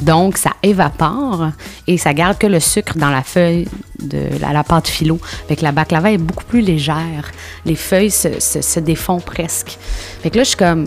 Donc, 0.01 0.37
ça 0.37 0.51
évapore 0.65 1.51
et 1.87 1.97
ça 1.97 2.13
garde 2.13 2.39
que 2.39 2.49
le 2.49 2.59
sucre 2.59 2.99
dans 2.99 3.11
la 3.11 3.23
feuille 3.23 3.69
de 4.03 4.23
la, 4.41 4.53
la 4.53 4.65
pâte 4.65 4.89
philo. 4.89 5.21
Fait 5.47 5.55
que 5.55 5.63
la 5.63 5.71
baklava 5.71 6.11
est 6.11 6.19
beaucoup 6.19 6.43
plus 6.45 6.61
légère. 6.61 7.31
Les 7.65 7.77
feuilles 7.77 8.11
se, 8.11 8.41
se- 8.41 8.63
se 8.63 8.81
défont 8.81 9.21
presque. 9.21 9.79
Fait 10.23 10.31
que 10.31 10.39
là, 10.39 10.43
je 10.43 10.49
suis 10.49 10.57
comme... 10.57 10.87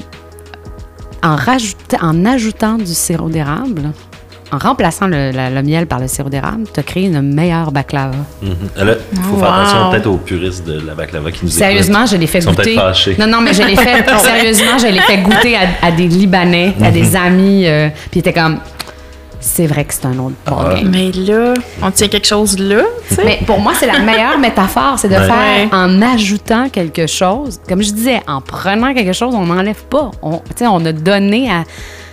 En, 1.23 1.35
rajoutant, 1.37 1.99
en 2.01 2.25
ajoutant 2.25 2.77
du 2.77 2.93
sirop 2.93 3.29
d'érable, 3.29 3.93
en 4.51 4.57
remplaçant 4.57 5.07
le, 5.07 5.31
la- 5.31 5.49
le 5.49 5.61
miel 5.63 5.87
par 5.87 5.99
le 5.99 6.07
sirop 6.07 6.29
d'érable, 6.29 6.63
tu 6.73 6.79
as 6.79 6.83
créé 6.83 7.05
une 7.05 7.21
meilleure 7.21 7.71
baklava. 7.71 8.15
Là, 8.77 8.95
il 9.13 9.19
faut 9.21 9.37
faire 9.37 9.47
Wow. 9.49 9.53
attention 9.53 9.91
peut-être 9.91 10.07
aux 10.07 10.17
puristes 10.17 10.65
de 10.65 10.81
la 10.85 10.93
baklava 10.93 11.31
qui 11.31 11.45
nous 11.45 11.51
Sérieusement, 11.51 11.99
écoutent. 11.99 12.11
je 12.11 12.17
l'ai 12.17 12.27
fait 12.27 12.39
Ils 12.39 12.43
sont 12.43 12.51
goûter. 12.51 12.63
peut-être 12.75 12.79
fâchés. 12.81 13.15
Non, 13.19 13.27
non, 13.27 13.41
mais 13.41 13.53
je 13.53 13.63
l'ai 13.63 13.75
fait. 13.75 14.03
sérieusement, 14.19 14.77
je 14.79 14.87
l'ai 14.87 15.01
fait 15.01 15.17
goûter 15.19 15.55
à, 15.55 15.85
à 15.87 15.91
des 15.91 16.07
Libanais, 16.07 16.73
à 16.83 16.91
des 16.91 17.15
amis. 17.15 17.65
euh, 17.65 17.89
puis 18.09 18.19
ils 18.19 18.19
étaient 18.19 18.33
comme. 18.33 18.57
C'est 19.43 19.65
vrai 19.65 19.85
que 19.85 19.93
c'est 19.95 20.05
un 20.05 20.19
autre 20.19 20.35
bon 20.45 20.55
Ah. 20.59 20.75
game. 20.75 20.91
Mais 20.91 21.11
là, 21.11 21.55
on 21.81 21.89
tient 21.89 22.07
quelque 22.07 22.27
chose 22.27 22.59
là, 22.59 22.83
tu 23.09 23.15
sais. 23.15 23.23
Mais 23.25 23.39
pour 23.43 23.59
moi, 23.59 23.73
c'est 23.75 23.87
la 23.87 23.97
meilleure 23.97 24.37
métaphore, 24.39 24.99
c'est 24.99 25.07
de 25.07 25.15
Ouais. 25.15 25.25
faire 25.25 25.31
Ouais. 25.31 25.67
en 25.71 25.99
ajoutant 25.99 26.69
quelque 26.69 27.07
chose. 27.07 27.59
Comme 27.67 27.81
je 27.81 27.91
disais, 27.91 28.21
en 28.27 28.39
prenant 28.41 28.93
quelque 28.93 29.13
chose, 29.13 29.33
on 29.33 29.45
n'enlève 29.47 29.81
pas. 29.89 30.11
On, 30.21 30.33
tu 30.37 30.41
sais, 30.57 30.67
on 30.67 30.85
a 30.85 30.91
donné 30.91 31.49
à. 31.49 31.63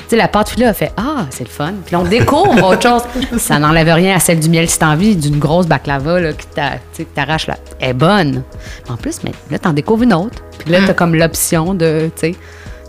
Sais, 0.09 0.16
la 0.16 0.28
pâte 0.28 0.54
a 0.62 0.72
fait 0.72 0.90
Ah, 0.96 1.26
c'est 1.30 1.44
le 1.44 1.50
fun. 1.50 1.74
Puis 1.84 1.92
là, 1.94 2.00
on 2.00 2.04
découvre 2.04 2.62
autre 2.70 2.82
chose. 2.82 3.02
Ça 3.38 3.59
n'enlève 3.59 3.88
rien 3.94 4.16
à 4.16 4.20
celle 4.20 4.40
du 4.40 4.48
miel 4.48 4.68
si 4.68 4.78
t'as 4.78 4.88
envie 4.88 5.14
d'une 5.16 5.38
grosse 5.38 5.66
baklava 5.66 6.18
là, 6.20 6.32
qui 6.32 7.04
t'arrache 7.04 7.46
là. 7.46 7.56
Elle 7.78 7.90
est 7.90 7.94
bonne. 7.94 8.42
En 8.88 8.96
plus, 8.96 9.22
mais 9.22 9.32
là, 9.50 9.59
t'en 9.59 9.72
découvres 9.74 10.04
une 10.04 10.14
autre. 10.14 10.42
Puis 10.59 10.70
là, 10.72 10.78
t'as 10.86 10.94
comme 10.94 11.14
l'option 11.14 11.74
de. 11.74 12.11
Tu 12.16 12.32
sais, 12.32 12.34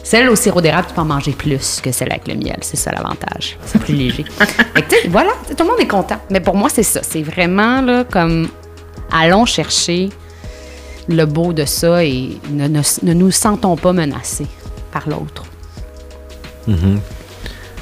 celle 0.02 0.30
au 0.30 0.36
sirop 0.38 0.62
d'érable, 0.62 0.88
tu 0.88 0.94
peux 0.94 1.02
en 1.02 1.06
manger 1.06 1.34
plus 1.34 1.82
que 1.84 1.92
celle 1.92 2.10
avec 2.12 2.28
le 2.30 2.36
miel. 2.36 2.58
C'est 2.62 2.78
ça 2.78 2.92
l'avantage. 2.92 3.58
C'est 3.66 3.80
plus 3.82 3.94
léger. 3.96 4.24
Fait 4.40 4.82
que, 4.82 4.90
tu 4.90 4.96
sais, 5.02 5.08
voilà, 5.10 5.32
tout 5.50 5.56
le 5.64 5.66
monde 5.66 5.80
est 5.82 5.88
content. 5.88 6.16
Mais 6.30 6.40
pour 6.40 6.56
moi, 6.56 6.70
c'est 6.74 6.84
ça. 6.84 7.02
C'est 7.04 7.22
vraiment 7.22 7.82
là, 7.82 8.06
comme 8.06 8.48
allons 9.12 9.46
chercher 9.46 10.08
le 11.10 11.26
beau 11.26 11.52
de 11.52 11.66
ça 11.66 12.04
et 12.06 12.38
ne, 12.50 12.68
ne- 12.70 12.82
ne 13.04 13.14
nous 13.14 13.32
sentons 13.32 13.76
pas 13.76 13.92
menacés 13.92 14.48
par 14.94 15.10
l'autre. 15.10 15.44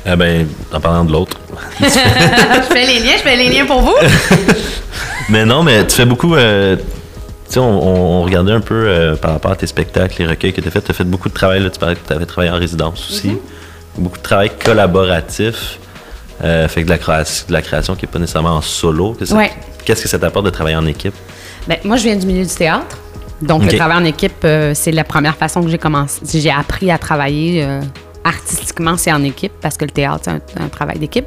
Ah 0.05 0.15
ben, 0.15 0.47
en 0.71 0.79
parlant 0.79 1.03
de 1.03 1.11
l'autre. 1.11 1.37
je 1.81 1.85
fais 1.85 2.85
les 2.85 2.99
liens, 2.99 3.17
je 3.17 3.23
fais 3.23 3.35
les 3.35 3.49
liens 3.49 3.65
pour 3.65 3.81
vous. 3.81 3.95
Mais 5.29 5.45
non, 5.45 5.63
mais 5.63 5.85
tu 5.85 5.95
fais 5.95 6.05
beaucoup. 6.05 6.35
euh, 6.35 6.77
tu 6.77 7.53
sais, 7.53 7.59
on, 7.59 8.21
regardait 8.21 8.53
un 8.53 8.61
peu 8.61 8.85
euh, 8.87 9.15
par 9.17 9.31
rapport 9.31 9.51
à 9.51 9.55
tes 9.57 9.67
spectacles, 9.67 10.15
les 10.19 10.27
recueils 10.27 10.53
que 10.53 10.61
tu 10.61 10.67
as 10.69 10.71
fait. 10.71 10.81
Tu 10.81 10.91
as 10.91 10.93
fait 10.93 11.03
beaucoup 11.03 11.27
de 11.27 11.33
travail. 11.33 11.61
Là, 11.61 11.69
tu 11.69 11.79
parlais 11.79 11.95
que 11.95 12.07
tu 12.07 12.13
avais 12.13 12.25
travaillé 12.25 12.51
en 12.51 12.57
résidence 12.57 13.09
aussi. 13.09 13.37
Beaucoup 13.97 14.17
de 14.17 14.23
travail 14.23 14.51
collaboratif. 14.63 15.79
Euh, 16.43 16.67
fait 16.69 16.81
que 16.81 16.85
de 16.85 16.91
la, 16.91 16.97
création, 16.97 17.45
de 17.47 17.53
la 17.53 17.61
création 17.61 17.95
qui 17.95 18.05
n'est 18.05 18.11
pas 18.11 18.19
nécessairement 18.19 18.55
en 18.55 18.61
solo. 18.61 19.17
Ouais. 19.31 19.51
Qu'est-ce 19.83 20.03
que 20.03 20.07
ça 20.07 20.19
t'apporte 20.19 20.45
de 20.45 20.51
travailler 20.51 20.77
en 20.77 20.85
équipe? 20.85 21.15
Ben, 21.67 21.77
moi, 21.83 21.97
je 21.97 22.03
viens 22.03 22.15
du 22.15 22.25
milieu 22.25 22.45
du 22.45 22.55
théâtre. 22.55 22.97
Donc, 23.41 23.63
le 23.69 23.77
travail 23.77 23.97
en 23.97 24.05
équipe, 24.05 24.47
c'est 24.73 24.91
la 24.91 25.03
première 25.03 25.35
façon 25.35 25.61
que 25.61 25.69
j'ai 25.69 25.77
commencé. 25.77 26.21
J'ai 26.33 26.51
appris 26.51 26.89
à 26.89 26.97
travailler 26.97 27.67
artistiquement, 28.27 28.97
c'est 28.97 29.11
en 29.11 29.23
équipe, 29.23 29.53
parce 29.61 29.77
que 29.77 29.85
le 29.85 29.91
théâtre, 29.91 30.19
c'est 30.25 30.31
un, 30.31 30.65
un 30.65 30.67
travail 30.69 30.99
d'équipe. 30.99 31.25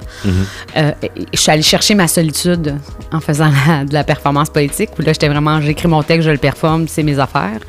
Euh, 0.77 0.93
et- 1.03 1.07
et 1.17 1.27
je 1.33 1.39
suis 1.41 1.51
allée 1.51 1.63
chercher 1.63 1.95
ma 1.95 2.07
solitude 2.09 2.77
en 3.13 3.21
faisant 3.21 3.51
la- 3.67 3.85
de 3.85 3.93
la 3.93 4.05
performance 4.05 4.51
poétique, 4.51 4.91
où 4.99 5.03
là, 5.03 5.13
j'étais 5.13 5.29
vraiment, 5.29 5.61
j'écris 5.61 5.89
mon 5.89 6.03
texte, 6.03 6.27
je 6.27 6.31
le 6.31 6.39
performe, 6.39 6.87
c'est 6.89 7.03
mes 7.03 7.19
affaires. 7.19 7.61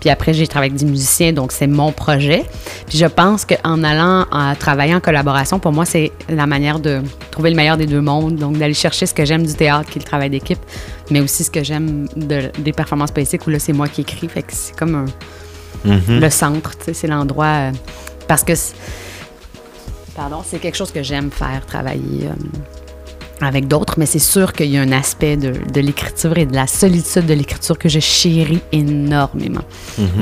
Puis 0.00 0.08
après, 0.10 0.32
j'ai 0.34 0.46
travaillé 0.46 0.70
avec 0.72 0.80
des 0.80 0.86
musiciens, 0.90 1.32
donc 1.32 1.52
c'est 1.52 1.66
mon 1.66 1.92
projet. 1.92 2.44
Puis 2.88 2.98
je 2.98 3.06
pense 3.06 3.44
qu'en 3.44 3.82
allant 3.84 4.26
à 4.32 4.54
travailler 4.58 4.94
en 4.94 5.00
collaboration, 5.00 5.58
pour 5.58 5.72
moi, 5.72 5.84
c'est 5.84 6.12
la 6.28 6.46
manière 6.46 6.78
de 6.78 7.02
trouver 7.30 7.50
le 7.50 7.56
meilleur 7.56 7.76
des 7.76 7.86
deux 7.86 8.00
mondes, 8.00 8.36
donc 8.36 8.56
d'aller 8.58 8.74
chercher 8.74 9.06
ce 9.06 9.14
que 9.14 9.24
j'aime 9.24 9.44
du 9.46 9.54
théâtre, 9.54 9.90
qui 9.90 9.98
est 9.98 10.02
le 10.02 10.06
travail 10.08 10.30
d'équipe, 10.30 10.60
mais 11.10 11.20
aussi 11.20 11.44
ce 11.44 11.50
que 11.50 11.62
j'aime 11.64 12.08
de- 12.16 12.50
des 12.58 12.72
performances 12.72 13.10
poétiques, 13.10 13.46
où 13.46 13.50
là, 13.50 13.58
c'est 13.58 13.72
moi 13.72 13.88
qui 13.88 14.00
écris, 14.02 14.28
fait 14.28 14.42
que 14.42 14.52
c'est 14.52 14.76
comme 14.76 14.94
un, 14.94 15.04
Mhm. 15.84 16.20
le 16.20 16.30
centre, 16.30 16.70
c'est 16.92 17.06
l'endroit. 17.06 17.46
euh, 17.46 17.70
parce 18.28 18.42
que. 18.44 18.54
c'est- 18.54 18.74
Pardon, 20.14 20.42
c'est 20.48 20.58
quelque 20.58 20.76
chose 20.76 20.92
que 20.92 21.02
j'aime 21.02 21.30
faire, 21.30 21.64
travailler. 21.66 22.26
euh, 22.28 22.32
avec 23.42 23.68
d'autres, 23.68 23.96
mais 23.98 24.06
c'est 24.06 24.18
sûr 24.18 24.54
qu'il 24.54 24.70
y 24.70 24.78
a 24.78 24.80
un 24.80 24.92
aspect 24.92 25.36
de, 25.36 25.52
de 25.70 25.80
l'écriture 25.82 26.38
et 26.38 26.46
de 26.46 26.54
la 26.54 26.66
solitude 26.66 27.26
de 27.26 27.34
l'écriture 27.34 27.76
que 27.76 27.86
je 27.86 28.00
chéris 28.00 28.62
énormément 28.72 29.60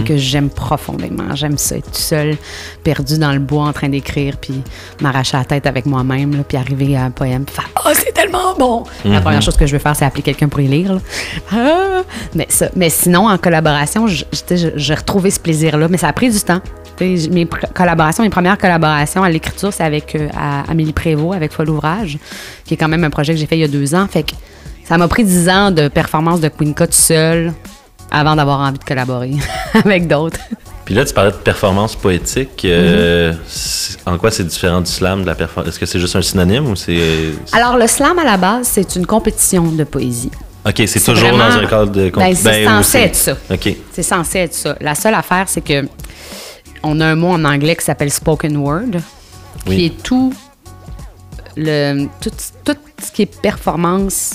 et 0.00 0.02
que 0.02 0.16
j'aime 0.16 0.50
profondément. 0.50 1.32
J'aime 1.36 1.56
ça, 1.56 1.76
être 1.76 1.92
tout 1.92 2.00
seul, 2.00 2.36
perdu 2.82 3.16
dans 3.18 3.30
le 3.32 3.38
bois 3.38 3.66
en 3.66 3.72
train 3.72 3.88
d'écrire, 3.88 4.36
puis 4.36 4.60
m'arracher 5.00 5.36
la 5.36 5.44
tête 5.44 5.68
avec 5.68 5.86
moi-même, 5.86 6.42
puis 6.42 6.56
arriver 6.58 6.96
à 6.96 7.04
un 7.04 7.12
poème, 7.12 7.44
puis 7.44 7.54
faire 7.54 7.70
«Oh, 7.86 7.90
c'est 7.94 8.12
tellement 8.12 8.56
bon! 8.58 8.82
La 9.04 9.20
première 9.20 9.42
chose 9.42 9.56
que 9.56 9.64
je 9.68 9.74
veux 9.74 9.78
faire, 9.78 9.94
c'est 9.94 10.04
appeler 10.04 10.22
quelqu'un 10.24 10.48
pour 10.48 10.58
y 10.58 10.66
lire. 10.66 10.98
Ah! 11.52 12.02
Mais, 12.34 12.46
ça, 12.48 12.68
mais 12.74 12.90
sinon, 12.90 13.28
en 13.28 13.38
collaboration, 13.38 14.08
j'ai 14.08 14.94
retrouvé 14.96 15.30
ce 15.30 15.38
plaisir-là, 15.38 15.86
mais 15.86 15.98
ça 15.98 16.08
a 16.08 16.12
pris 16.12 16.32
du 16.32 16.40
temps. 16.40 16.60
Mes 17.00 17.46
collaborations, 17.74 18.22
mes 18.22 18.30
premières 18.30 18.58
collaborations 18.58 19.22
à 19.24 19.28
l'écriture, 19.30 19.72
c'est 19.72 19.82
avec 19.84 20.14
euh, 20.14 20.28
à- 20.36 20.70
Amélie 20.70 20.92
Prévost, 20.92 21.34
avec 21.34 21.52
Folle 21.52 21.70
Ouvrage, 21.70 22.18
qui 22.64 22.74
est 22.74 22.76
quand 22.76 22.88
même 22.88 23.04
un 23.04 23.10
projet 23.10 23.34
que 23.34 23.38
j'ai 23.40 23.46
fait 23.46 23.56
il 23.56 23.60
y 23.60 23.64
a 23.64 23.68
deux 23.68 23.94
ans. 23.94 24.06
Fait 24.10 24.22
que 24.22 24.32
ça 24.84 24.96
m'a 24.96 25.08
pris 25.08 25.24
dix 25.24 25.48
ans 25.48 25.70
de 25.70 25.88
performance 25.88 26.40
de 26.40 26.48
Queen 26.48 26.74
Cut 26.74 26.84
seul 26.90 27.52
avant 28.10 28.36
d'avoir 28.36 28.60
envie 28.60 28.78
de 28.78 28.84
collaborer 28.84 29.32
avec 29.84 30.06
d'autres. 30.06 30.38
Puis 30.84 30.94
là, 30.94 31.04
tu 31.04 31.14
parlais 31.14 31.30
de 31.32 31.36
performance 31.36 31.96
poétique. 31.96 32.64
euh, 32.64 33.32
Mhm. 33.32 33.38
c'est- 33.46 33.96
En 34.06 34.18
quoi 34.18 34.30
c'est 34.30 34.44
différent 34.44 34.80
du 34.82 34.90
slam 34.90 35.22
de 35.22 35.26
la 35.26 35.34
performance 35.34 35.70
Est-ce 35.70 35.80
que 35.80 35.86
c'est 35.86 35.98
juste 35.98 36.14
un 36.14 36.22
synonyme 36.22 36.66
ou 36.70 36.76
c'est. 36.76 37.32
Alors, 37.52 37.76
le 37.78 37.86
slam, 37.86 38.18
à 38.18 38.24
la 38.24 38.36
base, 38.36 38.68
c'est 38.70 38.94
une 38.96 39.06
compétition 39.06 39.64
de 39.64 39.82
poésie. 39.84 40.30
Ok, 40.66 40.82
c'est 40.86 41.00
toujours 41.00 41.28
vraiment- 41.30 41.48
dans 41.48 41.56
un 41.58 41.66
cadre 41.66 41.90
de. 41.90 42.08
comp- 42.10 42.22
Ben, 42.22 42.34
c'est 42.34 42.64
censé 42.64 42.98
être 42.98 43.16
ça. 43.16 43.32
Ok. 43.50 43.74
C'est 43.92 44.02
censé 44.02 44.38
être 44.40 44.54
ça. 44.54 44.76
La 44.80 44.94
seule 44.94 45.14
affaire, 45.14 45.44
c'est 45.48 45.60
que 45.62 45.84
on 46.84 47.00
a 47.00 47.06
un 47.06 47.14
mot 47.16 47.28
en 47.32 47.44
anglais 47.44 47.76
qui 47.76 47.84
s'appelle 47.84 48.10
spoken 48.10 48.56
word, 48.56 48.92
qui 49.64 49.68
Oui. 49.68 49.84
est 49.86 50.02
tout 50.02 50.32
le 51.56 52.06
tout, 52.20 52.30
tout 52.64 52.76
ce 53.02 53.12
qui 53.12 53.22
est 53.22 53.40
performance. 53.40 54.34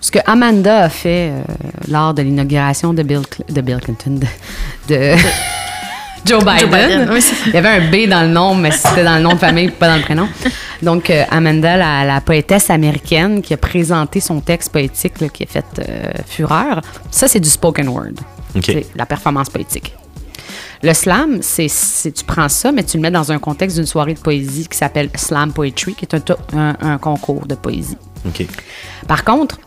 Ce 0.00 0.10
que 0.10 0.18
Amanda 0.26 0.84
a 0.84 0.88
fait 0.88 1.30
euh, 1.30 1.42
lors 1.88 2.14
de 2.14 2.22
l'inauguration 2.22 2.94
de 2.94 3.02
Bill, 3.02 3.18
Cl- 3.20 3.52
de 3.52 3.60
Bill 3.60 3.78
Clinton, 3.80 4.18
de, 4.18 4.94
de 4.94 5.16
Joe 6.24 6.42
Biden. 6.44 7.08
Oui. 7.12 7.20
Il 7.46 7.52
y 7.52 7.56
avait 7.56 7.68
un 7.68 7.90
B 7.90 8.08
dans 8.08 8.22
le 8.22 8.28
nom, 8.28 8.54
mais 8.54 8.70
c'était 8.70 9.04
dans 9.04 9.16
le 9.16 9.22
nom 9.22 9.34
de 9.34 9.38
famille, 9.38 9.70
pas 9.70 9.88
dans 9.88 9.96
le 9.96 10.02
prénom. 10.02 10.28
Donc, 10.82 11.10
euh, 11.10 11.24
Amanda, 11.30 11.76
la, 11.76 12.04
la 12.04 12.20
poétesse 12.20 12.70
américaine 12.70 13.42
qui 13.42 13.52
a 13.52 13.56
présenté 13.56 14.20
son 14.20 14.40
texte 14.40 14.70
poétique, 14.72 15.20
là, 15.20 15.28
qui 15.28 15.42
a 15.42 15.46
fait 15.46 15.64
euh, 15.80 16.12
fureur, 16.26 16.80
ça, 17.10 17.26
c'est 17.28 17.40
du 17.40 17.48
spoken 17.50 17.88
word. 17.88 18.12
C'est 18.64 18.86
la 18.96 19.04
performance 19.04 19.50
poétique. 19.50 19.94
Le 20.82 20.92
slam, 20.94 21.38
c'est 21.42 21.66
tu 22.14 22.24
prends 22.24 22.48
ça, 22.48 22.70
mais 22.72 22.84
tu 22.84 22.96
le 22.98 23.02
mets 23.02 23.10
dans 23.10 23.32
un 23.32 23.38
contexte 23.38 23.76
d'une 23.76 23.86
soirée 23.86 24.14
de 24.14 24.20
poésie 24.20 24.68
qui 24.68 24.76
s'appelle 24.78 25.10
Slam 25.16 25.52
Poetry, 25.52 25.94
qui 25.94 26.04
est 26.04 26.14
un, 26.14 26.20
to- 26.20 26.36
un- 26.54 26.76
un 26.80 26.98
concours 26.98 27.46
de 27.46 27.54
poésie. 27.56 27.96
Par 29.08 29.24
contre, 29.24 29.58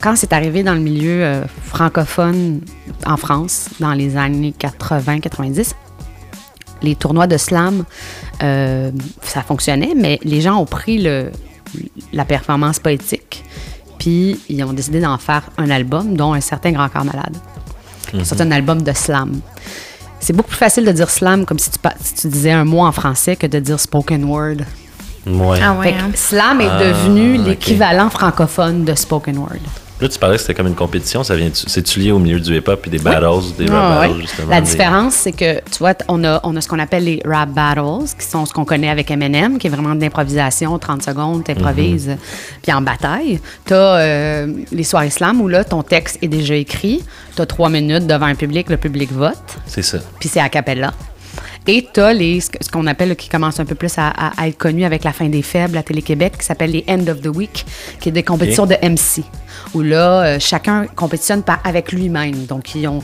quand 0.00 0.14
c'est 0.16 0.32
arrivé 0.32 0.62
dans 0.62 0.74
le 0.74 0.80
milieu 0.80 1.24
euh, 1.24 1.44
francophone 1.64 2.60
en 3.06 3.16
France, 3.16 3.68
dans 3.80 3.92
les 3.92 4.16
années 4.16 4.54
80-90, 4.58 5.72
les 6.82 6.94
tournois 6.96 7.26
de 7.26 7.36
slam, 7.36 7.84
euh, 8.42 8.90
ça 9.22 9.42
fonctionnait, 9.42 9.94
mais 9.96 10.18
les 10.22 10.40
gens 10.40 10.56
ont 10.56 10.66
pris 10.66 10.98
le, 11.02 11.30
la 12.12 12.24
performance 12.24 12.78
poétique, 12.80 13.44
puis 13.98 14.40
ils 14.48 14.62
ont 14.64 14.72
décidé 14.72 15.00
d'en 15.00 15.18
faire 15.18 15.42
un 15.58 15.70
album, 15.70 16.16
dont 16.16 16.32
un 16.34 16.40
certain 16.40 16.72
Grand 16.72 16.88
Corps 16.88 17.04
Malade. 17.04 17.36
C'est 18.24 18.40
un 18.40 18.50
album 18.50 18.82
de 18.82 18.92
slam. 18.92 19.40
C'est 20.22 20.32
beaucoup 20.32 20.48
plus 20.50 20.56
facile 20.58 20.84
de 20.84 20.92
dire 20.92 21.10
slam 21.10 21.44
comme 21.44 21.58
si 21.58 21.68
tu, 21.70 21.78
pa- 21.78 21.94
si 22.00 22.14
tu 22.14 22.28
disais 22.28 22.52
un 22.52 22.64
mot 22.64 22.80
en 22.80 22.92
français 22.92 23.34
que 23.36 23.46
de 23.46 23.58
dire 23.58 23.78
spoken 23.80 24.24
word. 24.24 24.58
Ouais. 25.26 25.58
Ah 25.62 25.74
ouais. 25.74 25.86
Fait 25.88 25.92
que 25.98 25.98
hein. 26.04 26.10
slam 26.14 26.60
est 26.60 26.68
Ah, 26.70 26.84
devenu 26.84 27.36
l'équivalent 27.38 28.08
francophone 28.08 28.84
de 28.84 28.94
spoken 28.94 29.38
word. 29.38 29.58
Là, 30.02 30.08
tu 30.08 30.18
parlais 30.18 30.34
que 30.36 30.42
c'était 30.42 30.54
comme 30.54 30.66
une 30.66 30.74
compétition. 30.74 31.22
Ça 31.22 31.36
vient, 31.36 31.48
c'est-tu 31.52 32.00
lié 32.00 32.10
au 32.10 32.18
milieu 32.18 32.40
du 32.40 32.56
hip-hop 32.56 32.84
et 32.86 32.90
des 32.90 32.98
battles, 32.98 33.54
des 33.56 33.66
Ah, 33.70 33.72
rap 33.74 34.00
ouais. 34.00 34.08
battles, 34.08 34.20
justement? 34.22 34.48
La 34.50 34.60
différence, 34.60 35.14
c'est 35.14 35.30
que, 35.32 35.54
tu 35.60 35.78
vois, 35.78 35.94
on 36.08 36.24
a, 36.24 36.40
on 36.42 36.56
a 36.56 36.60
ce 36.60 36.68
qu'on 36.68 36.80
appelle 36.80 37.04
les 37.04 37.22
rap 37.24 37.50
battles, 37.50 38.04
qui 38.18 38.26
sont 38.26 38.44
ce 38.44 38.52
qu'on 38.52 38.64
connaît 38.64 38.88
avec 38.90 39.10
Eminem, 39.12 39.58
qui 39.58 39.68
est 39.68 39.70
vraiment 39.70 39.94
de 39.94 40.00
l'improvisation, 40.00 40.76
30 40.78 41.02
secondes, 41.04 41.44
t'improvises, 41.44 42.08
Mhm. 42.08 42.16
puis 42.62 42.72
en 42.72 42.80
bataille. 42.82 43.40
Tu 43.64 43.74
as 43.74 44.46
les 44.72 44.84
soirées 44.84 45.10
slam 45.10 45.40
où 45.40 45.46
là, 45.48 45.62
ton 45.62 45.82
texte 45.84 46.18
est 46.20 46.28
déjà 46.28 46.56
écrit, 46.56 47.02
tu 47.36 47.42
as 47.42 47.46
trois 47.46 47.68
minutes 47.68 48.06
devant 48.08 48.26
un 48.26 48.34
public, 48.34 48.68
le 48.70 48.76
public 48.78 49.12
vote, 49.12 49.36
C'est 49.66 49.82
ça. 49.82 49.98
puis 50.18 50.28
c'est 50.28 50.40
a 50.40 50.48
cappella. 50.48 50.92
Et 51.68 51.86
tu 51.92 52.00
as 52.00 52.12
les, 52.12 52.40
ce 52.40 52.50
qu'on 52.72 52.86
appelle, 52.88 53.14
qui 53.14 53.28
commence 53.28 53.60
un 53.60 53.64
peu 53.64 53.74
plus 53.76 53.96
à, 53.96 54.08
à- 54.08 54.32
à 54.42 54.48
être 54.48 54.58
connu 54.58 54.84
avec 54.84 55.04
la 55.04 55.12
fin 55.12 55.28
des 55.28 55.42
faibles 55.42 55.76
à 55.78 55.82
Télé-Québec, 55.82 56.38
qui 56.38 56.44
s'appelle 56.44 56.72
les 56.72 56.84
End 56.88 57.06
of 57.08 57.20
the 57.20 57.28
Week, 57.28 57.64
qui 58.00 58.08
est 58.08 58.12
des 58.12 58.22
compétitions 58.24 58.66
de 58.66 58.74
MC, 58.82 59.22
où 59.74 59.82
là, 59.82 60.22
euh, 60.24 60.38
chacun 60.40 60.86
compétitionne 60.96 61.42
par, 61.44 61.60
avec 61.64 61.92
lui-même. 61.92 62.46
Donc, 62.46 62.74
ils 62.74 62.88
ont 62.88 63.00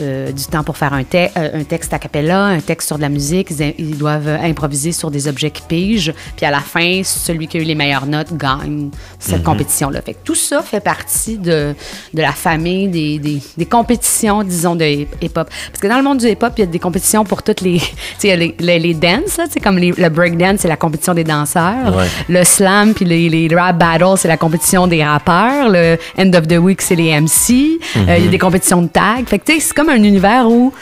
euh, 0.00 0.32
du 0.32 0.44
temps 0.44 0.62
pour 0.64 0.76
faire 0.76 0.92
un, 0.92 1.04
te- 1.04 1.16
euh, 1.36 1.60
un 1.60 1.64
texte 1.64 1.92
a 1.92 1.98
cappella, 1.98 2.44
un 2.44 2.60
texte 2.60 2.88
sur 2.88 2.96
de 2.96 3.02
la 3.02 3.08
musique. 3.08 3.48
Ils, 3.50 3.74
ils 3.78 3.96
doivent 3.98 4.28
improviser 4.42 4.92
sur 4.92 5.10
des 5.10 5.28
objets 5.28 5.50
qui 5.50 5.62
pigent. 5.62 6.12
Puis 6.36 6.46
à 6.46 6.50
la 6.50 6.60
fin, 6.60 7.02
celui 7.04 7.46
qui 7.48 7.58
a 7.58 7.60
eu 7.60 7.64
les 7.64 7.74
meilleures 7.74 8.06
notes 8.06 8.36
gagne 8.36 8.90
cette 9.18 9.42
compétition-là. 9.42 10.00
Fait 10.02 10.14
que 10.14 10.18
tout 10.24 10.34
ça 10.34 10.62
fait 10.62 10.80
partie 10.80 11.38
de, 11.38 11.74
de 12.14 12.22
la 12.22 12.32
famille 12.32 12.88
des, 12.88 13.18
des, 13.18 13.42
des 13.56 13.66
compétitions, 13.66 14.42
disons, 14.42 14.76
de 14.76 14.84
hip- 14.84 15.16
hip-hop. 15.22 15.48
Parce 15.70 15.80
que 15.80 15.86
dans 15.86 15.96
le 15.96 16.02
monde 16.02 16.18
du 16.18 16.26
hip-hop, 16.28 16.52
il 16.56 16.60
y 16.60 16.64
a 16.64 16.66
des 16.66 16.78
compétitions 16.78 17.24
pour 17.24 17.42
toutes 17.42 17.60
les... 17.60 17.78
Tu 18.20 18.26
sais, 18.28 18.36
les, 18.36 18.54
les, 18.58 18.78
les 18.78 18.94
dances, 18.94 19.36
là, 19.36 19.44
comme 19.62 19.78
les- 19.78 19.92
le 19.96 20.08
breakdance, 20.08 20.60
c'est 20.60 20.68
la 20.68 20.76
compétition 20.76 21.14
des 21.14 21.24
danseurs. 21.24 21.96
Ouais. 21.96 22.06
Le 22.28 22.42
slam, 22.44 22.94
puis 22.94 23.04
les, 23.04 23.28
les 23.28 23.54
rap 23.54 23.78
battles, 23.78 24.16
c'est 24.16 24.28
la 24.28 24.36
compétition 24.36 24.86
des 24.86 25.04
rappeurs. 25.04 25.68
Le 25.68 25.96
end 26.18 26.30
of 26.34 26.46
the 26.48 26.56
week, 26.58 26.80
c'est 26.82 26.96
les 26.96 27.18
MC. 27.20 27.78
Euh, 27.96 28.16
Il 28.18 28.24
y 28.24 28.28
a 28.28 28.30
des 28.30 28.38
compétitions 28.38 28.82
de 28.82 28.88
tag. 28.88 29.26
Fait 29.26 29.38
que, 29.38 29.44
tu 29.44 29.54
sais, 29.54 29.60
c'est 29.60 29.74
comme 29.74 29.87
un 29.90 30.02
univers 30.02 30.48
où 30.48 30.72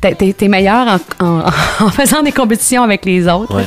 t'es- 0.00 0.14
t'es 0.32 0.48
meilleur 0.48 0.98
en, 1.20 1.24
en- 1.26 1.42
en 1.80 1.90
faisant 1.90 2.22
des 2.22 2.32
compétitions 2.32 2.82
avec 2.82 3.04
les 3.04 3.26
autres. 3.28 3.54
Ouais. 3.56 3.64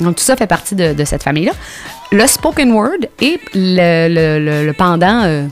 Donc, 0.00 0.16
tout 0.16 0.24
ça 0.24 0.36
fait 0.36 0.46
partie 0.46 0.74
de, 0.74 0.92
de 0.92 1.04
cette 1.04 1.22
famille-là. 1.22 1.52
Le 2.12 2.26
spoken 2.26 2.72
word 2.72 2.90
et 3.20 3.40
le, 3.54 4.08
le- 4.08 4.44
le- 4.44 4.66
le 4.66 4.72
pendant, 4.72 5.22
euh, 5.24 5.46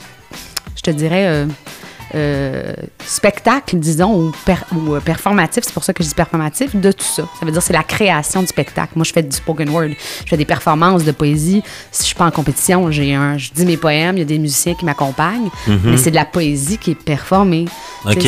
je 0.77 0.83
te 0.83 0.91
dirais, 0.91 1.25
euh, 1.27 1.47
euh, 2.15 2.73
spectacle, 3.05 3.77
disons, 3.79 4.15
ou, 4.15 4.33
per- 4.45 4.55
ou, 4.75 4.95
euh, 4.95 5.01
performatif, 5.01 5.65
c'est 5.65 5.73
pour 5.73 5.85
ça 5.85 5.93
que 5.93 6.03
je 6.03 6.09
dis 6.09 6.15
performatif, 6.15 6.75
de 6.77 6.93
tout 6.93 7.05
ça. 7.05 7.23
Ça 7.39 7.47
veut 7.47 7.53
dire 7.53 7.63
c'est 7.63 7.73
la 7.73 7.83
création 7.83 8.41
du 8.41 8.47
spectacle. 8.47 8.93
Moi, 8.97 9.05
je 9.05 9.13
fais 9.13 9.23
du 9.23 9.35
spoken 9.37 9.69
word, 9.71 9.91
je 10.25 10.29
fais 10.29 10.37
des 10.37 10.45
performances 10.45 11.05
de 11.05 11.13
poésie. 11.13 11.63
Si 11.91 12.03
je 12.03 12.07
suis 12.09 12.15
pas 12.15 12.27
en 12.27 12.31
compétition, 12.31 12.91
j'ai 12.91 13.15
un, 13.15 13.39
je 13.39 13.51
dis 13.53 13.65
mes 13.67 13.77
poèmes, 13.77 14.17
il 14.17 14.21
y 14.21 14.23
a 14.23 14.27
des 14.27 14.39
musiciens 14.39 14.75
qui 14.75 14.85
m'accompagnent, 14.85 15.51
mais 15.67 15.97
c'est 15.97 16.11
de 16.11 16.17
la 16.17 16.25
poésie 16.25 16.79
qui 16.79 16.93
est 16.93 16.95
performée. 16.95 17.67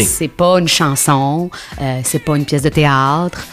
C'est 0.05 0.29
pas 0.29 0.59
une 0.59 0.69
chanson, 0.69 1.51
euh, 1.81 2.01
c'est 2.05 2.19
pas 2.21 2.37
une 2.37 2.45
pièce 2.45 2.63
de 2.63 2.69
théâtre, 2.69 3.47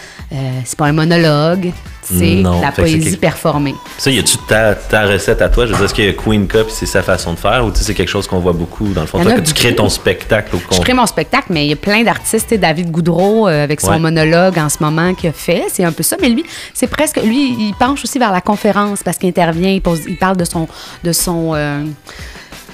c'est 0.65 0.77
pas 0.77 0.85
un 0.85 0.93
monologue, 0.93 1.71
c'est 2.01 2.41
la 2.41 2.71
que 2.71 2.81
poésie 2.81 3.17
performée. 3.17 3.75
Ça, 3.97 4.09
y 4.11 4.19
a-tu 4.19 4.37
ta, 4.47 4.75
ta 4.75 5.05
recette 5.05 5.41
à 5.41 5.49
toi? 5.49 5.65
Je 5.65 5.71
veux 5.71 5.77
dire, 5.77 5.85
est-ce 5.85 5.93
qu'il 5.93 6.07
a 6.07 6.13
Queen 6.13 6.47
Cup 6.47 6.67
c'est 6.69 6.85
sa 6.85 7.03
façon 7.03 7.33
de 7.33 7.39
faire 7.39 7.65
ou 7.65 7.71
c'est 7.73 7.93
quelque 7.93 8.09
chose 8.09 8.27
qu'on 8.27 8.39
voit 8.39 8.53
beaucoup 8.53 8.87
dans 8.93 9.01
le 9.01 9.07
fond? 9.07 9.21
Toi, 9.21 9.31
a 9.33 9.35
que 9.35 9.41
tu 9.41 9.53
crées 9.53 9.75
ton 9.75 9.89
spectacle 9.89 10.55
au 10.55 10.59
Je 10.73 10.79
crée 10.81 10.93
mon 10.93 11.05
spectacle, 11.05 11.47
mais 11.49 11.65
il 11.65 11.69
y 11.69 11.73
a 11.73 11.77
plein 11.77 12.03
d'artistes. 12.03 12.53
David 12.53 12.91
Goudreau, 12.91 13.47
euh, 13.47 13.63
avec 13.63 13.81
son 13.81 13.91
Ouais. 13.91 13.99
monologue 13.99 14.57
en 14.57 14.69
ce 14.69 14.77
moment, 14.81 15.13
qui 15.13 15.27
a 15.27 15.31
fait, 15.33 15.65
c'est 15.71 15.83
un 15.83 15.91
peu 15.91 16.03
ça. 16.03 16.15
Mais 16.21 16.29
lui, 16.29 16.45
c'est 16.73 16.87
presque. 16.87 17.17
Lui, 17.23 17.51
il 17.51 17.73
penche 17.77 18.03
aussi 18.03 18.17
vers 18.19 18.31
la 18.31 18.41
conférence 18.41 19.03
parce 19.03 19.17
qu'il 19.17 19.29
intervient, 19.29 19.69
il, 19.69 19.81
pose, 19.81 20.01
il 20.07 20.17
parle 20.17 20.37
de 20.37 20.45
son. 20.45 20.67
De 21.03 21.11
son 21.11 21.51
euh, 21.55 21.83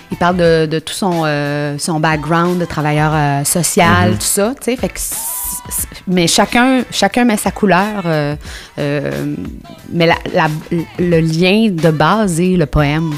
il 0.09 0.15
parle 0.17 0.37
de, 0.37 0.65
de 0.67 0.79
tout 0.79 0.93
son, 0.93 1.23
euh, 1.25 1.75
son 1.77 1.99
background 1.99 2.59
de 2.59 2.65
travailleur 2.65 3.11
euh, 3.13 3.43
social, 3.43 4.13
tout 4.13 4.21
ça, 4.21 4.53
tu 4.57 4.71
sais. 4.71 4.77
Fait 4.77 4.87
que 4.87 4.99
mais 6.07 6.27
chacun, 6.27 6.83
chacun 6.91 7.25
met 7.25 7.37
sa 7.37 7.51
couleur. 7.51 8.03
euh, 8.05 8.35
euh, 8.79 9.35
mais 9.91 10.05
la- 10.07 10.15
la- 10.33 10.49
le 10.99 11.19
lien 11.19 11.69
de 11.71 11.91
base 11.91 12.39
est 12.39 12.55
le 12.57 12.65
poème. 12.65 13.11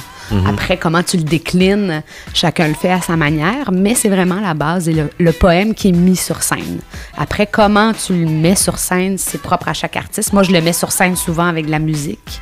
Après, 0.48 0.78
comment 0.78 1.04
tu 1.04 1.18
le 1.18 1.24
déclines, 1.24 2.04
chacun 2.34 2.68
le 2.68 2.74
fait 2.74 2.92
à 2.92 3.02
sa 3.02 3.16
manière, 3.16 3.72
mais 3.72 3.96
c'est 3.96 4.10
vraiment 4.10 4.40
la 4.40 4.54
base 4.54 4.88
et 4.88 4.96
le, 5.18 5.32
poème 5.32 5.74
qui 5.74 5.90
est 5.90 5.94
mis 5.94 6.16
sur 6.16 6.44
scène. 6.44 6.80
Après, 7.18 7.48
comment 7.48 7.94
tu 7.94 8.14
le 8.14 8.30
mets 8.30 8.56
sur 8.56 8.78
scène, 8.78 9.18
c'est 9.18 9.42
propre 9.42 9.70
à 9.70 9.74
chaque 9.74 9.96
artiste. 9.96 10.34
Moi, 10.34 10.44
je 10.44 10.52
le 10.52 10.62
mets 10.62 10.74
sur 10.74 10.92
scène 10.92 11.16
souvent 11.16 11.46
avec 11.46 11.66
de 11.66 11.72
la 11.72 11.80
musique, 11.80 12.42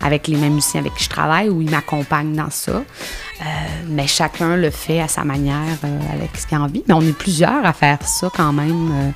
avec 0.00 0.28
les 0.28 0.36
mêmes 0.36 0.54
musiciens 0.54 0.80
avec 0.80 0.94
qui 0.94 1.04
je 1.04 1.08
travaille, 1.08 1.48
où 1.48 1.60
ils 1.60 1.70
m'accompagnent 1.70 2.34
dans 2.34 2.50
ça. 2.50 2.72
Euh, 3.40 3.44
mais 3.88 4.06
chacun 4.06 4.56
le 4.56 4.70
fait 4.70 5.00
à 5.00 5.08
sa 5.08 5.24
manière, 5.24 5.78
euh, 5.84 5.98
avec 6.14 6.30
ce 6.36 6.46
qu'il 6.46 6.56
a 6.56 6.60
envie. 6.60 6.82
Mais 6.88 6.94
on 6.94 7.02
est 7.02 7.16
plusieurs 7.16 7.64
à 7.64 7.72
faire 7.72 7.98
ça 8.02 8.30
quand 8.34 8.52
même. 8.52 8.90
euh, 8.92 9.10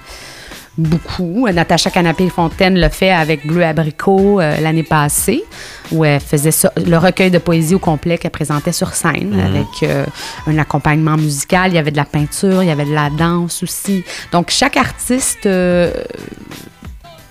beaucoup. 0.78 1.46
Natacha 1.48 1.90
Canapé-Fontaine 1.90 2.78
le 2.80 2.88
fait 2.88 3.10
avec 3.10 3.46
Bleu 3.46 3.64
Abricot 3.64 4.38
l'année 4.38 4.82
passée, 4.84 5.44
où 5.93 6.05
elle 6.05 6.20
faisait 6.20 6.51
ça, 6.51 6.72
le 6.76 6.97
recueil 6.97 7.30
de 7.30 7.38
poésie 7.38 7.74
au 7.74 7.78
complet 7.78 8.18
qu'elle 8.18 8.30
présentait 8.30 8.72
sur 8.72 8.95
scène 8.95 9.38
avec 9.38 9.82
euh, 9.82 10.05
un 10.47 10.59
accompagnement 10.59 11.16
musical. 11.16 11.72
Il 11.72 11.74
y 11.74 11.78
avait 11.78 11.91
de 11.91 11.97
la 11.97 12.05
peinture, 12.05 12.62
il 12.62 12.68
y 12.68 12.72
avait 12.72 12.84
de 12.84 12.95
la 12.95 13.11
danse 13.11 13.62
aussi. 13.62 14.05
Donc, 14.32 14.51
chaque 14.51 14.76
artiste 14.76 15.47
euh, 15.47 15.93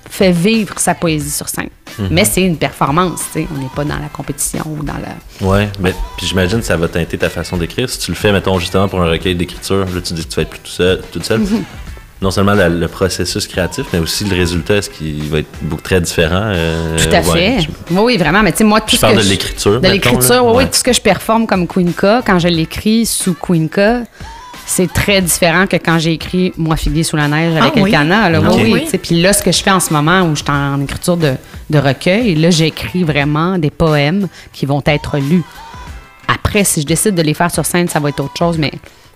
fait 0.10 0.32
vivre 0.32 0.80
sa 0.80 0.96
poésie 0.96 1.32
sur 1.32 1.48
scène. 1.48 1.70
Mais 2.12 2.24
c'est 2.24 2.44
une 2.44 2.56
performance, 2.56 3.22
tu 3.34 3.42
sais. 3.42 3.48
On 3.54 3.58
n'est 3.58 3.70
pas 3.76 3.84
dans 3.84 3.98
la 4.00 4.08
compétition 4.08 4.64
ou 4.66 4.84
dans 4.84 4.94
la. 4.94 5.46
Ouais, 5.46 5.70
mais 5.82 5.94
puis 6.18 6.28
j'imagine 6.28 6.60
que 6.60 6.66
ça 6.66 6.78
va 6.78 6.88
teinter 6.88 7.18
ta 7.18 7.30
façon 7.30 7.58
d'écrire. 7.58 7.90
Si 7.90 8.00
tu 8.00 8.12
le 8.12 8.16
fais, 8.16 8.32
mettons, 8.32 8.58
justement 8.58 8.88
pour 8.88 9.02
un 9.02 9.10
recueil 9.10 9.36
d'écriture, 9.36 9.86
là, 9.86 10.02
tu 10.02 10.14
dis 10.14 10.24
que 10.26 10.30
tu 10.30 10.36
vas 10.38 10.44
être 10.44 10.50
plus 10.50 10.60
tout 10.60 10.72
seul, 10.72 11.02
toute 11.12 11.26
seule. 11.26 11.42
Non 12.22 12.32
seulement 12.32 12.54
la- 12.54 12.68
le 12.68 12.88
processus 12.90 13.48
créatif, 13.48 13.86
mais 13.94 14.00
aussi 14.00 14.26
le 14.26 14.36
résultat, 14.36 14.82
ce 14.82 14.90
qui 14.90 15.22
va 15.30 15.40
être 15.40 15.48
beaucoup 15.62 15.82
très 15.82 16.02
différent. 16.02 16.42
euh, 16.54 16.98
Tout 16.98 17.16
à 17.16 17.22
ouais. 17.22 17.62
fait. 17.62 17.68
Oui, 17.92 18.00
oui, 18.04 18.18
vraiment. 18.18 18.44
Mais 18.44 18.52
tu 18.52 18.58
sais, 18.60 18.64
moi, 18.66 18.82
tout 18.82 18.88
Je 18.92 18.96
ce 18.98 19.02
parle 19.02 19.14
que 19.14 19.20
de 19.20 19.24
je- 19.24 19.30
l'écriture, 19.30 19.80
De 19.80 19.88
l'écriture, 19.88 20.44
oui, 20.46 20.52
oui. 20.52 20.58
Ouais. 20.58 20.66
Tout 20.66 20.74
ce 20.76 20.84
que 20.84 20.92
je 20.94 21.00
performe 21.02 21.48
comme 21.48 21.66
Queen 21.66 21.94
K, 21.94 22.22
quand 22.26 22.38
je 22.40 22.50
l'écris 22.50 23.06
sous 23.06 23.36
Queen 23.36 23.70
K, 23.70 24.06
c'est 24.66 24.92
très 24.92 25.22
différent 25.22 25.66
que 25.66 25.78
quand 25.78 25.98
j'ai 25.98 26.12
écrit 26.14 26.52
Moi, 26.58 26.76
figuier 26.76 27.04
sous 27.04 27.16
la 27.16 27.28
neige 27.30 27.56
avec 27.56 27.72
Ah, 27.76 27.80
oui? 27.80 27.90
Elkana. 27.90 28.30
Là, 28.30 28.42
oui. 28.54 28.86
Puis 29.02 29.22
là, 29.22 29.32
ce 29.32 29.42
que 29.42 29.52
je 29.54 29.64
fais 29.64 29.72
en 29.72 29.80
ce 29.80 29.94
moment 29.94 30.22
où 30.24 30.36
je 30.36 30.44
suis 30.44 30.52
en 30.52 30.82
écriture 30.82 31.16
de, 31.16 31.36
de 31.70 31.78
recueil, 31.80 32.36
là, 32.36 32.50
j'écris 32.50 33.04
vraiment 33.06 33.58
des 33.58 33.72
poèmes 33.72 34.28
qui 34.52 34.66
vont 34.66 34.84
être 34.86 35.18
lus. 35.20 35.44
Après, 36.28 36.66
si 36.66 36.82
je 36.82 36.86
décide 36.86 37.16
de 37.16 37.22
les 37.22 37.34
faire 37.34 37.50
sur 37.50 37.66
scène, 37.66 37.88
ça 37.88 38.00
va 38.02 38.10
être 38.10 38.20
autre 38.20 38.38
chose, 38.38 38.58
mais 38.58 38.72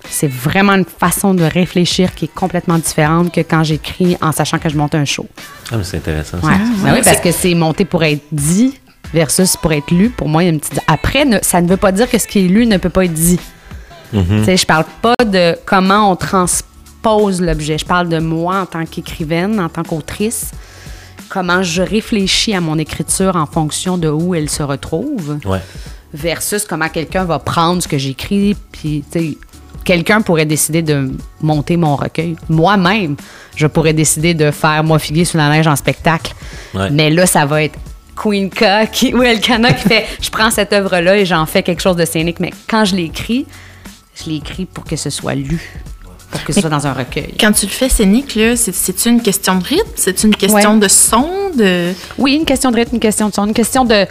c'est 0.10 0.28
vraiment 0.32 0.74
une 0.74 0.86
façon 0.86 1.34
de 1.34 1.44
réfléchir 1.44 2.14
qui 2.14 2.26
est 2.26 2.34
complètement 2.34 2.78
différente 2.78 3.34
que 3.34 3.42
quand 3.42 3.64
j'écris 3.64 4.18
en 4.22 4.32
sachant 4.32 4.60
que 4.60 4.70
je 4.70 4.78
monte 4.78 4.96
un 4.96 5.06
show. 5.06 5.28
Ah, 5.72 5.78
mais 5.78 5.84
c'est 5.84 5.98
intéressant. 5.98 6.40
ça. 6.42 6.48
Ouais. 6.48 6.58
Ben 6.84 6.94
oui, 6.96 7.02
parce 7.04 7.20
que 7.20 7.32
c'est 7.32 7.56
monté 7.56 7.86
pour 7.86 8.04
être 8.04 8.22
dit 8.32 8.80
versus 9.14 9.56
pour 9.58 9.72
être 9.74 9.92
lu. 9.92 10.10
Pour 10.10 10.28
moi, 10.30 10.44
il 10.44 10.46
y 10.48 10.50
a 10.50 10.54
une 10.54 10.60
petite. 10.60 10.80
Après, 10.88 11.26
ne- 11.26 11.40
ça 11.42 11.62
ne 11.62 11.68
veut 11.68 11.78
pas 11.78 11.92
dire 11.92 12.10
que 12.10 12.18
ce 12.18 12.28
qui 12.28 12.46
est 12.46 12.48
lu 12.48 12.66
ne 12.66 12.78
peut 12.78 12.90
pas 12.90 13.06
être 13.06 13.14
dit. 13.14 13.40
Tu 14.12 14.44
sais, 14.46 14.58
je 14.58 14.66
parle 14.68 14.86
pas 15.02 15.16
de 15.26 15.58
comment 15.66 16.12
on 16.12 16.16
transpose 16.16 17.42
l'objet. 17.42 17.80
Je 17.80 17.86
parle 17.86 18.10
de 18.10 18.20
moi 18.20 18.58
en 18.62 18.66
tant 18.68 18.86
qu'écrivaine, 18.86 19.60
en 19.60 19.70
tant 19.70 19.82
qu'autrice. 19.84 20.52
Comment 21.30 21.64
je 21.64 21.82
réfléchis 21.82 22.54
à 22.54 22.62
mon 22.62 22.78
écriture 22.78 23.36
en 23.36 23.48
fonction 23.48 23.98
de 23.98 24.10
où 24.10 24.36
elle 24.36 24.50
se 24.52 24.62
retrouve 24.62 25.40
Ouais. 25.46 25.62
versus 26.14 26.66
comment 26.66 26.90
quelqu'un 26.90 27.24
va 27.24 27.40
prendre 27.40 27.82
ce 27.82 27.88
que 27.88 27.98
j'écris. 27.98 28.56
Puis, 28.72 29.04
quelqu'un 29.84 30.22
pourrait 30.22 30.46
décider 30.46 30.82
de 30.82 31.12
monter 31.42 31.78
mon 31.78 31.96
recueil. 31.96 32.36
Moi-même, 32.50 33.16
je 33.56 33.68
pourrais 33.68 33.94
décider 33.94 34.34
de 34.34 34.52
faire 34.52 34.84
Moi 34.84 35.00
figuer 35.00 35.26
sous 35.26 35.38
la 35.38 35.50
neige 35.50 35.68
en 35.68 35.76
spectacle. 35.76 36.34
Ouais. 36.74 36.90
Mais 36.92 37.10
là, 37.10 37.26
ça 37.26 37.46
va 37.46 37.64
être 37.64 37.78
Queen 38.16 38.50
K 38.50 38.90
qui, 38.92 39.14
ou 39.14 39.24
Elkana 39.24 39.74
qui 39.74 39.88
fait 39.88 40.06
je 40.22 40.30
prends 40.30 40.52
cette 40.52 40.72
œuvre-là 40.74 41.18
et 41.18 41.26
j'en 41.26 41.46
fais 41.46 41.64
quelque 41.64 41.82
chose 41.82 41.96
de 41.96 42.06
scénique. 42.06 42.40
Mais 42.40 42.52
quand 42.70 42.86
je 42.86 42.96
l'écris, 42.96 43.46
je 44.16 44.30
l'écris 44.30 44.66
pour 44.66 44.84
que 44.84 44.96
ce 44.96 45.10
soit 45.10 45.34
lu, 45.36 45.60
pour 46.32 46.44
que 46.44 46.54
ce 46.54 46.62
soit 46.62 46.70
dans 46.70 46.86
un 46.86 46.94
recueil. 46.94 47.34
Quand 47.40 47.52
tu 47.52 47.66
le 47.66 47.72
fais 47.72 47.90
scénique, 47.90 48.36
là, 48.36 48.56
c'est- 48.56 48.72
c'est-tu 48.72 49.10
une 49.10 49.22
question 49.22 49.56
de 49.56 49.64
rythme? 49.64 49.90
C'est 49.96 50.24
une 50.24 50.36
question 50.36 50.74
Ouais. 50.76 50.80
de 50.80 50.88
son? 50.88 51.28
De... 51.58 51.94
Oui, 52.18 52.34
une 52.36 52.46
question 52.46 52.70
de 52.72 52.76
rythme, 52.76 52.96
une 52.96 53.00
question 53.02 53.30
de 53.30 53.34
son, 53.34 53.46
une 53.48 53.54
question 53.54 53.86
de 53.86 54.06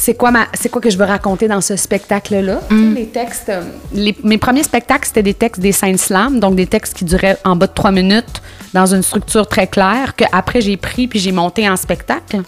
c'est 0.00 0.14
quoi 0.14 0.30
ma 0.30 0.46
c'est 0.54 0.68
quoi 0.68 0.80
que 0.80 0.90
je 0.90 0.96
veux 0.96 1.04
raconter 1.04 1.48
dans 1.48 1.60
ce 1.60 1.74
spectacle 1.74 2.36
là 2.40 2.60
les 2.94 3.06
textes 3.06 3.48
euh, 3.48 3.62
les- 3.92 4.16
mes 4.22 4.38
premiers 4.38 4.62
spectacles 4.62 5.06
c'était 5.08 5.24
des 5.24 5.34
textes 5.34 5.60
des 5.60 5.72
scènes 5.72 5.98
slam 5.98 6.38
donc 6.38 6.54
des 6.54 6.66
textes 6.66 6.94
qui 6.96 7.04
duraient 7.04 7.36
en 7.44 7.56
bas 7.56 7.66
de 7.66 7.72
trois 7.74 7.90
minutes 7.90 8.40
dans 8.74 8.86
une 8.94 9.02
structure 9.02 9.46
très 9.48 9.66
claire 9.66 10.14
que 10.14 10.24
après 10.30 10.60
j'ai 10.60 10.76
pris 10.76 11.08
puis 11.08 11.18
j'ai 11.18 11.32
monté 11.32 11.68
en 11.68 11.76
spectacle 11.76 12.42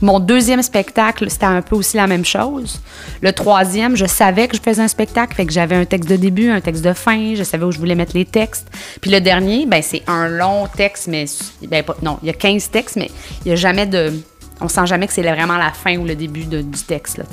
mon 0.00 0.20
deuxième 0.20 0.62
spectacle, 0.62 1.28
c'était 1.28 1.46
un 1.46 1.60
peu 1.60 1.74
aussi 1.74 1.96
la 1.96 2.06
même 2.06 2.24
chose. 2.24 2.80
Le 3.20 3.32
troisième, 3.32 3.96
je 3.96 4.06
savais 4.06 4.46
que 4.46 4.56
je 4.56 4.62
faisais 4.62 4.80
un 4.80 4.86
spectacle, 4.86 5.34
fait 5.34 5.44
que 5.44 5.52
j'avais 5.52 5.74
un 5.74 5.84
texte 5.86 6.08
de 6.08 6.14
début, 6.14 6.50
un 6.50 6.60
texte 6.60 6.84
de 6.84 6.92
fin, 6.92 7.34
je 7.34 7.42
savais 7.42 7.64
où 7.64 7.72
je 7.72 7.80
voulais 7.80 7.96
mettre 7.96 8.12
les 8.14 8.24
textes. 8.24 8.68
Puis 9.00 9.10
le 9.10 9.20
dernier, 9.20 9.66
ben 9.66 9.82
c'est 9.82 10.02
un 10.06 10.28
long 10.28 10.68
texte, 10.68 11.08
mais 11.08 11.24
ben, 11.66 11.82
pas- 11.82 11.96
non, 12.00 12.18
il 12.22 12.28
y 12.28 12.30
a 12.30 12.32
15 12.32 12.70
textes, 12.70 12.94
mais 12.94 13.10
il 13.44 13.48
y 13.48 13.52
a 13.52 13.56
jamais 13.56 13.86
de 13.86 14.12
on 14.60 14.68
sent 14.68 14.86
jamais 14.86 15.06
que 15.06 15.12
c'est 15.12 15.22
vraiment 15.22 15.56
la 15.56 15.70
fin 15.72 15.96
ou 15.98 16.04
le 16.04 16.14
début 16.14 16.44
de- 16.44 16.62
du 16.62 16.80
texte. 16.82 17.18
Là, 17.18 17.24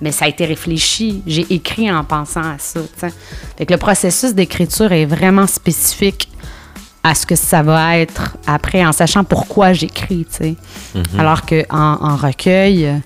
mais 0.00 0.12
ça 0.12 0.26
a 0.26 0.28
été 0.28 0.44
réfléchi. 0.44 1.22
J'ai 1.26 1.46
écrit 1.52 1.90
en 1.90 2.04
pensant 2.04 2.42
à 2.42 2.56
ça. 2.58 2.80
Fait 3.56 3.66
que 3.66 3.72
le 3.72 3.78
processus 3.78 4.34
d'écriture 4.34 4.92
est 4.92 5.06
vraiment 5.06 5.46
spécifique 5.46 6.28
à 7.02 7.14
ce 7.14 7.24
que 7.24 7.34
ça 7.34 7.62
va 7.62 7.96
être 7.96 8.36
après, 8.46 8.84
en 8.84 8.92
sachant 8.92 9.24
pourquoi 9.24 9.72
j'écris. 9.72 10.26
sais. 10.30 10.54
Alors 11.18 11.46
qu'en 11.46 11.96
en 12.00 12.16
recueil, 12.16 13.00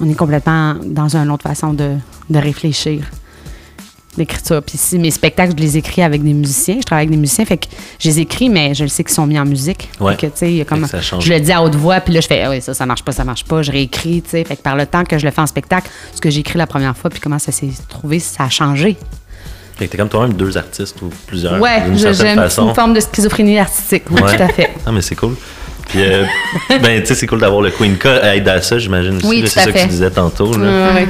on 0.00 0.08
est 0.08 0.14
complètement 0.14 0.74
dans 0.82 1.14
une 1.16 1.30
autre 1.30 1.42
façon 1.42 1.74
de, 1.74 1.96
de 2.30 2.38
réfléchir 2.38 3.04
l'écriture. 4.18 4.62
Puis 4.62 4.78
si 4.78 4.98
mes 4.98 5.10
spectacles, 5.10 5.52
je 5.56 5.62
les 5.62 5.76
écris 5.76 6.02
avec 6.02 6.22
des 6.22 6.32
musiciens, 6.32 6.76
je 6.78 6.84
travaille 6.84 7.04
avec 7.04 7.10
des 7.10 7.16
musiciens, 7.20 7.44
fait 7.44 7.56
que 7.58 7.66
je 7.98 8.08
les 8.08 8.20
écris, 8.20 8.48
mais 8.48 8.74
je 8.74 8.82
le 8.84 8.88
sais 8.88 9.04
qu'ils 9.04 9.14
sont 9.14 9.26
mis 9.26 9.38
en 9.38 9.44
musique. 9.44 9.88
Ouais. 10.00 10.16
Fait 10.16 10.30
que, 10.30 10.44
y 10.46 10.60
a 10.60 10.64
comme, 10.64 10.86
Fait 10.86 10.98
que 10.98 11.20
je 11.20 11.32
le 11.32 11.40
dis 11.40 11.52
à 11.52 11.62
haute 11.62 11.74
voix, 11.74 12.00
puis 12.00 12.12
là, 12.14 12.20
je 12.20 12.26
fais, 12.26 12.42
ah 12.42 12.50
oui, 12.50 12.60
ça, 12.60 12.74
ça 12.74 12.86
marche 12.86 13.02
pas, 13.02 13.12
ça 13.12 13.24
marche 13.24 13.44
pas, 13.44 13.62
je 13.62 13.70
réécris, 13.72 14.22
tu 14.22 14.30
sais. 14.30 14.44
Fait 14.44 14.56
que 14.56 14.62
par 14.62 14.76
le 14.76 14.86
temps 14.86 15.04
que 15.04 15.18
je 15.18 15.24
le 15.24 15.30
fais 15.32 15.40
en 15.40 15.46
spectacle, 15.46 15.88
ce 16.14 16.20
que 16.20 16.30
j'ai 16.30 16.40
écrit 16.40 16.58
la 16.58 16.66
première 16.66 16.96
fois, 16.96 17.10
puis 17.10 17.20
comment 17.20 17.38
ça 17.38 17.52
s'est 17.52 17.68
trouvé, 17.88 18.18
ça 18.18 18.44
a 18.44 18.48
changé. 18.50 18.96
Fait 19.78 19.86
que 19.86 19.90
t'es 19.92 19.98
comme 19.98 20.08
toi-même 20.08 20.32
deux 20.32 20.56
artistes 20.56 21.00
ou 21.02 21.10
plusieurs. 21.26 21.60
ouais, 21.60 21.82
j'aime 21.96 22.36
façon. 22.38 22.68
une 22.68 22.74
forme 22.74 22.94
de 22.94 23.00
schizophrénie 23.00 23.58
artistique. 23.58 24.04
Oui, 24.10 24.22
Ouais. 24.22 24.36
tout 24.36 24.42
à 24.42 24.48
fait. 24.48 24.70
Ah, 24.86 24.90
mais 24.92 25.02
c'est 25.02 25.14
cool. 25.16 25.34
Puis, 25.88 26.00
euh, 26.02 26.24
ben, 26.82 27.00
tu 27.02 27.08
sais, 27.08 27.14
c'est 27.14 27.26
cool 27.26 27.40
d'avoir 27.40 27.60
le 27.60 27.70
Queen 27.70 27.96
K 27.98 28.06
aide 28.22 28.48
à 28.48 28.60
ça, 28.62 28.78
j'imagine 28.78 29.16
aussi. 29.18 29.26
Oui, 29.26 29.42
c'est 29.46 29.60
ça 29.60 29.66
que 29.66 29.72
fait. 29.72 29.82
tu 29.82 29.88
disais 29.90 30.10
tantôt. 30.10 30.50
là. 30.56 30.66
Ouais, 30.94 30.94
ouais. 31.02 31.08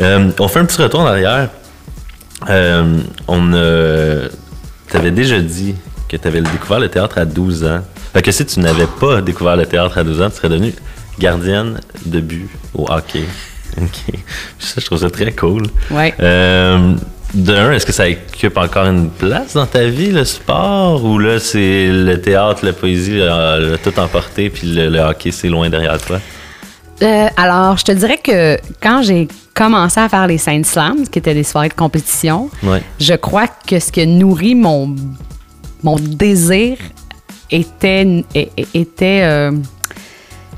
Euh, 0.00 0.30
on 0.40 0.48
fait 0.48 0.58
un 0.58 0.64
petit 0.64 0.82
retour 0.82 1.00
en 1.00 1.06
arrière. 1.06 1.48
Euh, 2.48 2.98
on 3.28 3.52
euh, 3.52 4.28
t'avais 4.88 5.10
déjà 5.10 5.40
dit 5.40 5.74
que 6.08 6.16
tu 6.16 6.28
avais 6.28 6.40
découvert 6.40 6.80
le 6.80 6.88
théâtre 6.88 7.18
à 7.18 7.24
12 7.24 7.64
ans. 7.64 7.80
Fait 8.12 8.22
que 8.22 8.30
si 8.30 8.44
tu 8.46 8.60
n'avais 8.60 8.86
pas 8.86 9.20
découvert 9.20 9.56
le 9.56 9.66
théâtre 9.66 9.98
à 9.98 10.04
12 10.04 10.22
ans, 10.22 10.30
tu 10.30 10.36
serais 10.36 10.48
devenue 10.48 10.74
gardienne 11.18 11.80
de 12.06 12.20
but 12.20 12.48
au 12.74 12.86
hockey. 12.90 13.24
OK. 13.80 14.14
Ça, 14.58 14.80
je 14.80 14.86
trouve 14.86 15.00
ça 15.00 15.10
très 15.10 15.32
cool. 15.32 15.64
Ouais. 15.90 16.14
Euh, 16.20 16.94
de 17.34 17.52
un, 17.52 17.72
est-ce 17.72 17.84
que 17.86 17.92
ça 17.92 18.04
occupe 18.08 18.56
encore 18.56 18.86
une 18.86 19.10
place 19.10 19.54
dans 19.54 19.66
ta 19.66 19.86
vie, 19.86 20.12
le 20.12 20.24
sport, 20.24 21.04
ou 21.04 21.18
là, 21.18 21.40
c'est 21.40 21.88
le 21.90 22.20
théâtre, 22.20 22.64
la 22.64 22.72
poésie, 22.72 23.18
l'a 23.18 23.58
l'a 23.58 23.78
tout 23.78 23.98
emporté, 23.98 24.50
puis 24.50 24.68
le, 24.68 24.88
le 24.88 25.00
hockey, 25.00 25.32
c'est 25.32 25.48
loin 25.48 25.68
derrière 25.68 25.98
toi? 25.98 26.20
Euh, 27.02 27.28
alors, 27.36 27.76
je 27.76 27.84
te 27.84 27.92
dirais 27.92 28.18
que 28.18 28.58
quand 28.82 29.02
j'ai 29.02 29.28
commencé 29.52 30.00
à 30.00 30.08
faire 30.08 30.26
les 30.26 30.38
scènes 30.38 30.64
slams, 30.64 31.06
qui 31.08 31.18
étaient 31.18 31.34
des 31.34 31.42
soirées 31.44 31.68
de 31.68 31.74
compétition, 31.74 32.50
Ouais. 32.62 32.82
je 33.00 33.14
crois 33.14 33.46
que 33.48 33.78
ce 33.78 33.90
qui 33.92 34.06
nourrit 34.06 34.54
mon, 34.54 34.94
mon 35.82 35.96
désir 35.96 36.76
était, 37.50 38.24
était 38.74 39.20
euh, 39.22 39.52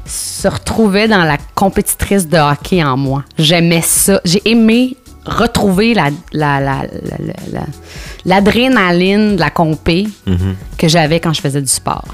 se 0.04 0.46
retrouver 0.48 1.08
dans 1.08 1.24
la 1.24 1.36
compétitrice 1.54 2.28
de 2.28 2.38
hockey 2.38 2.82
en 2.84 2.96
moi. 2.96 3.24
J'aimais 3.38 3.82
ça. 3.82 4.20
J'ai 4.24 4.42
aimé 4.48 4.96
retrouver 5.24 5.92
la, 5.94 6.10
la, 6.32 6.60
la, 6.60 6.82
la- 6.82 7.26
la- 7.52 7.60
la- 7.60 7.66
l'adrénaline 8.24 9.34
de 9.36 9.40
la 9.40 9.50
compé 9.50 10.06
que 10.78 10.86
j'avais 10.88 11.18
quand 11.18 11.32
je 11.32 11.40
faisais 11.40 11.60
du 11.60 11.66
sport, 11.68 12.04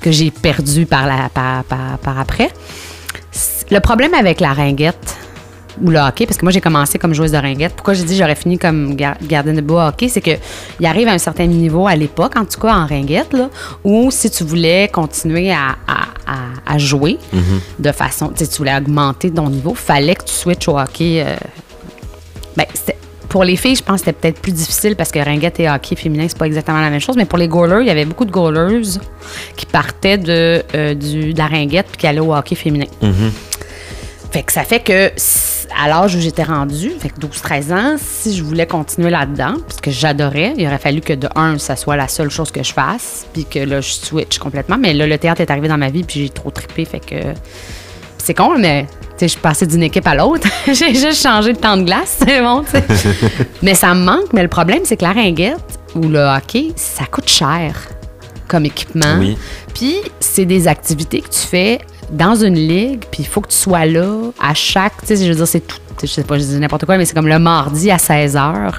que 0.00 0.10
j'ai 0.10 0.30
perdu 0.30 0.86
par, 0.86 1.06
la, 1.06 1.28
par, 1.28 1.64
par, 1.64 1.98
par 1.98 2.18
après. 2.18 2.50
Le 3.70 3.80
problème 3.80 4.14
avec 4.14 4.40
la 4.40 4.52
ringuette 4.52 5.16
ou 5.82 5.90
le 5.90 5.98
hockey, 5.98 6.24
parce 6.24 6.38
que 6.38 6.44
moi 6.44 6.52
j'ai 6.52 6.60
commencé 6.62 6.98
comme 6.98 7.12
joueuse 7.12 7.32
de 7.32 7.36
ringuette. 7.36 7.74
Pourquoi 7.74 7.92
j'ai 7.94 8.04
dit 8.04 8.16
j'aurais 8.16 8.34
fini 8.34 8.58
comme 8.58 8.94
gar- 8.96 9.16
gardienne 9.22 9.56
de 9.56 9.60
bois 9.60 9.88
hockey, 9.88 10.08
c'est 10.08 10.22
que 10.22 10.30
il 10.80 10.86
arrive 10.86 11.06
à 11.08 11.12
un 11.12 11.18
certain 11.18 11.44
niveau 11.46 11.86
à 11.86 11.94
l'époque, 11.96 12.34
en 12.36 12.44
tout 12.46 12.58
cas 12.60 12.74
en 12.74 12.86
ringuette, 12.86 13.32
là, 13.34 13.50
où 13.84 14.10
si 14.10 14.30
tu 14.30 14.44
voulais 14.44 14.88
continuer 14.88 15.52
à, 15.52 15.76
à- 15.86 16.32
à- 16.32 16.74
à 16.74 16.78
jouer 16.78 17.18
de 17.78 17.92
façon, 17.92 18.28
tu 18.34 18.44
voulais 18.56 18.74
augmenter 18.74 19.30
ton 19.30 19.50
niveau, 19.50 19.74
fallait 19.74 20.14
que 20.14 20.24
tu 20.24 20.32
switches 20.32 20.68
au 20.68 20.78
hockey. 20.78 21.22
euh, 21.26 21.36
ben, 22.56 22.64
c'était- 22.72 22.96
pour 23.28 23.44
les 23.44 23.56
filles, 23.56 23.76
je 23.76 23.82
pense 23.82 24.00
que 24.00 24.06
c'était 24.06 24.18
peut-être 24.18 24.40
plus 24.40 24.52
difficile 24.52 24.96
parce 24.96 25.10
que 25.10 25.18
ringuette 25.18 25.60
et 25.60 25.68
hockey 25.68 25.94
féminin, 25.94 26.24
c'est 26.26 26.38
pas 26.38 26.46
exactement 26.46 26.80
la 26.80 26.88
même 26.88 27.00
chose. 27.00 27.16
Mais 27.16 27.26
pour 27.26 27.36
les 27.38 27.48
goalers, 27.48 27.80
il 27.82 27.86
y 27.86 27.90
avait 27.90 28.06
beaucoup 28.06 28.24
de 28.24 28.30
goalers 28.30 28.80
qui 29.56 29.66
partaient 29.66 30.16
de, 30.16 30.62
euh, 30.74 30.94
du, 30.94 31.34
de 31.34 31.38
la 31.38 31.46
ringuette 31.48 31.88
puis 31.88 31.98
qui 31.98 32.06
allaient 32.06 32.20
au 32.20 32.34
hockey 32.34 32.54
féminin. 32.54 32.86
Fait 34.36 34.42
que 34.42 34.52
ça 34.52 34.64
fait 34.64 34.80
que 34.80 35.10
à 35.82 35.88
l'âge 35.88 36.14
où 36.14 36.20
j'étais 36.20 36.42
rendue, 36.42 36.90
fait 37.00 37.08
que 37.08 37.18
12-13 37.20 37.72
ans, 37.72 37.96
si 37.98 38.36
je 38.36 38.44
voulais 38.44 38.66
continuer 38.66 39.08
là-dedans, 39.08 39.54
parce 39.66 39.80
que 39.80 39.90
j'adorais, 39.90 40.52
il 40.58 40.66
aurait 40.66 40.76
fallu 40.76 41.00
que 41.00 41.14
de 41.14 41.26
un, 41.34 41.56
ça 41.56 41.74
soit 41.74 41.96
la 41.96 42.06
seule 42.06 42.28
chose 42.28 42.50
que 42.50 42.62
je 42.62 42.74
fasse, 42.74 43.26
puis 43.32 43.46
que 43.46 43.60
là, 43.60 43.80
je 43.80 43.92
switch 43.92 44.36
complètement. 44.36 44.76
Mais 44.76 44.92
là, 44.92 45.06
le 45.06 45.16
théâtre 45.16 45.40
est 45.40 45.50
arrivé 45.50 45.68
dans 45.68 45.78
ma 45.78 45.88
vie, 45.88 46.04
puis 46.04 46.20
j'ai 46.20 46.28
trop 46.28 46.50
trippé, 46.50 46.84
fait 46.84 47.00
que 47.00 47.16
c'est 48.18 48.34
con, 48.34 48.58
mais 48.58 48.82
tu 48.82 48.90
sais, 49.20 49.28
je 49.28 49.32
suis 49.32 49.40
passée 49.40 49.66
d'une 49.66 49.84
équipe 49.84 50.06
à 50.06 50.14
l'autre. 50.14 50.46
J'ai 50.66 50.94
juste 50.94 51.22
changé 51.22 51.54
de 51.54 51.58
temps 51.58 51.78
de 51.78 51.84
glace, 51.84 52.18
c'est 52.22 52.42
bon, 52.42 52.62
tu 52.62 52.72
sais. 52.72 52.84
mais 53.62 53.74
ça 53.74 53.94
me 53.94 54.04
manque. 54.04 54.34
Mais 54.34 54.42
le 54.42 54.48
problème, 54.48 54.80
c'est 54.84 54.98
que 54.98 55.04
la 55.04 55.12
ringuette 55.12 55.80
ou 55.94 56.08
le 56.08 56.20
hockey, 56.20 56.74
ça 56.76 57.06
coûte 57.06 57.30
cher 57.30 57.88
comme 58.48 58.66
équipement. 58.66 59.16
Oui. 59.18 59.38
Puis 59.72 59.96
c'est 60.20 60.44
des 60.44 60.68
activités 60.68 61.22
que 61.22 61.30
tu 61.30 61.40
fais 61.40 61.80
dans 62.10 62.34
une 62.34 62.54
ligue, 62.54 63.04
puis 63.10 63.22
il 63.22 63.26
faut 63.26 63.40
que 63.40 63.48
tu 63.48 63.56
sois 63.56 63.86
là 63.86 64.30
à 64.40 64.54
chaque. 64.54 64.94
Tu 65.00 65.16
sais, 65.16 65.24
je 65.24 65.30
veux 65.30 65.36
dire, 65.36 65.48
c'est 65.48 65.66
tout. 65.66 65.78
Je 66.00 66.06
sais 66.06 66.24
pas, 66.24 66.38
je 66.38 66.44
dis 66.44 66.58
n'importe 66.58 66.84
quoi, 66.84 66.98
mais 66.98 67.04
c'est 67.04 67.14
comme 67.14 67.28
le 67.28 67.38
mardi 67.38 67.90
à 67.90 67.98
16 67.98 68.36
h. 68.36 68.72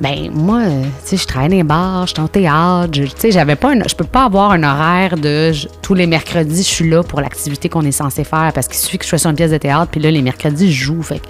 Ben 0.00 0.30
moi, 0.32 0.60
euh, 0.60 0.82
tu 1.04 1.10
sais, 1.10 1.16
je 1.18 1.26
travaille 1.26 1.50
dans 1.50 1.56
les 1.56 1.62
bars, 1.62 2.06
je 2.06 2.14
suis 2.14 2.22
en 2.22 2.26
théâtre, 2.26 2.90
tu 2.90 3.06
sais, 3.16 3.30
j'avais 3.30 3.54
pas 3.54 3.74
je 3.86 3.94
peux 3.94 4.04
pas 4.04 4.24
avoir 4.24 4.52
un 4.52 4.62
horaire 4.62 5.18
de 5.18 5.52
tous 5.82 5.92
les 5.92 6.06
mercredis, 6.06 6.62
je 6.62 6.68
suis 6.68 6.88
là 6.88 7.02
pour 7.02 7.20
l'activité 7.20 7.68
qu'on 7.68 7.82
est 7.82 7.92
censé 7.92 8.24
faire 8.24 8.50
parce 8.54 8.66
qu'il 8.66 8.78
suffit 8.78 8.96
que 8.96 9.04
je 9.04 9.10
sois 9.10 9.18
sur 9.18 9.28
une 9.28 9.36
pièce 9.36 9.50
de 9.50 9.58
théâtre, 9.58 9.90
puis 9.90 10.00
là 10.00 10.10
les 10.10 10.22
mercredis 10.22 10.72
je 10.72 10.84
joue, 10.84 11.02
fait 11.02 11.20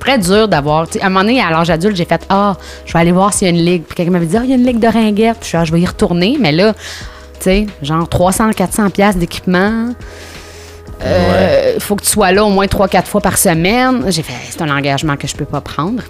très 0.00 0.18
dur 0.18 0.48
d'avoir. 0.48 0.86
À 1.00 1.06
un 1.06 1.08
moment 1.08 1.20
donné, 1.20 1.40
à 1.40 1.50
l'âge 1.50 1.70
adulte, 1.70 1.96
j'ai 1.96 2.04
fait 2.04 2.24
ah, 2.28 2.56
je 2.86 2.92
vais 2.92 2.98
aller 2.98 3.12
voir 3.12 3.32
s'il 3.32 3.46
y 3.46 3.50
a 3.50 3.54
une 3.54 3.64
ligue, 3.64 3.84
puis 3.84 3.94
quelqu'un 3.94 4.12
m'avait 4.12 4.26
dit 4.26 4.36
ah, 4.36 4.42
il 4.42 4.50
y 4.50 4.52
a 4.52 4.56
une 4.56 4.66
ligue 4.66 4.80
de 4.80 4.88
ringuettes, 4.88 5.38
puis 5.38 5.44
je, 5.44 5.48
suis, 5.48 5.56
Ah, 5.56 5.64
je 5.64 5.72
vais 5.72 5.80
y 5.80 5.86
retourner, 5.86 6.38
mais 6.40 6.50
là, 6.50 6.74
tu 6.74 7.44
sais, 7.44 7.66
genre 7.82 8.08
300, 8.08 8.50
400 8.50 8.90
pièces 8.90 9.16
d'équipement. 9.16 9.90
Euh, 11.04 11.72
Il 11.76 11.80
faut 11.80 11.96
que 11.96 12.02
tu 12.04 12.10
sois 12.10 12.32
là 12.32 12.44
au 12.44 12.50
moins 12.50 12.66
3-4 12.66 13.04
fois 13.06 13.20
par 13.20 13.38
semaine. 13.38 14.04
J'ai 14.10 14.22
fait, 14.22 14.32
c'est 14.50 14.62
un 14.62 14.70
engagement 14.76 15.16
que 15.16 15.26
je 15.28 15.34
peux 15.36 15.44
pas 15.44 15.60
prendre. 15.60 16.02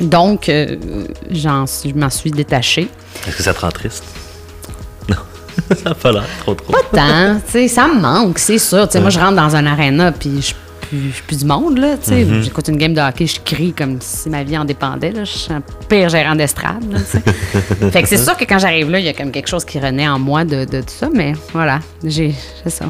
Donc, 0.00 0.48
euh, 0.48 0.76
j'en 1.30 1.64
je 1.66 1.92
m'en 1.94 2.10
suis 2.10 2.30
détachée. 2.30 2.88
Est-ce 3.26 3.36
que 3.36 3.42
ça 3.42 3.54
te 3.54 3.60
rend 3.60 3.70
triste? 3.70 4.04
Non. 5.08 5.16
ça 5.76 5.90
n'a 5.90 5.94
pas 5.94 6.12
l'air 6.12 6.24
trop 6.40 6.54
trop. 6.54 6.72
Pas 6.72 6.82
tant, 6.92 7.40
ça 7.68 7.88
me 7.88 8.00
manque, 8.00 8.38
c'est 8.38 8.58
sûr. 8.58 8.88
Moi, 9.00 9.10
je 9.10 9.18
rentre 9.18 9.36
dans 9.36 9.54
un 9.56 9.66
aréna, 9.66 10.12
puis 10.12 10.36
je 10.36 10.40
suis 10.40 10.54
plus- 10.54 11.08
je 11.08 11.14
suis 11.14 11.22
plus 11.22 11.38
du 11.38 11.44
monde, 11.46 11.78
là, 11.78 11.96
sais. 12.02 12.26
J'écoute 12.42 12.68
une 12.68 12.76
game 12.76 12.92
de 12.94 13.00
hockey, 13.00 13.26
je 13.26 13.40
crie 13.44 13.72
comme 13.72 13.98
si 14.00 14.28
ma 14.28 14.42
vie 14.44 14.56
en 14.58 14.64
dépendait, 14.64 15.10
là. 15.12 15.24
Je 15.24 15.30
suis 15.38 15.52
un 15.52 15.62
pire 15.88 16.08
gérant 16.10 16.34
d'estrade, 16.36 16.84
là, 16.92 16.98
fait 17.90 18.02
que 18.02 18.08
c'est 18.08 18.18
sûr 18.18 18.36
que 18.36 18.44
quand 18.44 18.58
j'arrive 18.58 18.90
là, 18.90 18.98
il 18.98 19.04
y 19.06 19.08
a 19.08 19.12
comme 19.14 19.30
quelque 19.30 19.48
chose 19.48 19.64
qui 19.64 19.78
renaît 19.80 20.08
en 20.08 20.18
moi 20.18 20.44
de, 20.44 20.64
de 20.64 20.80
tout 20.82 20.94
ça, 20.98 21.08
mais 21.12 21.32
voilà, 21.52 21.80
j'ai, 22.04 22.34
c'est 22.62 22.70
ça. 22.70 22.86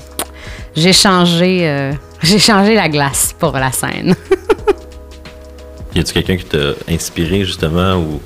J'ai 0.74 0.93
changé, 0.93 1.69
euh, 1.69 1.93
j'ai 2.23 2.39
changé 2.39 2.74
la 2.74 2.89
glace 2.89 3.35
pour 3.39 3.53
la 3.53 3.73
scène. 3.73 4.15
Y 5.95 6.01
a-tu 6.01 6.15
quelqu'un 6.15 6.37
qui 6.37 6.45
t'a 6.45 6.73
inspiré 6.89 7.45
justement 7.45 7.97
ou 7.97 8.20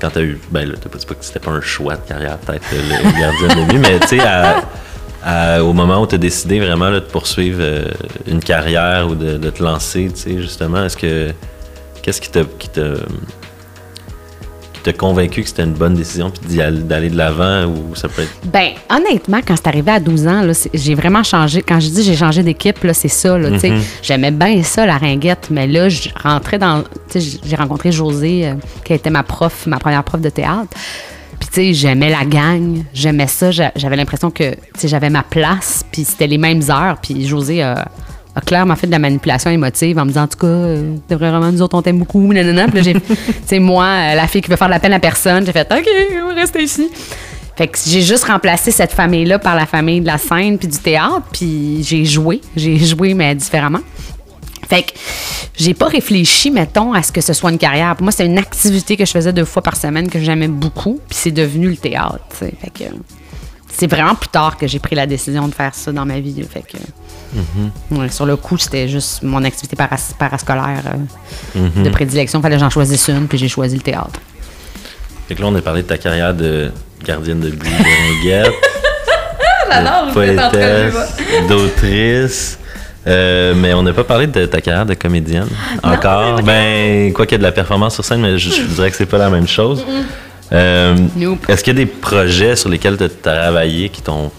quand 0.00 0.10
t'as 0.10 0.22
eu. 0.22 0.38
Ben 0.50 0.68
là, 0.68 0.74
t'as 0.80 0.88
pas 0.88 0.98
dit 0.98 1.06
pas 1.06 1.14
que 1.14 1.24
c'était 1.24 1.40
pas 1.40 1.52
un 1.52 1.60
choix 1.60 1.96
de 1.96 2.06
carrière, 2.06 2.36
peut-être 2.38 2.64
le 2.72 3.18
gardien 3.18 3.64
de 3.64 3.70
but, 3.70 3.78
mais 3.78 3.98
tu 4.00 4.18
sais, 4.18 5.60
au 5.60 5.72
moment 5.72 6.02
où 6.02 6.06
t'as 6.06 6.18
décidé 6.18 6.60
vraiment 6.60 6.90
là, 6.90 7.00
de 7.00 7.06
poursuivre 7.06 7.58
euh, 7.60 7.88
une 8.26 8.40
carrière 8.40 9.08
ou 9.08 9.14
de, 9.14 9.50
te 9.50 9.62
lancer, 9.62 10.10
tu 10.14 10.20
sais, 10.20 10.42
justement, 10.42 10.84
est-ce 10.84 10.96
que. 10.96 11.32
Qu'est-ce 12.02 12.20
qui 12.20 12.30
t'a. 12.30 12.42
T'a 14.92 14.92
convaincu 14.98 15.42
que 15.42 15.48
c'était 15.48 15.64
une 15.64 15.72
bonne 15.74 15.94
décision 15.94 16.30
puis 16.30 16.56
d'aller 16.56 17.10
de 17.10 17.16
l'avant 17.16 17.66
ou 17.66 17.94
ça 17.94 18.08
peut 18.08 18.22
être. 18.22 18.32
Ben, 18.52 18.70
honnêtement, 18.90 19.40
quand 19.46 19.54
c'est 19.56 19.66
arrivé 19.68 19.90
à 19.92 20.00
12 20.00 20.26
ans, 20.26 20.42
j'ai 20.74 20.94
vraiment 20.94 21.22
changé. 21.22 21.62
Quand 21.62 21.78
je 21.80 21.88
dis 21.88 22.02
j'ai 22.02 22.16
changé 22.16 22.42
d'équipe, 22.42 22.82
là, 22.84 22.94
c'est 22.94 23.08
ça. 23.08 23.36
Là, 23.38 23.58
sais. 23.58 23.72
J'aimais 24.02 24.30
bien 24.30 24.62
ça, 24.62 24.86
la 24.86 24.96
ringuette, 24.98 25.48
mais 25.50 25.66
là, 25.66 25.88
je 25.88 26.08
rentrais 26.22 26.58
dans. 26.58 26.84
J'ai 27.14 27.56
rencontré 27.56 27.92
José, 27.92 28.46
euh, 28.48 28.54
qui 28.84 28.92
était 28.92 29.10
ma 29.10 29.22
prof, 29.22 29.66
ma 29.66 29.78
première 29.78 30.02
prof 30.04 30.20
de 30.20 30.28
théâtre. 30.30 30.70
Puis, 31.38 31.48
tu 31.50 31.54
sais, 31.54 31.74
j'aimais 31.74 32.10
la 32.10 32.24
gang, 32.24 32.82
j'aimais 32.94 33.26
ça. 33.26 33.50
j'a- 33.50 33.72
J'avais 33.76 33.96
l'impression 33.96 34.30
que, 34.30 34.52
tu 34.54 34.58
sais, 34.78 34.88
j'avais 34.88 35.10
ma 35.10 35.22
place, 35.22 35.84
puis 35.92 36.04
c'était 36.04 36.26
les 36.26 36.38
mêmes 36.38 36.62
heures. 36.70 36.96
Puis, 37.02 37.26
José 37.26 37.62
a, 37.62 37.86
a 38.36 38.40
clairement 38.42 38.76
fait 38.76 38.86
de 38.86 38.92
la 38.92 38.98
manipulation 38.98 39.50
émotive 39.50 39.98
en 39.98 40.02
me 40.02 40.08
disant, 40.08 40.24
en 40.24 40.28
tout 40.28 40.38
cas, 40.38 40.46
euh, 40.46 40.96
vraiment, 41.10 41.50
nous 41.50 41.62
autres, 41.62 41.76
on 41.76 41.80
t'aime 41.80 41.98
beaucoup, 41.98 42.20
nanana. 42.32 42.68
Puis 42.68 42.82
là, 42.82 43.00
j'ai, 43.48 43.58
moi, 43.58 43.84
euh, 43.84 44.14
la 44.14 44.28
fille 44.28 44.42
qui 44.42 44.50
veut 44.50 44.56
faire 44.56 44.68
de 44.68 44.72
la 44.72 44.78
peine 44.78 44.92
à 44.92 45.00
personne, 45.00 45.44
j'ai 45.46 45.52
fait, 45.52 45.66
OK, 45.72 45.88
on 46.22 46.28
va 46.28 46.34
rester 46.34 46.62
ici. 46.62 46.88
Fait 47.56 47.66
que 47.68 47.78
j'ai 47.86 48.02
juste 48.02 48.24
remplacé 48.24 48.70
cette 48.70 48.92
famille-là 48.92 49.38
par 49.38 49.56
la 49.56 49.64
famille 49.64 50.02
de 50.02 50.06
la 50.06 50.18
scène 50.18 50.58
puis 50.58 50.68
du 50.68 50.76
théâtre, 50.76 51.22
puis 51.32 51.82
j'ai 51.82 52.04
joué. 52.04 52.42
J'ai 52.54 52.76
joué, 52.76 53.14
mais 53.14 53.34
différemment. 53.34 53.80
Fait 54.68 54.82
que 54.82 54.92
j'ai 55.56 55.72
pas 55.72 55.86
réfléchi, 55.86 56.50
mettons, 56.50 56.92
à 56.92 57.02
ce 57.02 57.12
que 57.12 57.22
ce 57.22 57.32
soit 57.32 57.50
une 57.50 57.58
carrière. 57.58 57.96
Pour 57.96 58.02
moi, 58.02 58.12
c'était 58.12 58.26
une 58.26 58.36
activité 58.36 58.98
que 58.98 59.06
je 59.06 59.12
faisais 59.12 59.32
deux 59.32 59.46
fois 59.46 59.62
par 59.62 59.76
semaine 59.76 60.10
que 60.10 60.20
j'aimais 60.20 60.48
beaucoup, 60.48 61.00
puis 61.08 61.16
c'est 61.18 61.30
devenu 61.30 61.70
le 61.70 61.76
théâtre. 61.76 62.20
tu 62.30 62.36
sais. 62.44 62.52
Fait 62.60 62.70
que 62.70 62.84
c'est 63.78 63.86
vraiment 63.86 64.14
plus 64.14 64.28
tard 64.28 64.56
que 64.56 64.66
j'ai 64.66 64.78
pris 64.78 64.94
la 64.96 65.06
décision 65.06 65.48
de 65.48 65.54
faire 65.54 65.74
ça 65.74 65.92
dans 65.92 66.06
ma 66.06 66.18
vie. 66.20 66.42
Fait 66.50 66.62
que 66.62 66.78
ouais, 67.94 68.08
sur 68.08 68.24
le 68.26 68.36
coup, 68.36 68.56
c'était 68.58 68.88
juste 68.88 69.22
mon 69.22 69.42
activité 69.44 69.76
paras- 69.76 70.14
parascolaire 70.18 70.82
euh, 71.56 71.82
de 71.84 71.90
prédilection. 71.90 72.40
Fallait 72.40 72.56
que 72.56 72.60
j'en 72.60 72.70
choisisse 72.70 73.08
une, 73.08 73.26
puis 73.28 73.38
j'ai 73.38 73.48
choisi 73.48 73.76
le 73.76 73.82
théâtre. 73.82 74.20
Fait 75.28 75.34
que 75.34 75.42
là, 75.42 75.48
on 75.48 75.54
a 75.56 75.60
parlé 75.60 75.82
de 75.82 75.88
ta 75.88 75.98
carrière 75.98 76.32
de 76.34 76.70
gardienne 77.04 77.40
de 77.40 77.50
but, 77.50 77.58
de 77.68 78.22
ringuette. 78.22 78.54
De 79.66 80.12
poétesse, 80.12 80.94
d'autrice. 81.48 82.58
Euh, 83.06 83.52
mais 83.56 83.74
on 83.74 83.82
n'a 83.82 83.92
pas 83.92 84.04
parlé 84.04 84.26
de 84.26 84.46
ta 84.46 84.60
carrière 84.60 84.86
de 84.86 84.94
comédienne 84.94 85.48
encore. 85.82 86.42
Ben, 86.42 87.12
quoi 87.12 87.26
qu'il 87.26 87.34
y 87.34 87.36
ait 87.36 87.38
de 87.38 87.42
la 87.44 87.52
performance 87.52 87.94
sur 87.94 88.04
scène, 88.04 88.20
mais 88.20 88.38
je, 88.38 88.50
je 88.50 88.62
dirais 88.62 88.90
que 88.90 88.96
c'est 88.96 89.06
pas 89.06 89.18
la 89.18 89.28
même 89.30 89.46
chose. 89.46 89.84
Nope. 90.50 91.48
Est-ce 91.48 91.62
qu'il 91.64 91.76
y 91.76 91.76
a 91.76 91.84
des 91.84 91.90
projets 91.90 92.56
sur 92.56 92.68
lesquels 92.68 92.96
tu 92.96 93.04
as 93.04 93.08
travaillé 93.08 93.88
qui 93.88 94.02
t'ont 94.02 94.30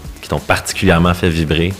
particulièrement 0.46 1.14
fait 1.14 1.28
vibrer? 1.28 1.72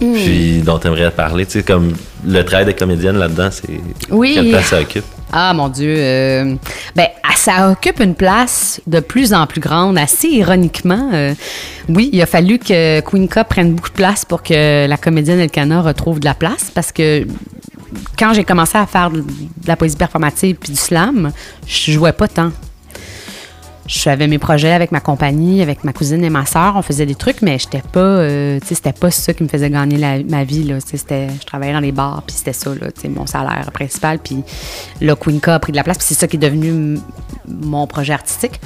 Hmm. 0.00 0.12
Puis 0.12 0.60
dont 0.62 0.78
tu 0.78 0.88
aimerais 0.88 1.10
parler, 1.10 1.46
tu 1.46 1.52
sais, 1.52 1.62
comme 1.62 1.94
le 2.26 2.42
travail 2.42 2.66
de 2.66 2.72
comédienne 2.72 3.16
là-dedans, 3.16 3.48
c'est. 3.50 3.80
Oui. 4.10 4.32
Quelle 4.34 4.50
place 4.50 4.66
ça 4.66 4.80
occupe? 4.80 5.04
Ah 5.32 5.54
mon 5.54 5.68
Dieu. 5.68 5.94
euh, 5.96 6.54
ben, 6.94 7.06
ah, 7.24 7.34
ça 7.34 7.70
occupe 7.70 8.00
une 8.00 8.14
place 8.14 8.80
de 8.86 9.00
plus 9.00 9.32
en 9.32 9.46
plus 9.46 9.60
grande, 9.60 9.96
assez 9.96 10.28
ironiquement. 10.28 11.10
euh, 11.14 11.34
oui, 11.88 12.10
il 12.12 12.20
a 12.20 12.26
fallu 12.26 12.58
que 12.58 13.00
Queen 13.00 13.26
Cup 13.26 13.48
prenne 13.48 13.74
beaucoup 13.74 13.88
de 13.88 13.94
place 13.94 14.24
pour 14.26 14.42
que 14.42 14.86
la 14.86 14.96
comédienne 14.98 15.40
Elkana 15.40 15.80
retrouve 15.80 16.20
de 16.20 16.26
la 16.26 16.34
place 16.34 16.70
parce 16.74 16.92
que 16.92 17.26
quand 18.18 18.34
j'ai 18.34 18.44
commencé 18.44 18.76
à 18.76 18.86
faire 18.86 19.10
de 19.10 19.20
de 19.20 19.66
la 19.66 19.76
poésie 19.76 19.96
performative 19.96 20.56
puis 20.56 20.72
du 20.72 20.78
slam, 20.78 21.32
je 21.66 21.92
jouais 21.92 22.12
pas 22.12 22.28
tant. 22.28 22.50
J'avais 23.86 24.26
mes 24.26 24.38
projets 24.38 24.72
avec 24.72 24.90
ma 24.90 25.00
compagnie, 25.00 25.62
avec 25.62 25.84
ma 25.84 25.92
cousine 25.92 26.24
et 26.24 26.30
ma 26.30 26.44
sœur. 26.44 26.74
On 26.76 26.82
faisait 26.82 27.06
des 27.06 27.14
trucs, 27.14 27.40
mais 27.40 27.58
j'étais 27.58 27.82
pas, 27.92 28.00
euh, 28.00 28.58
c'était 28.64 28.92
pas 28.92 29.10
ça 29.12 29.32
qui 29.32 29.44
me 29.44 29.48
faisait 29.48 29.70
gagner 29.70 30.24
ma 30.28 30.44
vie. 30.44 30.64
Là. 30.64 30.78
C'était, 30.84 31.28
je 31.40 31.46
travaillais 31.46 31.72
dans 31.72 31.80
les 31.80 31.92
bars, 31.92 32.22
puis 32.26 32.34
c'était 32.36 32.52
ça, 32.52 32.70
là, 32.70 32.88
mon 33.08 33.26
salaire 33.26 33.70
principal. 33.72 34.18
Puis 34.18 34.42
le 35.00 35.14
Queenca 35.14 35.54
a 35.54 35.58
pris 35.60 35.70
de 35.72 35.76
la 35.76 35.84
place, 35.84 35.98
puis 35.98 36.06
c'est 36.08 36.14
ça 36.14 36.26
qui 36.26 36.36
est 36.36 36.40
devenu 36.40 36.98
mon 37.46 37.86
projet 37.86 38.12
artistique. 38.12 38.60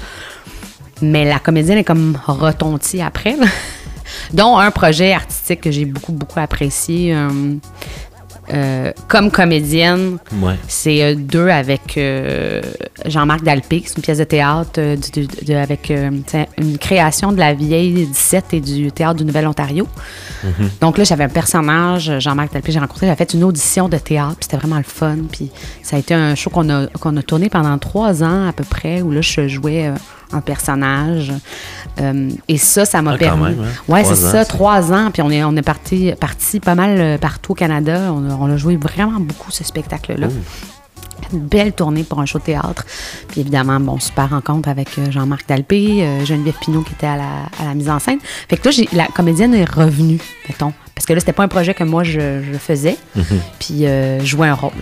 Mais 1.02 1.24
la 1.24 1.38
comédienne 1.38 1.78
est 1.78 1.84
comme 1.84 2.18
retontie 2.26 3.02
après, 3.02 3.36
dont 4.32 4.56
un 4.56 4.70
projet 4.70 5.12
artistique 5.12 5.60
que 5.60 5.70
j'ai 5.70 5.84
beaucoup, 5.84 6.12
beaucoup 6.12 6.40
apprécié. 6.40 7.14
euh, 7.14 7.28
euh, 8.52 8.92
comme 9.08 9.30
comédienne, 9.30 10.18
Ouais. 10.42 10.54
c'est 10.68 11.02
euh, 11.02 11.14
deux 11.14 11.48
avec 11.48 11.96
euh, 11.96 12.60
Jean-Marc 13.06 13.42
Dalpé, 13.44 13.82
c'est 13.86 13.96
une 13.96 14.02
pièce 14.02 14.18
de 14.18 14.24
théâtre 14.24 14.80
du- 15.12 15.26
de- 15.26 15.54
avec 15.54 15.90
une 15.90 16.78
création 16.78 17.32
de 17.32 17.38
la 17.38 17.54
vieille 17.54 18.06
17 18.06 18.44
et 18.54 18.60
du 18.60 18.90
théâtre 18.92 19.16
du 19.18 19.24
Nouvel-Ontario. 19.24 19.86
Donc 20.80 20.98
là, 20.98 21.04
j'avais 21.04 21.24
un 21.24 21.28
personnage, 21.28 22.12
Jean-Marc 22.18 22.52
Dalpé, 22.52 22.72
j'ai 22.72 22.78
rencontré, 22.78 23.06
j'avais 23.06 23.16
fait 23.16 23.34
une 23.34 23.44
audition 23.44 23.88
de 23.88 23.98
théâtre, 23.98 24.36
puis 24.36 24.44
c'était 24.50 24.56
vraiment 24.56 24.78
le 24.78 24.82
fun. 24.84 25.16
Puis 25.30 25.50
ça 25.82 25.96
a 25.96 25.98
été 25.98 26.14
un 26.14 26.34
show 26.34 26.50
qu'on 26.50 26.68
a, 26.70 26.86
qu'on 26.86 27.16
a 27.16 27.22
tourné 27.22 27.48
pendant 27.48 27.76
trois 27.78 28.22
ans 28.22 28.48
à 28.48 28.52
peu 28.52 28.64
près, 28.64 29.02
où 29.02 29.10
là, 29.10 29.20
je 29.20 29.48
jouais 29.48 29.88
un 30.32 30.40
personnage. 30.40 31.32
Euh, 32.00 32.30
et 32.48 32.58
ça, 32.58 32.84
ça 32.84 33.02
m'a 33.02 33.12
Ah, 33.12 33.14
quand 33.14 33.24
permis. 33.24 33.42
même, 33.56 33.60
hein? 33.64 33.82
Ouais, 33.92 34.04
c'est 34.04 34.14
ça, 34.16 34.44
trois 34.44 34.92
ans. 34.92 35.10
Puis 35.12 35.22
on 35.22 35.30
est, 35.30 35.42
on 35.44 35.56
est 35.56 35.62
parti, 35.62 36.12
parti 36.18 36.60
pas 36.60 36.74
mal 36.74 36.96
euh, 36.98 37.18
partout 37.18 37.52
au 37.52 37.54
Canada. 37.54 38.12
On 38.12 38.30
a, 38.30 38.34
on 38.34 38.50
a 38.52 38.56
joué 38.56 38.76
vraiment 38.76 39.18
beaucoup 39.20 39.50
ce 39.50 39.64
spectacle-là. 39.64 40.28
Une 41.32 41.40
belle 41.40 41.72
tournée 41.72 42.02
pour 42.02 42.18
un 42.20 42.26
show 42.26 42.38
de 42.38 42.44
théâtre. 42.44 42.84
Puis 43.28 43.42
évidemment, 43.42 43.78
bon, 43.78 44.00
super 44.00 44.30
rencontre 44.30 44.68
avec 44.68 44.88
euh, 44.98 45.10
Jean-Marc 45.10 45.46
Dalpé, 45.48 46.02
euh, 46.02 46.24
Geneviève 46.24 46.54
Pinault 46.60 46.82
qui 46.82 46.92
était 46.94 47.06
à 47.06 47.16
la, 47.16 47.28
à 47.60 47.64
la 47.66 47.74
mise 47.74 47.90
en 47.90 47.98
scène. 47.98 48.18
Fait 48.48 48.56
que 48.56 48.64
là, 48.66 48.70
j'ai- 48.70 48.88
la 48.92 49.06
comédienne 49.06 49.54
est 49.54 49.68
revenue, 49.70 50.18
mettons. 50.48 50.72
Parce 50.94 51.06
que 51.06 51.12
là, 51.12 51.20
c'était 51.20 51.32
pas 51.32 51.44
un 51.44 51.48
projet 51.48 51.74
que 51.74 51.84
moi, 51.84 52.04
je, 52.04 52.42
je 52.42 52.58
faisais. 52.58 52.96
Puis 53.58 53.86
euh, 53.86 54.20
jouer 54.24 54.48
un 54.48 54.54
rôle. 54.54 54.72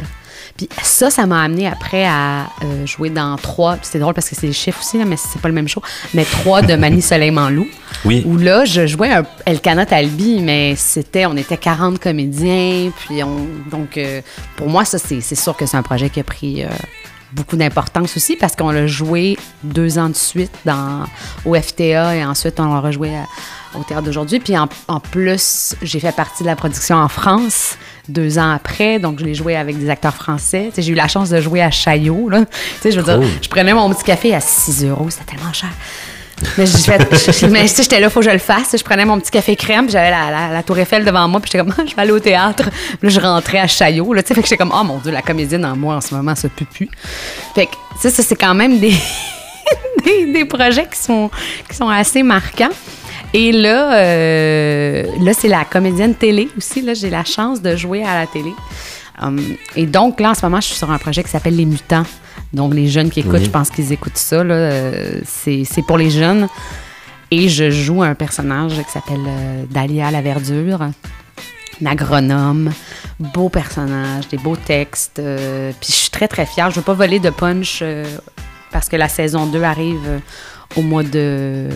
Puis 0.56 0.68
ça, 0.82 1.10
ça 1.10 1.26
m'a 1.26 1.42
amené 1.42 1.66
après 1.68 2.04
à 2.04 2.46
euh, 2.64 2.86
jouer 2.86 3.10
dans 3.10 3.36
trois. 3.36 3.74
puis 3.76 3.88
C'est 3.90 3.98
drôle 3.98 4.14
parce 4.14 4.28
que 4.28 4.34
c'est 4.34 4.46
des 4.48 4.52
chiffres 4.52 4.80
aussi, 4.80 4.98
là, 4.98 5.04
mais 5.04 5.16
c'est 5.16 5.40
pas 5.40 5.48
le 5.48 5.54
même 5.54 5.68
show. 5.68 5.82
Mais 6.14 6.24
trois 6.24 6.62
de 6.62 6.74
Mani 6.74 7.02
Soleil 7.02 7.30
Manlou. 7.30 7.66
Oui. 8.04 8.22
Où 8.26 8.36
là, 8.36 8.64
je 8.64 8.86
jouais 8.86 9.12
un 9.12 9.24
Elkanah 9.46 9.86
Talbi, 9.86 10.40
mais 10.40 10.74
c'était, 10.76 11.26
on 11.26 11.36
était 11.36 11.56
40 11.56 11.98
comédiens. 11.98 12.90
Puis 12.98 13.22
on, 13.22 13.46
donc, 13.70 13.96
euh, 13.96 14.20
pour 14.56 14.68
moi, 14.68 14.84
ça, 14.84 14.98
c'est, 14.98 15.20
c'est 15.20 15.34
sûr 15.34 15.56
que 15.56 15.66
c'est 15.66 15.76
un 15.76 15.82
projet 15.82 16.10
qui 16.10 16.20
a 16.20 16.24
pris 16.24 16.64
euh, 16.64 16.68
beaucoup 17.32 17.56
d'importance 17.56 18.16
aussi 18.16 18.36
parce 18.36 18.56
qu'on 18.56 18.70
l'a 18.70 18.86
joué 18.86 19.36
deux 19.62 19.98
ans 19.98 20.08
de 20.08 20.16
suite 20.16 20.50
dans, 20.64 21.04
au 21.44 21.54
FTA 21.54 22.16
et 22.16 22.24
ensuite 22.24 22.58
on 22.58 22.72
l'a 22.72 22.80
rejoué 22.80 23.14
à- 23.16 23.26
au 23.74 23.82
théâtre 23.82 24.02
d'aujourd'hui. 24.04 24.40
Puis 24.40 24.56
en, 24.56 24.68
en 24.88 25.00
plus, 25.00 25.74
j'ai 25.82 26.00
fait 26.00 26.12
partie 26.14 26.42
de 26.42 26.48
la 26.48 26.56
production 26.56 26.96
en 26.96 27.08
France 27.08 27.76
deux 28.08 28.38
ans 28.38 28.52
après, 28.52 28.98
donc 28.98 29.18
je 29.20 29.24
l'ai 29.24 29.34
joué 29.34 29.54
avec 29.54 29.78
des 29.78 29.90
acteurs 29.90 30.14
français. 30.14 30.70
J'ai 30.76 30.92
eu 30.92 30.94
la 30.94 31.08
chance 31.08 31.28
de 31.28 31.40
jouer 31.42 31.60
à 31.62 31.70
Chaillot. 31.70 32.28
Là. 32.30 32.44
Je 32.82 32.88
veux 32.98 33.02
Cool. 33.02 33.20
dire, 33.20 33.28
je 33.42 33.48
prenais 33.48 33.74
mon 33.74 33.92
petit 33.92 34.04
café 34.04 34.34
à 34.34 34.40
6 34.40 34.84
euros, 34.86 35.08
c'était 35.10 35.32
tellement 35.34 35.52
cher. 35.52 35.68
Mais 36.56 36.64
mais 37.50 37.62
tu 37.64 37.68
sais, 37.68 37.82
j'étais 37.82 37.98
là, 38.00 38.08
faut 38.08 38.20
que 38.20 38.26
je 38.26 38.30
le 38.30 38.38
fasse. 38.38 38.74
Je 38.78 38.82
prenais 38.84 39.04
mon 39.04 39.18
petit 39.18 39.30
café 39.32 39.56
crème, 39.56 39.86
puis 39.86 39.92
j'avais 39.92 40.10
la, 40.10 40.30
la- 40.30 40.52
la 40.54 40.62
Tour 40.62 40.78
Eiffel 40.78 41.04
devant 41.04 41.26
moi, 41.28 41.40
puis 41.40 41.50
j'étais 41.52 41.64
comme, 41.64 41.74
je 41.86 41.94
vais 41.96 42.00
aller 42.02 42.12
au 42.12 42.20
théâtre. 42.20 42.70
Puis 42.70 42.98
là, 43.02 43.08
je 43.10 43.20
rentrais 43.20 43.58
à 43.58 43.66
Chaillot, 43.66 44.14
là, 44.14 44.22
tu 44.22 44.28
sais, 44.28 44.34
fait 44.34 44.42
que 44.42 44.46
j'étais 44.48 44.56
comme, 44.56 44.72
oh 44.74 44.84
mon 44.84 44.98
Dieu, 44.98 45.10
la 45.12 45.20
comédienne 45.20 45.66
en 45.66 45.76
moi 45.76 45.96
en 45.96 46.00
ce 46.00 46.14
moment, 46.14 46.34
ça 46.34 46.48
pue 46.48 46.64
plus. 46.64 46.88
Fait 47.54 47.66
que, 47.66 47.72
tu 47.72 47.78
sais, 48.02 48.10
ça, 48.10 48.22
c'est 48.22 48.36
quand 48.36 48.54
même 48.54 48.78
des, 48.78 48.94
des, 50.04 50.32
des 50.32 50.44
projets 50.44 50.86
qui 50.86 50.98
sont, 50.98 51.28
qui 51.68 51.76
sont 51.76 51.88
assez 51.88 52.22
marquants. 52.22 52.70
Et 53.34 53.52
là, 53.52 53.94
euh, 53.98 55.04
là 55.20 55.32
c'est 55.34 55.48
la 55.48 55.64
comédienne 55.64 56.14
télé 56.14 56.48
aussi. 56.56 56.80
Là, 56.82 56.94
j'ai 56.94 57.10
la 57.10 57.24
chance 57.24 57.60
de 57.60 57.76
jouer 57.76 58.02
à 58.04 58.18
la 58.20 58.26
télé. 58.26 58.52
Hum, 59.20 59.38
et 59.76 59.86
donc, 59.86 60.20
là, 60.20 60.30
en 60.30 60.34
ce 60.34 60.44
moment, 60.46 60.60
je 60.60 60.66
suis 60.68 60.76
sur 60.76 60.90
un 60.90 60.98
projet 60.98 61.22
qui 61.22 61.30
s'appelle 61.30 61.56
Les 61.56 61.64
Mutants. 61.66 62.04
Donc, 62.52 62.72
les 62.72 62.88
jeunes 62.88 63.10
qui 63.10 63.20
écoutent, 63.20 63.34
Oui. 63.34 63.44
je 63.44 63.50
pense 63.50 63.68
qu'ils 63.70 63.92
écoutent 63.92 64.16
ça. 64.16 64.42
là. 64.44 64.54
Euh, 64.54 65.20
c'est 65.24 65.64
c'est 65.64 65.82
pour 65.82 65.98
les 65.98 66.10
jeunes. 66.10 66.48
Et 67.30 67.48
je 67.50 67.70
joue 67.70 68.02
un 68.02 68.14
personnage 68.14 68.72
qui 68.72 68.90
s'appelle 68.90 69.20
euh, 69.26 69.64
Dahlia 69.70 70.10
la 70.10 70.22
Verdure, 70.22 70.80
une 71.80 71.86
agronome, 71.86 72.70
beau 73.20 73.50
personnage, 73.50 74.28
des 74.28 74.38
beaux 74.38 74.56
textes. 74.56 75.18
euh, 75.18 75.72
puis 75.78 75.90
je 75.92 75.96
suis 75.96 76.10
très, 76.10 76.26
très 76.28 76.46
fière. 76.46 76.70
Je 76.70 76.76
ne 76.76 76.80
veux 76.80 76.84
pas 76.86 76.94
voler 76.94 77.18
de 77.18 77.28
punch 77.28 77.80
euh, 77.82 78.04
parce 78.72 78.88
que 78.88 78.96
la 78.96 79.08
saison 79.08 79.44
2 79.44 79.62
arrive 79.62 80.00
euh, 80.06 80.18
au 80.76 80.82
mois 80.82 81.02
de 81.02 81.68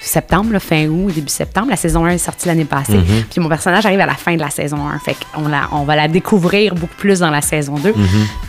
septembre, 0.00 0.52
là, 0.52 0.60
fin 0.60 0.86
août, 0.86 1.12
début 1.14 1.28
septembre. 1.28 1.68
La 1.70 1.76
saison 1.76 2.04
1 2.06 2.10
est 2.10 2.18
sortie 2.18 2.48
l'année 2.48 2.64
passée. 2.64 2.94
Puis 3.30 3.40
mon 3.40 3.48
personnage 3.48 3.84
arrive 3.86 4.00
à 4.00 4.06
la 4.06 4.14
fin 4.14 4.34
de 4.34 4.40
la 4.40 4.50
saison 4.50 4.78
1. 4.88 4.98
Fait 5.00 5.14
qu'on 5.34 5.46
la, 5.48 5.68
on 5.72 5.84
va 5.84 5.94
la 5.94 6.08
découvrir 6.08 6.74
beaucoup 6.74 6.94
plus 6.96 7.18
dans 7.20 7.30
la 7.30 7.42
saison 7.42 7.74
2. 7.74 7.92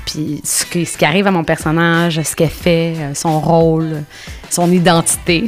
Puis 0.06 0.42
ce 0.44 0.66
qui, 0.66 0.86
ce 0.86 0.98
qui 0.98 1.06
arrive 1.06 1.28
à 1.28 1.32
mon 1.32 1.44
personnage, 1.44 2.22
ce 2.24 2.36
qu'elle 2.36 2.50
fait, 2.50 2.94
euh, 2.98 3.14
son 3.14 3.40
rôle, 3.42 4.04
son 4.50 4.72
identité. 4.72 5.46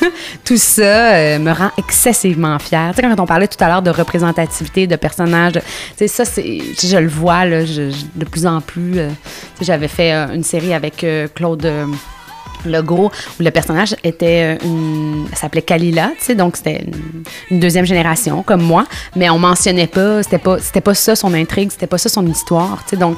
tout 0.44 0.56
ça 0.56 1.12
euh, 1.14 1.38
me 1.38 1.50
rend 1.52 1.70
excessivement 1.76 2.58
fière. 2.58 2.92
Tu 2.94 3.02
sais, 3.02 3.02
quand 3.02 3.20
on 3.22 3.26
parlait 3.26 3.48
tout 3.48 3.62
à 3.62 3.68
l'heure 3.68 3.82
de 3.82 3.90
représentativité, 3.90 4.86
de 4.86 4.96
personnages, 4.96 5.52
de- 5.54 5.60
tu 5.60 5.66
sais, 5.98 6.08
ça, 6.08 6.24
c'est, 6.24 6.60
je, 6.80 6.96
le 6.96 7.08
vois 7.08 7.44
là, 7.44 7.64
je- 7.66 7.90
je- 7.90 8.04
de 8.14 8.24
plus 8.24 8.46
en 8.46 8.60
plus. 8.62 8.98
euh, 8.98 9.08
tu 9.10 9.58
sais, 9.58 9.64
j'avais 9.64 9.88
fait 9.88 10.12
euh, 10.14 10.32
une 10.34 10.44
série 10.44 10.72
avec 10.72 11.04
Claude. 11.34 11.66
Euh, 12.66 12.70
Legault, 12.70 13.10
où 13.38 13.42
le 13.42 13.50
personnage 13.50 13.96
était 14.04 14.56
euh, 14.62 14.64
une. 14.64 15.26
s'appelait 15.34 15.62
Kalila, 15.62 16.10
tu 16.18 16.24
sais, 16.26 16.34
donc 16.34 16.56
c'était 16.56 16.82
une, 16.84 17.24
une 17.50 17.60
deuxième 17.60 17.84
génération, 17.84 18.42
comme 18.42 18.62
moi, 18.62 18.86
mais 19.16 19.30
on 19.30 19.38
mentionnait 19.38 19.86
pas, 19.86 20.22
c'était 20.22 20.38
pas, 20.38 20.58
c'était 20.58 20.80
pas 20.80 20.94
ça 20.94 21.16
son 21.16 21.34
intrigue, 21.34 21.70
c'était 21.70 21.86
pas 21.86 21.98
ça 21.98 22.08
son 22.08 22.26
histoire, 22.26 22.82
tu 22.84 22.90
sais, 22.90 22.96
donc 22.96 23.16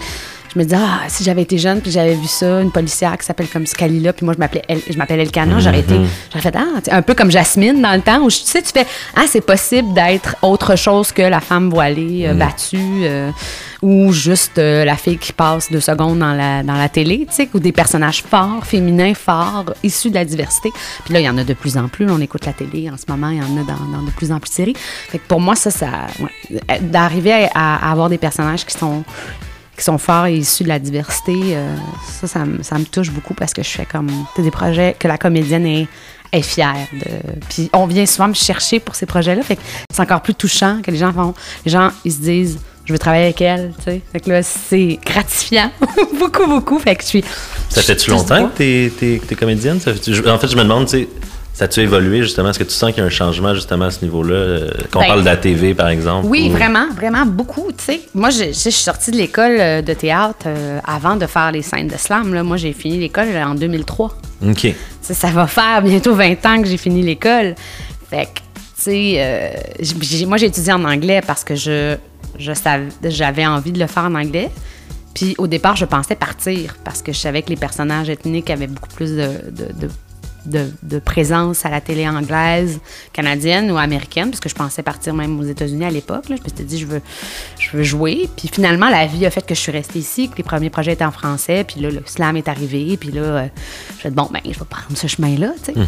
je 0.53 0.59
me 0.59 0.65
disais, 0.65 0.77
ah, 0.79 1.01
si 1.09 1.25
j'avais 1.25 1.43
été 1.43 1.57
jeune, 1.59 1.81
puis 1.81 1.91
j'avais 1.91 2.15
vu 2.15 2.27
ça, 2.27 2.61
une 2.61 2.71
policière 2.71 3.17
qui 3.17 3.25
s'appelle 3.25 3.49
comme 3.49 3.65
Kalila, 3.65 4.13
puis 4.13 4.25
moi 4.25 4.35
je 4.35 4.39
m'appelais, 4.39 4.63
El- 4.69 4.83
je 4.91 4.97
m'appelle 4.99 5.21
Elkana, 5.21 5.61
j'aurais 5.61 5.81
été, 5.81 5.95
j'aurais 6.31 6.43
fait, 6.43 6.55
ah, 6.57 6.81
un 6.91 7.03
peu 7.03 7.15
comme 7.15 7.31
Jasmine 7.31 7.81
dans 7.81 7.95
le 7.95 8.03
temps, 8.03 8.21
où 8.21 8.31
tu 8.31 8.37
sais, 8.45 8.61
tu 8.61 8.71
fais, 8.73 8.87
ah, 9.17 9.23
c'est 9.27 9.41
possible 9.41 9.95
d'être 9.95 10.37
autre 10.43 10.77
chose 10.77 11.11
que 11.13 11.23
la 11.23 11.41
femme 11.41 11.71
voilée, 11.71 12.27
euh, 12.27 12.35
battue, 12.35 12.77
euh, 13.05 13.31
ou 13.81 14.13
juste 14.13 14.59
euh, 14.59 14.85
la 14.85 14.97
fille 14.97 15.19
qui 15.19 15.33
passe 15.33 15.71
deux 15.73 15.81
secondes 15.81 16.19
dans 16.19 16.35
la, 16.35 16.63
dans 16.63 16.75
la 16.75 16.89
télé, 16.89 17.27
tu 17.29 17.35
sais, 17.35 17.49
ou 17.55 17.59
des 17.59 17.73
personnages 17.73 18.23
forts, 18.23 18.65
féminins, 18.65 19.15
forts, 19.15 19.73
issus 19.83 20.11
de 20.11 20.15
la 20.15 20.25
diversité. 20.25 20.71
Puis 21.05 21.15
là, 21.15 21.21
il 21.21 21.25
y 21.25 21.29
en 21.29 21.37
a 21.39 21.45
de 21.45 21.55
plus 21.55 21.77
en 21.77 21.89
plus. 21.89 22.09
On 22.11 22.21
écoute 22.21 22.47
la 22.47 22.53
télé 22.53 22.91
en 22.91 22.97
ce 22.97 23.05
moment, 23.11 23.31
il 23.31 23.39
y 23.39 23.41
en 23.41 23.57
a 23.57 23.65
dans, 23.65 23.99
dans 23.99 24.03
de 24.05 24.11
plus 24.11 24.31
en 24.31 24.39
plus 24.39 24.51
de 24.51 24.55
séries. 24.55 24.77
Fait 24.77 25.19
que 25.19 25.27
pour 25.27 25.41
moi, 25.41 25.57
ça, 25.57 25.71
ça 25.71 25.89
ouais, 26.21 26.79
d'arriver 26.81 27.49
à, 27.55 27.77
à 27.89 27.91
avoir 27.91 28.09
des 28.09 28.19
personnages 28.19 28.65
qui 28.65 28.79
sont 28.79 29.03
qui 29.77 29.85
sont 29.85 29.99
forts 29.99 30.27
et 30.27 30.37
issus 30.37 30.65
de 30.65 30.69
la 30.69 30.79
diversité, 30.79 31.33
euh, 31.57 31.75
ça, 32.21 32.27
ça, 32.27 32.45
me- 32.45 32.63
ça 32.63 32.79
me 32.79 32.85
touche 32.85 33.11
beaucoup 33.11 33.35
parce 33.35 33.53
que 33.55 33.63
je 33.63 33.69
fais 33.71 33.87
comme 33.87 34.11
des 34.37 34.51
projets 34.51 34.95
que 34.99 35.09
la 35.09 35.17
comédienne 35.19 35.67
est, 35.67 35.89
est 36.33 36.43
fière 36.43 36.77
de. 36.93 37.07
Puis 37.49 37.71
on 37.73 37.87
vient 37.87 38.07
souvent 38.07 38.29
me 38.29 38.35
chercher 38.35 38.81
pour 38.81 38.95
ces 38.95 39.07
projets-là, 39.07 39.43
fait 39.43 39.57
que 39.57 39.63
c'est 39.93 40.03
encore 40.03 40.21
plus 40.23 40.35
touchant 40.35 40.81
que 40.83 40.91
les 40.91 40.99
gens 40.99 41.13
font. 41.13 41.35
Les 41.65 41.71
gens, 41.73 41.91
ils 42.05 42.13
se 42.13 42.19
disent, 42.19 42.59
je 42.85 42.93
veux 42.93 42.99
travailler 42.99 43.25
avec 43.25 43.41
elle, 43.41 43.73
tu 43.79 43.85
sais. 43.85 44.01
Fait 44.13 44.21
que 44.21 44.31
là, 44.31 44.43
c'est 44.43 44.99
gratifiant, 45.05 45.71
beaucoup, 46.19 46.47
beaucoup. 46.47 46.79
Fait 46.79 46.95
que 46.97 47.03
je 47.03 47.09
suis. 47.09 47.25
Ça 47.71 47.81
fait-tu 47.83 48.11
longtemps 48.11 48.49
que 48.49 48.89
t'es, 48.89 49.21
t'es 49.27 49.35
comédienne? 49.35 49.81
Ça 49.81 49.93
en 49.93 50.39
fait, 50.39 50.49
je 50.49 50.57
me 50.57 50.63
demande, 50.63 50.87
tu 50.87 50.99
sais, 50.99 51.09
ça 51.55 51.65
a-tu 51.67 51.81
évolué 51.81 52.23
justement? 52.23 52.51
Est-ce 52.51 52.59
que 52.59 52.65
tu 52.65 52.71
sens 52.75 52.91
qu'il 52.93 53.01
y 53.01 53.03
a 53.03 53.07
un 53.07 53.11
changement 53.11 53.55
justement 53.55 53.85
à 53.87 53.91
ce 53.91 54.03
niveau-là? 54.05 54.35
euh, 54.35 54.71
Quand 54.91 55.01
on 55.01 55.03
Ben, 55.03 55.09
parle 55.09 55.21
de 55.21 55.25
la 55.27 55.37
TV, 55.37 55.75
par 55.75 55.89
exemple? 55.89 56.27
Oui, 56.27 56.49
ou- 56.49 56.53
vraiment, 56.53 56.89
vraiment 56.95 57.27
beaucoup. 57.27 57.71
Tu 57.77 57.85
sais, 57.85 58.01
moi, 58.15 58.31
je, 58.31 58.53
suis 58.53 58.73
sortie 58.73 59.11
de 59.11 59.17
l'école 59.17 59.57
euh, 59.61 59.83
de 59.83 59.93
théâtre 59.93 60.47
euh, 60.47 60.81
avant 60.85 61.17
de 61.17 61.27
faire 61.27 61.53
les 61.53 61.63
scènes 61.63 61.89
de 61.89 61.97
slam. 61.97 62.33
Là. 62.35 62.43
Moi, 62.43 62.57
j'ai 62.57 62.73
fini 62.73 62.99
l'école 62.99 63.29
en 63.37 63.55
2003. 63.55 64.17
OK. 64.49 64.67
Ça 65.03 65.29
va 65.29 65.47
faire 65.47 65.83
bientôt 65.83 66.15
20 66.15 66.47
ans 66.47 66.63
que 66.63 66.69
j'ai 66.69 66.77
fini 66.79 67.03
l'école. 67.03 67.55
Fait 68.09 68.27
que, 68.27 68.41
tu 68.41 68.83
sais, 68.85 69.15
euh, 69.19 70.27
moi, 70.27 70.37
j'ai 70.39 70.47
étudié 70.47 70.73
en 70.73 70.85
anglais 70.85 71.21
parce 71.27 71.45
que 71.45 71.55
je, 71.55 71.97
je 72.39 72.53
sav- 72.53 72.89
j'avais 73.05 73.47
envie 73.47 73.73
de 73.73 73.79
le 73.79 73.87
faire 73.87 74.05
en 74.05 74.15
anglais. 74.15 74.51
Puis 75.15 75.35
au 75.37 75.47
départ, 75.47 75.77
je 75.77 75.85
pensais 75.85 76.15
partir 76.15 76.75
parce 76.85 77.03
que 77.03 77.13
je 77.13 77.19
savais 77.19 77.43
que 77.43 77.51
les 77.51 77.57
personnages 77.57 78.09
ethniques 78.09 78.49
avaient 78.49 78.67
beaucoup 78.67 78.89
plus 78.97 79.11
de, 79.11 79.29
de, 79.51 79.65
de- 79.81 79.91
de- 80.47 80.71
de 80.83 80.99
présence 80.99 81.65
à 81.65 81.71
la 81.71 81.81
télé 81.81 82.09
anglaise, 82.09 82.81
canadienne 83.13 83.71
ou 83.71 83.79
américaine, 83.79 84.31
parce 84.31 84.41
que 84.41 84.49
je 84.49 84.55
pensais 84.55 84.83
partir 84.83 85.15
même 85.15 85.39
aux 85.39 85.45
États-Unis 85.45 85.85
à 85.85 85.91
l'époque. 85.91 86.25
Je 86.29 86.33
me 86.33 86.39
suis 86.39 86.65
dit, 86.65 86.79
je 86.81 86.87
veux, 86.87 87.01
je 87.59 87.77
veux 87.77 87.83
jouer. 87.83 88.29
Puis 88.37 88.49
finalement, 88.49 88.89
la 88.89 89.07
vie 89.07 89.25
a 89.27 89.31
fait 89.31 89.45
que 89.47 89.55
je 89.55 89.61
suis 89.61 89.73
restée 89.73 90.01
ici, 90.01 90.29
que 90.29 90.37
les 90.37 90.43
premiers 90.43 90.71
projets 90.71 90.93
étaient 90.95 91.05
en 91.05 91.13
français. 91.13 91.65
Puis 91.65 91.81
là, 91.81 91.91
le 91.91 92.03
slam 92.07 92.37
est 92.37 92.49
arrivé. 92.49 92.97
Puis 92.97 93.11
là, 93.13 93.21
euh, 93.23 93.47
je 94.03 94.09
me 94.09 94.15
bon, 94.15 94.29
ben, 94.33 94.41
je 94.45 94.59
vais 94.59 94.65
prendre 94.69 94.97
ce 94.97 95.07
chemin-là. 95.07 95.53
tu 95.65 95.73
sais. 95.73 95.81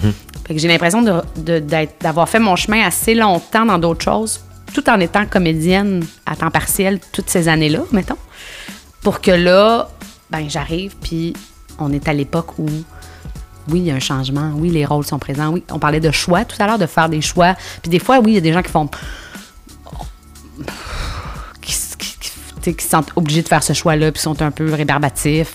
Fait 0.47 0.55
que 0.55 0.60
j'ai 0.60 0.68
l'impression 0.68 1.02
de- 1.02 1.22
de- 1.36 1.59
d'être- 1.59 1.94
d'avoir 2.01 2.28
fait 2.28 2.39
mon 2.39 2.55
chemin 2.56 2.85
assez 2.86 3.14
longtemps 3.14 3.66
dans 3.66 3.78
d'autres 3.78 4.05
choses, 4.05 4.40
tout 4.72 4.89
en 4.90 5.01
étant 5.01 5.26
comédienne 5.26 6.05
à 6.26 6.36
temps 6.36 6.51
partiel 6.51 7.01
toutes 7.12 7.28
ces 7.31 7.48
années-là, 7.48 7.81
mettons. 7.93 8.16
Pour 9.02 9.20
que 9.20 9.31
là, 9.31 9.89
ben, 10.31 10.47
j'arrive, 10.48 10.94
puis 11.02 11.32
on 11.78 11.93
est 11.93 12.09
à 12.09 12.12
l'époque 12.12 12.59
où 12.59 12.66
oui, 13.70 13.80
il 13.80 13.86
y 13.86 13.90
a 13.90 13.94
un 13.94 14.00
changement. 14.00 14.50
Oui, 14.56 14.70
les 14.70 14.84
rôles 14.84 15.04
sont 15.06 15.18
présents. 15.18 15.48
Oui, 15.50 15.62
on 15.70 15.78
parlait 15.78 16.00
de 16.00 16.10
choix 16.10 16.44
tout 16.44 16.56
à 16.60 16.66
l'heure, 16.66 16.78
de 16.78 16.86
faire 16.86 17.08
des 17.08 17.20
choix. 17.20 17.54
Puis 17.82 17.90
des 17.90 17.98
fois, 17.98 18.18
oui, 18.18 18.32
il 18.32 18.34
y 18.34 18.38
a 18.38 18.40
des 18.40 18.52
gens 18.52 18.62
qui 18.62 18.70
font. 18.70 18.88
qui, 21.62 21.72
qui- 21.98 22.16
qui- 22.62 22.74
qui 22.76 22.84
se 22.84 22.88
sentent 22.90 23.10
obligés 23.16 23.42
de 23.42 23.48
faire 23.48 23.62
ce 23.62 23.72
choix-là, 23.74 24.10
puis 24.12 24.22
sont 24.22 24.40
un 24.40 24.50
peu 24.50 24.72
rébarbatifs. 24.72 25.52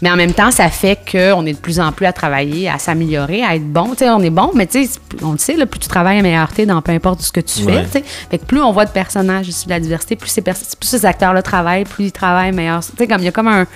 Mais 0.00 0.10
en 0.10 0.16
même 0.16 0.32
temps, 0.32 0.50
ça 0.50 0.70
fait 0.70 0.98
qu'on 1.10 1.44
est 1.44 1.52
de 1.52 1.58
plus 1.58 1.78
en 1.80 1.92
plus 1.92 2.06
à 2.06 2.12
travailler, 2.12 2.68
à 2.70 2.78
s'améliorer, 2.78 3.42
à 3.44 3.54
être 3.56 3.70
bon. 3.70 3.92
On 4.00 4.20
est 4.22 4.30
bon, 4.30 4.52
mais 4.54 4.66
tu 4.66 4.86
sais, 4.86 4.98
on 5.22 5.32
le 5.32 5.38
sait, 5.38 5.56
là, 5.56 5.66
plus 5.66 5.80
tu 5.80 5.88
travailles 5.88 6.22
meilleur 6.22 6.48
t'es 6.52 6.64
dans 6.64 6.80
peu 6.80 6.92
importe 6.92 7.20
ce 7.20 7.32
que 7.32 7.40
tu 7.40 7.64
Ouais. 7.64 7.84
fais. 7.84 8.02
Fait 8.30 8.38
que 8.38 8.44
plus 8.44 8.60
on 8.62 8.72
voit 8.72 8.84
de 8.86 8.90
personnages 8.92 9.48
issus 9.48 9.66
de 9.66 9.70
la 9.70 9.80
diversité, 9.80 10.16
plus 10.16 10.30
ces, 10.30 10.40
plus 10.40 10.54
ces 10.82 11.04
acteurs-là 11.04 11.42
travaillent, 11.42 11.84
plus 11.84 12.06
ils 12.06 12.12
travaillent, 12.12 12.52
meilleur. 12.52 12.80
Tu 12.80 12.92
sais, 12.96 13.06
comme 13.06 13.18
il 13.20 13.24
y 13.24 13.28
a 13.28 13.32
comme 13.32 13.48
un. 13.48 13.66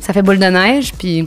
Ça 0.00 0.12
fait 0.12 0.22
boule 0.22 0.38
de 0.38 0.46
neige, 0.46 0.92
puis. 0.96 1.26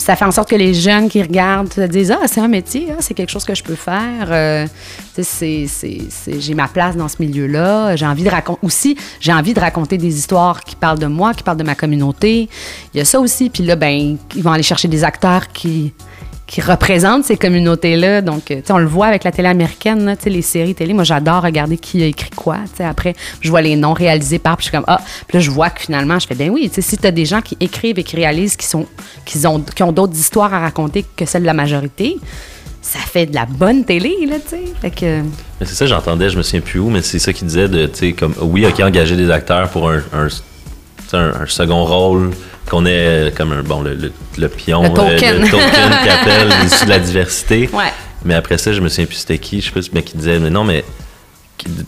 Ça 0.00 0.14
fait 0.14 0.24
en 0.24 0.30
sorte 0.30 0.48
que 0.48 0.56
les 0.56 0.74
jeunes 0.74 1.08
qui 1.08 1.20
regardent 1.20 1.72
se 1.72 1.80
disent 1.82 2.12
Ah, 2.12 2.26
c'est 2.26 2.40
un 2.40 2.46
métier, 2.48 2.88
ah, 2.92 2.96
c'est 3.00 3.14
quelque 3.14 3.30
chose 3.30 3.44
que 3.44 3.54
je 3.54 3.62
peux 3.64 3.74
faire. 3.74 4.28
Euh, 4.30 4.66
c'est- 5.20 5.66
j'ai 6.38 6.54
ma 6.54 6.68
place 6.68 6.96
dans 6.96 7.08
ce 7.08 7.16
milieu-là. 7.18 7.96
J'ai 7.96 8.06
envie 8.06 8.22
de 8.22 8.30
raconter 8.30 8.60
aussi, 8.62 8.96
j'ai 9.20 9.32
envie 9.32 9.54
de 9.54 9.60
raconter 9.60 9.98
des 9.98 10.16
histoires 10.16 10.60
qui 10.62 10.76
parlent 10.76 11.00
de 11.00 11.06
moi, 11.06 11.34
qui 11.34 11.42
parlent 11.42 11.58
de 11.58 11.64
ma 11.64 11.74
communauté. 11.74 12.48
Il 12.94 12.98
y 12.98 13.00
a 13.00 13.04
ça 13.04 13.18
aussi. 13.18 13.50
Puis 13.50 13.64
là, 13.64 13.74
ben, 13.74 14.16
ils 14.36 14.42
vont 14.42 14.52
aller 14.52 14.62
chercher 14.62 14.86
des 14.88 15.02
acteurs 15.02 15.48
qui 15.48 15.92
qui 16.48 16.62
représentent 16.62 17.24
ces 17.24 17.36
communautés-là. 17.36 18.22
Donc, 18.22 18.50
euh, 18.50 18.56
tu 18.56 18.62
sais, 18.64 18.72
on 18.72 18.78
le 18.78 18.86
voit 18.86 19.06
avec 19.06 19.22
la 19.22 19.30
télé 19.30 19.48
américaine, 19.48 20.04
là, 20.06 20.16
tu 20.16 20.24
sais, 20.24 20.30
les 20.30 20.42
séries 20.42 20.74
télé. 20.74 20.94
Moi, 20.94 21.04
j'adore 21.04 21.42
regarder 21.42 21.76
qui 21.76 22.02
a 22.02 22.06
écrit 22.06 22.30
quoi. 22.30 22.56
Après, 22.80 23.14
je 23.42 23.50
vois 23.50 23.60
les 23.60 23.76
noms 23.76 23.92
réalisés 23.92 24.38
par, 24.38 24.56
puis 24.56 24.64
je 24.64 24.70
suis 24.70 24.76
comme, 24.76 24.86
ah, 24.88 24.98
puis 25.28 25.36
là, 25.36 25.40
je 25.40 25.50
vois 25.50 25.68
que 25.68 25.82
finalement, 25.82 26.18
je 26.18 26.26
fais, 26.26 26.34
ben 26.34 26.50
oui, 26.50 26.70
tu 26.70 26.76
sais, 26.76 26.80
si 26.80 26.96
tu 26.96 27.06
as 27.06 27.10
des 27.10 27.26
gens 27.26 27.42
qui 27.42 27.56
écrivent 27.60 27.98
et 27.98 28.02
qui 28.02 28.16
réalisent, 28.16 28.56
qui, 28.56 28.66
sont, 28.66 28.86
qui, 29.26 29.46
ont, 29.46 29.60
qui 29.60 29.82
ont 29.82 29.92
d'autres 29.92 30.16
histoires 30.16 30.52
à 30.54 30.60
raconter 30.60 31.04
que 31.14 31.26
celles 31.26 31.42
de 31.42 31.46
la 31.46 31.52
majorité, 31.52 32.16
ça 32.80 32.98
fait 33.00 33.26
de 33.26 33.34
la 33.34 33.44
bonne 33.44 33.84
télé, 33.84 34.16
là, 34.26 34.36
tu 34.36 34.56
sais. 34.80 34.90
Que, 34.90 35.20
c'est 35.60 35.74
ça, 35.74 35.84
j'entendais, 35.84 36.30
je 36.30 36.38
me 36.38 36.42
souviens 36.42 36.62
plus 36.62 36.80
où, 36.80 36.88
mais 36.88 37.02
c'est 37.02 37.18
ça 37.18 37.34
qu'il 37.34 37.46
disait 37.46 37.68
de, 37.68 37.84
tu 37.86 37.94
sais, 37.94 38.12
comme, 38.14 38.34
oui, 38.40 38.64
ok, 38.64 38.80
engager 38.80 39.16
des 39.16 39.30
acteurs 39.30 39.68
pour 39.68 39.90
un, 39.90 40.00
un- 41.16 41.32
un 41.42 41.46
second 41.46 41.84
rôle, 41.84 42.30
qu'on 42.68 42.84
ait 42.86 42.90
euh, 42.92 43.30
comme 43.34 43.52
un, 43.52 43.62
bon, 43.62 43.80
le, 43.82 43.94
le, 43.94 44.12
le 44.36 44.48
pion, 44.48 44.82
Le 44.82 44.88
euh, 44.90 44.92
token. 44.92 45.40
le 45.42 45.48
token 45.48 45.90
qui 46.02 46.08
appelle 46.10 46.48
issu 46.66 46.84
de 46.84 46.90
la 46.90 46.98
diversité. 46.98 47.68
Ouais. 47.72 47.92
Mais 48.24 48.34
après 48.34 48.58
ça, 48.58 48.72
je 48.72 48.80
me 48.80 48.88
souviens 48.88 49.06
plus 49.06 49.16
c'était 49.16 49.38
qui, 49.38 49.60
je 49.60 49.66
sais 49.66 49.72
pas, 49.72 49.80
mais 49.92 50.02
qui 50.02 50.16
disait, 50.16 50.38
mais 50.38 50.50
non, 50.50 50.64
mais 50.64 50.84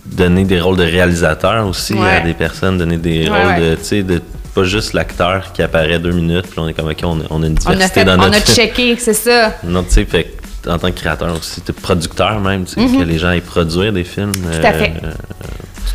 donner 0.07 0.45
des 0.45 0.61
rôles 0.61 0.77
de 0.77 0.83
réalisateur 0.85 1.67
aussi 1.67 1.95
Ouais. 1.95 2.09
à 2.17 2.21
des 2.21 2.35
personnes, 2.35 2.79
donner 2.79 2.97
des 2.97 3.29
Ouais, 3.29 3.43
rôles 3.55 3.63
de, 3.63 3.75
tu 3.77 3.85
sais, 3.85 4.03
de 4.03 4.21
pas 4.55 4.65
juste 4.65 4.95
l'acteur 4.95 5.53
qui 5.53 5.63
apparaît 5.63 5.99
deux 6.01 6.11
minutes, 6.11 6.47
puis 6.51 6.59
on 6.59 6.69
est 6.69 6.75
comme, 6.75 6.89
ok, 6.89 6.99
on 7.05 7.21
a, 7.21 7.25
on 7.31 7.43
a 7.43 7.47
une 7.47 7.57
on 7.67 7.71
a, 7.71 7.73
diversité 7.75 8.01
fait, 8.01 8.05
dans 8.07 8.15
on 8.15 8.29
notre 8.31 8.37
a 8.51 8.55
checké, 8.55 8.97
c'est 8.99 9.15
ça. 9.15 9.55
non, 9.63 9.85
tu 9.85 9.91
sais, 9.93 10.05
fait 10.05 10.25
que, 10.25 10.40
en 10.69 10.79
tant 10.79 10.89
que 10.91 10.97
créateur 11.01 11.35
aussi, 11.37 11.61
t'es 11.61 11.73
producteur 11.73 12.41
même, 12.41 12.65
tu 12.65 12.75
sais, 12.75 12.81
que 12.99 13.03
les 13.05 13.19
gens 13.19 13.29
aillent 13.29 13.41
produire 13.41 13.93
des 13.93 14.05
films. 14.05 14.33
Euh, 14.47 14.61
Tout 14.61 14.67
à 14.67 14.73
fait. 14.73 14.93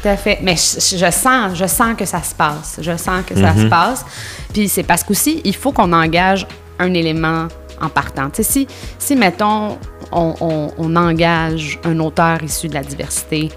Tout 0.01 0.07
à 0.09 0.17
fait. 0.17 0.39
Mais 0.41 0.55
je, 0.55 0.97
je 0.97 1.11
sens, 1.11 1.55
je 1.55 1.65
sens 1.67 1.95
que 1.97 2.05
ça 2.05 2.21
se 2.21 2.33
passe. 2.35 2.79
Je 2.81 2.95
sens 2.97 3.23
que 3.25 3.35
ça 3.35 3.53
se 3.55 3.65
passe. 3.69 4.05
Puis 4.53 4.67
c'est 4.69 4.83
parce 4.83 5.03
qu'aussi, 5.03 5.41
il 5.43 5.55
faut 5.55 5.71
qu'on 5.71 5.91
engage 5.93 6.45
un 6.79 6.93
élément 6.93 7.47
en 7.81 7.89
partant. 7.89 8.29
Tu 8.29 8.43
sais, 8.43 8.43
si, 8.43 8.67
si, 8.99 9.15
mettons, 9.15 9.77
on, 10.11 10.33
on- 10.41 10.71
on 10.77 10.95
engage 10.95 11.79
un 11.83 11.99
auteur 11.99 12.41
issu 12.43 12.67
de 12.67 12.73
la 12.73 12.83
diversité 12.83 13.49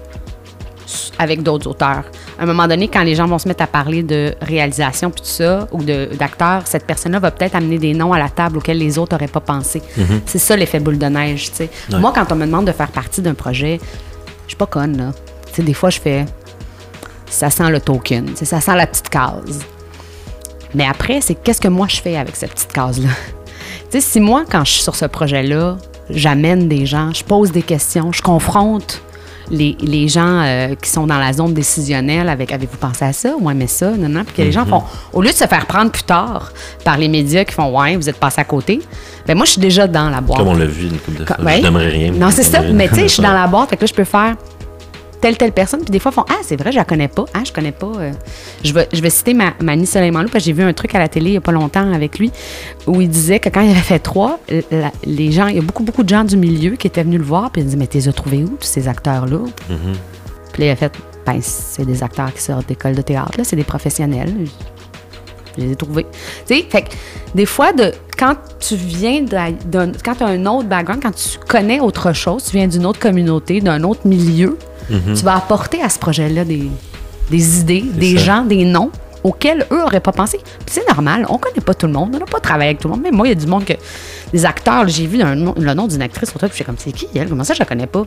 avec 1.19 1.43
d'autres 1.43 1.69
auteurs, 1.69 2.05
à 2.39 2.43
un 2.43 2.45
moment 2.45 2.67
donné, 2.67 2.87
quand 2.87 3.03
les 3.03 3.13
gens 3.13 3.27
vont 3.27 3.37
se 3.37 3.47
mettre 3.47 3.61
à 3.61 3.67
parler 3.67 4.01
de 4.03 4.33
réalisation 4.41 5.11
puis 5.11 5.21
tout 5.21 5.27
ça, 5.27 5.67
ou 5.71 5.83
d'acteurs, 5.83 6.63
cette 6.65 6.87
personne-là 6.87 7.19
va 7.19 7.29
peut-être 7.29 7.55
amener 7.55 7.77
des 7.77 7.93
noms 7.93 8.13
à 8.13 8.19
la 8.19 8.29
table 8.29 8.57
auxquels 8.57 8.77
les 8.77 8.97
autres 8.97 9.13
n'auraient 9.13 9.27
pas 9.27 9.41
pensé. 9.41 9.81
C'est 10.25 10.39
ça 10.39 10.55
l'effet 10.55 10.79
boule 10.79 10.97
de 10.97 11.05
neige, 11.05 11.51
tu 11.51 11.57
sais. 11.57 11.69
Ouais. 11.91 11.99
Moi, 11.99 12.13
quand 12.15 12.31
on 12.31 12.35
me 12.35 12.45
demande 12.45 12.65
de 12.65 12.71
faire 12.71 12.87
partie 12.87 13.21
d'un 13.21 13.33
projet, 13.33 13.79
je 14.45 14.51
suis 14.51 14.57
pas 14.57 14.65
conne, 14.65 14.97
là. 14.97 15.11
Tu 15.47 15.55
sais, 15.55 15.63
des 15.63 15.73
fois, 15.73 15.89
je 15.89 15.99
fais... 15.99 16.25
Ça 17.29 17.49
sent 17.51 17.69
le 17.69 17.79
token, 17.79 18.35
ça 18.35 18.59
sent 18.59 18.75
la 18.75 18.87
petite 18.87 19.09
case. 19.09 19.59
Mais 20.73 20.87
après, 20.87 21.21
c'est 21.21 21.35
qu'est-ce 21.35 21.61
que 21.61 21.67
moi 21.67 21.87
je 21.87 21.97
fais 22.01 22.15
avec 22.15 22.35
cette 22.35 22.53
petite 22.53 22.71
case-là? 22.71 23.09
tu 23.91 23.99
sais, 23.99 24.01
si 24.01 24.19
moi, 24.19 24.45
quand 24.49 24.65
je 24.65 24.71
suis 24.71 24.81
sur 24.81 24.95
ce 24.95 25.05
projet-là, 25.05 25.77
j'amène 26.09 26.67
des 26.67 26.87
gens, 26.87 27.13
je 27.13 27.23
pose 27.23 27.51
des 27.51 27.61
questions, 27.61 28.11
je 28.11 28.23
confronte 28.23 29.03
les, 29.51 29.77
les 29.81 30.07
gens 30.07 30.41
euh, 30.43 30.75
qui 30.75 30.89
sont 30.89 31.07
dans 31.07 31.17
la 31.17 31.33
zone 31.33 31.53
décisionnelle 31.53 32.29
avec 32.29 32.51
avez-vous 32.51 32.77
pensé 32.77 33.05
à 33.05 33.13
ça? 33.13 33.35
Ouais, 33.39 33.53
mais 33.53 33.67
ça, 33.67 33.91
non, 33.91 34.09
non. 34.09 34.23
Puis 34.23 34.35
que 34.35 34.41
les 34.41 34.51
gens 34.51 34.65
font, 34.65 34.83
au 35.13 35.21
lieu 35.21 35.29
de 35.29 35.35
se 35.35 35.45
faire 35.45 35.65
prendre 35.65 35.91
plus 35.91 36.03
tard 36.03 36.51
par 36.83 36.97
les 36.97 37.07
médias 37.07 37.43
qui 37.43 37.53
font, 37.53 37.77
ouais, 37.77 37.95
vous 37.95 38.09
êtes 38.09 38.19
passé 38.19 38.41
à 38.41 38.43
côté, 38.43 38.81
ben 39.25 39.35
moi, 39.35 39.45
je 39.45 39.51
suis 39.51 39.61
déjà 39.61 39.87
dans 39.87 40.09
la 40.09 40.21
boîte. 40.21 40.39
Comme 40.39 40.49
on 40.49 40.55
l'a 40.55 40.65
vu 40.65 40.87
une 40.87 40.97
couple 40.97 41.19
de 41.19 41.25
fois. 41.25 41.41
Ouais. 41.41 41.57
Je 41.57 41.63
n'aimerais 41.63 41.89
rien. 41.89 42.11
Non, 42.11 42.29
c'est 42.31 42.43
ça. 42.43 42.61
Mais 42.61 42.87
tu 42.87 42.95
sais, 42.95 43.03
je 43.03 43.13
suis 43.13 43.23
dans 43.23 43.33
la 43.33 43.47
boîte, 43.47 43.69
fait 43.69 43.77
que 43.77 43.81
là, 43.81 43.87
je 43.87 43.93
peux 43.93 44.03
faire 44.03 44.35
telle, 45.21 45.37
telle 45.37 45.51
personne. 45.51 45.81
Puis 45.81 45.91
des 45.91 45.99
fois, 45.99 46.11
ils 46.11 46.15
font 46.15 46.25
Ah, 46.29 46.37
c'est 46.43 46.55
vrai, 46.55 46.71
je 46.71 46.77
la 46.77 46.85
connais 46.85 47.07
pas. 47.07 47.25
Ah, 47.33 47.41
je 47.45 47.51
connais 47.51 47.71
pas. 47.71 47.91
euh. 47.99 48.11
Je, 48.63 48.73
vais, 48.73 48.87
je 48.93 49.01
vais 49.01 49.09
citer 49.09 49.33
ma, 49.33 49.53
Soleiman 49.85 50.23
parce 50.23 50.33
que 50.33 50.39
j'ai 50.39 50.53
vu 50.53 50.63
un 50.63 50.73
truc 50.73 50.93
à 50.95 50.99
la 50.99 51.07
télé 51.07 51.31
il 51.31 51.33
y 51.33 51.37
a 51.37 51.41
pas 51.41 51.51
longtemps 51.51 51.91
avec 51.93 52.19
lui 52.19 52.31
où 52.87 53.01
il 53.01 53.09
disait 53.09 53.39
que 53.39 53.49
quand 53.49 53.61
il 53.61 53.71
avait 53.71 53.79
fait 53.79 53.99
trois, 53.99 54.39
la- 54.71 54.91
les 55.05 55.31
gens, 55.31 55.47
il 55.47 55.55
y 55.55 55.59
a 55.59 55.61
beaucoup, 55.61 55.83
beaucoup 55.83 56.03
de 56.03 56.09
gens 56.09 56.23
du 56.23 56.37
milieu 56.37 56.71
qui 56.75 56.87
étaient 56.87 57.03
venus 57.03 57.19
le 57.19 57.25
voir. 57.25 57.51
Puis 57.51 57.61
il 57.61 57.67
dit 57.67 57.77
Mais 57.77 57.87
t'es 57.87 58.01
trouvé 58.11 58.43
où, 58.43 58.57
tous 58.59 58.67
ces 58.67 58.87
acteurs-là? 58.87 59.39
Puis 60.53 60.63
là, 60.63 60.67
il 60.67 60.71
a 60.71 60.75
fait 60.75 60.91
Ben, 61.25 61.39
c'est 61.41 61.85
des 61.85 62.01
acteurs 62.03 62.33
qui 62.33 62.41
sortent 62.41 62.67
d'école 62.67 62.95
de 62.95 63.01
théâtre, 63.01 63.33
là, 63.37 63.43
c'est 63.43 63.55
des 63.55 63.63
professionnels. 63.63 64.33
Je 65.57 65.63
les 65.65 65.71
ai 65.71 65.75
trouvés. 65.75 66.05
Tu 66.47 66.55
sais, 66.55 66.65
fait 66.69 66.83
que 66.83 66.89
des 67.35 67.45
fois, 67.45 67.73
de, 67.73 67.91
quand 68.17 68.35
tu 68.59 68.75
viens 68.75 69.21
d'un, 69.23 69.51
d'un- 69.65 69.91
quand 70.03 70.15
tu 70.15 70.23
as 70.23 70.27
un 70.27 70.45
autre 70.45 70.67
background, 70.69 71.01
quand 71.03 71.11
tu 71.13 71.37
connais 71.47 71.79
autre 71.79 72.13
chose, 72.13 72.43
tu 72.45 72.51
viens 72.55 72.67
d'une 72.67 72.85
autre 72.85 72.99
communauté, 72.99 73.59
d'un 73.59 73.83
autre 73.83 74.01
milieu, 74.07 74.57
tu 74.89 75.23
vas 75.23 75.35
apporter 75.37 75.81
à 75.81 75.89
ce 75.89 75.99
projet-là 75.99 76.45
des, 76.45 76.69
des 77.29 77.59
idées, 77.61 77.81
des 77.81 78.17
ça. 78.17 78.23
gens, 78.23 78.43
des 78.43 78.65
noms 78.65 78.91
auxquels 79.23 79.65
eux 79.71 79.77
n'auraient 79.79 79.99
pas 79.99 80.13
pensé. 80.13 80.37
Puis 80.65 80.69
c'est 80.69 80.87
normal, 80.87 81.25
on 81.29 81.37
connaît 81.37 81.61
pas 81.61 81.73
tout 81.73 81.87
le 81.87 81.93
monde, 81.93 82.11
on 82.15 82.19
n'a 82.19 82.25
pas 82.25 82.39
travaillé 82.39 82.69
avec 82.69 82.79
tout 82.81 82.87
le 82.87 82.93
monde. 82.95 83.03
Même 83.03 83.15
moi, 83.15 83.27
il 83.27 83.29
y 83.29 83.33
a 83.33 83.35
du 83.35 83.47
monde 83.47 83.65
que. 83.65 83.73
Des 84.31 84.45
acteurs, 84.45 84.87
j'ai 84.87 85.07
vu 85.07 85.21
un 85.23 85.33
le 85.35 85.73
nom 85.73 85.87
d'une 85.87 86.01
actrice 86.03 86.29
sur 86.29 86.39
toi, 86.39 86.47
puis 86.47 86.53
je 86.53 86.57
suis 86.57 86.65
comme, 86.65 86.75
c'est 86.77 86.91
qui 86.91 87.07
elle? 87.15 87.27
Comment 87.29 87.43
ça, 87.43 87.53
je 87.55 87.59
la 87.59 87.65
connais 87.65 87.87
pas? 87.87 88.03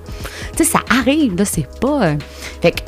Tu 0.56 0.64
sais, 0.64 0.70
ça 0.70 0.78
arrive, 0.88 1.36
là, 1.36 1.44
c'est 1.44 1.66
pas. 1.80 2.04
euh, 2.06 2.16
Fait 2.60 2.70
que 2.70 2.78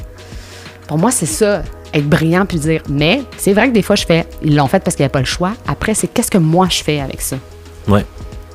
pour 0.86 0.98
moi, 0.98 1.10
c'est 1.10 1.26
ça, 1.26 1.62
être 1.92 2.08
brillant 2.08 2.46
puis 2.46 2.58
dire. 2.60 2.82
Mais 2.88 3.22
c'est 3.36 3.52
vrai 3.52 3.68
que 3.68 3.74
des 3.74 3.82
fois, 3.82 3.96
je 3.96 4.06
fais, 4.06 4.24
ils 4.42 4.54
l'ont 4.54 4.68
fait 4.68 4.78
parce 4.80 4.94
qu'il 4.94 5.02
n'y 5.02 5.06
avait 5.06 5.12
pas 5.12 5.18
le 5.20 5.24
choix. 5.24 5.52
Après, 5.66 5.94
c'est 5.94 6.06
qu'est-ce 6.06 6.30
que 6.30 6.38
moi 6.38 6.68
je 6.70 6.82
fais 6.82 7.00
avec 7.00 7.20
ça? 7.20 7.36
Ouais. 7.88 8.04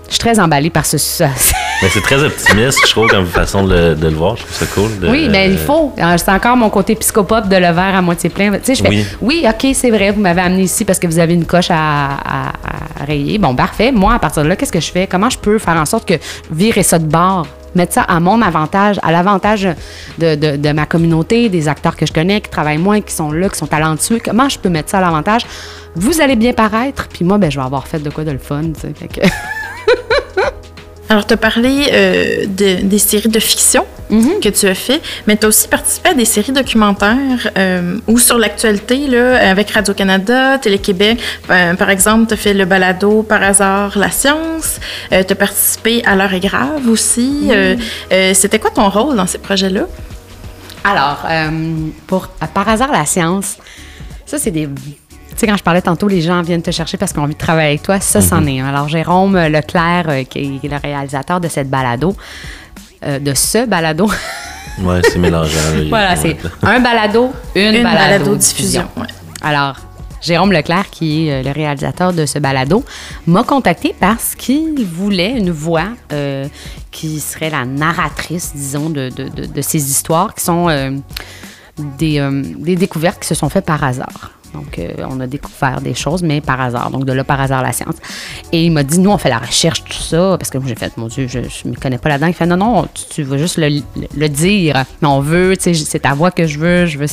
Je 0.09 0.15
suis 0.15 0.19
très 0.19 0.39
emballée 0.39 0.69
par 0.69 0.85
ce. 0.85 0.97
ça. 0.97 1.27
Mais 1.81 1.87
c'est 1.89 2.01
très 2.01 2.21
optimiste, 2.21 2.79
je 2.85 2.91
trouve, 2.91 3.07
comme 3.07 3.25
façon 3.25 3.63
de 3.63 3.73
le, 3.73 3.95
de 3.95 4.07
le 4.07 4.15
voir. 4.15 4.35
Je 4.35 4.41
trouve 4.43 4.55
ça 4.57 4.65
cool. 4.65 4.99
de- 4.99 5.07
oui, 5.07 5.29
mais 5.29 5.49
il 5.49 5.57
faut. 5.57 5.93
Euh, 5.97 6.17
C'est 6.17 6.29
encore 6.31 6.57
mon 6.57 6.69
côté 6.69 6.93
psychopop 6.95 7.47
de 7.47 7.55
le 7.55 7.71
verre 7.71 7.95
à 7.95 8.01
moitié 8.01 8.29
plein. 8.29 8.51
Tu 8.51 8.59
sais, 8.63 8.75
je 8.75 8.83
fais, 8.83 8.89
Oui. 8.89 9.05
oui, 9.21 9.45
OK, 9.47 9.69
c'est 9.73 9.89
vrai, 9.89 10.11
vous 10.11 10.19
m'avez 10.19 10.41
amené 10.41 10.63
ici 10.63 10.83
parce 10.83 10.99
que 10.99 11.07
vous 11.07 11.19
avez 11.19 11.33
une 11.35 11.45
coche 11.45 11.69
à, 11.71 11.75
à- 11.75 12.49
à 13.01 13.05
rayer. 13.05 13.37
Bon, 13.37 13.55
parfait. 13.55 13.93
Moi, 13.93 14.13
à 14.13 14.19
partir 14.19 14.43
de 14.43 14.49
là, 14.49 14.57
qu'est-ce 14.57 14.73
que 14.73 14.81
je 14.81 14.91
fais? 14.91 15.07
Comment 15.07 15.29
je 15.29 15.37
peux 15.37 15.57
faire 15.57 15.77
en 15.77 15.85
sorte 15.85 16.05
que 16.05 16.15
virer 16.51 16.83
ça 16.83 16.99
de 16.99 17.05
bord? 17.05 17.47
Mettre 17.75 17.93
ça 17.93 18.01
à 18.01 18.19
mon 18.19 18.41
avantage, 18.41 18.99
à 19.03 19.11
l'avantage 19.13 19.65
de, 20.17 20.35
de- 20.35 20.57
de 20.57 20.71
ma 20.73 20.85
communauté, 20.85 21.47
des 21.47 21.69
acteurs 21.69 21.95
que 21.95 22.05
je 22.05 22.11
connais, 22.11 22.41
qui 22.41 22.49
travaillent 22.49 22.77
moins, 22.79 22.99
qui 22.99 23.13
sont 23.13 23.31
là, 23.31 23.47
qui 23.47 23.57
sont 23.57 23.67
talentueux? 23.67 24.19
Comment 24.25 24.49
je 24.49 24.59
peux 24.59 24.69
mettre 24.69 24.89
ça 24.89 24.97
à 24.97 25.01
l'avantage? 25.01 25.43
Vous 25.95 26.19
allez 26.19 26.35
bien 26.35 26.51
paraître, 26.51 27.07
puis 27.07 27.23
moi, 27.23 27.37
ben, 27.37 27.49
je 27.49 27.57
vais 27.57 27.65
avoir 27.65 27.87
fait 27.87 27.99
de 27.99 28.09
quoi 28.09 28.25
de 28.25 28.31
le 28.31 28.37
fun. 28.39 28.63
tu 28.73 28.81
sais. 28.81 29.31
Alors, 31.11 31.25
tu 31.25 31.33
as 31.33 31.37
parlé 31.37 31.87
euh, 31.91 32.45
de- 32.45 32.81
des 32.83 32.99
séries 32.99 33.29
de 33.29 33.39
fiction 33.39 33.83
Mhm. 34.11 34.39
que 34.41 34.49
tu 34.49 34.67
as 34.67 34.75
fait, 34.75 35.01
mais 35.27 35.37
tu 35.37 35.45
as 35.45 35.49
aussi 35.49 35.67
participé 35.67 36.09
à 36.09 36.13
des 36.15 36.25
séries 36.25 36.51
documentaires 36.51 37.49
euh, 37.57 37.97
ou 38.07 38.17
sur 38.19 38.37
l'actualité, 38.39 39.05
avec 39.17 39.69
Radio-Canada, 39.71 40.57
Télé-Québec. 40.59 41.19
Euh, 41.49 41.73
par 41.75 41.89
exemple, 41.91 42.27
tu 42.27 42.33
as 42.35 42.37
fait 42.37 42.53
le 42.55 42.65
balado 42.65 43.23
Par 43.23 43.41
hasard, 43.43 43.97
la 43.97 44.09
science. 44.11 44.79
tu 45.09 45.15
as 45.15 45.23
participé 45.35 46.03
à 46.05 46.15
L'heure 46.15 46.33
est 46.33 46.39
grave 46.39 46.87
aussi. 46.87 47.49
Mhm. 47.51 48.33
C'était 48.35 48.59
quoi 48.59 48.69
ton 48.71 48.89
rôle 48.89 49.15
dans 49.15 49.27
ces 49.27 49.37
projets-là? 49.39 49.85
Alors, 50.83 51.25
pour 52.07 52.27
par 52.53 52.67
hasard 52.69 52.91
la 52.91 53.05
science, 53.05 53.57
ça 54.25 54.37
c'est 54.39 54.51
des. 54.51 54.67
Tu 55.31 55.35
sais, 55.37 55.47
quand 55.47 55.57
je 55.57 55.63
parlais 55.63 55.81
tantôt, 55.81 56.07
les 56.07 56.21
gens 56.21 56.41
viennent 56.41 56.61
te 56.61 56.71
chercher 56.71 56.97
parce 56.97 57.11
qu'ils 57.11 57.21
ont 57.21 57.23
envie 57.23 57.33
de 57.33 57.39
travailler 57.39 57.69
avec 57.69 57.83
toi. 57.83 57.99
Ça, 57.99 58.19
c'en 58.21 58.45
est 58.45 58.59
un. 58.59 58.67
Alors, 58.67 58.87
Jérôme 58.89 59.37
Leclerc, 59.37 60.05
euh, 60.09 60.23
qui 60.23 60.59
est 60.63 60.67
le 60.67 60.77
réalisateur 60.77 61.39
de 61.39 61.47
cette 61.47 61.69
balado, 61.69 62.15
euh, 63.05 63.19
de 63.19 63.33
ce 63.33 63.65
balado. 63.65 64.09
Ouais, 64.81 65.01
c'est 65.11 65.19
mélangeant. 65.19 65.59
là. 65.75 65.83
voilà, 65.89 66.15
c'est 66.15 66.37
un 66.61 66.79
balado, 66.79 67.33
une, 67.53 67.75
Une 67.75 67.83
balado, 67.83 67.99
balado-diffusion, 68.23 68.87
ouais. 68.95 69.07
Alors, 69.41 69.75
Jérôme 70.21 70.53
Leclerc, 70.53 70.89
qui 70.89 71.27
est 71.27 71.33
euh, 71.33 71.43
le 71.43 71.51
réalisateur 71.51 72.13
de 72.13 72.25
ce 72.25 72.39
balado, 72.39 72.85
m'a 73.27 73.43
contacté 73.43 73.93
parce 73.99 74.35
qu'il 74.35 74.85
voulait 74.85 75.31
une 75.31 75.51
voix 75.51 75.87
euh, 76.13 76.47
qui 76.91 77.19
serait 77.19 77.49
la 77.49 77.65
narratrice, 77.65 78.53
disons, 78.55 78.89
de, 78.89 79.09
de- 79.09 79.27
de- 79.27 79.45
de 79.47 79.61
ces 79.61 79.89
histoires 79.91 80.33
qui 80.33 80.45
sont 80.45 80.69
euh, 80.69 80.91
des, 81.77 82.19
euh, 82.19 82.41
des 82.59 82.77
découvertes 82.77 83.19
qui 83.21 83.27
se 83.27 83.35
sont 83.35 83.49
faites 83.49 83.65
par 83.65 83.83
hasard. 83.83 84.31
Donc, 84.53 84.79
euh, 84.79 84.93
on 85.09 85.19
a 85.19 85.27
découvert 85.27 85.81
des 85.81 85.93
choses, 85.93 86.23
mais 86.23 86.41
par 86.41 86.59
hasard. 86.59 86.89
Donc, 86.89 87.05
de 87.05 87.13
là, 87.13 87.23
par 87.23 87.39
hasard, 87.39 87.61
la 87.61 87.71
science. 87.71 87.95
Et 88.51 88.65
il 88.65 88.71
m'a 88.71 88.83
dit, 88.83 88.99
nous, 88.99 89.11
on 89.11 89.17
fait 89.17 89.29
la 89.29 89.37
recherche, 89.37 89.83
tout 89.83 89.93
ça, 89.93 90.35
parce 90.39 90.49
que 90.49 90.57
moi, 90.57 90.67
j'ai 90.67 90.75
fait, 90.75 90.95
mon 90.97 91.07
Dieu, 91.07 91.27
je 91.27 91.39
ne 91.39 91.71
me 91.71 91.75
connais 91.75 91.97
pas 91.97 92.09
là-dedans. 92.09 92.27
Il 92.27 92.33
fait, 92.33 92.45
non, 92.45 92.57
non, 92.57 92.87
tu, 93.09 93.23
vas 93.23 93.37
juste 93.37 93.57
le, 93.57 94.27
dire. 94.27 94.83
Mais 95.01 95.07
on 95.07 95.19
veut, 95.19 95.55
tu 95.55 95.73
sais, 95.73 95.85
c'est 95.85 95.99
ta 95.99 96.13
voix 96.13 96.31
que 96.31 96.47
je 96.47 96.59
veux, 96.59 96.85
je 96.85 96.97
veux, 96.97 97.07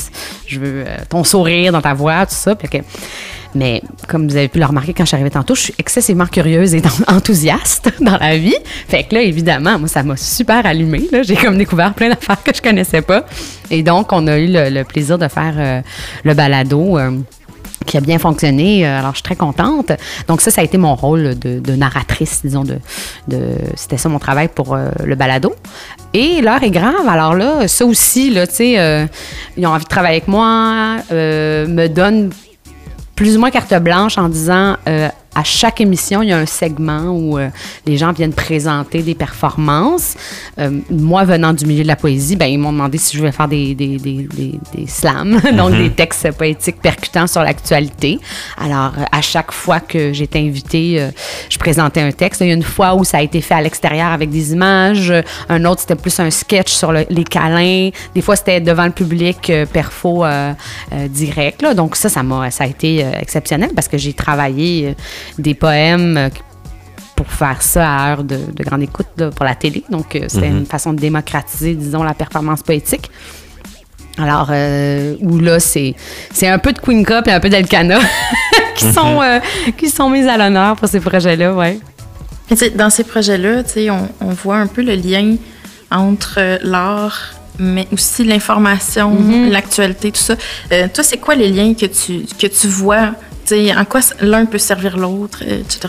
veux 0.59 0.83
euh, 0.87 0.97
ton 1.09 1.23
sourire 1.23 1.71
dans 1.71 1.81
ta 1.81 1.93
voix, 1.93 2.25
tout 2.25 2.35
ça. 2.35 2.55
Puis 2.55 2.67
mais 3.57 3.81
comme 4.07 4.27
vous 4.27 4.35
avez 4.35 4.47
pu 4.47 4.59
le 4.59 4.65
remarquer 4.65 4.93
quand 4.93 5.03
je 5.03 5.07
suis 5.07 5.15
arrivée 5.15 5.31
tantôt, 5.31 5.55
je 5.55 5.61
suis 5.61 5.75
excessivement 5.77 6.27
curieuse 6.27 6.75
et 6.75 6.81
enthousiaste 7.07 7.91
dans 7.99 8.17
la 8.17 8.37
vie. 8.37 8.55
Fait 8.87 9.03
que 9.03 9.15
là, 9.15 9.21
évidemment, 9.21 9.79
moi, 9.79 9.87
ça 9.87 10.03
m'a 10.03 10.15
super 10.15 10.65
allumée. 10.65 11.07
J'ai 11.23 11.35
comme 11.35 11.57
découvert 11.57 11.93
plein 11.93 12.09
d'affaires 12.09 12.41
que 12.43 12.51
je 12.55 12.61
connaissais 12.61 13.01
pas. 13.01 13.25
Et 13.71 13.83
donc, 13.83 14.13
on 14.13 14.27
a 14.27 14.37
eu 14.37 14.47
le, 14.49 14.83
plaisir 14.83 15.17
de 15.17 15.27
faire 15.27 15.55
euh, 15.57 15.81
le 16.23 16.33
balado. 16.33 16.97
euh, 16.97 17.11
qui 17.85 17.95
a 17.95 18.01
bien 18.01 18.19
fonctionné. 18.19 18.85
Euh, 18.85 18.99
Alors, 18.99 19.11
je 19.11 19.17
suis 19.17 19.23
très 19.23 19.35
contente. 19.37 19.93
Donc, 20.27 20.41
ça, 20.41 20.51
ça 20.51 20.59
a 20.59 20.63
été 20.63 20.77
mon 20.77 20.93
rôle 20.95 21.39
de, 21.39 21.75
narratrice, 21.75 22.41
disons. 22.43 22.65
De, 22.65 22.79
C'était 23.75 23.97
ça 23.97 24.09
mon 24.09 24.19
travail 24.19 24.49
pour 24.49 24.75
le 24.75 25.15
balado. 25.15 25.55
Et 26.13 26.41
l'heure 26.41 26.61
est 26.63 26.71
grave. 26.71 27.07
Alors 27.07 27.33
là, 27.33 27.67
ça 27.67 27.85
aussi, 27.85 28.29
là, 28.29 28.45
tu 28.45 28.55
sais, 28.55 29.07
ils 29.55 29.65
ont 29.65 29.69
envie 29.69 29.85
de 29.85 29.89
travailler 29.89 30.17
avec 30.17 30.27
moi, 30.27 30.97
me 31.11 31.87
donnent 31.87 32.31
plus 33.17 33.35
ou 33.35 33.39
moins 33.39 33.51
carte 33.51 33.73
blanche 33.83 34.17
en 34.17 34.29
disant 34.29 34.77
euh, 34.87 35.09
à 35.37 35.43
chaque 35.43 35.81
émission, 35.81 36.23
il 36.23 36.29
y 36.29 36.33
a 36.33 36.37
un 36.39 36.47
segment 36.47 37.09
où 37.11 37.37
euh, 37.37 37.49
les 37.85 37.95
gens 37.95 38.11
viennent 38.11 38.33
présenter 38.33 39.03
des 39.03 39.13
performances. 39.13 40.15
Euh, 40.57 40.71
moi, 40.89 41.25
venant 41.25 41.53
du 41.53 41.65
milieu 41.67 41.83
de 41.83 41.87
la 41.87 41.95
poésie, 41.95 42.35
ben, 42.35 42.47
ils 42.47 42.57
m'ont 42.57 42.71
demandé 42.73 42.97
si 42.97 43.13
je 43.15 43.19
voulais 43.21 43.31
faire 43.31 43.47
des, 43.47 43.75
des, 43.75 43.97
des, 43.97 44.27
des, 44.35 44.59
des 44.73 44.87
slams, 44.87 45.39
donc 45.55 45.73
des 45.77 45.91
textes 45.91 46.31
poétiques 46.31 46.81
percutants 46.81 47.27
sur 47.27 47.41
l'actualité. 47.43 48.17
Alors, 48.59 48.93
euh, 48.97 49.03
à 49.11 49.21
chaque 49.21 49.51
fois 49.51 49.79
que 49.79 50.11
j'étais 50.11 50.39
invitée, 50.39 50.99
euh, 50.99 51.11
je 51.51 51.59
présentais 51.59 52.01
un 52.01 52.11
texte. 52.11 52.41
Il 52.41 52.47
y 52.47 52.51
a 52.51 52.55
une 52.55 52.63
fois 52.63 52.95
où 52.95 53.03
ça 53.03 53.17
a 53.17 53.21
été 53.21 53.39
fait 53.41 53.53
à 53.53 53.61
l'extérieur 53.61 54.07
avec 54.11 54.31
des 54.31 54.53
images. 54.53 55.13
Un 55.49 55.65
autre, 55.65 55.81
c'était 55.81 55.95
plus 55.95 56.19
un 56.19 56.31
sketch 56.31 56.71
sur 56.71 56.91
le- 56.91 57.05
les 57.11 57.23
câlins. 57.23 57.91
Des 58.15 58.21
fois, 58.21 58.35
c'était 58.35 58.59
devant 58.59 58.85
le 58.85 58.91
public, 58.91 59.51
perfo 59.71 60.25
direct. 61.09 61.61
là. 61.61 61.73
Donc 61.75 61.95
ça, 61.95 62.09
ça, 62.09 62.23
m'a, 62.23 62.49
ça 62.49 62.63
a 62.63 62.67
été 62.67 63.05
exceptionnel 63.19 63.69
parce 63.75 63.87
que 63.87 63.97
j'ai 63.99 64.13
travaillé 64.13 64.95
des 65.37 65.53
poèmes 65.53 66.17
euh, 66.17 66.29
pour 67.15 67.27
faire 67.27 67.61
ça 67.61 67.89
à 67.89 68.11
heure 68.11 68.23
de, 68.23 68.37
de 68.53 68.63
grande 68.63 68.83
écoute 68.83 69.07
là, 69.17 69.31
pour 69.31 69.45
la 69.45 69.55
télé. 69.55 69.83
Donc, 69.89 70.15
euh, 70.15 70.25
c'était 70.27 70.47
une 70.49 70.65
façon 70.65 70.93
de 70.93 70.99
démocratiser, 70.99 71.73
disons, 71.73 72.03
la 72.03 72.13
performance 72.13 72.61
poétique. 72.61 73.09
Alors, 74.19 74.49
euh, 74.51 75.15
où 75.21 75.37
là, 75.39 75.59
c'est, 75.59 75.95
c'est 76.31 76.47
un 76.47 76.57
peu 76.57 76.73
de 76.73 76.79
Queen 76.79 77.05
Cup 77.05 77.27
et 77.27 77.31
un 77.31 77.39
peu 77.39 77.49
d'Elkana 77.49 77.99
qui, 78.75 78.91
sont, 78.91 79.21
euh, 79.21 79.39
qui 79.77 79.89
sont 79.89 80.09
mis 80.09 80.27
à 80.27 80.37
l'honneur 80.37 80.75
pour 80.75 80.87
ces 80.87 80.99
projets-là, 80.99 81.53
ouais. 81.53 81.79
Dans 82.75 82.89
ces 82.89 83.03
projets-là, 83.03 83.63
tu 83.63 83.71
sais, 83.71 83.89
on, 83.89 84.09
on 84.21 84.29
voit 84.29 84.57
un 84.57 84.67
peu 84.67 84.81
le 84.81 84.95
lien 84.95 85.35
entre 85.91 86.35
euh, 86.37 86.57
l'art, 86.63 87.33
mais 87.59 87.87
aussi 87.91 88.23
l'information, 88.23 89.13
Mm-hmm. 89.13 89.49
l'actualité, 89.49 90.11
tout 90.11 90.21
ça. 90.21 90.35
Euh, 90.71 90.87
toi, 90.93 91.03
c'est 91.03 91.17
quoi 91.17 91.35
les 91.35 91.49
liens 91.49 91.73
que 91.73 91.85
tu, 91.85 92.21
que 92.39 92.47
tu 92.47 92.67
vois? 92.67 93.11
En 93.51 93.85
quoi 93.85 94.01
l'un 94.19 94.45
peut 94.45 94.57
servir 94.57 94.97
l'autre, 94.97 95.43
euh, 95.47 95.61
etc. 95.61 95.87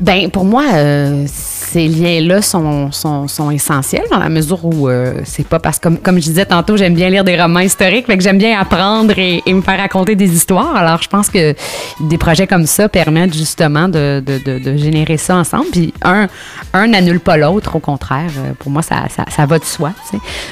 Ben 0.00 0.30
pour 0.30 0.44
moi, 0.44 0.64
euh, 0.74 1.24
ces 1.26 1.88
liens-là 1.88 2.42
sont, 2.42 2.92
sont, 2.92 3.26
sont 3.26 3.50
essentiels 3.50 4.04
dans 4.10 4.18
la 4.18 4.28
mesure 4.28 4.64
où 4.64 4.88
euh, 4.88 5.20
c'est 5.24 5.46
pas 5.46 5.58
parce 5.58 5.78
que, 5.78 5.84
comme, 5.84 5.98
comme 5.98 6.16
je 6.16 6.24
disais 6.24 6.46
tantôt, 6.46 6.76
j'aime 6.76 6.94
bien 6.94 7.10
lire 7.10 7.24
des 7.24 7.40
romans 7.40 7.60
historiques, 7.60 8.06
fait 8.06 8.16
que 8.16 8.22
j'aime 8.22 8.38
bien 8.38 8.58
apprendre 8.58 9.14
et, 9.16 9.42
me 9.46 9.62
faire 9.62 9.78
raconter 9.78 10.14
des 10.14 10.32
histoires. 10.32 10.76
Alors 10.76 11.02
je 11.02 11.08
pense 11.08 11.28
que 11.28 11.54
des 12.00 12.18
projets 12.18 12.46
comme 12.46 12.66
ça 12.66 12.88
permettent 12.88 13.34
justement 13.34 13.88
de, 13.88 14.22
de, 14.24 14.58
de, 14.58 14.76
générer 14.76 15.16
ça 15.16 15.36
ensemble. 15.36 15.66
Puis 15.72 15.92
un, 16.02 16.28
un 16.72 16.86
n'annule 16.88 17.20
pas 17.20 17.36
l'autre, 17.36 17.76
au 17.76 17.80
contraire. 17.80 18.30
Pour 18.58 18.70
moi, 18.70 18.82
ça, 18.82 19.04
ça, 19.08 19.24
ça 19.28 19.46
va 19.46 19.58
de 19.58 19.64
soi. 19.64 19.92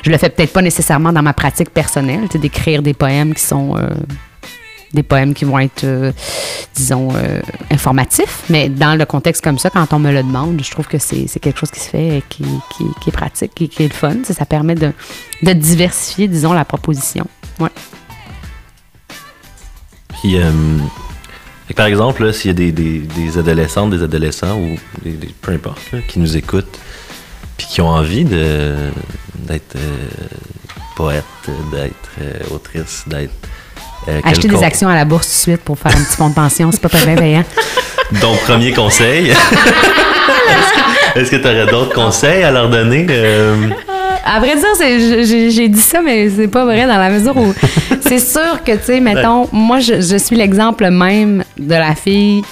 Je 0.03 0.11
le 0.11 0.19
fais 0.19 0.31
peut-être 0.31 0.53
pas 0.53 0.62
nécessairement 0.62 1.12
dans 1.12 1.23
ma 1.23 1.33
pratique 1.33 1.70
personnelle, 1.70 2.29
d'écrire 2.35 2.83
des 2.83 2.95
poèmes 2.95 3.35
qui 3.35 3.43
sont 3.43 3.77
des 4.94 5.02
poèmes 5.02 5.35
qui 5.35 5.44
vont 5.44 5.59
être, 5.59 5.85
euh, 5.85 6.12
disons, 6.74 7.10
euh, 7.14 7.40
informatifs. 7.70 8.44
Mais 8.48 8.69
dans 8.69 8.97
le 8.97 9.05
contexte 9.05 9.43
comme 9.43 9.59
ça, 9.59 9.70
quand 9.70 9.93
on 9.93 9.98
me 9.98 10.12
le 10.12 10.23
demande, 10.23 10.62
je 10.62 10.70
trouve 10.70 10.86
que 10.86 10.98
c'est 10.98 11.27
quelque 11.40 11.59
chose 11.59 11.70
qui 11.70 11.81
se 11.81 11.89
fait 11.89 12.19
et 12.19 12.24
qui, 12.28 12.44
qui, 13.01 13.09
est 13.09 13.12
pratique, 13.12 13.55
qui, 13.55 13.64
est 13.64 13.89
le 13.89 13.94
fun. 13.94 14.16
Sais, 14.24 14.35
Ça 14.35 14.44
permet 14.44 14.74
de, 14.74 14.93
de 15.43 15.52
diversifier, 15.52 16.28
disons, 16.28 16.52
la 16.52 16.64
proposition. 16.64 17.27
Ouais. 17.59 17.70
Puis, 20.20 20.36
euh, 20.36 20.51
par 21.74 21.86
exemple, 21.86 22.32
s'il 22.32 22.51
y 22.51 22.69
a 22.69 22.70
des, 22.70 22.73
des, 22.73 23.39
adolescentes, 23.39 23.90
des 23.90 24.02
adolescents 24.02 24.59
ou 24.59 24.77
des, 25.02 25.16
peu 25.40 25.52
importe, 25.52 25.81
qui 26.09 26.19
nous 26.19 26.36
écoutent, 26.36 26.78
puis 27.56 27.66
qui 27.66 27.81
ont 27.81 27.89
envie 27.89 28.24
d'être 28.24 29.77
euh, 29.77 30.01
poète, 30.97 31.24
d'être 31.73 32.10
euh, 32.20 32.55
autrice, 32.55 33.05
d'être 33.06 33.32
euh, 34.09 34.20
Acheter 34.24 34.49
des 34.49 34.62
actions 34.62 34.89
à 34.89 34.95
la 34.95 35.05
bourse 35.05 35.27
tout 35.27 35.33
de 35.33 35.39
suite 35.55 35.65
pour 35.65 35.79
faire 35.79 35.93
un 35.93 36.03
petit 36.03 36.16
fonds 36.16 36.29
de 36.29 36.35
pension, 36.35 36.70
c'est 36.73 36.81
pas 36.81 36.89
très 36.89 37.15
payant. 37.15 37.45
Donc, 38.20 38.41
premier 38.47 38.73
conseil? 38.73 39.33
Est-ce 41.15 41.31
que 41.31 41.37
tu 41.37 41.47
aurais 41.47 41.66
d'autres 41.66 41.95
conseils 41.95 42.43
à 42.43 42.51
leur 42.51 42.69
donner? 42.70 43.07
euh? 43.11 43.69
À 44.24 44.39
vrai 44.39 44.55
dire, 44.57 45.45
j'ai 45.51 45.69
dit 45.69 45.81
ça, 45.81 46.01
mais 46.01 46.31
c'est 46.31 46.49
pas 46.49 46.65
vrai 46.65 46.87
dans 46.87 46.99
la 46.99 47.11
mesure 47.11 47.37
où 47.37 47.53
c'est 48.01 48.19
sûr 48.20 48.62
que, 48.65 48.73
tu 48.73 48.85
sais, 48.85 49.01
mettons, 49.01 49.49
moi, 49.53 49.81
je, 49.81 50.01
je 50.01 50.16
suis 50.16 50.37
l'exemple 50.37 50.89
même 50.91 51.45
de 51.59 51.74
la 51.74 51.95
fille 51.95 52.43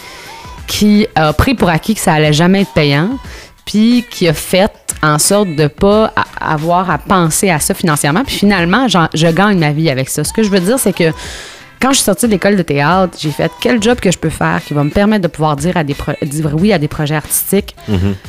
qui 0.66 1.06
a 1.14 1.32
pris 1.32 1.54
pour 1.54 1.68
acquis 1.68 1.94
que 1.94 2.00
ça 2.00 2.14
allait 2.14 2.32
jamais 2.32 2.62
être 2.62 2.72
payant, 2.72 3.10
puis 3.64 4.04
qui 4.10 4.28
a 4.28 4.34
fait 4.34 4.70
en 5.02 5.18
sorte 5.18 5.54
de 5.54 5.66
pas 5.66 6.12
avoir 6.40 6.90
à 6.90 6.98
penser 6.98 7.50
à 7.50 7.58
ça 7.58 7.74
financièrement. 7.74 8.24
Puis 8.24 8.36
finalement, 8.36 8.86
je 8.88 9.30
gagne 9.32 9.58
ma 9.58 9.72
vie 9.72 9.90
avec 9.90 10.08
ça. 10.08 10.24
Ce 10.24 10.32
que 10.32 10.42
je 10.42 10.50
veux 10.50 10.60
dire, 10.60 10.78
c'est 10.78 10.92
que 10.92 11.12
quand 11.80 11.90
je 11.90 11.96
suis 11.96 12.04
sortie 12.04 12.26
de 12.26 12.32
l'école 12.32 12.56
de 12.56 12.62
théâtre, 12.62 13.16
j'ai 13.18 13.30
fait 13.30 13.50
quel 13.60 13.82
job 13.82 13.98
que 13.98 14.10
je 14.10 14.18
peux 14.18 14.28
faire 14.28 14.60
qui 14.62 14.74
va 14.74 14.84
me 14.84 14.90
permettre 14.90 15.22
de 15.22 15.28
pouvoir 15.28 15.56
dire, 15.56 15.78
à 15.78 15.84
des 15.84 15.96
dire 16.22 16.50
oui 16.54 16.74
à 16.74 16.78
des 16.78 16.88
projets 16.88 17.14
artistiques 17.14 17.74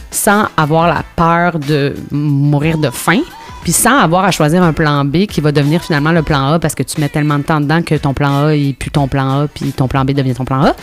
sans 0.09 0.45
avoir 0.55 0.87
la 0.87 1.03
peur 1.17 1.59
de 1.59 1.93
mourir 2.11 2.77
de 2.77 2.89
faim, 2.89 3.19
puis 3.63 3.73
sans 3.73 3.97
avoir 3.97 4.23
à 4.23 4.31
choisir 4.31 4.63
un 4.63 4.71
plan 4.71 5.03
B 5.03 5.25
qui 5.25 5.41
va 5.41 5.51
devenir 5.51 5.83
finalement 5.83 6.13
le 6.13 6.23
plan 6.23 6.53
A 6.53 6.59
parce 6.59 6.75
que 6.75 6.83
tu 6.83 7.01
mets 7.01 7.09
tellement 7.09 7.37
de 7.39 7.43
temps 7.43 7.59
dedans 7.59 7.81
que 7.81 7.95
ton 7.95 8.13
plan 8.13 8.45
A 8.45 8.55
est 8.55 8.73
plus 8.73 8.89
ton 8.89 9.09
plan 9.09 9.41
A, 9.41 9.47
puis 9.47 9.73
ton 9.73 9.89
plan 9.89 10.05
B 10.05 10.11
devient 10.11 10.33
ton 10.33 10.45
plan 10.45 10.63
A. 10.63 10.75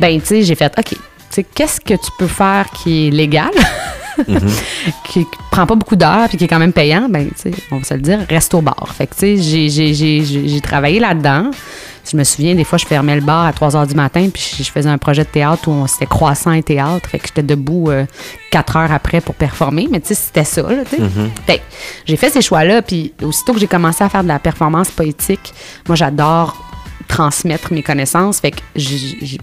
Ben, 0.00 0.18
tu 0.18 0.26
sais, 0.26 0.42
j'ai 0.42 0.54
fait, 0.54 0.72
OK, 0.78 0.94
qu'est-ce 1.42 1.80
que 1.80 1.94
tu 1.94 2.10
peux 2.18 2.26
faire 2.26 2.66
qui 2.70 3.08
est 3.08 3.10
légal? 3.10 3.50
qui 5.04 5.26
prend 5.50 5.66
pas 5.66 5.74
beaucoup 5.76 5.96
d'heures 5.96 6.28
puis 6.28 6.36
qui 6.38 6.44
est 6.44 6.48
quand 6.48 6.58
même 6.58 6.72
payant, 6.72 7.08
ben, 7.08 7.28
tu 7.28 7.34
sais, 7.36 7.50
on 7.70 7.78
va 7.78 7.84
se 7.84 7.94
le 7.94 8.00
dire, 8.00 8.18
reste 8.28 8.52
au 8.54 8.60
bar. 8.60 8.88
Fait 8.96 9.06
que, 9.06 9.14
tu 9.14 9.20
sais, 9.20 9.36
j'ai- 9.36 9.68
j'ai- 9.68 9.94
j'ai 9.94 10.48
j'ai- 10.48 10.60
travaillé 10.60 10.98
là-dedans. 10.98 11.50
Je 12.10 12.16
me 12.16 12.24
souviens, 12.24 12.54
des 12.54 12.64
fois, 12.64 12.78
je 12.78 12.86
fermais 12.86 13.14
le 13.16 13.20
bar 13.20 13.44
à 13.46 13.52
3 13.52 13.76
heures 13.76 13.86
du 13.86 13.94
matin, 13.94 14.28
puis 14.32 14.56
je 14.58 14.70
faisais 14.70 14.88
un 14.88 14.96
projet 14.98 15.24
de 15.24 15.28
théâtre 15.28 15.68
où 15.68 15.72
on- 15.72 15.86
c'était 15.86 16.06
croissant 16.06 16.52
et 16.52 16.62
théâtre. 16.62 17.08
Fait 17.08 17.18
que 17.18 17.26
j'étais 17.28 17.42
debout 17.42 17.90
4 18.50 18.76
heures 18.76 18.90
après 18.92 19.20
pour 19.20 19.34
performer. 19.34 19.88
Mais 19.90 20.00
tu 20.00 20.08
sais, 20.08 20.14
c'était 20.14 20.44
ça, 20.44 20.62
là, 20.62 20.84
tu 20.88 20.96
sais. 20.96 21.02
Fait 21.46 21.58
que 21.58 21.62
j'ai 22.06 22.16
fait 22.16 22.30
ces 22.30 22.40
choix-là, 22.42 22.82
puis 22.82 23.12
aussitôt 23.22 23.52
que 23.52 23.60
j'ai 23.60 23.66
commencé 23.66 24.02
à 24.02 24.08
faire 24.08 24.22
de 24.22 24.28
la 24.28 24.38
performance 24.38 24.88
poétique, 24.90 25.52
moi, 25.86 25.96
j'adore 25.96 26.56
transmettre 27.08 27.72
mes 27.72 27.82
connaissances. 27.82 28.38
Fait 28.40 28.52
que 28.52 28.60
j'ai 28.76 29.40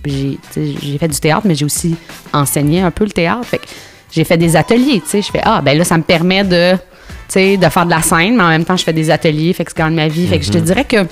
fait 0.99 1.07
du 1.07 1.19
théâtre, 1.19 1.45
mais 1.45 1.55
j'ai 1.55 1.65
aussi 1.65 1.95
enseigné 2.31 2.81
un 2.81 2.91
peu 2.91 3.03
le 3.03 3.11
théâtre. 3.11 3.45
Fait 3.45 3.57
que 3.57 3.65
j'ai 4.11 4.23
fait 4.23 4.37
des 4.37 4.55
ateliers, 4.55 5.01
tu 5.01 5.09
sais. 5.09 5.21
Je 5.21 5.31
fais, 5.31 5.41
ah, 5.43 5.61
ben 5.61 5.77
là, 5.77 5.83
ça 5.83 5.97
me 5.97 6.03
permet 6.03 6.43
de, 6.43 6.73
tu 6.73 6.79
sais, 7.27 7.57
de 7.57 7.69
faire 7.69 7.85
de 7.85 7.91
la 7.91 8.01
scène, 8.01 8.37
mais 8.37 8.43
en 8.43 8.49
même 8.49 8.65
temps, 8.65 8.77
je 8.77 8.83
fais 8.83 8.93
des 8.93 9.11
ateliers, 9.11 9.51
fait 9.53 9.65
que 9.65 9.71
c'est 9.71 9.77
quand 9.77 9.85
même 9.85 9.95
ma 9.95 10.07
vie. 10.07 10.27
Fait 10.27 10.39
que 10.39 10.45
je 10.45 10.51
te 10.51 10.57
dirais 10.57 10.85
que 10.85 11.05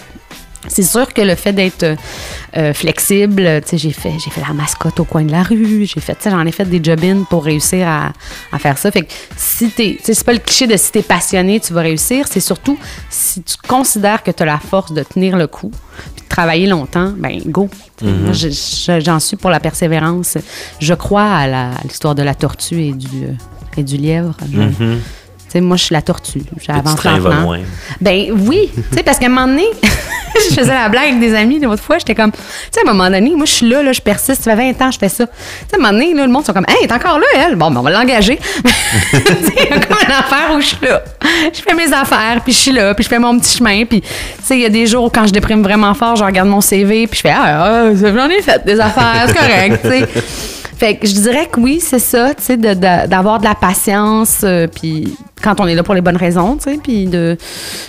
c'est 0.67 0.83
sûr 0.83 1.13
que 1.13 1.21
le 1.21 1.35
fait 1.35 1.51
d'être 1.51 1.97
euh, 2.55 2.73
flexible, 2.73 3.61
tu 3.63 3.69
sais, 3.69 3.77
j'ai 3.77 3.91
fait, 3.91 4.13
j'ai 4.23 4.29
fait 4.29 4.39
la 4.39 4.53
mascotte 4.53 4.97
au 4.99 5.03
coin 5.03 5.23
de 5.23 5.31
la 5.31 5.43
rue, 5.43 5.85
j'ai 5.85 5.99
fait, 5.99 6.15
tu 6.15 6.23
sais, 6.23 6.31
j'en 6.31 6.45
ai 6.45 6.51
fait 6.53 6.63
des 6.65 6.81
job-ins 6.81 7.23
pour 7.29 7.43
réussir 7.43 7.85
à, 7.85 8.13
à 8.51 8.59
faire 8.59 8.77
ça. 8.77 8.89
Fait 8.89 9.01
que 9.01 9.11
si 9.35 9.69
t'es, 9.71 9.97
tu 9.97 10.05
sais, 10.05 10.13
c'est 10.13 10.23
pas 10.23 10.31
le 10.31 10.39
cliché 10.39 10.65
de 10.65 10.77
si 10.77 10.91
t'es 10.91 11.01
passionné, 11.01 11.59
tu 11.59 11.73
vas 11.73 11.81
réussir, 11.81 12.27
c'est 12.29 12.39
surtout 12.39 12.79
si 13.09 13.43
tu 13.43 13.55
considères 13.67 14.23
que 14.23 14.31
tu 14.31 14.43
as 14.43 14.45
la 14.45 14.59
force 14.59 14.93
de 14.93 15.03
tenir 15.03 15.35
le 15.35 15.47
coup, 15.47 15.71
travailler 16.33 16.65
longtemps, 16.67 17.13
ben 17.17 17.39
go. 17.45 17.69
Je- 18.01 18.99
j'en 19.05 19.19
suis 19.19 19.37
pour 19.37 19.51
la 19.51 19.59
persévérance. 19.59 20.37
Je 20.79 20.93
crois 20.95 21.29
à, 21.29 21.69
l'histoire 21.83 22.15
de 22.15 22.23
la 22.23 22.33
tortue 22.33 22.81
et 22.81 22.91
du, 22.93 23.27
et 23.77 23.83
du 23.83 23.97
lièvre. 23.97 24.35
Tu 24.51 24.57
moi, 25.61 25.77
je 25.77 25.83
suis 25.85 25.93
la 25.93 26.01
tortue. 26.01 26.41
J'avance 26.65 26.95
lentement. 27.03 27.53
Ben 28.01 28.25
oui, 28.31 28.69
tu 28.75 28.97
sais, 28.97 29.03
parce 29.03 29.17
qu'à 29.19 29.27
un 29.27 29.29
moment 29.29 29.47
donné, 29.47 29.65
je 30.49 30.53
faisais 30.55 30.73
la 30.73 30.89
blague 30.89 31.09
avec 31.09 31.19
des 31.19 31.35
amis 31.35 31.59
l'autre 31.59 31.83
fois, 31.83 31.97
j'étais 31.99 32.15
comme, 32.15 32.31
tu 32.31 32.37
sais, 32.71 32.79
à 32.85 32.89
un 32.89 32.93
moment 32.93 33.09
donné, 33.09 33.31
moi, 33.35 33.45
je 33.45 33.51
suis 33.51 33.69
là, 33.69 33.83
là, 33.83 33.91
je 33.93 34.01
persiste, 34.01 34.43
ça 34.43 34.55
fait 34.55 34.73
20 34.73 34.85
ans, 34.85 34.91
je 34.91 34.97
fais 34.99 35.09
ça. 35.09 35.27
Tu 35.27 35.33
sais, 35.69 35.75
à 35.75 35.77
un 35.77 35.81
moment 35.81 35.93
donné, 35.93 36.13
là, 36.13 36.25
le 36.25 36.31
monde 36.31 36.45
sont 36.45 36.53
comme, 36.53 36.65
hey, 36.67 36.75
elle 36.81 36.89
est 36.89 36.93
encore 36.93 37.19
là, 37.19 37.25
elle? 37.35 37.55
Bon, 37.55 37.69
ben, 37.71 37.79
on 37.79 37.83
va 37.83 37.91
l'engager. 37.91 38.39
Il 39.13 39.69
y 39.69 39.73
a 39.73 39.79
comme 39.79 39.97
une 40.05 40.11
affaire 40.11 40.53
où 40.55 40.61
je 40.61 40.67
suis 40.67 40.77
là. 40.85 41.03
Je 41.53 41.61
fais 41.61 41.73
mes 41.73 41.91
affaires, 41.93 42.41
puis 42.43 42.53
je 42.53 42.57
suis 42.57 42.71
là, 42.71 42.93
puis 42.93 43.03
je 43.03 43.09
fais 43.09 43.19
mon 43.19 43.37
petit 43.39 43.57
chemin, 43.57 43.85
puis, 43.85 44.01
tu 44.01 44.07
sais, 44.43 44.55
il 44.57 44.61
y 44.61 44.65
a 44.65 44.69
des 44.69 44.87
jours 44.87 45.05
où 45.05 45.09
quand 45.09 45.25
je 45.27 45.31
déprime 45.33 45.61
vraiment 45.63 45.93
fort, 45.93 46.15
je 46.15 46.23
regarde 46.23 46.49
mon 46.49 46.61
CV, 46.61 47.07
puis 47.07 47.17
je 47.17 47.21
fais, 47.21 47.33
ah, 47.35 47.63
ah, 47.65 47.89
j'en 47.95 48.29
ai 48.29 48.41
fait 48.41 48.63
des 48.65 48.79
affaires, 48.79 49.25
c'est 49.27 49.33
correct, 49.37 49.79
tu 49.83 49.89
sais. 49.89 50.07
Fait 50.77 50.95
que 50.97 51.07
je 51.07 51.13
dirais 51.13 51.47
que 51.51 51.59
oui, 51.59 51.79
c'est 51.79 51.99
ça, 51.99 52.33
tu 52.33 52.43
sais, 52.43 52.57
de- 52.57 52.73
de- 52.73 53.07
d'avoir 53.07 53.39
de, 53.39 53.45
la 53.45 53.55
patience, 53.55 54.41
euh, 54.43 54.67
puis 54.67 55.15
quand 55.43 55.59
on 55.59 55.67
est 55.67 55.75
là 55.75 55.83
pour 55.83 55.93
les 55.93 56.01
bonnes 56.01 56.17
raisons, 56.17 56.55
tu 56.57 56.71
sais, 56.71 56.79
puis 56.81 57.05
de... 57.05 57.37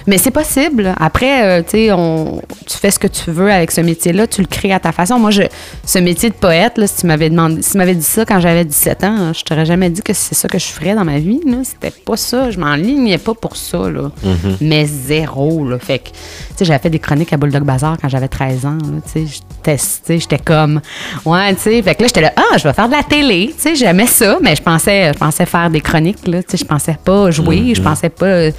Mais 0.06 0.18
c'est 0.18 0.30
possible. 0.30 0.92
Après, 0.98 1.44
euh, 1.44 1.62
tu 1.62 1.70
sais, 1.70 1.92
on... 1.92 2.42
tu 2.66 2.76
fais 2.76 2.90
ce 2.90 2.98
que 2.98 3.06
tu 3.06 3.30
veux 3.30 3.50
avec 3.50 3.70
ce 3.70 3.80
métier-là, 3.80 4.26
tu 4.26 4.40
le 4.40 4.46
crées 4.46 4.72
à 4.72 4.80
ta 4.80 4.92
façon. 4.92 5.18
Moi, 5.18 5.30
je... 5.30 5.42
ce 5.84 5.98
métier 5.98 6.30
de 6.30 6.34
poète, 6.34 6.78
là, 6.78 6.86
si 6.86 6.96
tu 7.02 7.06
m'avais 7.06 7.30
demandé, 7.30 7.62
si 7.62 7.72
tu 7.72 7.78
m'avais 7.78 7.94
dit 7.94 8.02
ça 8.04 8.24
quand 8.24 8.40
j'avais 8.40 8.64
17 8.64 9.04
ans, 9.04 9.32
je 9.32 9.42
t'aurais 9.44 9.66
jamais 9.66 9.90
dit 9.90 10.02
que 10.02 10.12
c'est 10.12 10.34
ça 10.34 10.48
que 10.48 10.58
je 10.58 10.66
ferais 10.66 10.94
dans 10.94 11.04
ma 11.04 11.18
vie, 11.18 11.40
là. 11.46 11.58
C'était 11.62 11.90
pas 12.04 12.16
ça. 12.16 12.50
Je 12.50 12.58
m'enlignais 12.58 13.18
pas 13.18 13.34
pour 13.34 13.56
ça, 13.56 13.88
là. 13.90 14.10
Mais 14.60 14.84
zéro, 14.86 15.68
là. 15.68 15.78
Fait 15.78 15.98
que, 16.00 16.08
tu 16.08 16.14
sais, 16.56 16.64
j'avais 16.64 16.78
fait 16.80 16.90
des 16.90 16.98
chroniques 16.98 17.32
à 17.32 17.36
Bulldog 17.36 17.62
Bazar 17.64 17.96
quand 18.00 18.08
j'avais 18.08 18.28
13 18.28 18.66
ans, 18.66 18.78
tu 18.78 19.10
sais. 19.12 19.26
J'étais- 19.26 19.76
tu 19.76 19.82
sais, 20.04 20.18
J'étais 20.18 20.38
comme, 20.38 20.80
ouais, 21.24 21.54
tu 21.54 21.60
sais. 21.62 21.82
Fait 21.82 21.94
que 21.94 22.02
là, 22.02 22.08
j'étais 22.08 22.20
là, 22.20 22.32
ah, 22.36 22.56
je 22.58 22.64
vais 22.64 22.72
faire 22.72 22.88
de 22.88 22.92
la 22.94 23.02
télé, 23.02 23.52
tu 23.56 23.62
sais. 23.62 23.74
J'aimais 23.76 24.06
ça, 24.06 24.38
mais 24.42 24.54
je 24.56 24.62
pensais, 24.62 25.12
je 25.12 25.18
pensais 25.18 25.46
faire 25.46 25.70
des 25.70 25.80
chroniques, 25.80 26.26
là. 26.26 26.42
Tu 26.42 26.50
sais, 26.52 26.56
je 26.58 26.64
pensais 26.64 26.96
pas 27.02 27.30
jouer, 27.30 27.43
je 27.52 27.82
pensais 27.82 28.08
pas 28.08 28.26
euh, 28.26 28.50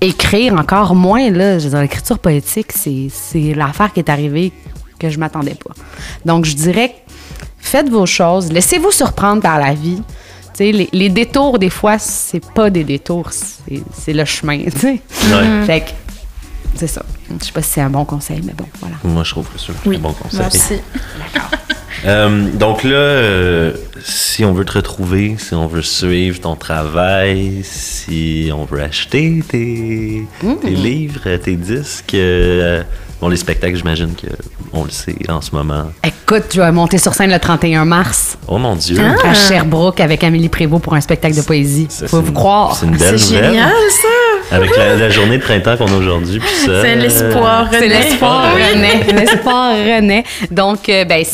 écrire, 0.00 0.54
encore 0.54 0.94
moins, 0.94 1.30
là. 1.30 1.58
Je 1.58 1.64
veux 1.64 1.70
dire, 1.70 1.80
l'écriture 1.80 2.18
poétique, 2.18 2.72
c'est 2.74 3.08
c'est 3.10 3.54
l'affaire 3.54 3.92
qui 3.92 4.00
est 4.00 4.10
arrivée 4.10 4.52
que 4.98 5.10
je 5.10 5.18
m'attendais 5.18 5.54
pas. 5.54 5.74
Donc, 6.24 6.44
je 6.44 6.54
dirais, 6.54 6.94
faites 7.58 7.88
vos 7.88 8.06
choses, 8.06 8.50
laissez-vous 8.52 8.90
surprendre 8.90 9.42
par 9.42 9.58
la 9.58 9.74
vie. 9.74 10.02
Tu 10.52 10.64
sais, 10.64 10.72
les, 10.72 10.88
les 10.92 11.08
détours, 11.10 11.58
des 11.58 11.70
fois, 11.70 11.98
c'est 11.98 12.44
pas 12.54 12.70
des 12.70 12.84
détours, 12.84 13.30
c'est 13.32 13.82
c'est 13.92 14.12
le 14.12 14.24
chemin, 14.24 14.64
tu 14.64 14.70
sais. 14.78 15.00
Ouais. 15.30 15.64
Fait 15.66 15.80
que, 15.80 15.90
c'est 16.76 16.86
ça. 16.86 17.02
Je 17.40 17.44
sais 17.44 17.52
pas 17.52 17.62
si 17.62 17.70
c'est 17.72 17.80
un 17.80 17.90
bon 17.90 18.04
conseil, 18.04 18.40
mais 18.44 18.52
bon, 18.52 18.66
voilà. 18.80 18.96
Moi, 19.04 19.24
je 19.24 19.30
trouve 19.30 19.46
que 19.48 19.58
c'est 19.58 19.72
un 19.72 19.98
bon 19.98 20.12
conseil. 20.12 20.38
Moi 20.38 20.48
aussi. 20.48 20.80
Euh, 22.04 22.48
donc 22.52 22.82
là, 22.84 22.90
euh, 22.90 23.72
si 24.04 24.44
on 24.44 24.52
veut 24.52 24.64
te 24.64 24.72
retrouver, 24.72 25.36
si 25.38 25.54
on 25.54 25.66
veut 25.66 25.82
suivre 25.82 26.40
ton 26.40 26.54
travail, 26.54 27.60
si 27.62 28.50
on 28.54 28.64
veut 28.64 28.82
acheter 28.82 29.42
tes, 29.48 30.26
tes 30.62 30.70
livres, 30.70 31.36
tes 31.42 31.56
disques, 31.56 32.14
euh, 32.14 32.82
bon, 33.20 33.28
les 33.28 33.36
spectacles, 33.36 33.76
j'imagine 33.76 34.10
qu'on 34.72 34.84
le 34.84 34.90
sait 34.90 35.16
en 35.28 35.40
ce 35.40 35.52
moment. 35.54 35.90
Écoute, 36.04 36.44
je 36.54 36.60
vais 36.60 36.72
monter 36.72 36.98
sur 36.98 37.14
scène 37.14 37.30
le 37.30 37.38
31 37.38 37.84
mars 37.84 38.36
Oh 38.46 38.58
mon 38.58 38.76
Dieu! 38.76 38.98
à 39.24 39.34
Sherbrooke 39.34 40.00
avec 40.00 40.22
Amélie 40.22 40.48
Prévost 40.48 40.82
pour 40.82 40.94
un 40.94 41.00
spectacle 41.00 41.34
de 41.36 41.42
poésie. 41.42 41.86
Ça, 41.88 42.06
Faut 42.08 42.20
vous 42.20 42.28
une- 42.28 42.34
croire. 42.34 42.76
C'est 42.76 42.86
une 42.86 42.96
belle 42.96 43.12
nouvelle. 43.14 43.44
génial, 43.44 43.72
ça! 43.90 44.08
Avec 44.50 44.76
la, 44.76 44.96
la 44.96 45.10
journée 45.10 45.38
de 45.38 45.42
printemps 45.42 45.76
qu'on 45.76 45.86
a 45.88 45.96
aujourd'hui, 45.96 46.38
puis 46.38 46.48
ça. 46.48 46.82
C'est 46.82 46.96
l'espoir, 46.96 47.68
C'est 47.70 47.78
René. 47.80 47.88
l'espoir 47.98 48.52
renaît. 48.52 49.12
L'espoir 49.12 49.70
renaît. 49.72 50.24
Donc, 50.50 50.88
euh, 50.88 51.04
ben, 51.04 51.24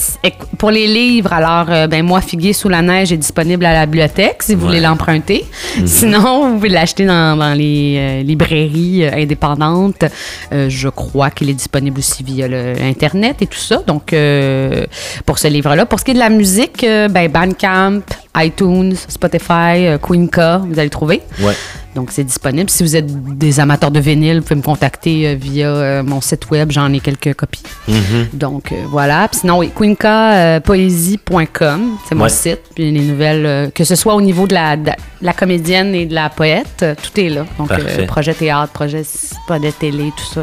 pour 0.59 0.71
les 0.71 0.87
livres, 0.87 1.33
alors, 1.33 1.67
euh, 1.69 1.87
ben, 1.87 2.03
moi, 2.05 2.21
Figuier 2.21 2.53
sous 2.53 2.69
la 2.69 2.81
neige 2.81 3.13
est 3.13 3.17
disponible 3.19 3.65
à 3.67 3.73
la 3.75 3.87
bibliothèque 3.87 4.43
si 4.43 4.55
vous 4.55 4.67
voulez 4.67 4.81
l'emprunter. 4.81 5.45
Sinon, 5.85 6.49
vous 6.49 6.55
pouvez 6.55 6.69
l'acheter 6.71 7.05
dans, 7.05 7.37
dans 7.37 7.53
les 7.53 7.97
euh, 7.99 8.23
librairies 8.23 9.05
euh, 9.05 9.11
indépendantes. 9.23 10.05
Euh, 10.53 10.69
je 10.71 10.89
crois 10.89 11.31
qu'il 11.31 11.51
est 11.51 11.55
disponible 11.55 11.99
aussi 11.99 12.23
via 12.23 12.49
le 12.49 12.75
Internet 12.83 13.43
et 13.43 13.47
tout 13.47 13.59
ça. 13.59 13.83
Donc, 13.87 14.13
euh, 14.13 14.85
pour 15.27 15.39
ce 15.39 15.49
livre-là. 15.49 15.85
Pour 15.87 16.01
ce 16.01 16.05
qui 16.05 16.13
est 16.13 16.15
de 16.15 16.19
la 16.19 16.31
musique, 16.31 16.85
euh, 16.85 17.09
ben, 17.09 17.29
Bandcamp, 17.31 18.01
iTunes, 18.37 18.95
Spotify, 19.09 19.87
euh, 19.87 19.99
Queenca, 19.99 20.59
vous 20.59 20.79
allez 20.79 20.91
trouver. 20.91 21.23
Ouais. 21.41 21.55
Donc, 21.95 22.11
c'est 22.11 22.25
disponible. 22.25 22.71
Si 22.71 22.83
vous 22.83 22.97
êtes 22.97 23.07
des 23.37 23.61
amateurs 23.61 23.91
de 23.91 24.01
vinyle, 24.01 24.39
vous 24.39 24.43
pouvez 24.45 24.55
me 24.57 24.63
contacter 24.63 25.29
euh, 25.29 25.35
via 25.39 25.69
euh, 25.69 26.03
mon 26.03 26.23
site 26.23 26.51
web. 26.51 26.71
J'en 26.73 26.91
ai 26.95 27.01
quelques 27.01 27.35
copies. 27.35 27.63
Mhm. 27.87 28.29
Donc, 28.33 28.73
euh, 28.73 28.77
voilà. 28.89 29.29
Puis 29.29 29.41
sinon, 29.41 29.59
oui, 29.59 29.71
queencapoésie.com, 29.77 31.91
c'est 32.09 32.15
mon 32.15 32.25
Ouais. 32.25 32.31
site. 32.31 32.61
Puis 32.75 32.91
les 32.91 33.01
nouvelles, 33.03 33.45
euh, 33.47 33.71
que 33.71 33.85
ce 33.85 33.95
soit 33.95 34.15
au 34.15 34.23
niveau 34.23 34.47
de 34.47 34.55
la, 34.55 34.77
de 34.77 34.91
la 35.21 35.33
comédienne 35.35 35.95
et 35.95 36.07
de 36.07 36.15
la 36.15 36.31
poète, 36.31 36.85
tout 37.03 37.21
est 37.21 37.29
là. 37.29 37.45
Donc, 37.59 37.71
euh, 37.71 38.07
projet 38.07 38.33
théâtre, 38.35 38.73
projet 38.73 39.03
projet 39.47 39.73
télé, 39.73 40.11
tout 40.17 40.33
ça. 40.35 40.41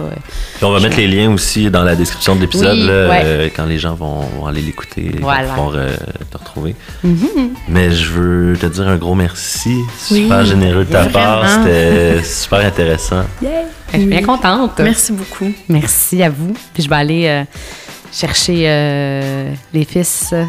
Puis 0.55 0.65
on 0.65 0.71
va 0.71 0.79
mettre 0.79 0.97
les 0.97 1.07
liens 1.07 1.31
aussi 1.33 1.69
dans 1.71 1.83
la 1.83 1.95
description 1.95 2.35
de 2.35 2.41
l'épisode, 2.41 2.77
Oui, 2.77 2.85
là, 2.87 3.09
ouais. 3.09 3.51
quand 3.55 3.65
les 3.65 3.79
gens 3.79 3.95
vont, 3.95 4.19
vont 4.39 4.45
aller 4.45 4.61
l'écouter, 4.61 5.11
Voilà. 5.19 5.55
vont 5.55 5.65
pouvoir 5.69 5.87
te 6.31 6.37
retrouver. 6.37 6.75
Mm-hmm. 7.05 7.49
Mais 7.69 7.78
je 7.89 8.09
veux 8.11 8.57
te 8.57 8.65
dire 8.65 8.87
un 8.87 8.97
gros 8.97 9.15
merci. 9.15 9.75
Super 9.97 10.39
Oui, 10.41 10.45
généreux 10.47 10.85
de 10.85 10.91
ta 10.91 11.05
part. 11.05 11.45
C'était 11.63 12.23
super 12.23 12.59
intéressant. 12.59 13.23
Je 13.91 13.97
suis 13.97 14.05
bien 14.05 14.21
contente. 14.21 14.79
Merci 14.79 15.11
beaucoup. 15.13 15.51
Merci 15.67 16.21
à 16.21 16.29
vous. 16.29 16.53
Puis 16.75 16.83
je 16.83 16.89
vais 16.89 16.95
aller 16.95 17.25
euh, 17.27 17.43
chercher 18.11 18.65
euh, 18.67 19.51
les 19.73 19.83
fils. 19.83 20.29
euh, 20.31 20.45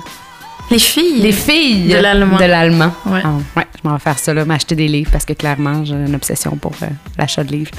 Les 0.70 0.78
filles. 0.78 1.22
Les 1.22 1.32
filles 1.32 1.88
De 1.88 1.96
l'allemand. 1.96 2.36
De 2.36 2.44
l'allemand. 2.44 2.92
Ouais. 3.06 3.20
Ah, 3.24 3.32
ouais, 3.56 3.66
je 3.82 3.88
m'en 3.88 3.94
vais 3.94 4.00
faire 4.00 4.18
ça, 4.18 4.34
là, 4.34 4.44
m'acheter 4.44 4.74
des 4.74 4.88
livres 4.88 5.10
parce 5.10 5.24
que 5.24 5.32
clairement, 5.32 5.84
j'ai 5.86 5.94
une 5.94 6.14
obsession 6.14 6.54
pour 6.56 6.72
euh, 6.82 6.86
l'achat 7.18 7.42
de 7.42 7.52
livres. 7.52 7.70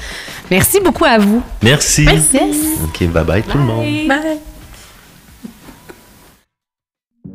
Merci 0.50 0.80
beaucoup 0.80 1.04
à 1.04 1.18
vous. 1.18 1.40
Merci. 1.62 2.06
Merci. 2.06 2.40
Ok, 2.82 3.06
bye 3.08 3.24
bye 3.24 3.42
tout 3.44 3.58
le 3.58 3.64
monde. 3.64 3.86
Bye. 4.08 4.51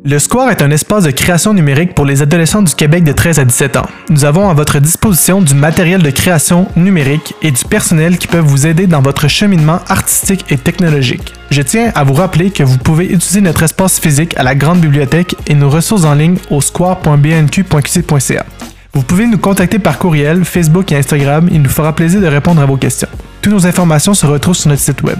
Le 0.04 0.18
Square 0.18 0.50
est 0.50 0.62
un 0.62 0.70
espace 0.70 1.04
de 1.04 1.10
création 1.10 1.52
numérique 1.52 1.94
pour 1.94 2.04
les 2.04 2.22
adolescents 2.22 2.62
du 2.62 2.74
Québec 2.74 3.04
de 3.04 3.12
13 3.12 3.40
à 3.40 3.44
17 3.44 3.76
ans. 3.78 3.86
Nous 4.10 4.24
avons 4.24 4.48
à 4.48 4.54
votre 4.54 4.78
disposition 4.78 5.42
du 5.42 5.54
matériel 5.54 6.02
de 6.02 6.10
création 6.10 6.68
numérique 6.76 7.34
et 7.42 7.50
du 7.50 7.64
personnel 7.64 8.16
qui 8.16 8.26
peuvent 8.26 8.44
vous 8.44 8.66
aider 8.66 8.86
dans 8.86 9.02
votre 9.02 9.28
cheminement 9.28 9.80
artistique 9.88 10.44
et 10.50 10.56
technologique. 10.56 11.34
Je 11.50 11.62
tiens 11.62 11.90
à 11.94 12.04
vous 12.04 12.14
rappeler 12.14 12.50
que 12.50 12.62
vous 12.62 12.78
pouvez 12.78 13.06
utiliser 13.06 13.40
notre 13.40 13.64
espace 13.64 13.98
physique 13.98 14.36
à 14.36 14.42
la 14.42 14.54
grande 14.54 14.80
bibliothèque 14.80 15.34
et 15.46 15.54
nos 15.54 15.68
ressources 15.68 16.04
en 16.04 16.14
ligne 16.14 16.36
au 16.50 16.60
square.bnq.qc.ca. 16.60 18.46
Vous 18.92 19.02
pouvez 19.02 19.26
nous 19.26 19.38
contacter 19.38 19.78
par 19.78 19.98
courriel, 19.98 20.44
Facebook 20.44 20.92
et 20.92 20.96
Instagram, 20.96 21.48
il 21.50 21.60
nous 21.60 21.70
fera 21.70 21.94
plaisir 21.94 22.20
de 22.20 22.26
répondre 22.26 22.60
à 22.60 22.66
vos 22.66 22.76
questions. 22.76 23.08
Toutes 23.42 23.52
nos 23.52 23.66
informations 23.66 24.14
se 24.14 24.26
retrouvent 24.26 24.56
sur 24.56 24.68
notre 24.68 24.82
site 24.82 25.02
web. 25.02 25.18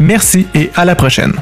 Merci 0.00 0.46
et 0.54 0.70
à 0.76 0.84
la 0.84 0.94
prochaine. 0.94 1.32